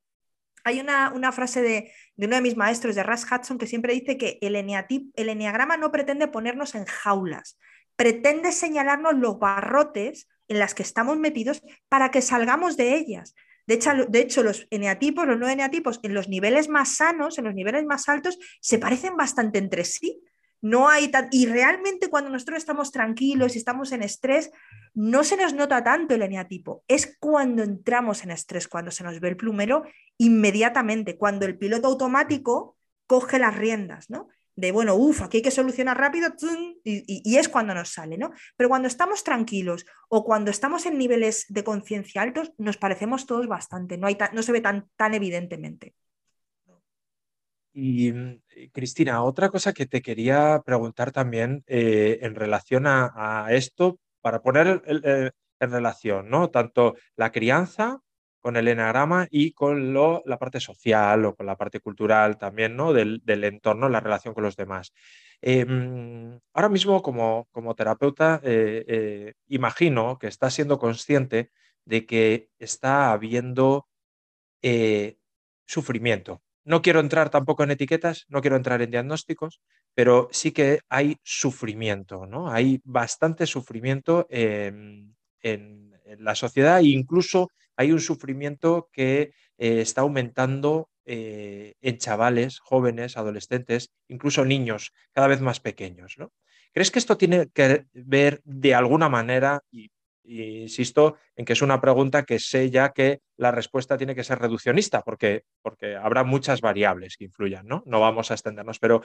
hay 0.65 0.81
una, 0.81 1.31
frase 1.31 1.63
de, 1.63 1.93
uno 2.17 2.35
de 2.35 2.43
mis 2.43 2.57
maestros, 2.57 2.97
de 2.97 3.05
Russ 3.05 3.25
Hudson, 3.31 3.59
que 3.59 3.69
siempre 3.69 3.95
dice 3.95 4.19
que 4.19 4.39
el, 4.41 4.57
el 4.57 5.29
eneagrama 5.29 5.77
no 5.77 5.93
pretende 5.93 6.27
ponernos 6.27 6.75
en 6.75 6.85
jaulas, 6.85 7.59
pretende 7.95 8.51
señalarnos 8.51 9.15
los 9.15 9.39
barrotes 9.39 10.29
en 10.49 10.59
las 10.59 10.75
que 10.75 10.83
estamos 10.83 11.17
metidos 11.17 11.63
para 11.89 12.11
que 12.11 12.23
salgamos 12.23 12.77
de 12.77 12.97
ellas. 12.97 13.37
De 13.67 13.75
hecho, 13.75 13.91
de 14.09 14.21
hecho, 14.21 14.43
los 14.43 14.67
eneatipos, 14.71 15.27
los 15.27 15.39
no 15.39 15.49
eneatipos, 15.49 16.01
en 16.03 16.15
los 16.15 16.29
niveles 16.29 16.69
más 16.69 16.97
sanos, 16.97 17.39
en 17.39 17.45
los 17.45 17.55
niveles 17.55 17.85
más 17.85 18.09
altos, 18.09 18.39
se 18.61 18.79
parecen 18.79 19.17
bastante 19.17 19.59
entre 19.59 19.85
sí. 19.85 20.21
No 20.61 20.89
hay 20.89 21.11
y 21.31 21.47
realmente 21.47 22.09
cuando 22.09 22.31
nosotros 22.31 22.59
estamos 22.59 22.91
tranquilos 22.91 23.55
y 23.55 23.59
estamos 23.59 23.93
en 23.93 24.03
estrés, 24.03 24.51
no 24.95 25.23
se 25.23 25.37
nos 25.37 25.53
nota 25.53 25.85
tanto 25.85 26.15
el 26.15 26.23
eneatipo. 26.23 26.85
Es 26.89 27.17
cuando 27.21 27.63
entramos 27.63 28.25
en 28.25 28.31
estrés, 28.31 28.67
cuando 28.67 28.91
se 28.91 29.05
nos 29.05 29.21
ve 29.21 29.29
el 29.29 29.37
plumero, 29.37 29.85
inmediatamente, 30.17 31.19
cuando 31.19 31.45
el 31.45 31.59
piloto 31.59 31.89
automático 31.89 32.79
coge 33.07 33.39
las 33.39 33.55
riendas, 33.55 34.09
¿no? 34.09 34.29
De, 34.57 34.73
bueno, 34.73 34.95
uff, 34.95 35.23
aquí 35.23 35.39
hay 35.39 35.43
que 35.43 35.51
solucionar 35.51 35.99
rápido, 35.99 36.31
y, 36.85 37.37
es 37.37 37.49
cuando 37.49 37.75
nos 37.75 37.91
sale, 37.91 38.17
¿no? 38.19 38.33
Pero 38.57 38.69
cuando 38.69 38.89
estamos 38.89 39.25
tranquilos 39.25 39.85
o 40.09 40.25
cuando 40.25 40.51
estamos 40.51 40.87
en 40.87 40.99
niveles 40.99 41.47
de 41.49 41.65
conciencia 41.65 42.23
altos, 42.23 42.53
nos 42.59 42.77
parecemos 42.77 43.27
todos 43.27 43.47
bastante, 43.47 43.99
no, 43.99 44.07
hay 44.07 44.17
no 44.33 44.43
se 44.43 44.53
ve 44.53 44.61
tan, 44.61 44.89
tan 44.97 45.15
evidentemente. 45.15 45.95
Y 47.73 48.13
mm, 48.13 48.43
Cristina, 48.73 49.23
otra 49.25 49.51
cosa 49.51 49.73
que 49.73 49.87
te 49.87 50.01
quería 50.01 50.63
preguntar 50.65 51.11
también 51.11 51.65
eh, 51.67 52.21
en 52.23 52.35
relación 52.35 52.85
a, 52.87 53.47
esto, 53.51 53.99
para 54.21 54.41
poner 54.41 54.83
en 54.87 55.71
relación, 55.71 56.31
¿no? 56.31 56.51
Tanto 56.51 56.95
la 57.17 57.33
crianza 57.33 58.01
con 58.45 58.59
el 58.59 58.69
enagrama 58.69 59.27
y 59.31 59.53
con 59.53 59.95
la 59.95 60.39
parte 60.39 60.61
social 60.61 61.25
o 61.25 61.35
con 61.35 61.47
la 61.47 61.57
parte 61.57 61.81
cultural 61.81 62.37
también. 62.37 62.77
Del, 62.77 63.45
entorno, 63.45 63.89
la 63.89 64.01
relación 64.01 64.35
con 64.35 64.45
los 64.45 64.55
demás. 64.55 64.93
Em, 65.41 66.39
ahora 66.53 66.69
mismo, 66.69 67.01
como, 67.01 67.75
terapeuta, 67.75 68.43
eh, 68.45 68.85
eh, 68.87 69.33
imagino 69.49 70.19
que 70.19 70.27
está 70.27 70.51
siendo 70.51 70.79
consciente 70.79 71.53
de 71.87 72.05
que 72.05 72.51
está 72.59 73.13
habiendo 73.13 73.89
eh, 74.61 75.17
sufrimiento. 75.67 76.43
No 76.65 76.83
quiero 76.83 77.01
entrar 77.01 77.31
tampoco 77.31 77.63
en 77.63 77.71
etiquetas, 77.71 78.27
no 78.29 78.43
quiero 78.43 78.57
entrar 78.57 78.83
en 78.83 78.91
diagnósticos, 78.91 79.63
pero 79.95 80.29
sí 80.33 80.53
que 80.53 80.81
hay 80.91 81.17
sufrimiento, 81.23 82.27
¿no? 82.27 82.51
Hay 82.51 82.83
bastante 82.85 83.47
sufrimiento 83.47 84.27
en, 84.29 85.17
la 86.19 86.35
sociedad 86.35 86.81
incluso 86.81 87.49
hay 87.77 87.93
un 87.93 88.01
sufrimiento 88.01 88.89
que 88.93 89.33
eh, 89.59 89.81
está 89.81 90.03
aumentando 90.03 90.89
eh, 91.07 91.75
en 91.83 91.99
chavales, 91.99 92.61
jóvenes, 92.61 93.17
adolescentes, 93.17 93.93
incluso 94.09 94.45
niños 94.45 94.93
cada 95.13 95.27
vez 95.27 95.41
más 95.41 95.61
pequeños. 95.61 96.15
¿no? 96.19 96.33
¿Crees 96.73 96.91
que 96.91 96.99
esto 96.99 97.17
tiene 97.17 97.49
que 97.53 97.87
ver 97.93 98.41
de 98.45 98.75
alguna 98.75 99.09
manera, 99.09 99.63
y, 99.71 99.91
insisto 100.27 101.19
en 101.37 101.45
que 101.45 101.53
es 101.53 101.61
una 101.61 101.81
pregunta 101.83 102.25
que 102.25 102.39
sé 102.39 102.71
ya 102.71 102.93
que 102.93 103.21
la 103.37 103.51
respuesta 103.51 103.99
tiene 103.99 104.15
que 104.15 104.25
ser 104.25 104.39
reduccionista, 104.39 105.03
porque, 105.03 105.45
porque 105.61 105.97
habrá 105.97 106.25
muchas 106.25 106.63
variables 106.63 107.19
que 107.19 107.25
influyan, 107.25 107.67
¿no? 107.67 107.83
No 107.85 108.01
vamos 108.01 108.31
a 108.31 108.35
extendernos, 108.35 108.79
pero 108.79 109.03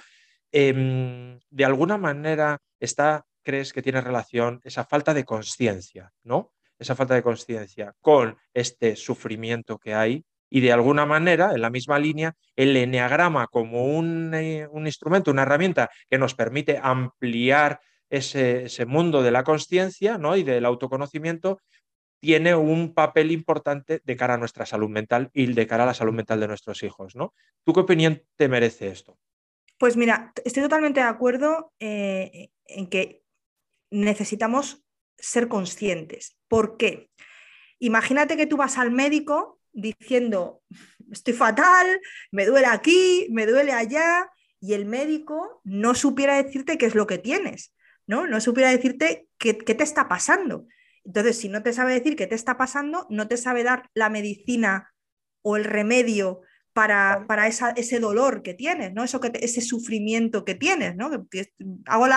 em, 0.53 1.37
de 1.49 1.65
alguna 1.65 1.97
manera 1.97 2.61
está, 2.79 3.25
crees 3.43 3.73
que 3.73 3.81
tiene 3.81 3.99
relación 3.99 4.61
esa 4.63 4.85
falta 4.85 5.13
de 5.13 5.25
conciencia, 5.25 6.13
¿no? 6.23 6.53
Esa 6.79 6.95
falta 6.95 7.13
de 7.13 7.23
conciencia 7.23 7.93
con 8.01 8.37
este 8.53 8.95
sufrimiento 8.95 9.77
que 9.77 9.93
hay 9.93 10.23
y 10.49 10.61
de 10.61 10.71
alguna 10.71 11.05
manera, 11.05 11.51
en 11.53 11.61
la 11.61 11.69
misma 11.69 11.99
línea, 11.99 12.35
el 12.55 12.75
eneagrama 12.75 13.47
como 13.47 13.85
un, 13.85 14.33
eh, 14.33 14.67
instrumento, 14.73 15.31
una 15.31 15.43
herramienta 15.43 15.89
que 16.09 16.17
nos 16.17 16.33
permite 16.33 16.79
ampliar 16.81 17.79
ese, 18.09 18.85
mundo 18.87 19.21
de 19.21 19.31
la 19.31 19.43
conciencia 19.43 20.17
¿no? 20.17 20.35
y 20.35 20.43
del 20.43 20.65
autoconocimiento, 20.65 21.59
tiene 22.19 22.55
un 22.55 22.93
papel 22.93 23.31
importante 23.31 24.01
de 24.03 24.15
cara 24.15 24.33
a 24.33 24.37
nuestra 24.37 24.65
salud 24.65 24.89
mental 24.89 25.29
y 25.33 25.53
de 25.53 25.67
cara 25.67 25.83
a 25.83 25.87
la 25.87 25.93
salud 25.93 26.13
mental 26.13 26.39
de 26.39 26.47
nuestros 26.47 26.81
hijos. 26.81 27.15
¿no? 27.15 27.33
¿Tú 27.63 27.73
qué 27.73 27.81
opinión 27.81 28.23
te 28.35 28.49
merece 28.49 28.87
esto? 28.87 29.19
Pues 29.77 29.95
mira, 29.95 30.33
estoy 30.43 30.63
totalmente 30.63 30.99
de 30.99 31.05
acuerdo 31.05 31.71
eh, 31.79 32.49
en 32.65 32.87
que 32.87 33.23
necesitamos 33.91 34.83
ser 35.21 35.47
conscientes. 35.47 36.37
¿Por 36.47 36.77
qué? 36.77 37.09
Imagínate 37.79 38.37
que 38.37 38.45
tú 38.45 38.57
vas 38.57 38.77
al 38.77 38.91
médico 38.91 39.59
diciendo, 39.71 40.61
estoy 41.11 41.33
fatal, 41.33 42.01
me 42.31 42.45
duele 42.45 42.67
aquí, 42.67 43.27
me 43.31 43.45
duele 43.45 43.71
allá, 43.71 44.29
y 44.61 44.73
el 44.73 44.85
médico 44.85 45.61
no 45.63 45.95
supiera 45.95 46.41
decirte 46.41 46.77
qué 46.77 46.85
es 46.85 46.95
lo 46.95 47.07
que 47.07 47.17
tienes, 47.17 47.73
¿no? 48.07 48.27
No 48.27 48.41
supiera 48.41 48.71
decirte 48.71 49.27
qué, 49.37 49.57
qué 49.57 49.75
te 49.75 49.83
está 49.83 50.07
pasando. 50.07 50.67
Entonces, 51.05 51.37
si 51.37 51.49
no 51.49 51.63
te 51.63 51.73
sabe 51.73 51.93
decir 51.93 52.15
qué 52.15 52.27
te 52.27 52.35
está 52.35 52.57
pasando, 52.57 53.07
no 53.09 53.27
te 53.27 53.37
sabe 53.37 53.63
dar 53.63 53.89
la 53.93 54.09
medicina 54.09 54.93
o 55.41 55.55
el 55.55 55.63
remedio 55.63 56.41
para, 56.73 57.25
para 57.27 57.47
ese 57.47 57.99
dolor 57.99 58.41
que 58.41 58.53
tienes, 58.53 58.93
¿no? 58.93 59.03
Eso 59.03 59.19
que 59.19 59.31
ese 59.41 59.61
sufrimiento 59.61 60.45
que 60.45 60.55
tienes, 60.55 60.95
¿no? 60.95 61.09
hago 61.85 62.07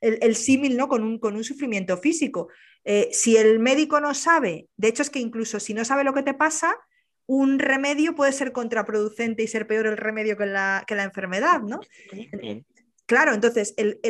el, 0.00 0.36
símil 0.36 0.76
¿no? 0.76 0.88
con, 0.88 1.02
un, 1.02 1.18
con 1.18 1.36
un 1.36 1.44
sufrimiento 1.44 1.96
físico. 1.96 2.48
Eh, 2.84 3.08
si 3.12 3.36
el 3.36 3.60
médico 3.60 4.00
no 4.00 4.14
sabe, 4.14 4.68
de 4.76 4.88
hecho 4.88 5.02
es 5.02 5.10
que 5.10 5.20
incluso 5.20 5.60
si 5.60 5.74
no 5.74 5.84
sabe 5.84 6.04
lo 6.04 6.12
que 6.12 6.22
te 6.22 6.34
pasa, 6.34 6.76
un 7.26 7.58
remedio 7.58 8.14
puede 8.14 8.32
ser 8.32 8.52
contraproducente 8.52 9.42
y 9.42 9.46
ser 9.46 9.66
peor 9.66 9.86
el 9.86 9.96
remedio 9.96 10.36
que 10.36 10.46
la, 10.46 10.84
que 10.86 10.94
la 10.94 11.04
enfermedad, 11.04 11.62
¿no? 11.62 11.80
Claro, 13.06 13.34
entonces 13.34 13.74
el, 13.76 14.00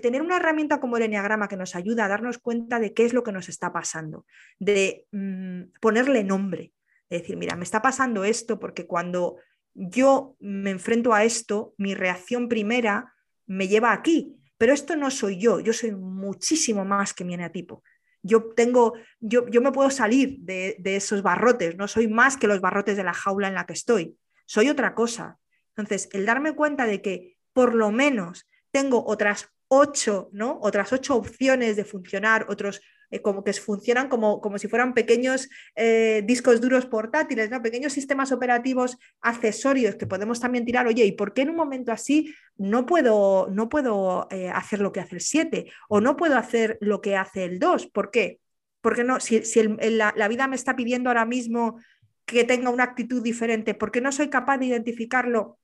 tener 0.00 0.22
una 0.22 0.36
herramienta 0.36 0.80
como 0.80 0.96
el 0.96 1.04
enneagrama 1.04 1.48
que 1.48 1.56
nos 1.56 1.76
ayuda 1.76 2.04
a 2.04 2.08
darnos 2.08 2.38
cuenta 2.38 2.80
de 2.80 2.92
qué 2.94 3.04
es 3.04 3.12
lo 3.12 3.22
que 3.22 3.32
nos 3.32 3.48
está 3.48 3.72
pasando, 3.72 4.26
de 4.58 5.06
mm, 5.12 5.78
ponerle 5.80 6.24
nombre, 6.24 6.72
decir, 7.18 7.36
mira, 7.36 7.56
me 7.56 7.64
está 7.64 7.82
pasando 7.82 8.24
esto 8.24 8.58
porque 8.58 8.86
cuando 8.86 9.36
yo 9.74 10.36
me 10.40 10.70
enfrento 10.70 11.12
a 11.12 11.24
esto, 11.24 11.74
mi 11.78 11.94
reacción 11.94 12.48
primera 12.48 13.14
me 13.46 13.68
lleva 13.68 13.92
aquí, 13.92 14.36
pero 14.58 14.72
esto 14.72 14.96
no 14.96 15.10
soy 15.10 15.38
yo, 15.38 15.60
yo 15.60 15.72
soy 15.72 15.92
muchísimo 15.92 16.84
más 16.84 17.14
que 17.14 17.24
mi 17.24 17.34
eneatipo. 17.34 17.82
Yo 18.22 18.52
tengo, 18.54 18.94
yo, 19.18 19.48
yo 19.48 19.62
me 19.62 19.72
puedo 19.72 19.90
salir 19.90 20.36
de, 20.40 20.76
de, 20.78 20.96
esos 20.96 21.22
barrotes, 21.22 21.76
no 21.76 21.88
soy 21.88 22.06
más 22.06 22.36
que 22.36 22.46
los 22.46 22.60
barrotes 22.60 22.96
de 22.96 23.04
la 23.04 23.14
jaula 23.14 23.48
en 23.48 23.54
la 23.54 23.64
que 23.64 23.72
estoy, 23.72 24.16
soy 24.46 24.68
otra 24.68 24.94
cosa. 24.94 25.38
Entonces, 25.74 26.08
el 26.12 26.26
darme 26.26 26.54
cuenta 26.54 26.84
de 26.86 27.00
que 27.00 27.38
por 27.52 27.74
lo 27.74 27.90
menos 27.90 28.46
tengo 28.70 29.04
otras 29.06 29.48
ocho, 29.68 30.28
¿no? 30.32 30.58
Otras 30.62 30.92
ocho 30.92 31.16
opciones 31.16 31.76
de 31.76 31.84
funcionar, 31.84 32.46
otros 32.48 32.80
eh, 33.10 33.20
como 33.22 33.44
que 33.44 33.52
funcionan 33.52 34.08
como, 34.08 34.40
como 34.40 34.58
si 34.58 34.68
fueran 34.68 34.94
pequeños 34.94 35.48
eh, 35.76 36.22
discos 36.24 36.60
duros 36.60 36.86
portátiles, 36.86 37.50
pequeños 37.62 37.92
sistemas 37.92 38.32
operativos 38.32 38.98
accesorios 39.20 39.96
que 39.96 40.06
podemos 40.06 40.40
también 40.40 40.64
tirar. 40.64 40.86
Oye, 40.86 41.04
¿y 41.04 41.12
por 41.12 41.34
qué 41.34 41.42
en 41.42 41.50
un 41.50 41.56
momento 41.56 41.92
así 41.92 42.34
no 42.56 42.86
puedo, 42.86 43.48
no 43.50 43.68
puedo 43.68 44.28
hacer 44.54 44.80
lo 44.80 44.92
que 44.92 45.00
hace 45.00 45.16
el 45.16 45.20
7 45.20 45.72
o 45.88 46.00
no 46.00 46.16
puedo 46.16 46.36
hacer 46.36 46.78
lo 46.80 47.00
que 47.00 47.16
hace 47.16 47.44
el 47.44 47.58
2? 47.58 47.86
¿Por 47.88 48.10
qué? 48.10 48.40
Porque 48.80 49.04
no, 49.04 49.20
si, 49.20 49.42
la, 49.90 50.14
la 50.16 50.28
vida 50.28 50.46
me 50.46 50.56
está 50.56 50.76
pidiendo 50.76 51.10
ahora 51.10 51.26
mismo 51.26 51.78
que 52.24 52.44
tenga 52.44 52.70
una 52.70 52.84
actitud 52.84 53.22
diferente, 53.22 53.74
¿por 53.74 53.90
qué 53.90 54.00
no 54.00 54.12
soy 54.12 54.28
capaz 54.28 54.58
de 54.58 54.66
identificarlo 54.66 55.58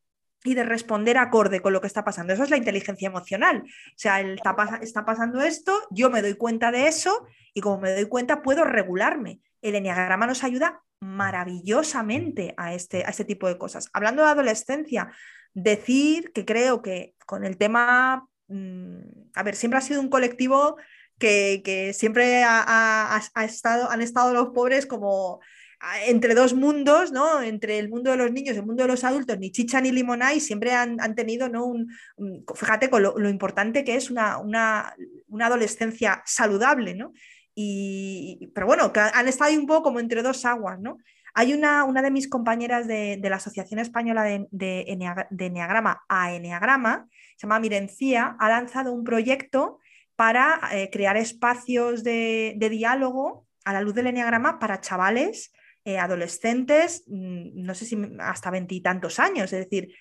y 0.47 0.55
de 0.55 0.65
responder 0.65 1.19
acorde 1.19 1.61
con 1.61 1.73
lo 1.73 1.81
que 1.81 1.87
está 1.87 2.05
pasando. 2.05 2.33
Eso 2.33 2.45
es 2.45 2.51
la 2.51 2.57
inteligencia 2.57 3.09
emocional. 3.09 3.65
O 3.65 3.99
sea, 3.99 4.21
está, 4.21 4.55
está, 4.81 5.05
pasando 5.05 5.43
esto, 5.43 5.73
yo 5.91 6.11
me 6.11 6.23
doy 6.23 6.35
cuenta 6.35 6.71
de 6.71 6.87
eso 6.87 7.27
y 7.53 7.61
como 7.61 7.81
me 7.81 7.93
doy 7.93 8.07
cuenta 8.07 8.43
puedo 8.43 8.65
regularme. 8.65 9.41
El 9.63 9.75
enneagrama 9.75 10.27
nos 10.27 10.45
ayuda 10.45 10.83
maravillosamente 11.01 12.55
a 12.57 12.75
este, 12.75 13.05
a 13.05 13.09
este 13.09 13.25
tipo 13.25 13.49
de 13.49 13.59
cosas. 13.59 13.91
Hablando 13.93 14.23
de 14.23 14.31
adolescencia, 14.31 15.11
decir 15.55 16.33
que 16.33 16.45
creo 16.45 16.83
que 16.83 17.15
con 17.27 17.45
el 17.45 17.57
tema, 17.57 18.29
mm, 18.49 18.99
a 19.35 19.43
ver, 19.43 19.57
siempre 19.57 19.79
ha 19.79 19.83
sido 19.83 20.01
un 20.01 20.09
colectivo 20.09 20.77
que, 21.19 21.93
siempre 21.95 22.45
ha, 22.45 23.21
estado, 23.45 23.91
han 23.91 24.03
estado 24.03 24.33
los 24.33 24.49
pobres 24.49 24.87
como 24.87 25.41
entre 26.07 26.35
dos 26.35 26.55
mundos, 26.55 27.13
¿no? 27.13 27.43
Entre 27.43 27.79
el 27.79 27.89
mundo 27.89 28.11
de 28.11 28.17
los 28.17 28.33
niños 28.33 28.55
y 28.55 28.59
el 28.59 28.67
mundo 28.67 28.83
de 28.83 28.89
los 28.89 29.05
adultos, 29.05 29.39
ni 29.39 29.51
chicha 29.51 29.81
ni 29.81 29.93
limonada, 29.93 30.35
y 30.35 30.41
siempre 30.41 30.73
han, 30.73 31.15
tenido, 31.15 31.49
¿no? 31.49 31.67
Un, 31.67 31.95
fíjate 32.55 32.89
con 32.91 33.03
lo, 33.03 33.29
importante 33.29 33.85
que 33.85 33.97
es 33.97 34.11
una, 34.11 34.95
adolescencia 35.41 36.23
saludable, 36.25 36.95
¿no? 36.95 37.13
Y, 37.55 38.51
pero 38.55 38.67
bueno, 38.67 38.93
han 38.95 39.29
estado 39.29 39.51
ahí 39.51 39.57
un 39.57 39.67
poco 39.67 39.85
como 39.85 40.01
entre 40.01 40.23
dos 40.23 40.45
aguas, 40.45 40.79
¿no? 40.81 40.99
Hay 41.35 41.53
una, 41.53 41.85
una 41.85 42.01
de 42.01 42.11
mis 42.11 42.29
compañeras 42.29 42.87
de, 42.87 43.21
la 43.23 43.37
Asociación 43.37 43.79
Española 43.79 44.25
de, 44.25 44.47
de, 44.51 44.85
Enneagrama 45.39 46.03
a 46.09 46.33
Enneagrama, 46.33 47.09
se 47.37 47.47
llama 47.47 47.61
Mirencía, 47.61 48.37
ha 48.39 48.49
lanzado 48.49 48.93
un 48.93 49.05
proyecto 49.05 49.79
para 50.17 50.59
eh, 50.73 50.89
crear 50.91 51.19
espacios 51.19 52.03
de, 52.03 52.55
de 52.57 52.71
diálogo 52.71 53.47
a 53.67 53.75
la 53.75 53.83
luz 53.83 53.95
del 53.95 54.07
Enneagrama 54.07 54.59
para 54.59 54.81
chavales 54.81 55.53
eh, 55.87 55.99
adolescentes, 55.99 57.05
mm, 57.07 57.63
no 57.63 57.73
sé 57.73 57.85
si 57.85 57.97
hasta 58.19 58.51
veintitantos 58.51 59.21
años, 59.21 59.53
es 59.53 59.61
decir, 59.61 59.95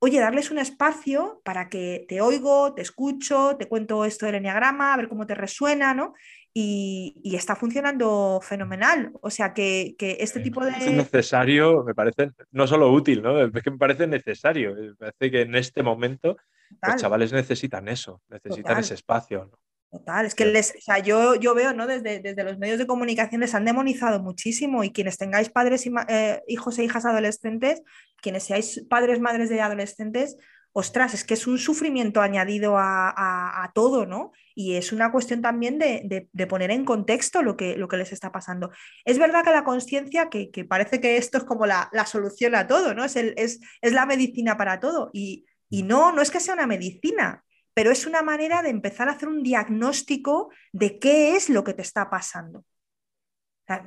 oye, 0.00 0.18
darles 0.18 0.50
un 0.50 0.58
espacio 0.58 1.40
para 1.44 1.68
que 1.68 2.04
te 2.08 2.20
oigo, 2.20 2.74
te 2.74 2.82
escucho, 2.82 3.56
te 3.56 3.68
cuento 3.68 4.04
esto 4.04 4.26
del 4.26 4.34
enneagrama, 4.34 4.92
a 4.92 4.96
ver 4.96 5.08
cómo 5.08 5.24
te 5.24 5.36
resuena, 5.36 5.94
¿no? 5.94 6.14
Y, 6.52 7.32
está 7.36 7.54
funcionando 7.54 8.40
fenomenal. 8.42 9.12
O 9.22 9.30
sea, 9.30 9.54
que, 9.54 9.94
este 9.98 10.40
tipo 10.40 10.64
de... 10.64 10.72
Es 10.72 10.92
necesario, 10.92 11.84
me 11.84 11.94
parece, 11.94 12.32
no 12.50 12.66
solo 12.66 12.90
útil, 12.92 13.22
¿no? 13.22 13.40
Es 13.40 13.62
que 13.62 13.70
me 13.70 13.78
parece 13.78 14.08
necesario. 14.08 14.74
Me 14.74 14.94
parece 14.94 15.30
que 15.30 15.40
en 15.42 15.54
este 15.54 15.84
momento 15.84 16.36
los 16.82 16.96
chavales 16.96 17.32
necesitan 17.32 17.86
eso, 17.86 18.20
necesitan 18.28 18.78
ese 18.78 18.94
espacio. 18.94 19.48
¿no? 19.50 19.58
Total, 19.94 20.26
es 20.26 20.34
que 20.34 20.44
les, 20.44 20.72
o 20.76 20.80
sea, 20.80 20.98
yo, 20.98 21.36
yo 21.36 21.54
veo, 21.54 21.72
¿no? 21.72 21.86
Desde, 21.86 22.18
desde, 22.18 22.42
los 22.42 22.58
medios 22.58 22.78
de 22.78 22.86
comunicación 22.88 23.42
les 23.42 23.54
han 23.54 23.64
demonizado 23.64 24.20
muchísimo 24.20 24.82
y 24.82 24.90
quienes 24.90 25.18
tengáis 25.18 25.50
padres, 25.50 25.86
y, 25.86 25.92
eh, 26.08 26.42
hijos 26.48 26.80
e 26.80 26.84
hijas 26.84 27.04
adolescentes, 27.04 27.80
quienes 28.20 28.42
seáis 28.42 28.84
padres, 28.90 29.20
madres 29.20 29.50
de 29.50 29.60
adolescentes, 29.60 30.36
ostras, 30.72 31.14
es 31.14 31.22
que 31.22 31.34
es 31.34 31.46
un 31.46 31.58
sufrimiento 31.58 32.20
añadido 32.20 32.74
a, 32.76 33.70
todo, 33.72 34.04
¿no? 34.04 34.32
Y 34.56 34.74
es 34.74 34.90
una 34.92 35.12
cuestión 35.12 35.42
también 35.42 35.78
de, 35.78 36.28
poner 36.48 36.72
en 36.72 36.84
contexto 36.84 37.42
lo 37.42 37.56
que, 37.56 37.76
lo 37.76 37.86
que, 37.86 37.96
les 37.96 38.10
está 38.10 38.32
pasando. 38.32 38.72
Es 39.04 39.20
verdad 39.20 39.44
que 39.44 39.52
la 39.52 39.62
conciencia, 39.62 40.28
que, 40.28 40.50
parece 40.68 41.00
que 41.00 41.18
esto 41.18 41.38
es 41.38 41.44
como 41.44 41.66
la, 41.66 41.88
solución 42.06 42.56
a 42.56 42.66
todo, 42.66 42.94
¿no? 42.94 43.04
Es, 43.04 43.14
es, 43.14 43.60
es, 43.80 43.92
la 43.92 44.06
medicina 44.06 44.56
para 44.56 44.80
todo. 44.80 45.10
Y, 45.12 45.46
y 45.70 45.84
no, 45.84 46.10
no 46.10 46.20
es 46.20 46.32
que 46.32 46.40
sea 46.40 46.54
una 46.54 46.66
medicina, 46.66 47.44
pero 47.74 47.90
es 47.90 48.06
una 48.06 48.22
manera 48.22 48.62
de 48.62 48.70
empezar 48.70 49.08
a 49.08 49.12
hacer 49.12 49.28
un 49.28 49.42
diagnóstico 49.42 50.50
de 50.72 50.98
qué 50.98 51.36
es 51.36 51.50
lo 51.50 51.64
que 51.64 51.74
te 51.74 51.82
está 51.82 52.08
pasando. 52.08 52.64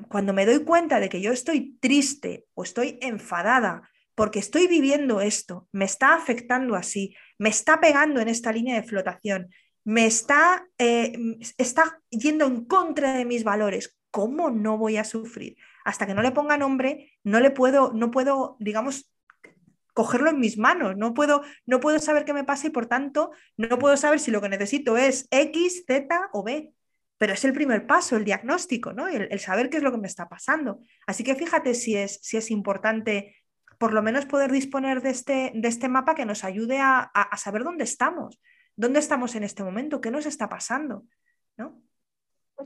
Cuando 0.09 0.33
me 0.33 0.45
doy 0.45 0.63
cuenta 0.63 0.99
de 0.99 1.07
que 1.07 1.21
yo 1.21 1.31
estoy 1.31 1.77
triste 1.79 2.45
o 2.53 2.63
estoy 2.63 2.97
enfadada 3.01 3.89
porque 4.15 4.39
estoy 4.39 4.67
viviendo 4.67 5.21
esto, 5.21 5.67
me 5.71 5.85
está 5.85 6.15
afectando 6.15 6.75
así, 6.75 7.15
me 7.37 7.49
está 7.49 7.79
pegando 7.79 8.19
en 8.19 8.27
esta 8.27 8.51
línea 8.51 8.75
de 8.75 8.87
flotación, 8.87 9.49
me 9.83 10.07
está, 10.07 10.67
eh, 10.79 11.13
está 11.57 12.01
yendo 12.09 12.45
en 12.45 12.65
contra 12.65 13.13
de 13.13 13.25
mis 13.25 13.43
valores, 13.43 13.95
¿cómo 14.09 14.49
no 14.49 14.77
voy 14.77 14.97
a 14.97 15.03
sufrir? 15.03 15.55
Hasta 15.85 16.07
que 16.07 16.15
no 16.15 16.23
le 16.23 16.31
ponga 16.31 16.57
nombre, 16.57 17.13
no 17.23 17.39
le 17.39 17.51
puedo, 17.51 17.93
no 17.93 18.09
puedo, 18.09 18.57
digamos, 18.59 19.13
cogerlo 19.97 20.29
en 20.29 20.39
mis 20.39 20.59
manos. 20.59 20.95
No 20.95 21.15
puedo, 21.15 21.41
no 21.65 21.79
puedo 21.79 21.97
saber 21.97 22.23
qué 22.23 22.31
me 22.31 22.43
pasa 22.43 22.67
y 22.67 22.69
por 22.69 22.85
tanto 22.85 23.31
no 23.57 23.79
puedo 23.79 23.97
saber 23.97 24.19
si 24.19 24.29
lo 24.29 24.41
que 24.41 24.47
necesito 24.47 24.95
es 24.95 25.27
X, 25.31 25.85
Z 25.87 26.29
o 26.33 26.43
B. 26.43 26.71
Pero 27.17 27.33
es 27.33 27.43
el 27.45 27.51
primer 27.51 27.87
paso, 27.87 28.15
el 28.15 28.23
diagnóstico, 28.23 28.93
¿no? 28.93 29.07
El, 29.07 29.39
saber 29.39 29.71
qué 29.71 29.77
es 29.77 29.83
lo 29.83 29.91
que 29.91 29.97
me 29.97 30.05
está 30.05 30.29
pasando. 30.29 30.81
Así 31.07 31.23
que 31.23 31.33
fíjate 31.33 31.73
si 31.73 31.95
es, 31.95 32.19
si 32.21 32.37
es 32.37 32.51
importante 32.51 33.37
por 33.79 33.91
lo 33.91 34.03
menos 34.03 34.27
poder 34.27 34.51
disponer 34.51 35.01
de 35.01 35.09
este, 35.09 35.51
de 35.55 35.67
este 35.67 35.89
mapa 35.89 36.13
que 36.13 36.25
nos 36.25 36.43
ayude 36.43 36.77
a, 36.79 37.09
saber 37.35 37.63
dónde 37.63 37.83
estamos, 37.83 38.39
dónde 38.75 38.99
estamos 38.99 39.33
en 39.33 39.43
este 39.43 39.63
momento, 39.63 39.99
qué 39.99 40.11
nos 40.11 40.27
está 40.27 40.47
pasando, 40.47 41.05
¿no? 41.57 41.81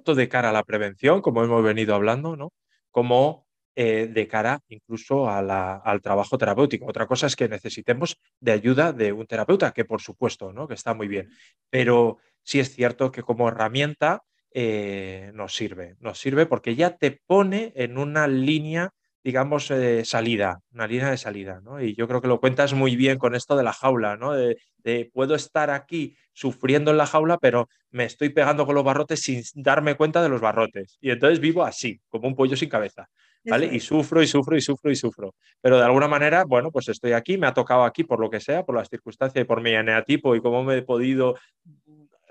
De 0.05 0.27
cara 0.27 0.49
a 0.49 0.53
la 0.53 0.63
prevención, 0.63 1.21
como 1.21 1.45
hemos 1.45 1.63
venido 1.63 1.95
hablando, 1.95 2.35
¿no? 2.35 2.51
Como 2.89 3.47
eh, 3.75 4.09
de 4.11 4.27
cara 4.27 4.59
incluso 4.67 5.29
al 5.29 6.01
trabajo 6.01 6.37
terapéutico. 6.37 6.85
Otra 6.85 7.07
cosa 7.07 7.27
es 7.27 7.35
que 7.35 7.47
necesitemos 7.47 8.17
de 8.39 8.51
ayuda 8.51 8.93
de 8.93 9.11
un 9.13 9.25
terapeuta, 9.25 9.71
que 9.71 9.85
por 9.85 10.01
supuesto, 10.01 10.51
¿no? 10.51 10.67
que 10.67 10.73
está 10.73 10.93
muy 10.93 11.07
bien, 11.07 11.29
pero 11.69 12.17
sí 12.43 12.59
es 12.59 12.73
cierto 12.73 13.11
que 13.11 13.23
como 13.23 13.47
herramienta 13.47 14.23
eh, 14.53 15.31
nos 15.33 15.55
sirve, 15.55 15.95
nos 15.99 16.19
sirve 16.19 16.45
porque 16.45 16.75
ya 16.75 16.97
te 16.97 17.21
pone 17.25 17.71
en 17.75 17.97
una 17.97 18.27
línea 18.27 18.91
digamos, 19.23 19.67
de 19.69 20.03
salida, 20.03 20.61
una 20.73 20.87
línea 20.87 21.11
de 21.11 21.17
salida, 21.17 21.61
¿no? 21.61 21.81
Y 21.81 21.95
yo 21.95 22.07
creo 22.07 22.21
que 22.21 22.27
lo 22.27 22.39
cuentas 22.39 22.73
muy 22.73 22.95
bien 22.95 23.19
con 23.19 23.35
esto 23.35 23.55
de 23.55 23.63
la 23.63 23.73
jaula, 23.73 24.17
¿no? 24.17 24.33
De, 24.33 24.57
de, 24.77 25.11
puedo 25.13 25.35
estar 25.35 25.69
aquí 25.69 26.15
sufriendo 26.33 26.91
en 26.91 26.97
la 26.97 27.05
jaula, 27.05 27.37
pero 27.37 27.69
me 27.91 28.05
estoy 28.05 28.29
pegando 28.29 28.65
con 28.65 28.73
los 28.75 28.83
barrotes 28.83 29.21
sin 29.21 29.43
darme 29.53 29.95
cuenta 29.95 30.23
de 30.23 30.29
los 30.29 30.41
barrotes. 30.41 30.97
Y 31.01 31.11
entonces 31.11 31.39
vivo 31.39 31.63
así, 31.63 32.01
como 32.09 32.27
un 32.27 32.35
pollo 32.35 32.55
sin 32.57 32.69
cabeza. 32.69 33.09
Y 33.43 33.79
sufro 33.79 34.21
y 34.21 34.27
sufro 34.27 34.55
y 34.55 34.61
sufro 34.61 34.91
y 34.91 34.95
sufro. 34.95 35.35
Pero 35.61 35.77
de 35.77 35.83
alguna 35.83 36.07
manera, 36.07 36.43
bueno, 36.45 36.71
pues 36.71 36.89
estoy 36.89 37.13
aquí, 37.13 37.37
me 37.37 37.47
ha 37.47 37.53
tocado 37.53 37.83
aquí 37.83 38.03
por 38.03 38.19
lo 38.19 38.29
que 38.29 38.39
sea, 38.39 38.63
por 38.63 38.75
las 38.75 38.89
circunstancias 38.89 39.43
y 39.43 39.47
por 39.47 39.61
mi 39.61 39.71
eneatipo 39.71 40.35
y 40.35 40.41
cómo 40.41 40.63
me 40.63 40.77
he 40.77 40.81
podido 40.83 41.35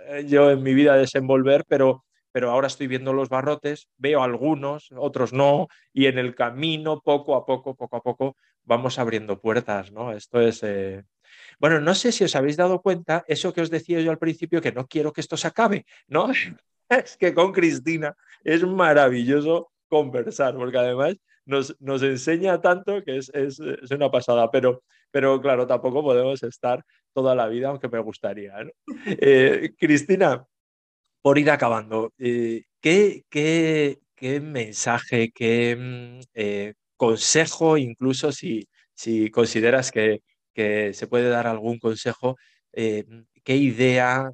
eh, 0.07 0.25
yo 0.27 0.51
en 0.51 0.63
mi 0.63 0.73
vida 0.73 0.97
desenvolver, 0.97 1.65
pero, 1.67 2.05
pero 2.33 2.51
ahora 2.51 2.69
estoy 2.69 2.87
viendo 2.87 3.13
los 3.13 3.29
barrotes, 3.29 3.89
veo 3.97 4.23
algunos, 4.23 4.91
otros 4.97 5.33
no, 5.33 5.69
y 5.93 6.07
en 6.07 6.19
el 6.19 6.35
camino, 6.35 7.01
poco 7.01 7.35
a 7.35 7.45
poco, 7.45 7.75
poco 7.75 7.97
a 7.97 8.03
poco, 8.03 8.37
vamos 8.65 8.99
abriendo 8.99 9.41
puertas, 9.41 9.93
¿no? 9.93 10.13
Esto 10.13 10.41
es... 10.41 10.63
Eh, 10.63 11.03
bueno, 11.59 11.81
no 11.81 11.95
sé 11.95 12.13
si 12.13 12.25
os 12.25 12.37
habéis 12.37 12.57
dado 12.57 12.81
cuenta, 12.81 13.25
eso 13.29 13.53
que 13.53 13.61
os 13.61 13.71
decía 13.71 14.01
yo 14.01 14.11
al 14.11 14.19
principio, 14.19 14.61
que 14.61 14.73
no 14.73 14.87
quiero 14.87 15.13
que 15.13 15.21
esto 15.21 15.37
se 15.37 15.49
acabe, 15.49 15.87
¿no? 16.09 16.31
es 16.89 17.17
que 17.17 17.35
con 17.35 17.53
Cristina 17.53 18.17
es 18.43 18.65
maravilloso 18.65 19.71
conversar, 19.91 20.55
porque 20.55 20.79
además 20.79 21.17
nos, 21.45 21.77
nos 21.81 22.03
enseña 22.03 22.61
tanto 22.61 23.03
que 23.05 23.19
es, 23.19 23.31
es, 23.35 23.61
es, 23.61 23.91
una 23.91 24.11
pasada, 24.11 24.51
pero, 24.51 24.83
pero 25.11 25.41
claro, 25.41 25.67
tampoco 25.67 26.03
podemos 26.03 26.43
estar 26.43 26.83
toda 27.13 27.35
la 27.35 27.49
vida, 27.49 27.69
aunque 27.69 27.89
me 27.89 27.99
gustaría. 27.99 28.55
Eh, 29.21 29.75
Cristina, 29.79 30.47
por 31.23 31.39
ir 31.39 31.51
acabando, 31.51 32.13
eh, 32.19 32.65
¿qué, 32.81 33.25
qué, 33.29 33.99
qué, 34.15 34.41
mensaje, 34.41 35.33
qué 35.33 35.77
mm, 35.77 36.21
eh, 36.35 36.75
consejo, 36.97 37.77
incluso 37.77 38.33
si, 38.33 38.69
si 38.95 39.31
consideras 39.31 39.91
que, 39.91 40.23
que, 40.55 40.95
se 40.95 41.07
puede 41.09 41.29
dar 41.29 41.47
algún 41.47 41.79
consejo, 41.79 42.37
qué 42.73 43.57
idea 43.57 44.33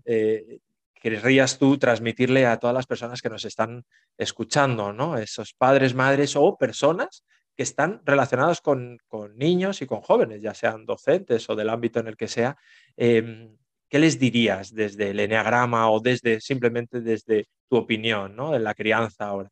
querrías 1.11 1.57
tú 1.57 1.78
transmitirle 1.78 2.46
a 2.46 2.59
todas 2.59 2.74
las 2.74 2.86
personas 2.86 3.22
que 3.22 3.30
nos 3.30 3.45
están 3.45 3.84
escuchando, 4.18 4.92
¿no? 4.92 5.16
Esos 5.16 5.54
padres, 5.54 5.95
madres 5.95 6.34
o 6.34 6.57
personas 6.57 7.24
que 7.54 7.62
están 7.62 8.03
relacionados 8.04 8.61
con, 8.61 8.99
niños 9.37 9.80
y 9.83 9.87
con 9.87 10.00
jóvenes, 10.00 10.42
ya 10.42 10.53
sean 10.53 10.84
docentes 10.84 11.49
o 11.49 11.54
del 11.54 11.70
ámbito 11.70 12.00
en 12.00 12.08
el 12.08 12.16
que 12.16 12.26
sea. 12.26 12.57
Em, 12.96 13.57
¿Qué 13.88 14.00
les 14.00 14.18
dirías 14.18 14.74
desde 14.74 15.11
el 15.11 15.20
eneagrama 15.20 15.88
o 15.92 16.00
desde 16.00 16.41
simplemente 16.41 17.00
desde 17.00 17.46
tu 17.68 17.76
opinión, 17.76 18.34
¿no? 18.34 18.57
En 18.57 18.64
la 18.64 18.74
crianza 18.74 19.26
ahora. 19.26 19.50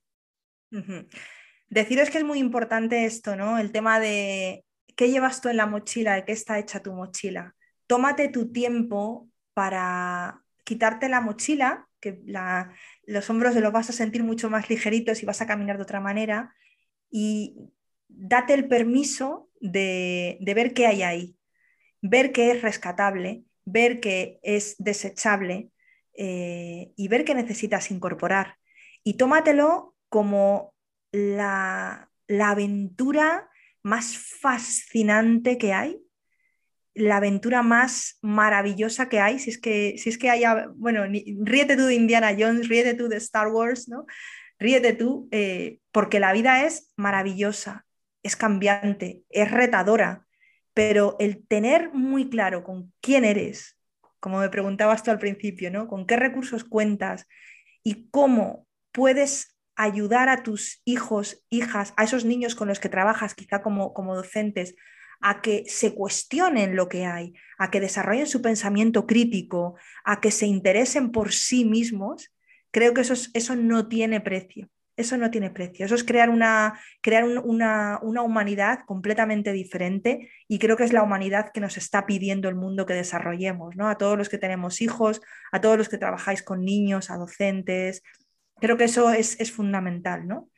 Deciros 1.69 2.11
que 2.11 2.19
es 2.19 2.25
muy 2.25 2.41
importante 2.41 3.05
esto, 3.05 3.37
¿no? 3.37 3.59
El 3.59 3.71
tema 3.71 4.01
de 4.01 4.65
qué 4.97 5.09
llevas 5.09 5.41
tú 5.41 5.51
en 5.51 5.59
la 5.59 5.67
mochila, 5.67 6.17
de 6.17 6.25
qué 6.25 6.33
está 6.33 6.59
hecha 6.59 6.83
tu 6.83 6.93
mochila. 6.93 7.55
Tómate 7.87 8.29
tu 8.29 8.51
tiempo 8.51 9.29
para 9.53 10.44
quitarte 10.65 11.09
la 11.09 11.21
mochila, 11.21 11.89
que 12.01 12.21
los 13.07 13.31
hombros 13.31 13.55
los 13.55 13.73
vas 13.73 13.91
a 13.91 13.93
sentir 13.93 14.25
mucho 14.25 14.51
más 14.51 14.69
ligeritos 14.69 15.23
y 15.23 15.27
vas 15.27 15.41
a 15.41 15.47
caminar 15.47 15.77
de 15.77 15.83
otra 15.83 16.01
manera. 16.01 16.55
Y 17.11 17.57
date 18.09 18.55
el 18.55 18.69
permiso 18.69 19.51
de, 19.61 20.39
ver 20.41 20.75
qué 20.75 20.87
hay 20.87 21.03
ahí, 21.03 21.37
ver 22.03 22.33
qué 22.33 22.51
es 22.51 22.63
rescatable, 22.63 23.45
ver 23.65 24.01
qué 24.01 24.41
es 24.43 24.77
desechable 24.79 25.71
eh, 26.17 26.93
y 26.97 27.09
ver 27.09 27.25
qué 27.25 27.35
necesitas 27.35 27.91
incorporar. 27.91 28.57
Y 29.03 29.15
tómatelo 29.15 29.95
como 30.09 30.75
la, 31.13 32.11
la 32.27 32.51
aventura 32.51 33.49
más 33.83 34.17
fascinante 34.17 35.59
que 35.59 35.73
hay, 35.73 36.04
la 36.95 37.17
aventura 37.17 37.63
más 37.63 38.19
maravillosa 38.23 39.09
que 39.09 39.21
hay, 39.21 39.39
si 39.39 39.51
es 39.51 39.59
que, 39.59 39.97
si 39.99 40.09
es 40.09 40.19
que 40.19 40.31
haya, 40.31 40.69
bueno, 40.77 41.05
ríete 41.05 41.77
tú 41.77 41.87
de 41.87 41.95
Indiana 41.95 42.35
Jones, 42.39 42.69
ríete 42.69 42.95
tú 42.95 43.09
de 43.09 43.17
Star 43.17 43.49
Wars, 43.49 43.89
¿no? 43.89 44.07
Ríete 44.59 44.93
tú, 44.93 45.29
eh, 45.33 45.81
porque 45.91 46.21
la 46.21 46.33
vida 46.33 46.65
es 46.65 46.93
maravillosa, 46.97 47.85
es 48.23 48.37
cambiante, 48.37 49.23
es 49.29 49.51
retadora, 49.51 50.25
pero 50.73 51.17
el 51.19 51.47
tener 51.47 51.93
muy 51.93 52.31
claro 52.31 52.63
con 52.63 52.93
quién 53.01 53.25
eres, 53.25 53.79
como 54.21 54.39
me 54.39 54.49
preguntabas 54.49 55.03
tú 55.03 55.11
al 55.11 55.19
principio, 55.19 55.71
¿no? 55.71 55.89
Con 55.89 56.07
qué 56.07 56.17
recursos 56.17 56.65
cuentas 56.65 57.27
y 57.83 58.09
cómo 58.11 58.67
puedes 58.93 59.57
ayudar 59.77 60.29
a 60.29 60.43
tus 60.43 60.81
hijos, 60.85 61.45
hijas, 61.51 61.93
a 61.97 62.05
esos 62.05 62.25
niños 62.25 62.55
con 62.55 62.69
los 62.69 62.79
que 62.79 62.89
trabajas, 62.89 63.35
quizá 63.35 63.63
como, 63.63 63.93
como 63.93 64.15
docentes, 64.15 64.77
a 65.21 65.41
que 65.41 65.65
se 65.67 65.95
cuestionen 65.95 66.77
lo 66.77 66.89
que 66.89 67.07
hay, 67.07 67.35
a 67.59 67.71
que 67.71 67.81
desarrollen 67.81 68.27
su 68.27 68.43
pensamiento 68.43 69.07
crítico, 69.07 69.77
a 70.05 70.21
que 70.21 70.31
se 70.31 70.47
interesen 70.47 71.11
por 71.13 71.33
sí 71.33 71.65
mismos, 71.65 72.33
creo 72.71 72.95
que 72.95 73.03
eso, 73.03 73.15
eso 73.33 73.57
no 73.57 73.89
tiene 73.89 74.21
precio. 74.21 74.69
Eso 74.97 75.17
no 75.17 75.31
tiene 75.31 75.51
precio. 75.51 75.85
Eso 75.85 75.97
es 75.97 76.05
crear, 76.05 76.31
una, 76.31 76.79
crear 77.01 77.25
una, 77.25 77.99
una, 78.01 78.23
humanidad 78.23 78.81
completamente 78.87 79.53
diferente 79.53 80.31
y 80.47 80.61
creo 80.61 80.77
que 80.77 80.85
es 80.85 80.93
la 80.93 81.03
humanidad 81.03 81.51
que 81.53 81.61
nos 81.61 81.77
está 81.77 82.07
pidiendo 82.07 82.49
el 82.49 82.55
mundo 82.55 82.87
que 82.87 82.95
desarrollemos, 82.95 83.75
¿no? 83.75 83.89
A 83.89 83.99
todos 83.99 84.17
los 84.17 84.29
que 84.29 84.39
tenemos 84.39 84.81
hijos, 84.81 85.21
a 85.51 85.61
todos 85.61 85.77
los 85.77 85.89
que 85.89 85.99
trabajáis 85.99 86.45
con 86.45 86.65
niños, 86.65 87.11
a 87.11 87.17
docentes. 87.17 88.03
Creo 88.61 88.77
que 88.77 88.85
eso 88.85 89.11
es, 89.11 89.39
es 89.41 89.51
fundamental, 89.51 90.29
¿no? 90.29 90.49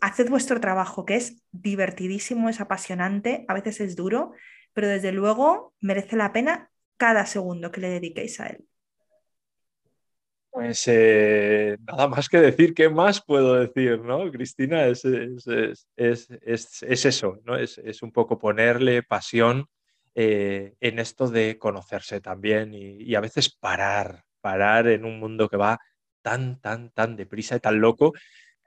Haced 0.00 0.28
vuestro 0.28 0.60
trabajo, 0.60 1.04
que 1.04 1.16
es 1.16 1.42
divertidísimo, 1.52 2.48
es 2.48 2.60
apasionante, 2.60 3.44
a 3.48 3.54
veces 3.54 3.80
es 3.80 3.96
duro, 3.96 4.32
pero 4.72 4.88
desde 4.88 5.12
luego 5.12 5.74
merece 5.80 6.16
la 6.16 6.32
pena 6.32 6.70
cada 6.96 7.26
segundo 7.26 7.70
que 7.70 7.80
le 7.80 7.88
dediquéis 7.88 8.40
a 8.40 8.46
él. 8.48 8.68
Pues 10.50 10.88
eh, 10.88 11.76
nada 11.86 12.08
más 12.08 12.28
que 12.28 12.38
decir, 12.38 12.74
¿qué 12.74 12.88
más 12.88 13.22
puedo 13.24 13.54
decir, 13.54 14.00
no? 14.00 14.30
Cristina, 14.32 14.86
es, 14.86 15.04
eso, 15.94 17.38
¿no? 17.44 17.56
Es, 17.56 18.02
un 18.02 18.10
poco 18.10 18.38
ponerle 18.38 19.02
pasión 19.02 19.66
eh, 20.14 20.74
en 20.80 20.98
esto 20.98 21.28
de 21.28 21.58
conocerse 21.58 22.20
también 22.20 22.74
y, 22.74 23.14
a 23.14 23.20
veces 23.20 23.50
parar, 23.50 24.24
parar 24.40 24.88
en 24.88 25.04
un 25.04 25.20
mundo 25.20 25.48
que 25.48 25.56
va 25.56 25.78
tan, 26.22 26.60
tan, 26.60 26.90
tan 26.90 27.14
deprisa 27.14 27.56
y 27.56 27.60
tan 27.60 27.80
loco. 27.80 28.12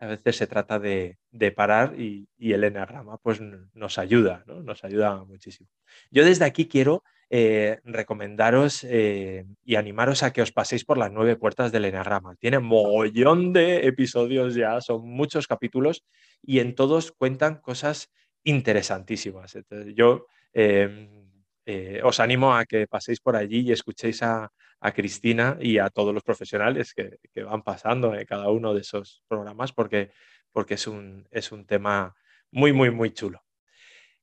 A 0.02 0.08
veces 0.08 0.36
se 0.36 0.48
trata 0.48 0.80
de, 0.80 1.20
parar 1.56 1.94
y, 2.00 2.28
el 2.40 2.64
enagrama 2.64 3.20
pues 3.20 3.40
nos 3.40 4.00
ayuda, 4.00 4.44
¿no? 4.48 4.64
Nos 4.64 4.84
ayuda 4.84 5.24
muchísimo. 5.26 5.70
Yo 6.10 6.26
desde 6.26 6.44
aquí 6.44 6.68
quiero 6.68 7.04
eh, 7.30 7.80
recomendaros 7.84 8.84
eh, 8.84 9.46
y 9.64 9.76
animaros 9.76 10.24
a 10.24 10.34
que 10.34 10.42
os 10.42 10.52
paséis 10.52 10.86
por 10.86 10.98
las 10.98 11.12
nueve 11.12 11.36
puertas 11.36 11.72
del 11.72 11.86
Enneagrama. 11.86 12.36
Tiene 12.38 12.58
mogollón 12.58 13.54
de 13.54 13.86
episodios 13.86 14.56
ya, 14.56 14.82
son 14.82 15.08
muchos 15.08 15.46
capítulos 15.46 16.04
y 16.42 16.60
en 16.62 16.74
todos 16.74 17.12
cuentan 17.12 17.62
cosas 17.62 18.10
interesantísimas. 18.44 19.56
Entonces, 19.56 19.94
yo 19.96 20.26
eh, 20.54 22.02
os 22.04 22.20
animo 22.20 22.56
a 22.56 22.66
que 22.66 22.88
paséis 22.88 23.20
por 23.20 23.36
allí 23.36 23.60
y 23.60 23.72
escuchéis 23.72 24.24
a, 24.24 24.52
Cristina 24.94 25.58
y 25.62 25.78
a 25.78 25.90
todos 25.90 26.14
los 26.14 26.24
profesionales 26.24 26.94
que, 26.94 27.44
van 27.44 27.62
pasando 27.62 28.16
en 28.16 28.26
cada 28.26 28.50
uno 28.50 28.74
de 28.74 28.82
esos 28.82 29.24
programas 29.28 29.72
porque, 29.72 30.12
porque 30.52 30.74
es, 30.74 30.88
un, 30.88 31.28
es 31.30 31.52
un 31.52 31.66
tema 31.66 32.16
muy, 32.52 32.74
muy, 32.74 32.90
muy 32.90 33.12
chulo. 33.12 33.44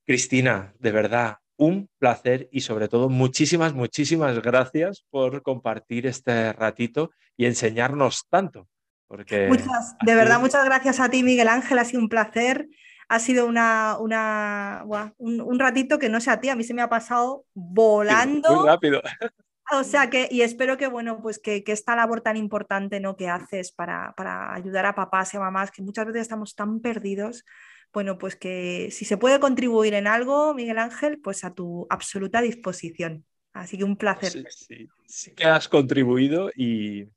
Cristina, 0.04 0.74
de 0.78 0.90
verdad, 0.90 1.36
un 1.56 1.88
placer 1.98 2.48
y 2.50 2.62
sobre 2.62 2.88
todo 2.88 3.08
muchísimas, 3.08 3.74
muchísimas 3.74 4.40
gracias 4.40 5.04
por 5.10 5.42
compartir 5.42 6.06
este 6.06 6.52
ratito 6.52 7.10
y 7.36 7.46
enseñarnos 7.46 8.26
tanto. 8.28 8.68
Porque 9.06 9.48
muchas, 9.48 9.96
de 10.04 10.14
verdad, 10.14 10.40
muchas 10.40 10.64
gracias 10.64 11.00
a 11.00 11.08
ti, 11.08 11.22
Miguel 11.22 11.48
Ángel, 11.48 11.78
ha 11.78 11.84
sido 11.84 12.02
un 12.02 12.08
placer. 12.08 12.68
Ha 13.10 13.20
sido 13.20 13.46
una, 13.46 13.96
una 13.98 14.84
un, 15.16 15.58
ratito 15.58 15.98
que 15.98 16.10
no 16.10 16.20
sé 16.20 16.30
a 16.30 16.40
ti, 16.40 16.50
a 16.50 16.56
mí 16.56 16.62
se 16.62 16.74
me 16.74 16.82
ha 16.82 16.90
pasado 16.90 17.46
volando. 17.54 18.54
Muy 18.54 18.66
rápido. 18.66 19.00
O 19.72 19.84
sea 19.84 20.08
que, 20.08 20.28
y 20.30 20.42
espero 20.42 20.76
que, 20.76 20.86
bueno, 20.86 21.20
pues 21.20 21.38
que, 21.38 21.62
esta 21.66 21.94
labor 21.94 22.20
tan 22.22 22.36
importante 22.36 23.00
¿no? 23.00 23.16
que 23.16 23.28
haces 23.28 23.72
para, 23.72 24.14
para 24.16 24.54
ayudar 24.54 24.86
a 24.86 24.94
papás 24.94 25.34
y 25.34 25.36
a 25.36 25.40
mamás, 25.40 25.70
que 25.70 25.82
muchas 25.82 26.06
veces 26.06 26.22
estamos 26.22 26.54
tan 26.54 26.80
perdidos, 26.80 27.44
bueno, 27.92 28.18
pues 28.18 28.36
que 28.36 28.88
si 28.90 29.04
se 29.04 29.16
puede 29.16 29.40
contribuir 29.40 29.94
en 29.94 30.06
algo, 30.06 30.54
Miguel 30.54 30.78
Ángel, 30.78 31.20
pues 31.20 31.44
a 31.44 31.54
tu 31.54 31.86
absoluta 31.90 32.40
disposición. 32.40 33.24
Así 33.52 33.78
que 33.78 33.84
un 33.84 33.96
placer. 33.96 34.46
Sí, 34.50 34.88
sí, 35.06 35.34
que 35.34 35.44
has 35.44 35.68
contribuido 35.68 36.50
y, 36.54 37.08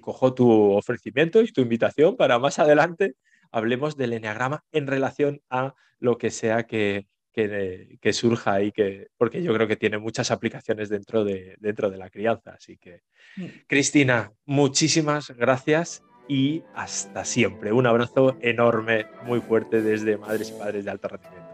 cojo 0.00 0.34
tu 0.34 0.50
ofrecimiento 0.72 1.40
y 1.40 1.52
tu 1.52 1.60
invitación 1.60 2.16
para 2.16 2.38
más 2.38 2.58
adelante 2.58 3.14
hablemos 3.52 3.96
del 3.96 4.12
enneagrama 4.12 4.64
en 4.72 4.86
relación 4.86 5.40
a 5.50 5.74
lo 5.98 6.18
que 6.18 6.30
sea 6.30 6.66
que, 6.66 7.06
que, 7.32 8.12
surja 8.12 8.62
y 8.62 8.72
que, 8.72 9.08
porque 9.16 9.42
yo 9.42 9.54
creo 9.54 9.66
que 9.68 9.76
tiene 9.76 9.98
muchas 9.98 10.30
aplicaciones 10.30 10.88
dentro 10.88 11.24
de, 11.24 11.56
dentro 11.58 11.90
de 11.90 11.98
la 11.98 12.10
crianza. 12.10 12.52
Así 12.52 12.76
que, 12.76 13.02
mm. 13.36 13.44
Cristina, 13.66 14.32
muchísimas 14.44 15.30
gracias 15.30 16.02
y 16.28 16.62
hasta 16.74 17.24
siempre. 17.24 17.72
Un 17.72 17.86
abrazo 17.86 18.36
enorme, 18.40 19.06
muy 19.24 19.40
fuerte 19.40 19.82
desde 19.82 20.16
Madres 20.16 20.50
y 20.50 20.58
Padres 20.58 20.84
de 20.84 20.90
Alto 20.90 21.08
Rendimiento. 21.08 21.50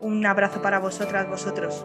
Un 0.00 0.24
abrazo 0.24 0.62
para 0.62 0.78
vosotras, 0.78 1.28
vosotros. 1.28 1.84